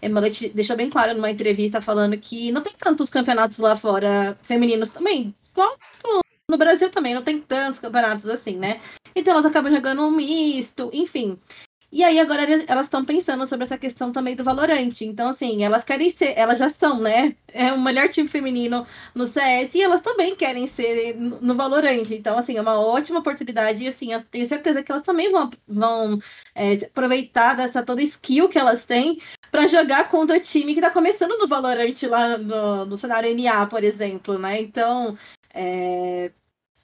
Emanuele 0.00 0.48
deixou 0.54 0.76
bem 0.76 0.88
claro 0.88 1.12
numa 1.12 1.30
entrevista 1.30 1.82
falando 1.82 2.16
que 2.16 2.50
não 2.52 2.62
tem 2.62 2.72
tantos 2.72 3.10
campeonatos 3.10 3.58
lá 3.58 3.76
fora 3.76 4.34
femininos 4.40 4.90
também. 4.90 5.34
Igual 5.52 5.76
no 6.48 6.56
Brasil 6.56 6.90
também, 6.90 7.14
não 7.14 7.22
tem 7.22 7.38
tantos 7.38 7.78
campeonatos 7.78 8.26
assim, 8.26 8.56
né? 8.56 8.80
Então 9.14 9.34
elas 9.34 9.46
acabam 9.46 9.70
jogando 9.70 10.02
um 10.02 10.10
misto, 10.10 10.90
enfim. 10.92 11.38
E 11.92 12.04
aí 12.04 12.20
agora 12.20 12.42
elas 12.68 12.86
estão 12.86 13.04
pensando 13.04 13.44
sobre 13.46 13.64
essa 13.64 13.76
questão 13.76 14.12
também 14.12 14.36
do 14.36 14.44
Valorante. 14.44 15.04
Então, 15.04 15.28
assim, 15.28 15.64
elas 15.64 15.82
querem 15.82 16.08
ser, 16.10 16.34
elas 16.38 16.58
já 16.58 16.68
são, 16.68 17.00
né? 17.00 17.34
É 17.48 17.72
o 17.72 17.80
melhor 17.80 18.08
time 18.08 18.28
feminino 18.28 18.86
no 19.12 19.26
CS 19.26 19.74
e 19.74 19.82
elas 19.82 20.00
também 20.00 20.36
querem 20.36 20.68
ser 20.68 21.16
no 21.16 21.54
Valorante. 21.54 22.14
Então, 22.14 22.38
assim, 22.38 22.56
é 22.56 22.60
uma 22.60 22.80
ótima 22.80 23.18
oportunidade 23.18 23.82
e, 23.82 23.88
assim, 23.88 24.12
eu 24.12 24.22
tenho 24.22 24.46
certeza 24.46 24.82
que 24.84 24.92
elas 24.92 25.02
também 25.02 25.32
vão, 25.32 25.50
vão 25.66 26.20
é, 26.54 26.74
aproveitar 26.74 27.54
dessa 27.54 27.82
toda 27.82 28.02
skill 28.02 28.48
que 28.48 28.58
elas 28.58 28.84
têm 28.84 29.20
para 29.50 29.66
jogar 29.66 30.08
contra 30.08 30.36
o 30.36 30.40
time 30.40 30.74
que 30.74 30.80
está 30.80 30.90
começando 30.92 31.36
no 31.38 31.48
Valorante 31.48 32.06
lá 32.06 32.38
no, 32.38 32.84
no 32.86 32.96
cenário 32.96 33.34
NA, 33.34 33.66
por 33.66 33.82
exemplo, 33.82 34.38
né? 34.38 34.60
Então, 34.60 35.18
é, 35.52 36.30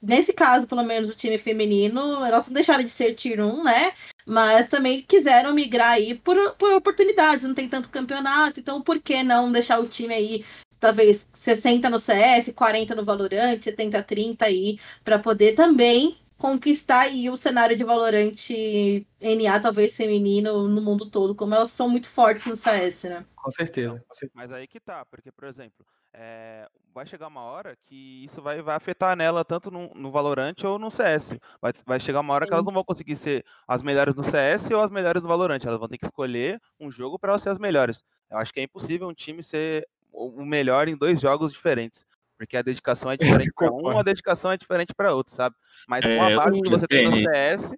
nesse 0.03 0.33
caso, 0.33 0.67
pelo 0.67 0.83
menos, 0.83 1.09
o 1.09 1.15
time 1.15 1.39
feminino, 1.39 2.25
elas 2.25 2.47
não 2.47 2.55
deixaram 2.55 2.85
de 2.85 2.91
ser 2.91 3.15
Tier 3.15 3.41
1, 3.41 3.65
né? 3.65 3.93
Mas 4.27 4.67
também 4.67 5.03
quiseram 5.03 5.55
migrar 5.55 5.93
aí 5.93 6.15
por, 6.15 6.37
por 6.55 6.73
oportunidades, 6.73 7.45
não 7.45 7.55
tem 7.55 7.69
tanto 7.69 7.89
campeonato, 7.89 8.59
então 8.59 8.83
por 8.83 9.01
que 9.01 9.23
não 9.23 9.53
deixar 9.53 9.79
o 9.79 9.87
time 9.87 10.13
aí, 10.15 10.45
talvez 10.81 11.29
60 11.43 11.89
no 11.89 11.99
CS, 11.99 12.53
40 12.53 12.95
no 12.95 13.05
Valorant, 13.05 13.63
70, 13.63 14.03
30 14.03 14.47
aí, 14.47 14.79
para 15.05 15.19
poder 15.19 15.55
também 15.55 16.17
conquistar 16.37 17.03
aí 17.03 17.31
o 17.31 17.37
cenário 17.37 17.77
de 17.77 17.85
Valorante 17.85 19.07
NA, 19.21 19.61
talvez 19.61 19.97
feminino, 19.97 20.69
no 20.69 20.83
mundo 20.83 21.09
todo, 21.09 21.35
como 21.35 21.55
elas 21.55 21.71
são 21.71 21.89
muito 21.89 22.09
fortes 22.09 22.45
no 22.47 22.57
CS, 22.57 23.05
né? 23.05 23.25
Com 23.35 23.51
certeza. 23.51 24.03
Mas 24.35 24.53
aí 24.53 24.67
que 24.67 24.81
tá, 24.81 25.05
porque, 25.07 25.31
por 25.33 25.47
exemplo, 25.47 25.87
é, 26.19 26.67
vai 26.95 27.07
chegar 27.07 27.29
uma 27.29 27.43
hora 27.43 27.77
que 27.85 28.25
isso 28.25 28.41
vai, 28.41 28.63
vai 28.63 28.75
afetar 28.75 29.15
nela 29.15 29.45
tanto 29.45 29.71
no, 29.71 29.93
no 29.95 30.11
Valorant 30.11 30.55
ou 30.65 30.79
no 30.79 30.91
CS. 30.91 31.39
Vai, 31.61 31.73
vai 31.85 32.01
chegar 32.01 32.21
uma 32.21 32.33
hora 32.33 32.47
Sim. 32.47 32.49
que 32.49 32.55
elas 32.55 32.65
não 32.65 32.73
vão 32.73 32.85
conseguir 32.85 33.17
ser 33.17 33.45
as 33.69 33.83
melhores 33.83 34.15
no 34.15 34.25
CS 34.25 34.71
ou 34.71 34.81
as 34.81 34.91
melhores 34.91 35.23
no 35.23 35.29
Valorant. 35.29 35.63
Elas 35.63 35.79
vão 35.79 35.89
ter 35.89 35.99
que 35.99 36.07
escolher 36.07 36.61
um 36.81 36.91
jogo 36.91 37.19
para 37.19 37.33
elas 37.33 37.43
ser 37.43 37.51
as 37.51 37.59
melhores. 37.59 38.03
Eu 38.31 38.39
acho 38.39 38.53
que 38.53 38.61
é 38.61 38.63
impossível 38.63 39.07
um 39.07 39.13
time 39.15 39.43
ser 39.43 39.87
o 40.11 40.43
melhor 40.43 40.89
em 40.89 40.97
dois 40.97 41.21
jogos 41.21 41.53
diferentes. 41.53 42.07
Porque 42.39 42.57
a 42.57 42.63
dedicação 42.63 43.11
é 43.11 43.17
diferente 43.49 43.53
para 43.55 43.71
um, 43.71 43.99
a 43.99 44.03
dedicação 44.03 44.51
é 44.51 44.57
diferente 44.57 44.95
para 44.95 45.15
outro, 45.15 45.35
sabe? 45.35 45.55
Mas 45.87 46.05
com 46.05 46.23
a 46.23 46.31
é, 46.31 46.37
base 46.37 46.63
que 46.63 46.71
você 46.71 46.87
tem 46.87 47.11
no 47.11 47.31
CS. 47.31 47.75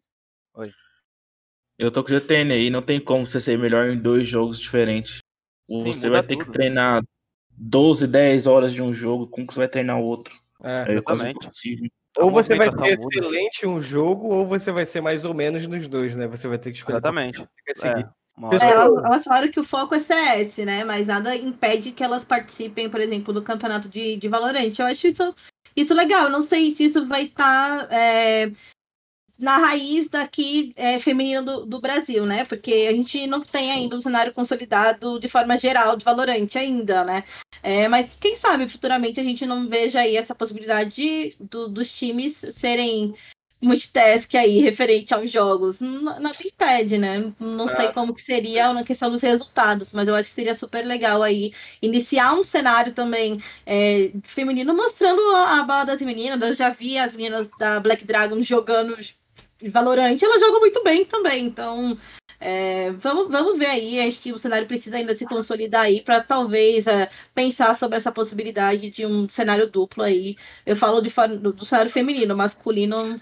Oi. 0.55 0.73
Eu 1.77 1.91
tô 1.91 2.05
com 2.05 2.11
o 2.11 2.15
GTN 2.15 2.53
aí, 2.53 2.71
não 2.71 2.83
tem 2.83 3.01
como 3.01 3.27
você 3.27 3.41
ser 3.41 3.59
melhor 3.59 3.89
em 3.89 3.99
dois 3.99 4.29
jogos 4.29 4.61
diferentes. 4.61 5.19
Sim, 5.69 5.85
você 5.85 6.09
vai 6.09 6.23
ter 6.23 6.37
tudo. 6.37 6.47
que 6.47 6.53
treinar 6.53 7.03
12, 7.59 8.07
10 8.07 8.47
horas 8.47 8.73
de 8.73 8.83
um 8.83 8.95
jogo, 8.95 9.27
como 9.27 9.47
que 9.47 9.55
você 9.55 9.61
vai 9.61 9.69
treinar 9.69 10.01
outro? 10.01 10.35
É, 10.63 10.97
é 10.97 11.01
quase 11.03 11.29
impossível. 11.29 11.89
Ou 12.19 12.31
você 12.31 12.57
vai 12.57 12.71
ter 12.71 12.99
excelente 12.99 13.67
um 13.67 13.81
jogo, 13.81 14.29
ou 14.29 14.47
você 14.47 14.73
vai 14.73 14.85
ser 14.85 15.01
mais 15.01 15.25
ou 15.25 15.35
menos 15.35 15.67
nos 15.67 15.87
dois, 15.87 16.15
né? 16.15 16.27
Você 16.27 16.49
vai 16.49 16.59
ter 16.59 16.71
que 16.71 16.79
escolher. 16.79 16.97
Exatamente. 16.97 17.47
É. 17.85 18.19
É, 18.53 18.71
elas 18.71 19.25
falaram 19.25 19.51
que 19.51 19.59
o 19.59 19.65
foco 19.65 19.95
é 19.95 20.01
CS, 20.01 20.59
né? 20.59 20.85
Mas 20.85 21.09
nada 21.09 21.35
impede 21.35 21.91
que 21.91 22.05
elas 22.05 22.25
participem, 22.25 22.89
por 22.89 23.01
exemplo, 23.01 23.35
do 23.35 23.43
campeonato 23.43 23.89
de, 23.89 24.17
de 24.17 24.29
Valorant. 24.29 24.73
Eu 24.79 24.87
acho 24.87 25.09
isso, 25.09 25.35
isso 25.75 25.95
legal. 25.95 26.25
Eu 26.25 26.31
não 26.31 26.43
sei 26.43 26.71
se 26.73 26.85
isso 26.85 27.05
vai 27.07 27.25
estar 27.25 27.89
tá, 27.89 27.95
é, 27.95 28.51
na 29.39 29.57
raiz 29.57 30.09
daqui 30.09 30.73
é, 30.77 30.99
feminino 30.99 31.45
do, 31.45 31.67
do, 31.67 31.81
Brasil, 31.81 32.27
né? 32.27 32.45
Porque 32.45 32.87
a 32.89 32.93
gente 32.93 33.27
não 33.27 33.41
tem 33.41 33.71
ainda 33.71 33.97
um 33.97 34.01
cenário 34.01 34.33
consolidado 34.33 35.21
de 35.21 35.29
forma 35.29 35.57
geral 35.57 35.97
de 35.97 36.05
Valorant 36.05 36.49
ainda, 36.57 37.05
né? 37.05 37.25
É, 37.63 37.87
mas 37.89 38.17
quem 38.19 38.35
sabe 38.35 38.69
futuramente 38.69 39.21
a 39.21 39.25
gente 39.25 39.47
não 39.47 39.69
veja 39.69 40.01
aí 40.01 40.17
essa 40.17 40.35
possibilidade 40.35 41.37
do, 41.41 41.69
dos 41.69 41.89
times 41.91 42.35
serem 42.53 43.15
multitask 43.61 44.33
aí 44.35 44.61
referente 44.61 45.13
aos 45.13 45.31
jogos. 45.31 45.79
Nada 45.81 46.37
impede, 46.45 46.97
né? 46.97 47.33
Não 47.39 47.69
é. 47.69 47.75
sei 47.75 47.89
como 47.93 48.15
que 48.15 48.23
seria 48.23 48.73
na 48.73 48.85
questão 48.85 49.11
dos 49.11 49.21
resultados, 49.23 49.93
mas 49.93 50.09
eu 50.09 50.15
acho 50.15 50.29
que 50.29 50.35
seria 50.35 50.55
super 50.55 50.85
legal 50.85 51.23
aí 51.23 51.53
iniciar 51.83 52.35
um 52.35 52.45
cenário 52.45 52.93
também 52.93 53.41
é, 53.67 54.13
feminino 54.23 54.75
mostrando 54.75 55.21
a, 55.35 55.61
a 55.61 55.63
bala 55.65 55.87
das 55.87 56.03
meninas. 56.03 56.41
Eu 56.41 56.55
já 56.55 56.71
vi 56.71 56.99
as 56.99 57.13
meninas 57.13 57.49
da 57.59 57.81
Black 57.81 58.05
Dragon 58.05 58.41
jogando 58.43 58.97
Valorante, 59.63 60.25
elas 60.25 60.41
jogam 60.41 60.61
muito 60.61 60.83
bem 60.85 61.05
também, 61.05 61.47
então 61.47 61.99
é, 62.41 62.93
vamos, 62.93 63.31
vamos 63.31 63.59
ver 63.59 63.67
aí, 63.67 64.01
acho 64.01 64.21
que 64.21 64.33
o 64.33 64.39
cenário 64.39 64.69
precisa 64.69 64.97
ainda 64.97 65.15
se 65.15 65.27
consolidar 65.27 65.83
aí 65.83 66.01
para 66.01 66.23
talvez 66.23 66.87
é, 66.87 67.11
pensar 67.35 67.75
sobre 67.75 67.97
essa 67.97 68.13
possibilidade 68.13 68.91
de 68.91 69.05
um 69.05 69.29
cenário 69.29 69.69
duplo 69.69 70.05
aí. 70.05 70.37
Eu 70.65 70.77
falo 70.77 71.01
de 71.01 71.11
do, 71.41 71.53
do 71.53 71.67
cenário 71.67 71.91
feminino, 71.91 72.37
masculino, 72.37 73.21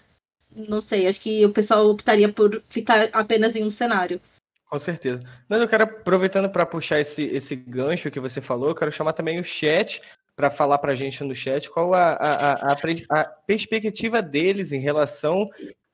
não 0.55 0.81
sei, 0.81 1.07
acho 1.07 1.21
que 1.21 1.45
o 1.47 1.53
pessoal 1.53 1.89
optaria 1.89 2.31
por 2.31 2.63
ficar 2.69 3.09
apenas 3.13 3.57
em 3.57 3.65
um 3.65 3.71
cenário. 3.71 4.21
Com 4.69 4.79
certeza. 4.79 5.23
Mas 5.49 5.61
eu 5.61 5.69
quero, 5.69 5.85
aproveitando 5.85 6.51
para 6.51 6.67
puxar 6.67 7.01
esse, 7.01 7.23
esse 7.23 7.55
gancho 7.55 8.11
que 8.11 8.21
você 8.21 8.41
falou, 8.41 8.69
eu 8.69 8.75
quero 8.75 8.91
chamar 8.91 9.13
também 9.13 9.39
o 9.39 9.45
chat 9.45 10.03
para 10.35 10.51
falar 10.51 10.79
para 10.79 10.93
a 10.93 10.95
gente 10.95 11.25
no 11.25 11.35
chat 11.35 11.71
qual 11.71 11.95
a, 11.95 12.13
a, 12.13 12.73
a, 12.73 12.77
a, 13.11 13.25
perspectiva 13.25 14.21
deles 14.21 14.71
em 14.73 14.79
relação 14.79 15.49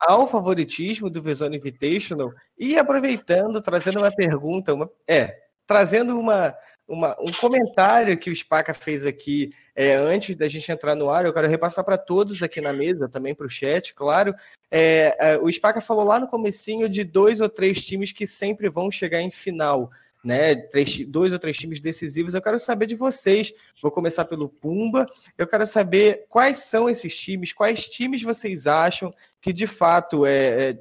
ao 0.07 0.27
favoritismo 0.27 1.09
do 1.09 1.23
Vezone 1.23 1.57
Invitational 1.57 2.33
e 2.59 2.77
aproveitando, 2.77 3.61
trazendo 3.61 3.99
uma 3.99 4.11
pergunta, 4.11 4.75
uma, 4.75 4.91
é, 5.07 5.43
trazendo 5.67 6.19
uma, 6.19 6.55
uma, 6.89 7.17
um 7.21 7.31
comentário 7.33 8.19
que 8.19 8.31
o 8.31 8.37
Spaca 8.37 8.75
fez 8.75 9.07
aqui 9.07 9.53
é, 9.75 9.95
antes 9.95 10.35
da 10.35 10.49
gente 10.49 10.71
entrar 10.71 10.95
no 10.95 11.09
ar, 11.09 11.25
eu 11.25 11.33
quero 11.33 11.49
repassar 11.49 11.85
para 11.85 11.97
todos 11.97 12.43
aqui 12.43 12.61
na 12.61 12.73
mesa, 12.73 13.09
também 13.09 13.35
para 13.35 13.47
o 13.47 13.51
chat, 13.51 13.95
claro. 13.95 14.35
É, 14.71 15.17
é, 15.19 15.39
o 15.39 15.51
Spaca 15.51 15.81
falou 15.81 16.05
lá 16.05 16.19
no 16.19 16.29
comecinho 16.29 16.89
de 16.89 17.05
dois 17.05 17.41
ou 17.41 17.49
três 17.49 17.83
times 17.83 18.11
que 18.13 18.27
sempre 18.27 18.69
vão 18.69 18.91
chegar 18.91 19.21
em 19.21 19.31
final 19.31 19.91
né? 20.25 20.55
Três, 20.55 21.07
dois 21.07 21.33
ou 21.33 21.39
três 21.39 21.57
times 21.57 21.81
decisivos. 21.81 22.35
Eu 22.35 22.43
quero 22.43 22.59
saber 22.59 22.87
de 22.87 22.95
vocês. 22.95 23.53
Vou 23.81 23.91
começar 23.91 24.25
pelo 24.25 24.49
Pumba. 24.49 25.07
Eu 25.37 25.47
quero 25.47 25.67
saber 25.67 26.27
quais 26.29 26.61
são 26.61 26.89
esses 26.89 27.17
times, 27.17 27.53
quais 27.53 27.87
times 27.89 28.23
vocês 28.23 28.67
acham 28.67 29.13
que 29.41 29.53
de 29.53 29.67
fato 29.67 30.25
é, 30.25 30.71
é 30.71 30.79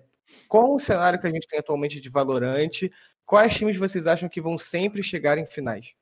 com 0.47 0.75
o 0.75 0.79
cenário 0.79 1.19
que 1.19 1.27
a 1.27 1.31
gente 1.31 1.47
tem 1.47 1.59
atualmente 1.59 1.99
de 1.99 2.09
Valorante, 2.09 2.91
quais 3.25 3.55
times 3.55 3.77
vocês 3.77 4.07
acham 4.07 4.27
que 4.27 4.41
vão 4.41 4.57
sempre 4.57 5.01
chegar 5.01 5.37
em 5.37 5.45
finais? 5.45 5.93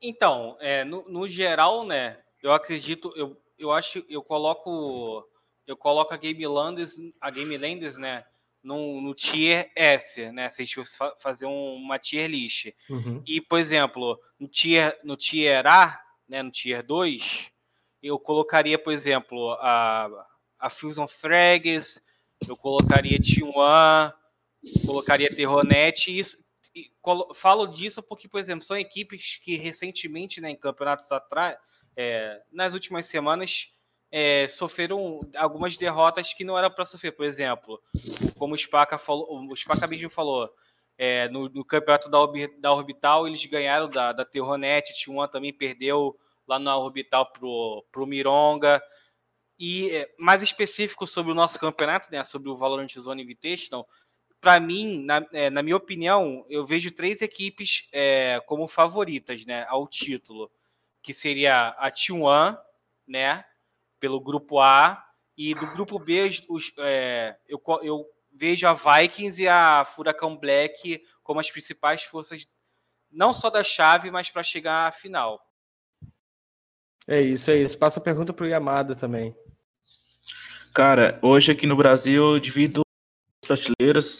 Então, 0.00 0.56
é, 0.60 0.84
no, 0.84 1.08
no 1.08 1.28
geral, 1.28 1.86
né? 1.86 2.18
Eu 2.42 2.52
acredito, 2.52 3.12
eu, 3.14 3.40
eu 3.56 3.70
acho, 3.70 4.04
eu 4.08 4.20
coloco, 4.20 5.24
eu 5.64 5.76
coloco 5.76 6.12
a 6.12 6.16
Game 6.16 6.44
Landers, 6.44 6.96
a 7.20 7.30
Game 7.30 7.56
Landers, 7.56 7.96
né? 7.96 8.24
No, 8.62 9.00
no 9.00 9.14
tier 9.14 9.70
S, 9.74 10.30
né? 10.32 10.48
Se 10.48 10.62
a 10.62 10.64
gente 10.64 10.74
fosse 10.74 10.96
fazer 11.20 11.46
um, 11.46 11.74
uma 11.74 11.98
tier 11.98 12.28
list. 12.30 12.72
Uhum. 12.88 13.22
E, 13.26 13.40
por 13.40 13.58
exemplo, 13.58 14.18
no 14.38 14.48
tier, 14.48 14.98
no 15.02 15.16
tier 15.16 15.66
A, 15.66 16.00
né, 16.28 16.42
no 16.42 16.50
tier 16.50 16.82
2, 16.82 17.50
eu 18.02 18.18
colocaria, 18.18 18.78
por 18.78 18.92
exemplo, 18.92 19.52
a, 19.60 20.26
a 20.58 20.70
Fusion 20.70 21.06
Frags, 21.06 22.02
eu 22.48 22.56
colocaria 22.56 23.18
T1, 23.18 24.12
colocaria 24.86 25.34
Terronet, 25.34 26.08
e 26.08 26.18
isso, 26.18 26.42
e, 26.74 26.90
falo 27.34 27.66
disso 27.66 28.02
porque, 28.02 28.28
por 28.28 28.40
exemplo, 28.40 28.64
são 28.64 28.76
equipes 28.76 29.40
que 29.44 29.56
recentemente, 29.56 30.40
né, 30.40 30.50
em 30.50 30.56
campeonatos 30.56 31.10
atrás, 31.12 31.58
é, 31.96 32.40
nas 32.50 32.72
últimas 32.72 33.06
semanas 33.06 33.72
é, 34.12 34.46
sofreram 34.48 35.26
algumas 35.34 35.78
derrotas 35.78 36.34
que 36.34 36.44
não 36.44 36.58
era 36.58 36.68
para 36.68 36.84
sofrer. 36.84 37.12
Por 37.12 37.24
exemplo, 37.24 37.82
como 38.36 38.54
o 38.54 38.58
Spaca 38.58 38.98
falou, 38.98 39.26
o 39.50 39.56
Spaca 39.56 39.86
mesmo 39.86 40.10
falou, 40.10 40.52
é, 40.98 41.28
no, 41.30 41.48
no, 41.48 41.64
campeonato 41.64 42.10
da, 42.10 42.18
da, 42.58 42.72
Orbital 42.72 43.26
eles 43.26 43.44
ganharam 43.46 43.88
da, 43.88 44.12
da 44.12 44.24
Terronet, 44.26 44.92
T1 44.92 45.30
também 45.30 45.52
perdeu 45.52 46.14
lá 46.46 46.58
na 46.58 46.76
Orbital 46.76 47.32
pro, 47.32 47.82
pro 47.90 48.06
Mironga. 48.06 48.82
E 49.58 49.90
é, 49.90 50.14
mais 50.18 50.42
específico 50.42 51.06
sobre 51.06 51.32
o 51.32 51.34
nosso 51.34 51.58
campeonato, 51.58 52.10
né, 52.12 52.22
sobre 52.22 52.50
o 52.50 52.56
Valorant 52.56 52.92
Zone 52.98 53.22
Invitational, 53.22 53.88
para 54.40 54.58
mim, 54.58 55.04
na, 55.04 55.24
é, 55.32 55.48
na, 55.48 55.62
minha 55.62 55.76
opinião, 55.76 56.44
eu 56.50 56.66
vejo 56.66 56.90
três 56.90 57.22
equipes 57.22 57.88
é, 57.92 58.42
como 58.44 58.66
favoritas 58.66 59.46
né, 59.46 59.64
ao 59.68 59.86
título, 59.86 60.50
que 61.00 61.14
seria 61.14 61.68
a 61.68 61.90
T1, 61.92 62.58
né, 63.06 63.44
pelo 64.02 64.20
grupo 64.20 64.58
A, 64.58 65.00
e 65.38 65.54
do 65.54 65.64
grupo 65.68 65.96
B 65.96 66.28
os, 66.48 66.72
é, 66.80 67.36
eu, 67.48 67.62
eu 67.82 68.04
vejo 68.32 68.66
a 68.66 68.74
Vikings 68.74 69.40
e 69.40 69.46
a 69.46 69.84
Furacão 69.84 70.36
Black 70.36 71.00
como 71.22 71.38
as 71.38 71.48
principais 71.48 72.02
forças, 72.02 72.44
não 73.12 73.32
só 73.32 73.48
da 73.48 73.62
chave, 73.62 74.10
mas 74.10 74.28
para 74.28 74.42
chegar 74.42 74.88
à 74.88 74.92
final. 74.92 75.40
É 77.06 77.20
isso, 77.20 77.48
é 77.52 77.58
isso. 77.58 77.78
Passa 77.78 78.00
a 78.00 78.02
pergunta 78.02 78.32
para 78.32 78.44
o 78.44 78.48
Yamada 78.48 78.96
também. 78.96 79.36
Cara, 80.74 81.20
hoje 81.22 81.52
aqui 81.52 81.64
no 81.64 81.76
Brasil 81.76 82.34
eu 82.34 82.40
divido 82.40 82.82
as 83.40 83.46
prateleiras. 83.46 84.18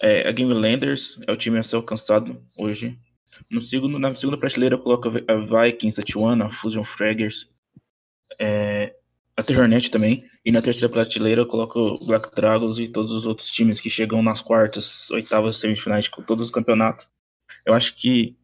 É, 0.00 0.28
a 0.28 0.32
Game 0.32 0.54
Landers 0.54 1.18
é 1.26 1.32
o 1.32 1.36
time 1.36 1.58
a 1.58 1.64
ser 1.64 1.74
alcançado 1.74 2.40
hoje. 2.56 2.96
No 3.50 3.60
segundo, 3.60 3.98
na 3.98 4.14
segunda 4.14 4.38
prateleira 4.38 4.76
eu 4.76 4.80
coloco 4.80 5.08
a 5.08 5.64
Vikings, 5.64 6.00
a 6.00 6.04
Tijuana, 6.04 6.46
a 6.46 6.52
Fusion 6.52 6.84
Fraggers, 6.84 7.51
é, 8.38 8.94
a 9.36 9.42
Terrornet 9.42 9.90
também. 9.90 10.24
E 10.44 10.50
na 10.50 10.62
terceira 10.62 10.92
prateleira 10.92 11.42
eu 11.42 11.46
coloco 11.46 12.04
Black 12.04 12.34
Dragons 12.34 12.78
e 12.78 12.88
todos 12.88 13.12
os 13.12 13.26
outros 13.26 13.50
times 13.50 13.80
que 13.80 13.90
chegam 13.90 14.22
nas 14.22 14.40
quartas, 14.40 15.10
oitavas, 15.10 15.58
semifinais, 15.58 16.08
com 16.08 16.22
todos 16.22 16.46
os 16.46 16.50
campeonatos. 16.50 17.06
Eu 17.64 17.74
acho 17.74 17.94
que, 17.96 18.36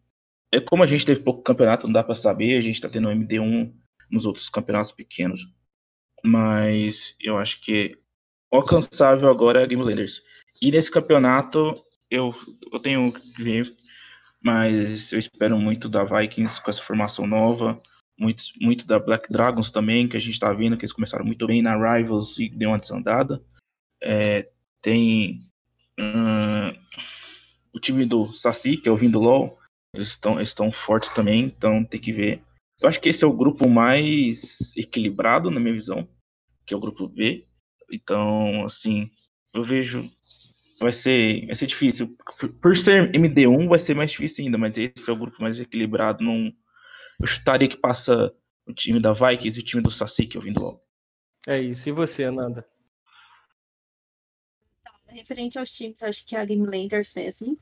é 0.52 0.60
como 0.60 0.82
a 0.82 0.86
gente 0.86 1.04
teve 1.04 1.20
pouco 1.20 1.42
campeonato, 1.42 1.86
não 1.86 1.92
dá 1.92 2.04
para 2.04 2.14
saber, 2.14 2.56
a 2.56 2.60
gente 2.60 2.80
tá 2.80 2.88
tendo 2.88 3.08
MD1 3.08 3.72
nos 4.10 4.26
outros 4.26 4.48
campeonatos 4.48 4.92
pequenos 4.92 5.40
mas 6.24 7.14
eu 7.20 7.38
acho 7.38 7.60
que 7.60 7.96
alcançável 8.50 9.28
agora 9.28 9.60
é 9.60 9.64
a 9.64 9.66
Game 9.66 9.82
Landers. 9.82 10.22
E 10.60 10.70
nesse 10.70 10.90
campeonato 10.90 11.82
eu, 12.10 12.34
eu 12.72 12.80
tenho 12.80 13.12
que 13.12 13.42
ver, 13.42 13.70
mas 14.42 15.12
eu 15.12 15.18
espero 15.18 15.58
muito 15.58 15.88
da 15.88 16.04
Vikings 16.04 16.62
com 16.62 16.70
essa 16.70 16.82
formação 16.82 17.26
nova, 17.26 17.80
muito, 18.18 18.42
muito 18.60 18.86
da 18.86 18.98
Black 18.98 19.32
Dragons 19.32 19.70
também, 19.70 20.08
que 20.08 20.16
a 20.16 20.20
gente 20.20 20.34
está 20.34 20.52
vendo 20.52 20.76
que 20.76 20.84
eles 20.84 20.92
começaram 20.92 21.24
muito 21.24 21.46
bem 21.46 21.62
na 21.62 21.76
Rivals 21.76 22.38
e 22.38 22.48
deu 22.48 22.70
uma 22.70 22.78
desandada. 22.78 23.42
É, 24.02 24.48
tem 24.82 25.40
hum, 25.98 26.72
o 27.72 27.80
time 27.80 28.04
do 28.04 28.34
Saci, 28.34 28.76
que 28.76 28.88
é 28.88 28.92
o 28.92 28.96
Vindo 28.96 29.20
LOL, 29.20 29.58
eles 29.94 30.08
estão 30.08 30.38
eles 30.38 30.54
fortes 30.74 31.08
também, 31.10 31.44
então 31.44 31.84
tem 31.84 32.00
que 32.00 32.12
ver 32.12 32.42
eu 32.80 32.88
acho 32.88 33.00
que 33.00 33.08
esse 33.08 33.24
é 33.24 33.26
o 33.26 33.32
grupo 33.32 33.68
mais 33.68 34.72
equilibrado, 34.76 35.50
na 35.50 35.58
minha 35.58 35.74
visão, 35.74 36.08
que 36.64 36.72
é 36.72 36.76
o 36.76 36.80
grupo 36.80 37.08
B. 37.08 37.44
Então, 37.90 38.64
assim, 38.64 39.10
eu 39.52 39.64
vejo. 39.64 40.08
Vai 40.80 40.92
ser, 40.92 41.44
vai 41.46 41.56
ser 41.56 41.66
difícil. 41.66 42.16
Por 42.62 42.76
ser 42.76 43.10
MD1, 43.10 43.66
vai 43.68 43.80
ser 43.80 43.94
mais 43.94 44.12
difícil 44.12 44.44
ainda, 44.44 44.56
mas 44.56 44.78
esse 44.78 45.08
é 45.08 45.12
o 45.12 45.16
grupo 45.16 45.42
mais 45.42 45.58
equilibrado. 45.58 46.22
Não, 46.22 46.52
eu 47.20 47.26
chutaria 47.26 47.68
que 47.68 47.76
passa 47.76 48.32
o 48.66 48.72
time 48.72 49.00
da 49.00 49.12
Vikings 49.12 49.58
e 49.58 49.62
o 49.62 49.64
time 49.64 49.82
do 49.82 49.90
Saci, 49.90 50.26
que 50.26 50.36
eu 50.36 50.42
vim 50.42 50.52
LoL. 50.52 50.84
É 51.46 51.58
isso. 51.60 51.88
E 51.88 51.92
você, 51.92 52.24
Ananda? 52.24 52.66
Tá, 54.84 54.92
referente 55.08 55.58
aos 55.58 55.70
times, 55.70 56.02
acho 56.02 56.24
que 56.26 56.36
é 56.36 56.40
a 56.40 56.44
Game 56.44 56.66
Landers 56.66 57.14
mesmo. 57.14 57.58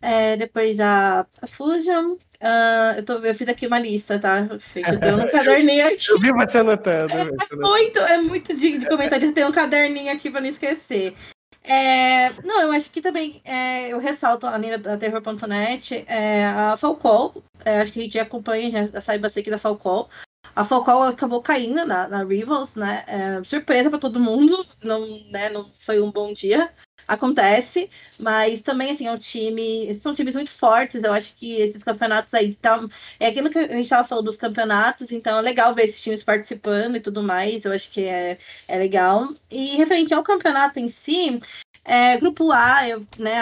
É, 0.00 0.36
depois 0.36 0.78
a, 0.80 1.26
a 1.40 1.46
Fusion. 1.46 2.16
Uh, 2.40 2.98
eu, 2.98 3.04
tô, 3.04 3.14
eu 3.14 3.34
fiz 3.34 3.48
aqui 3.48 3.66
uma 3.66 3.78
lista, 3.78 4.18
tá? 4.18 4.40
Eu 4.76 5.00
tenho 5.00 5.24
um 5.24 5.30
caderninho 5.30 5.86
aqui. 5.86 6.10
Eu 6.10 6.20
vi 6.20 6.32
você 6.32 6.58
anotando. 6.58 7.14
É, 7.14 7.22
é 7.22 7.56
muito, 7.56 7.98
é 8.00 8.18
muito 8.18 8.54
de, 8.54 8.78
de 8.78 8.86
comentário. 8.86 9.32
Tem 9.32 9.44
um 9.44 9.52
caderninho 9.52 10.12
aqui 10.12 10.30
para 10.30 10.42
não 10.42 10.48
esquecer. 10.50 11.14
É, 11.68 12.30
não, 12.42 12.62
eu 12.62 12.70
acho 12.70 12.90
que 12.90 13.02
também 13.02 13.42
é, 13.44 13.88
eu 13.92 13.98
ressalto 13.98 14.46
a 14.46 14.56
linha 14.56 14.78
da 14.78 14.96
Terror.net, 14.96 16.04
é, 16.06 16.46
a 16.46 16.76
Falcol, 16.76 17.42
é, 17.64 17.80
acho 17.80 17.92
que 17.92 17.98
a 17.98 18.02
gente 18.04 18.18
acompanha, 18.20 18.86
já 18.86 19.00
saiba 19.00 19.26
aqui 19.26 19.50
da 19.50 19.58
Falcol. 19.58 20.08
A 20.54 20.64
Falcol 20.64 21.02
acabou 21.02 21.42
caindo 21.42 21.84
na, 21.84 22.06
na 22.06 22.24
Rivals, 22.24 22.76
né? 22.76 23.04
É, 23.08 23.44
surpresa 23.44 23.90
para 23.90 23.98
todo 23.98 24.20
mundo, 24.20 24.64
não, 24.82 25.00
né, 25.30 25.50
não 25.50 25.70
foi 25.76 26.00
um 26.00 26.10
bom 26.10 26.32
dia 26.32 26.72
acontece, 27.06 27.88
mas 28.18 28.62
também 28.62 28.90
assim, 28.90 29.06
é 29.06 29.12
um 29.12 29.18
time, 29.18 29.92
são 29.94 30.14
times 30.14 30.34
muito 30.34 30.50
fortes, 30.50 31.04
eu 31.04 31.12
acho 31.12 31.34
que 31.34 31.54
esses 31.54 31.82
campeonatos 31.82 32.34
aí 32.34 32.54
tá, 32.54 32.84
é 33.20 33.28
aquilo 33.28 33.50
que 33.50 33.58
a 33.58 33.68
gente 33.68 33.82
estava 33.84 34.06
falando 34.06 34.26
dos 34.26 34.36
campeonatos, 34.36 35.12
então 35.12 35.38
é 35.38 35.42
legal 35.42 35.74
ver 35.74 35.84
esses 35.84 36.02
times 36.02 36.24
participando 36.24 36.96
e 36.96 37.00
tudo 37.00 37.22
mais, 37.22 37.64
eu 37.64 37.72
acho 37.72 37.90
que 37.90 38.04
é, 38.04 38.38
é 38.66 38.78
legal. 38.78 39.28
E 39.50 39.76
referente 39.76 40.12
ao 40.14 40.22
campeonato 40.22 40.80
em 40.80 40.88
si, 40.88 41.40
é, 41.84 42.16
grupo 42.16 42.50
A, 42.50 42.88
eu 42.88 43.06
né, 43.16 43.36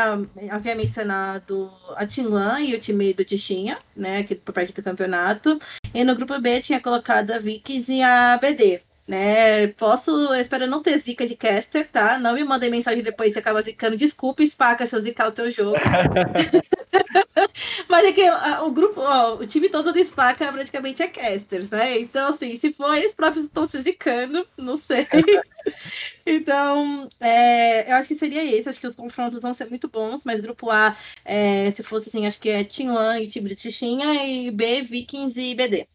havia 0.50 0.74
mencionado 0.74 1.72
a 1.96 2.06
Tinlan 2.06 2.60
e 2.60 2.74
o 2.74 2.80
time 2.80 3.14
do 3.14 3.24
Tichinha, 3.24 3.78
né, 3.96 4.18
aqui 4.18 4.34
por 4.34 4.52
parte 4.52 4.72
do 4.72 4.82
campeonato. 4.82 5.58
E 5.94 6.04
no 6.04 6.14
grupo 6.14 6.38
B 6.38 6.60
tinha 6.60 6.80
colocado 6.80 7.30
a 7.30 7.38
Vikings 7.38 7.90
e 7.90 8.02
a 8.02 8.36
BD 8.36 8.82
né? 9.06 9.66
Posso, 9.68 10.10
eu 10.10 10.40
espero 10.40 10.66
não 10.66 10.82
ter 10.82 10.98
zica 10.98 11.26
de 11.26 11.36
caster, 11.36 11.88
tá? 11.90 12.18
Não 12.18 12.34
me 12.34 12.44
mandem 12.44 12.70
mensagem 12.70 13.02
depois 13.02 13.32
se 13.32 13.38
acaba 13.38 13.62
zicando. 13.62 13.96
Desculpa, 13.96 14.44
Spaca, 14.46 14.86
se 14.86 14.96
eu 14.96 15.00
zicar 15.00 15.28
o 15.28 15.32
teu 15.32 15.50
jogo. 15.50 15.76
Mas 17.88 18.06
é 18.06 18.12
que 18.12 18.30
o 18.62 18.70
grupo, 18.70 19.00
ó, 19.00 19.34
o 19.34 19.46
time 19.46 19.68
todo 19.68 19.92
do 19.92 20.04
Spaca 20.04 20.50
praticamente 20.52 21.02
é 21.02 21.08
casters, 21.08 21.68
né? 21.68 21.98
Então, 21.98 22.28
assim, 22.28 22.56
se 22.56 22.72
for 22.72 22.96
eles 22.96 23.12
próprios 23.12 23.46
estão 23.46 23.68
se 23.68 23.80
zicando, 23.82 24.46
não 24.56 24.76
sei. 24.76 25.06
então, 26.24 27.08
é, 27.20 27.90
eu 27.90 27.96
acho 27.96 28.08
que 28.08 28.16
seria 28.16 28.44
esse. 28.44 28.68
Acho 28.68 28.80
que 28.80 28.86
os 28.86 28.96
confrontos 28.96 29.40
vão 29.40 29.52
ser 29.52 29.68
muito 29.68 29.88
bons, 29.88 30.22
mas 30.24 30.40
grupo 30.40 30.70
A, 30.70 30.96
é, 31.24 31.70
se 31.72 31.82
fosse 31.82 32.08
assim, 32.08 32.26
acho 32.26 32.40
que 32.40 32.50
é 32.50 32.58
One 32.58 33.24
e 33.24 33.28
time 33.28 33.48
de 33.48 33.56
Tichinha, 33.56 34.26
e 34.26 34.50
B, 34.50 34.82
Vikings 34.82 35.40
e 35.40 35.54
BD. 35.54 35.86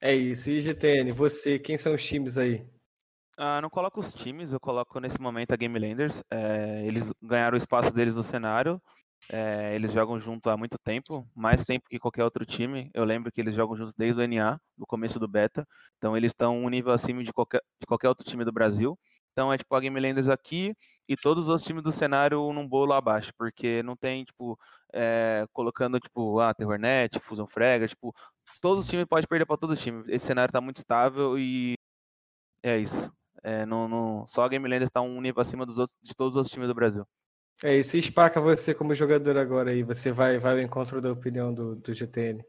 É 0.00 0.14
isso. 0.14 0.50
E 0.50 0.60
GTN, 0.60 1.12
você, 1.12 1.58
quem 1.58 1.76
são 1.76 1.94
os 1.94 2.02
times 2.02 2.38
aí? 2.38 2.64
Ah, 3.36 3.60
não 3.60 3.70
coloco 3.70 4.00
os 4.00 4.12
times, 4.12 4.52
eu 4.52 4.60
coloco 4.60 4.98
nesse 5.00 5.20
momento 5.20 5.52
a 5.52 5.56
Game 5.56 5.78
Landers. 5.78 6.22
É, 6.30 6.84
eles 6.86 7.10
ganharam 7.22 7.54
o 7.54 7.58
espaço 7.58 7.92
deles 7.92 8.14
no 8.14 8.22
cenário. 8.22 8.80
É, 9.30 9.74
eles 9.74 9.92
jogam 9.92 10.18
junto 10.18 10.50
há 10.50 10.56
muito 10.56 10.76
tempo, 10.78 11.26
mais 11.34 11.64
tempo 11.64 11.88
que 11.88 11.98
qualquer 11.98 12.24
outro 12.24 12.44
time. 12.44 12.90
Eu 12.94 13.04
lembro 13.04 13.30
que 13.30 13.40
eles 13.40 13.54
jogam 13.54 13.76
juntos 13.76 13.92
desde 13.96 14.20
o 14.20 14.26
NA, 14.26 14.58
no 14.76 14.86
começo 14.86 15.18
do 15.18 15.28
beta. 15.28 15.66
Então 15.98 16.16
eles 16.16 16.32
estão 16.32 16.58
um 16.58 16.68
nível 16.68 16.92
acima 16.92 17.22
de 17.22 17.32
qualquer, 17.32 17.62
de 17.80 17.86
qualquer 17.86 18.08
outro 18.08 18.26
time 18.26 18.44
do 18.44 18.52
Brasil. 18.52 18.98
Então 19.32 19.52
é 19.52 19.58
tipo 19.58 19.74
a 19.74 19.80
Game 19.80 19.98
Landers 20.00 20.28
aqui 20.28 20.74
e 21.08 21.16
todos 21.16 21.48
os 21.48 21.62
times 21.62 21.82
do 21.82 21.92
cenário 21.92 22.52
num 22.52 22.66
bolo 22.66 22.92
abaixo, 22.92 23.32
porque 23.38 23.82
não 23.82 23.96
tem, 23.96 24.24
tipo, 24.24 24.58
é, 24.92 25.46
colocando, 25.52 25.98
tipo, 26.00 26.38
ah, 26.40 26.54
Terrornet, 26.54 27.18
Fusion 27.20 27.46
Frega, 27.46 27.88
tipo, 27.88 28.14
todos 28.60 28.84
os 28.84 28.90
times 28.90 29.06
podem 29.06 29.26
perder 29.26 29.46
para 29.46 29.56
todos 29.56 29.78
os 29.78 29.82
times. 29.82 30.06
Esse 30.08 30.26
cenário 30.26 30.50
está 30.50 30.60
muito 30.60 30.78
estável 30.78 31.38
e 31.38 31.74
é 32.62 32.78
isso. 32.78 33.10
É, 33.42 33.64
não, 33.64 34.26
só 34.26 34.42
a 34.42 34.48
Game 34.48 34.68
Land 34.68 34.84
está 34.84 35.00
um 35.00 35.20
nível 35.20 35.40
acima 35.40 35.64
dos 35.64 35.78
outros, 35.78 35.98
de 36.02 36.14
todos 36.14 36.36
os 36.36 36.50
times 36.50 36.68
do 36.68 36.74
Brasil. 36.74 37.06
É 37.62 37.76
isso. 37.76 37.96
E 37.96 38.02
Spaca, 38.02 38.40
você 38.40 38.74
como 38.74 38.94
jogador 38.94 39.36
agora 39.36 39.70
aí, 39.70 39.82
você 39.82 40.12
vai, 40.12 40.38
vai 40.38 40.52
ao 40.52 40.60
encontro 40.60 41.00
da 41.00 41.12
opinião 41.12 41.52
do, 41.52 41.76
do 41.76 41.94
GTN? 41.94 42.42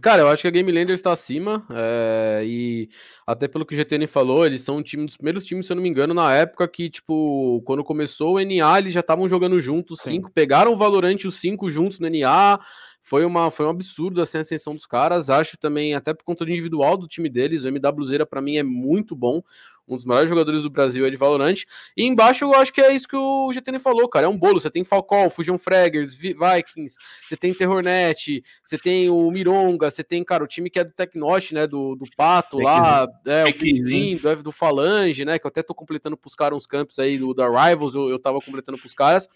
Cara, 0.00 0.22
eu 0.22 0.28
acho 0.28 0.42
que 0.42 0.48
a 0.48 0.50
Game 0.50 0.72
Lander 0.72 0.94
está 0.94 1.12
acima, 1.12 1.66
é, 1.70 2.42
e 2.46 2.88
até 3.26 3.46
pelo 3.46 3.66
que 3.66 3.74
o 3.74 3.76
GTN 3.76 4.06
falou, 4.06 4.46
eles 4.46 4.62
são 4.62 4.78
um 4.78 4.82
time 4.82 5.04
dos 5.04 5.16
primeiros 5.18 5.44
times, 5.44 5.66
se 5.66 5.72
eu 5.72 5.76
não 5.76 5.82
me 5.82 5.88
engano, 5.88 6.14
na 6.14 6.34
época 6.34 6.66
que, 6.66 6.88
tipo, 6.88 7.60
quando 7.66 7.84
começou 7.84 8.36
o 8.36 8.40
NA, 8.40 8.78
eles 8.78 8.94
já 8.94 9.00
estavam 9.00 9.28
jogando 9.28 9.60
juntos, 9.60 10.00
Sim. 10.00 10.12
cinco, 10.12 10.30
pegaram 10.32 10.72
o 10.72 10.76
Valorante 10.76 11.28
os 11.28 11.34
cinco 11.34 11.68
juntos 11.68 11.98
no 12.00 12.08
NA, 12.08 12.58
foi, 13.02 13.24
uma, 13.24 13.50
foi 13.50 13.66
um 13.66 13.70
absurdo 13.70 14.22
assim, 14.22 14.38
a 14.38 14.40
ascensão 14.42 14.74
dos 14.74 14.86
caras. 14.86 15.28
Acho 15.28 15.58
também, 15.58 15.92
até 15.92 16.14
por 16.14 16.24
conta 16.24 16.44
do 16.44 16.50
individual 16.52 16.96
do 16.96 17.08
time 17.08 17.28
deles, 17.28 17.64
o 17.64 17.68
MWZera 17.68 18.24
para 18.24 18.40
mim 18.40 18.56
é 18.56 18.62
muito 18.62 19.16
bom. 19.16 19.42
Um 19.86 19.96
dos 19.96 20.04
melhores 20.04 20.30
jogadores 20.30 20.62
do 20.62 20.70
Brasil 20.70 21.04
é 21.04 21.10
de 21.10 21.16
Valorant. 21.16 21.62
E 21.96 22.04
embaixo 22.04 22.44
eu 22.44 22.54
acho 22.54 22.72
que 22.72 22.80
é 22.80 22.94
isso 22.94 23.08
que 23.08 23.16
o 23.16 23.52
GTN 23.52 23.78
falou, 23.78 24.08
cara. 24.08 24.26
É 24.26 24.28
um 24.28 24.38
bolo. 24.38 24.60
Você 24.60 24.70
tem 24.70 24.84
Falcão, 24.84 25.28
Fusion 25.28 25.58
Fraggers, 25.58 26.14
Vikings, 26.14 26.96
você 27.26 27.36
tem 27.36 27.52
Terrornet, 27.52 28.42
você 28.64 28.78
tem 28.78 29.10
o 29.10 29.30
Mironga, 29.30 29.90
você 29.90 30.04
tem, 30.04 30.22
cara, 30.24 30.44
o 30.44 30.46
time 30.46 30.70
que 30.70 30.78
é 30.78 30.84
do 30.84 30.92
Tecnosh, 30.92 31.52
né? 31.52 31.66
Do, 31.66 31.96
do 31.96 32.06
Pato 32.16 32.58
lá, 32.58 33.08
é, 33.26 33.44
o 33.44 33.52
Felizinho, 33.52 34.20
do, 34.20 34.42
do 34.44 34.52
Falange, 34.52 35.24
né? 35.24 35.38
Que 35.38 35.46
eu 35.46 35.50
até 35.50 35.62
tô 35.62 35.74
completando 35.74 36.16
pros 36.16 36.34
caras 36.34 36.56
uns 36.56 36.66
campos 36.66 36.98
aí 36.98 37.18
do, 37.18 37.34
da 37.34 37.48
Rivals, 37.48 37.94
eu, 37.94 38.08
eu 38.08 38.18
tava 38.18 38.40
completando 38.40 38.78
pros 38.78 38.94
caras. 38.94 39.28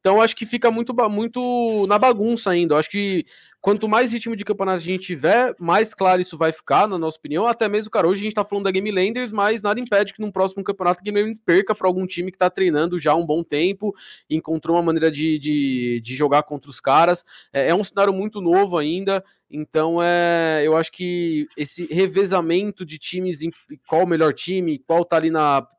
Então 0.00 0.20
acho 0.20 0.34
que 0.34 0.46
fica 0.46 0.70
muito, 0.70 0.94
muito 1.10 1.86
na 1.86 1.98
bagunça 1.98 2.50
ainda. 2.50 2.74
Eu 2.74 2.78
acho 2.78 2.90
que 2.90 3.24
quanto 3.60 3.88
mais 3.88 4.12
ritmo 4.12 4.34
de 4.34 4.44
campeonato 4.44 4.78
a 4.78 4.80
gente 4.80 5.04
tiver, 5.04 5.54
mais 5.58 5.92
claro 5.94 6.20
isso 6.20 6.36
vai 6.38 6.52
ficar, 6.52 6.88
na 6.88 6.98
nossa 6.98 7.18
opinião. 7.18 7.46
Até 7.46 7.68
mesmo, 7.68 7.90
cara, 7.90 8.08
hoje 8.08 8.20
a 8.20 8.24
gente 8.24 8.34
tá 8.34 8.44
falando 8.44 8.64
da 8.64 8.70
Game 8.70 8.90
Landers, 8.90 9.32
mas 9.32 9.62
nada 9.62 9.80
impede 9.80 10.14
que 10.14 10.20
num 10.20 10.30
próximo 10.30 10.64
campeonato 10.64 11.00
a 11.00 11.02
Game 11.02 11.18
Landers 11.18 11.40
perca 11.40 11.74
para 11.74 11.86
algum 11.86 12.06
time 12.06 12.32
que 12.32 12.38
tá 12.38 12.48
treinando 12.48 12.98
já 12.98 13.12
há 13.12 13.16
um 13.16 13.26
bom 13.26 13.42
tempo, 13.42 13.94
encontrou 14.28 14.76
uma 14.76 14.82
maneira 14.82 15.10
de, 15.10 15.38
de, 15.38 16.00
de 16.02 16.16
jogar 16.16 16.42
contra 16.44 16.70
os 16.70 16.80
caras. 16.80 17.24
É, 17.52 17.68
é 17.68 17.74
um 17.74 17.84
cenário 17.84 18.12
muito 18.12 18.40
novo 18.40 18.78
ainda. 18.78 19.22
Então, 19.50 20.00
é, 20.00 20.62
eu 20.64 20.76
acho 20.76 20.92
que 20.92 21.48
esse 21.56 21.84
revezamento 21.86 22.86
de 22.86 22.98
times, 22.98 23.42
em 23.42 23.50
qual 23.86 24.04
o 24.04 24.06
melhor 24.06 24.32
time, 24.32 24.78
qual 24.78 25.04
tá 25.04 25.16
ali 25.16 25.30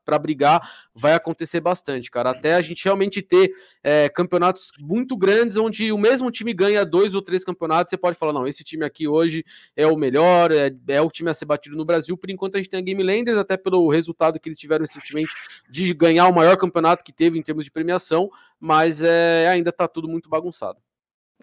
para 0.04 0.20
brigar, 0.20 0.70
vai 0.94 1.14
acontecer 1.14 1.62
bastante, 1.62 2.12
cara. 2.12 2.32
Até 2.32 2.56
a 2.56 2.62
gente 2.62 2.84
realmente 2.84 3.22
ter 3.22 3.50
é, 3.82 4.10
campeonatos 4.10 4.72
muito 4.78 5.16
grandes, 5.16 5.56
onde 5.56 5.90
o 5.90 5.98
mesmo 5.98 6.30
time 6.30 6.54
ganha 6.54 6.86
dois 6.86 7.16
ou 7.16 7.22
três 7.22 7.46
campeonatos, 7.46 7.71
você 7.80 7.98
pode 7.98 8.18
falar, 8.18 8.34
não, 8.34 8.48
esse 8.48 8.64
time 8.64 8.86
aqui 8.86 9.08
hoje 9.08 9.44
é 9.76 9.88
o 9.88 9.96
melhor, 9.96 10.52
é, 10.52 10.72
é 10.88 11.02
o 11.02 11.10
time 11.10 11.30
a 11.30 11.34
ser 11.34 11.46
batido 11.46 11.76
no 11.76 11.86
Brasil. 11.86 12.18
Por 12.18 12.30
enquanto, 12.30 12.56
a 12.56 12.58
gente 12.58 12.70
tem 12.70 12.80
a 12.80 12.84
Game 12.84 13.02
Landers, 13.04 13.38
até 13.38 13.58
pelo 13.58 13.90
resultado 13.90 14.40
que 14.40 14.50
eles 14.50 14.58
tiveram 14.58 14.84
recentemente 14.84 15.34
de 15.70 15.94
ganhar 15.94 16.28
o 16.28 16.34
maior 16.34 16.58
campeonato 16.58 17.04
que 17.04 17.14
teve 17.14 17.40
em 17.40 17.42
termos 17.42 17.64
de 17.64 17.72
premiação, 17.72 18.30
mas 18.60 19.02
é, 19.02 19.48
ainda 19.48 19.72
tá 19.72 19.88
tudo 19.88 20.08
muito 20.08 20.30
bagunçado. 20.30 20.80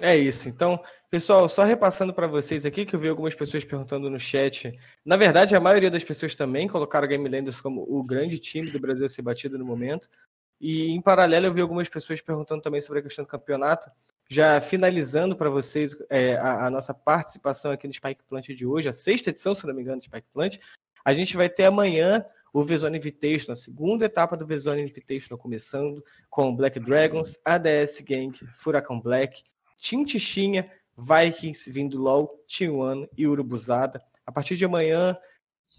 É 0.01 0.17
isso. 0.17 0.49
Então, 0.49 0.81
pessoal, 1.11 1.49
só 1.49 1.65
repassando 1.65 2.15
para 2.15 2.27
vocês 2.27 2.65
aqui, 2.65 2.87
que 2.87 2.95
eu 2.95 3.01
vi 3.01 3.09
algumas 3.09 3.35
pessoas 3.35 3.65
perguntando 3.65 4.09
no 4.09 4.19
chat. 4.19 4.73
Na 5.05 5.17
verdade, 5.17 5.57
a 5.57 5.61
maioria 5.61 5.91
das 5.91 6.05
pessoas 6.05 6.35
também 6.35 6.69
colocaram 6.69 7.05
a 7.05 7.09
Game 7.09 7.29
Landers 7.29 7.61
como 7.61 7.83
o 7.83 8.03
grande 8.03 8.39
time 8.39 8.71
do 8.71 8.79
Brasil 8.79 9.05
a 9.05 9.09
ser 9.09 9.23
batido 9.23 9.59
no 9.59 9.65
momento. 9.65 10.09
E, 10.61 10.91
em 10.91 11.01
paralelo, 11.01 11.47
eu 11.47 11.53
vi 11.53 11.61
algumas 11.61 11.89
pessoas 11.89 12.21
perguntando 12.21 12.63
também 12.63 12.81
sobre 12.81 13.01
a 13.01 13.03
questão 13.03 13.25
do 13.25 13.29
campeonato. 13.29 13.91
Já 14.31 14.61
finalizando 14.61 15.35
para 15.35 15.49
vocês 15.49 15.97
é, 16.11 16.37
a, 16.37 16.67
a, 16.67 16.71
nossa 16.71 16.93
participação 16.93 17.71
aqui 17.71 17.87
no 17.87 17.95
Spike 17.95 18.23
Plant 18.29 18.49
de 18.49 18.67
hoje, 18.67 18.89
a 18.89 18.93
sexta 18.93 19.31
edição, 19.31 19.55
se 19.55 19.67
não 19.67 19.75
me 19.75 19.81
engano, 19.81 19.99
do 19.99 20.05
Spike 20.05 20.29
Plant, 20.33 20.59
a 21.05 21.15
gente 21.15 21.37
vai 21.37 21.49
ter 21.49 21.65
amanhã 21.65 22.25
o 22.53 22.63
Vezone 22.63 22.99
Invitational, 22.99 23.55
a 23.55 23.57
segunda 23.57 24.05
etapa 24.05 24.37
do 24.37 24.47
Vezone 24.47 24.83
Invitational, 24.83 25.39
começando 25.39 26.05
com 26.29 26.55
Black 26.55 26.79
Dragons, 26.79 27.39
ADS 27.45 28.01
Gang, 28.01 28.39
Furacão 28.55 29.01
Black, 29.01 29.43
Team 29.81 30.05
Tichinha, 30.05 30.71
Vikings 30.97 31.71
vindo 31.71 31.99
LOL, 31.99 32.45
Team 32.47 32.79
One 32.79 33.09
e 33.17 33.27
Urubuzada. 33.27 34.03
A 34.27 34.33
partir 34.33 34.57
de 34.57 34.65
amanhã, 34.65 35.17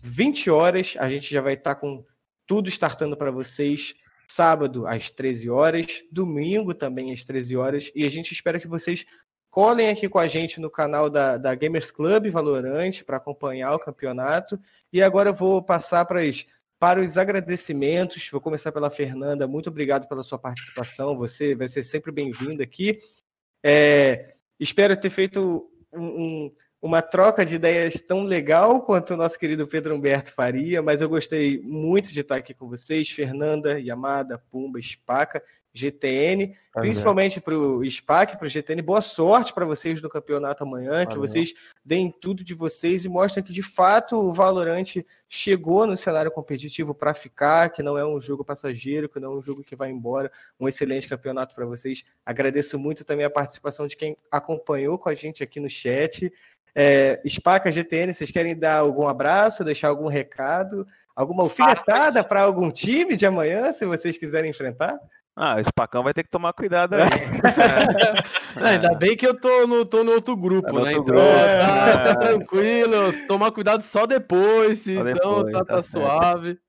20 0.01 0.49
horas, 0.49 0.95
a 0.97 1.09
gente 1.09 1.31
já 1.31 1.41
vai 1.41 1.53
estar 1.53 1.75
com 1.75 2.05
tudo 2.47 2.69
startando 2.69 3.17
para 3.17 3.29
vocês. 3.29 3.93
Sábado 4.29 4.85
às 4.85 5.09
13 5.09 5.49
horas, 5.49 6.03
domingo 6.11 6.73
também 6.73 7.11
às 7.11 7.23
13 7.23 7.57
horas, 7.57 7.91
e 7.95 8.05
a 8.05 8.09
gente 8.09 8.31
espera 8.31 8.59
que 8.59 8.67
vocês 8.67 9.05
colhem 9.49 9.89
aqui 9.89 10.07
com 10.07 10.19
a 10.19 10.27
gente 10.27 10.59
no 10.59 10.69
canal 10.69 11.09
da, 11.09 11.35
da 11.35 11.55
Gamers 11.55 11.89
Club 11.89 12.29
Valorante 12.29 13.03
para 13.03 13.17
acompanhar 13.17 13.73
o 13.73 13.79
campeonato. 13.79 14.59
E 14.93 15.01
agora 15.01 15.29
eu 15.29 15.33
vou 15.33 15.63
passar 15.63 16.05
para 16.05 16.21
as 16.21 16.45
para 16.79 17.01
os 17.01 17.17
agradecimentos. 17.17 18.29
Vou 18.31 18.39
começar 18.39 18.71
pela 18.71 18.89
Fernanda. 18.89 19.47
Muito 19.47 19.69
obrigado 19.69 20.07
pela 20.07 20.23
sua 20.23 20.39
participação. 20.39 21.17
Você 21.17 21.53
vai 21.53 21.67
ser 21.67 21.83
sempre 21.83 22.11
bem-vindo 22.11 22.63
aqui. 22.63 22.99
É, 23.61 24.35
espero 24.57 24.95
ter 24.95 25.09
feito 25.09 25.69
um, 25.91 26.05
um, 26.05 26.55
uma 26.81 27.01
troca 27.01 27.45
de 27.45 27.55
ideias 27.55 27.99
tão 27.99 28.23
legal 28.23 28.81
quanto 28.81 29.13
o 29.13 29.17
nosso 29.17 29.37
querido 29.37 29.67
Pedro 29.67 29.95
Humberto 29.95 30.31
faria, 30.31 30.81
mas 30.81 31.01
eu 31.01 31.09
gostei 31.09 31.61
muito 31.61 32.11
de 32.11 32.21
estar 32.21 32.37
aqui 32.37 32.53
com 32.53 32.67
vocês, 32.69 33.09
Fernanda, 33.09 33.79
Yamada, 33.79 34.41
Pumba, 34.49 34.81
Spaca. 34.81 35.43
GTN, 35.73 36.55
principalmente 36.73 37.39
para 37.39 37.57
o 37.57 37.85
SPAC, 37.85 38.37
para 38.37 38.45
o 38.45 38.49
GTN. 38.49 38.81
Boa 38.81 39.01
sorte 39.01 39.53
para 39.53 39.65
vocês 39.65 40.01
no 40.01 40.09
campeonato 40.09 40.63
amanhã, 40.63 41.05
que 41.05 41.17
vocês 41.17 41.53
deem 41.85 42.11
tudo 42.11 42.43
de 42.43 42.53
vocês 42.53 43.05
e 43.05 43.09
mostrem 43.09 43.43
que 43.43 43.53
de 43.53 43.61
fato 43.61 44.17
o 44.17 44.33
Valorante 44.33 45.05
chegou 45.27 45.85
no 45.85 45.95
cenário 45.95 46.31
competitivo 46.31 46.93
para 46.93 47.13
ficar, 47.13 47.69
que 47.69 47.83
não 47.83 47.97
é 47.97 48.05
um 48.05 48.19
jogo 48.19 48.43
passageiro, 48.43 49.07
que 49.07 49.19
não 49.19 49.33
é 49.33 49.35
um 49.37 49.41
jogo 49.41 49.63
que 49.63 49.75
vai 49.75 49.91
embora. 49.91 50.31
Um 50.59 50.67
excelente 50.67 51.07
campeonato 51.07 51.53
para 51.53 51.65
vocês. 51.65 52.03
Agradeço 52.25 52.79
muito 52.79 53.05
também 53.05 53.25
a 53.25 53.29
participação 53.29 53.87
de 53.87 53.95
quem 53.95 54.17
acompanhou 54.31 54.97
com 54.97 55.09
a 55.09 55.15
gente 55.15 55.43
aqui 55.43 55.59
no 55.59 55.69
chat. 55.69 56.31
É, 56.75 57.21
Spaca, 57.27 57.71
GTN, 57.71 58.13
vocês 58.13 58.31
querem 58.31 58.57
dar 58.57 58.77
algum 58.77 59.07
abraço, 59.07 59.63
deixar 59.63 59.89
algum 59.89 60.07
recado, 60.07 60.85
alguma 61.15 61.43
alfinetada 61.43 62.23
para 62.23 62.41
algum 62.41 62.71
time 62.71 63.15
de 63.15 63.25
amanhã, 63.25 63.71
se 63.71 63.85
vocês 63.85 64.17
quiserem 64.17 64.51
enfrentar? 64.51 64.97
Ah, 65.35 65.55
o 65.55 65.63
Spacão 65.63 66.03
vai 66.03 66.13
ter 66.13 66.23
que 66.23 66.29
tomar 66.29 66.51
cuidado 66.51 66.95
aí. 66.95 67.01
é. 68.61 68.69
Ainda 68.71 68.93
bem 68.95 69.15
que 69.15 69.25
eu 69.25 69.39
tô 69.39 69.65
no, 69.65 69.85
tô 69.85 70.03
no 70.03 70.11
outro 70.11 70.35
grupo, 70.35 70.67
tá 70.67 70.73
né? 70.73 70.97
Outro 70.97 71.13
então, 71.13 71.23
grupo, 71.23 71.29
tá, 71.61 72.03
tá, 72.03 72.15
tranquilo. 72.15 73.25
Tomar 73.25 73.51
cuidado 73.51 73.81
só 73.81 74.05
depois, 74.05 74.83
só 74.83 74.91
então 74.91 75.03
depois, 75.03 75.53
tá, 75.53 75.59
tá, 75.63 75.75
tá 75.75 75.83
suave. 75.83 76.59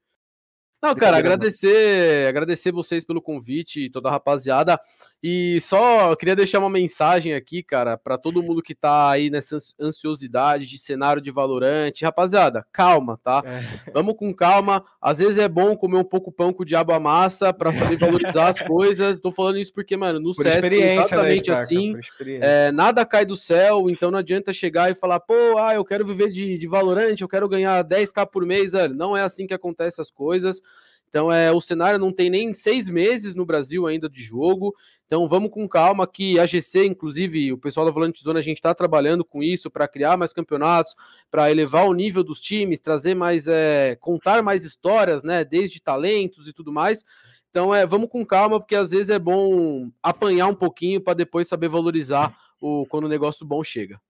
Não, 0.81 0.95
cara, 0.95 1.19
agradecer, 1.19 2.29
agradecer 2.29 2.73
vocês 2.73 3.05
pelo 3.05 3.21
convite 3.21 3.81
e 3.81 3.91
toda 3.91 4.09
a 4.09 4.13
rapaziada. 4.13 4.81
E 5.23 5.61
só 5.61 6.17
queria 6.17 6.35
deixar 6.35 6.61
uma 6.61 6.71
mensagem 6.71 7.35
aqui, 7.35 7.63
cara, 7.63 7.99
para 7.99 8.17
todo 8.17 8.43
mundo 8.43 8.63
que 8.63 8.75
tá 8.75 9.11
aí 9.11 9.29
nessa 9.29 9.59
ansiosidade 9.79 10.67
de 10.67 10.79
cenário 10.79 11.21
de 11.21 11.31
valorante. 11.31 12.07
Rapaziada, 12.07 12.67
calma, 12.73 13.21
tá? 13.23 13.43
É. 13.45 13.61
Vamos 13.93 14.17
com 14.17 14.33
calma. 14.33 14.83
Às 15.01 15.19
vezes 15.19 15.37
é 15.37 15.47
bom 15.47 15.77
comer 15.77 15.99
um 15.99 16.05
pouco 16.05 16.33
pão 16.33 16.55
com 16.55 16.63
o 16.63 16.67
diabo 16.67 16.93
amassa 16.93 17.53
para 17.53 17.71
saber 17.71 17.99
valorizar 17.99 18.49
as 18.49 18.61
coisas. 18.61 19.21
Tô 19.21 19.31
falando 19.31 19.59
isso 19.59 19.75
porque, 19.75 19.95
mano, 19.95 20.19
no 20.19 20.33
set 20.33 20.65
é 20.65 20.97
exatamente 20.97 21.51
né, 21.51 21.57
assim. 21.57 21.95
É, 22.41 22.73
nada 22.73 23.05
cai 23.05 23.27
do 23.27 23.37
céu, 23.37 23.91
então 23.91 24.11
não 24.11 24.19
adianta 24.19 24.55
chegar 24.55 24.91
e 24.91 24.95
falar, 24.95 25.21
pô, 25.21 25.59
ah, 25.59 25.75
eu 25.75 25.85
quero 25.85 26.07
viver 26.07 26.31
de, 26.31 26.57
de 26.57 26.67
valorante, 26.67 27.21
eu 27.21 27.29
quero 27.29 27.47
ganhar 27.47 27.85
10k 27.85 28.27
por 28.27 28.47
mês. 28.47 28.73
Velho. 28.73 28.95
Não 28.95 29.15
é 29.15 29.21
assim 29.21 29.47
que 29.47 29.53
acontece 29.53 30.01
as 30.01 30.11
coisas. 30.11 30.63
Então, 31.11 31.31
é, 31.31 31.51
o 31.51 31.61
cenário 31.61 31.99
não 31.99 32.13
tem 32.13 32.31
nem 32.31 32.55
seis 32.55 32.89
meses 32.89 33.35
no 33.35 33.45
Brasil 33.45 33.85
ainda 33.85 34.09
de 34.09 34.23
jogo. 34.23 34.73
Então, 35.07 35.29
vamos 35.29 35.51
com 35.51 35.69
calma 35.69 36.07
que 36.07 36.39
a 36.39 36.47
GC, 36.47 36.87
inclusive, 36.87 37.53
o 37.53 37.59
pessoal 37.59 37.85
da 37.85 37.91
Volante 37.91 38.23
Zona, 38.23 38.39
a 38.39 38.43
gente 38.43 38.59
está 38.59 38.73
trabalhando 38.73 39.25
com 39.25 39.43
isso 39.43 39.69
para 39.69 39.89
criar 39.89 40.17
mais 40.17 40.33
campeonatos, 40.33 40.95
para 41.29 41.51
elevar 41.51 41.85
o 41.87 41.93
nível 41.93 42.23
dos 42.23 42.41
times, 42.41 42.81
trazer 42.81 43.17
mais, 43.17 43.49
é, 43.49 43.97
contar 43.97 44.41
mais 44.41 44.65
histórias, 44.65 45.25
né? 45.25 45.45
Desde 45.45 45.83
talentos 45.83 46.47
e 46.47 46.53
tudo 46.53 46.73
mais. 46.73 47.05
Então, 47.51 47.75
é, 47.75 47.85
vamos 47.85 48.09
com 48.09 48.25
calma, 48.25 48.61
porque 48.61 48.77
às 48.77 48.93
vezes 48.93 49.11
é 49.11 49.19
bom 49.19 49.91
apanhar 50.01 50.47
um 50.47 50.55
pouquinho 50.55 51.01
para 51.01 51.15
depois 51.15 51.49
saber 51.49 51.69
valorizar 51.69 52.33
o, 52.61 52.87
quando 52.87 53.05
o 53.05 53.09
negócio 53.09 53.45
bom 53.45 53.65
chega. 53.65 54.01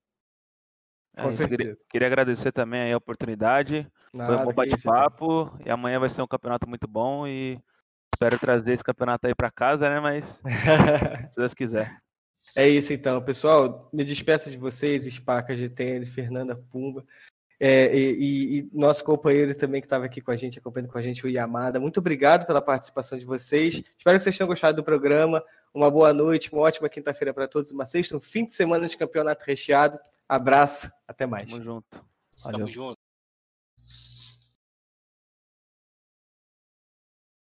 É, 1.16 1.26
queria, 1.48 1.78
queria, 1.88 2.07
agradecer 2.07 2.53
também 2.53 2.92
a 2.92 2.96
oportunidade. 2.96 3.90
Nada, 4.13 4.33
Foi 4.33 4.43
um 4.43 4.45
bom 4.47 4.53
bate-papo. 4.53 5.59
E 5.65 5.71
amanhã 5.71 5.99
vai 5.99 6.09
ser 6.09 6.23
um 6.23 6.27
campeonato 6.27 6.69
muito 6.69 6.87
bom. 6.87 7.27
E 7.27 7.59
espero 8.15 8.39
trazer 8.39 8.73
esse 8.73 8.85
campeonato 8.85 9.27
aí 9.27 9.35
para 9.35 9.51
casa, 9.51 9.89
né? 9.89 10.01
Mas 10.01 10.25
se 11.31 11.37
Deus 11.37 11.55
quiser. 11.55 11.97
É 12.55 12.69
isso 12.69 12.93
então, 12.93 13.23
pessoal. 13.23 13.89
Me 13.93 14.05
despeço 14.05 14.51
de 14.51 14.57
vocês, 14.57 15.05
Spaca, 15.13 15.57
GTN, 15.57 16.05
Fernanda 16.07 16.57
Pumba. 16.57 17.05
É, 17.63 17.95
e, 17.95 18.59
e, 18.59 18.71
nosso 18.73 19.05
companheiro 19.05 19.55
também 19.55 19.83
que 19.83 19.87
estava 19.87 20.07
aqui 20.07 20.23
com 20.23 20.31
a 20.31 20.37
gente, 20.37 20.59
acompanhando 20.59 20.91
com 20.91 20.97
a 20.97 21.03
gente, 21.03 21.25
o 21.25 21.29
Yamada. 21.29 21.79
Muito 21.79 22.01
obrigado 22.01 22.47
pela 22.47 22.63
participação 22.63 23.19
de 23.19 23.27
vocês. 23.27 23.83
Espero 23.99 24.17
que 24.17 24.25
vocês 24.25 24.37
tenham 24.37 24.49
gostado 24.49 24.77
do 24.77 24.83
programa. 24.83 25.45
Uma 25.73 25.91
boa 25.91 26.13
noite, 26.13 26.51
uma 26.53 26.63
ótima 26.63 26.89
quinta-feira 26.89 27.35
para 27.35 27.47
todos, 27.47 27.71
uma 27.71 27.85
sexta, 27.85 28.17
um 28.17 28.21
fim 28.21 28.47
de 28.47 28.55
semana 28.55 28.89
de 28.89 28.97
campeonato 28.97 29.45
recheado. 29.47 29.99
Abraço, 30.27 30.91
até 31.07 31.27
mais. 31.27 31.51
Tamo 31.51 31.63
junto. 31.63 32.05
Valeu. 32.43 32.59
Tamo 32.61 32.71
junto. 32.71 32.99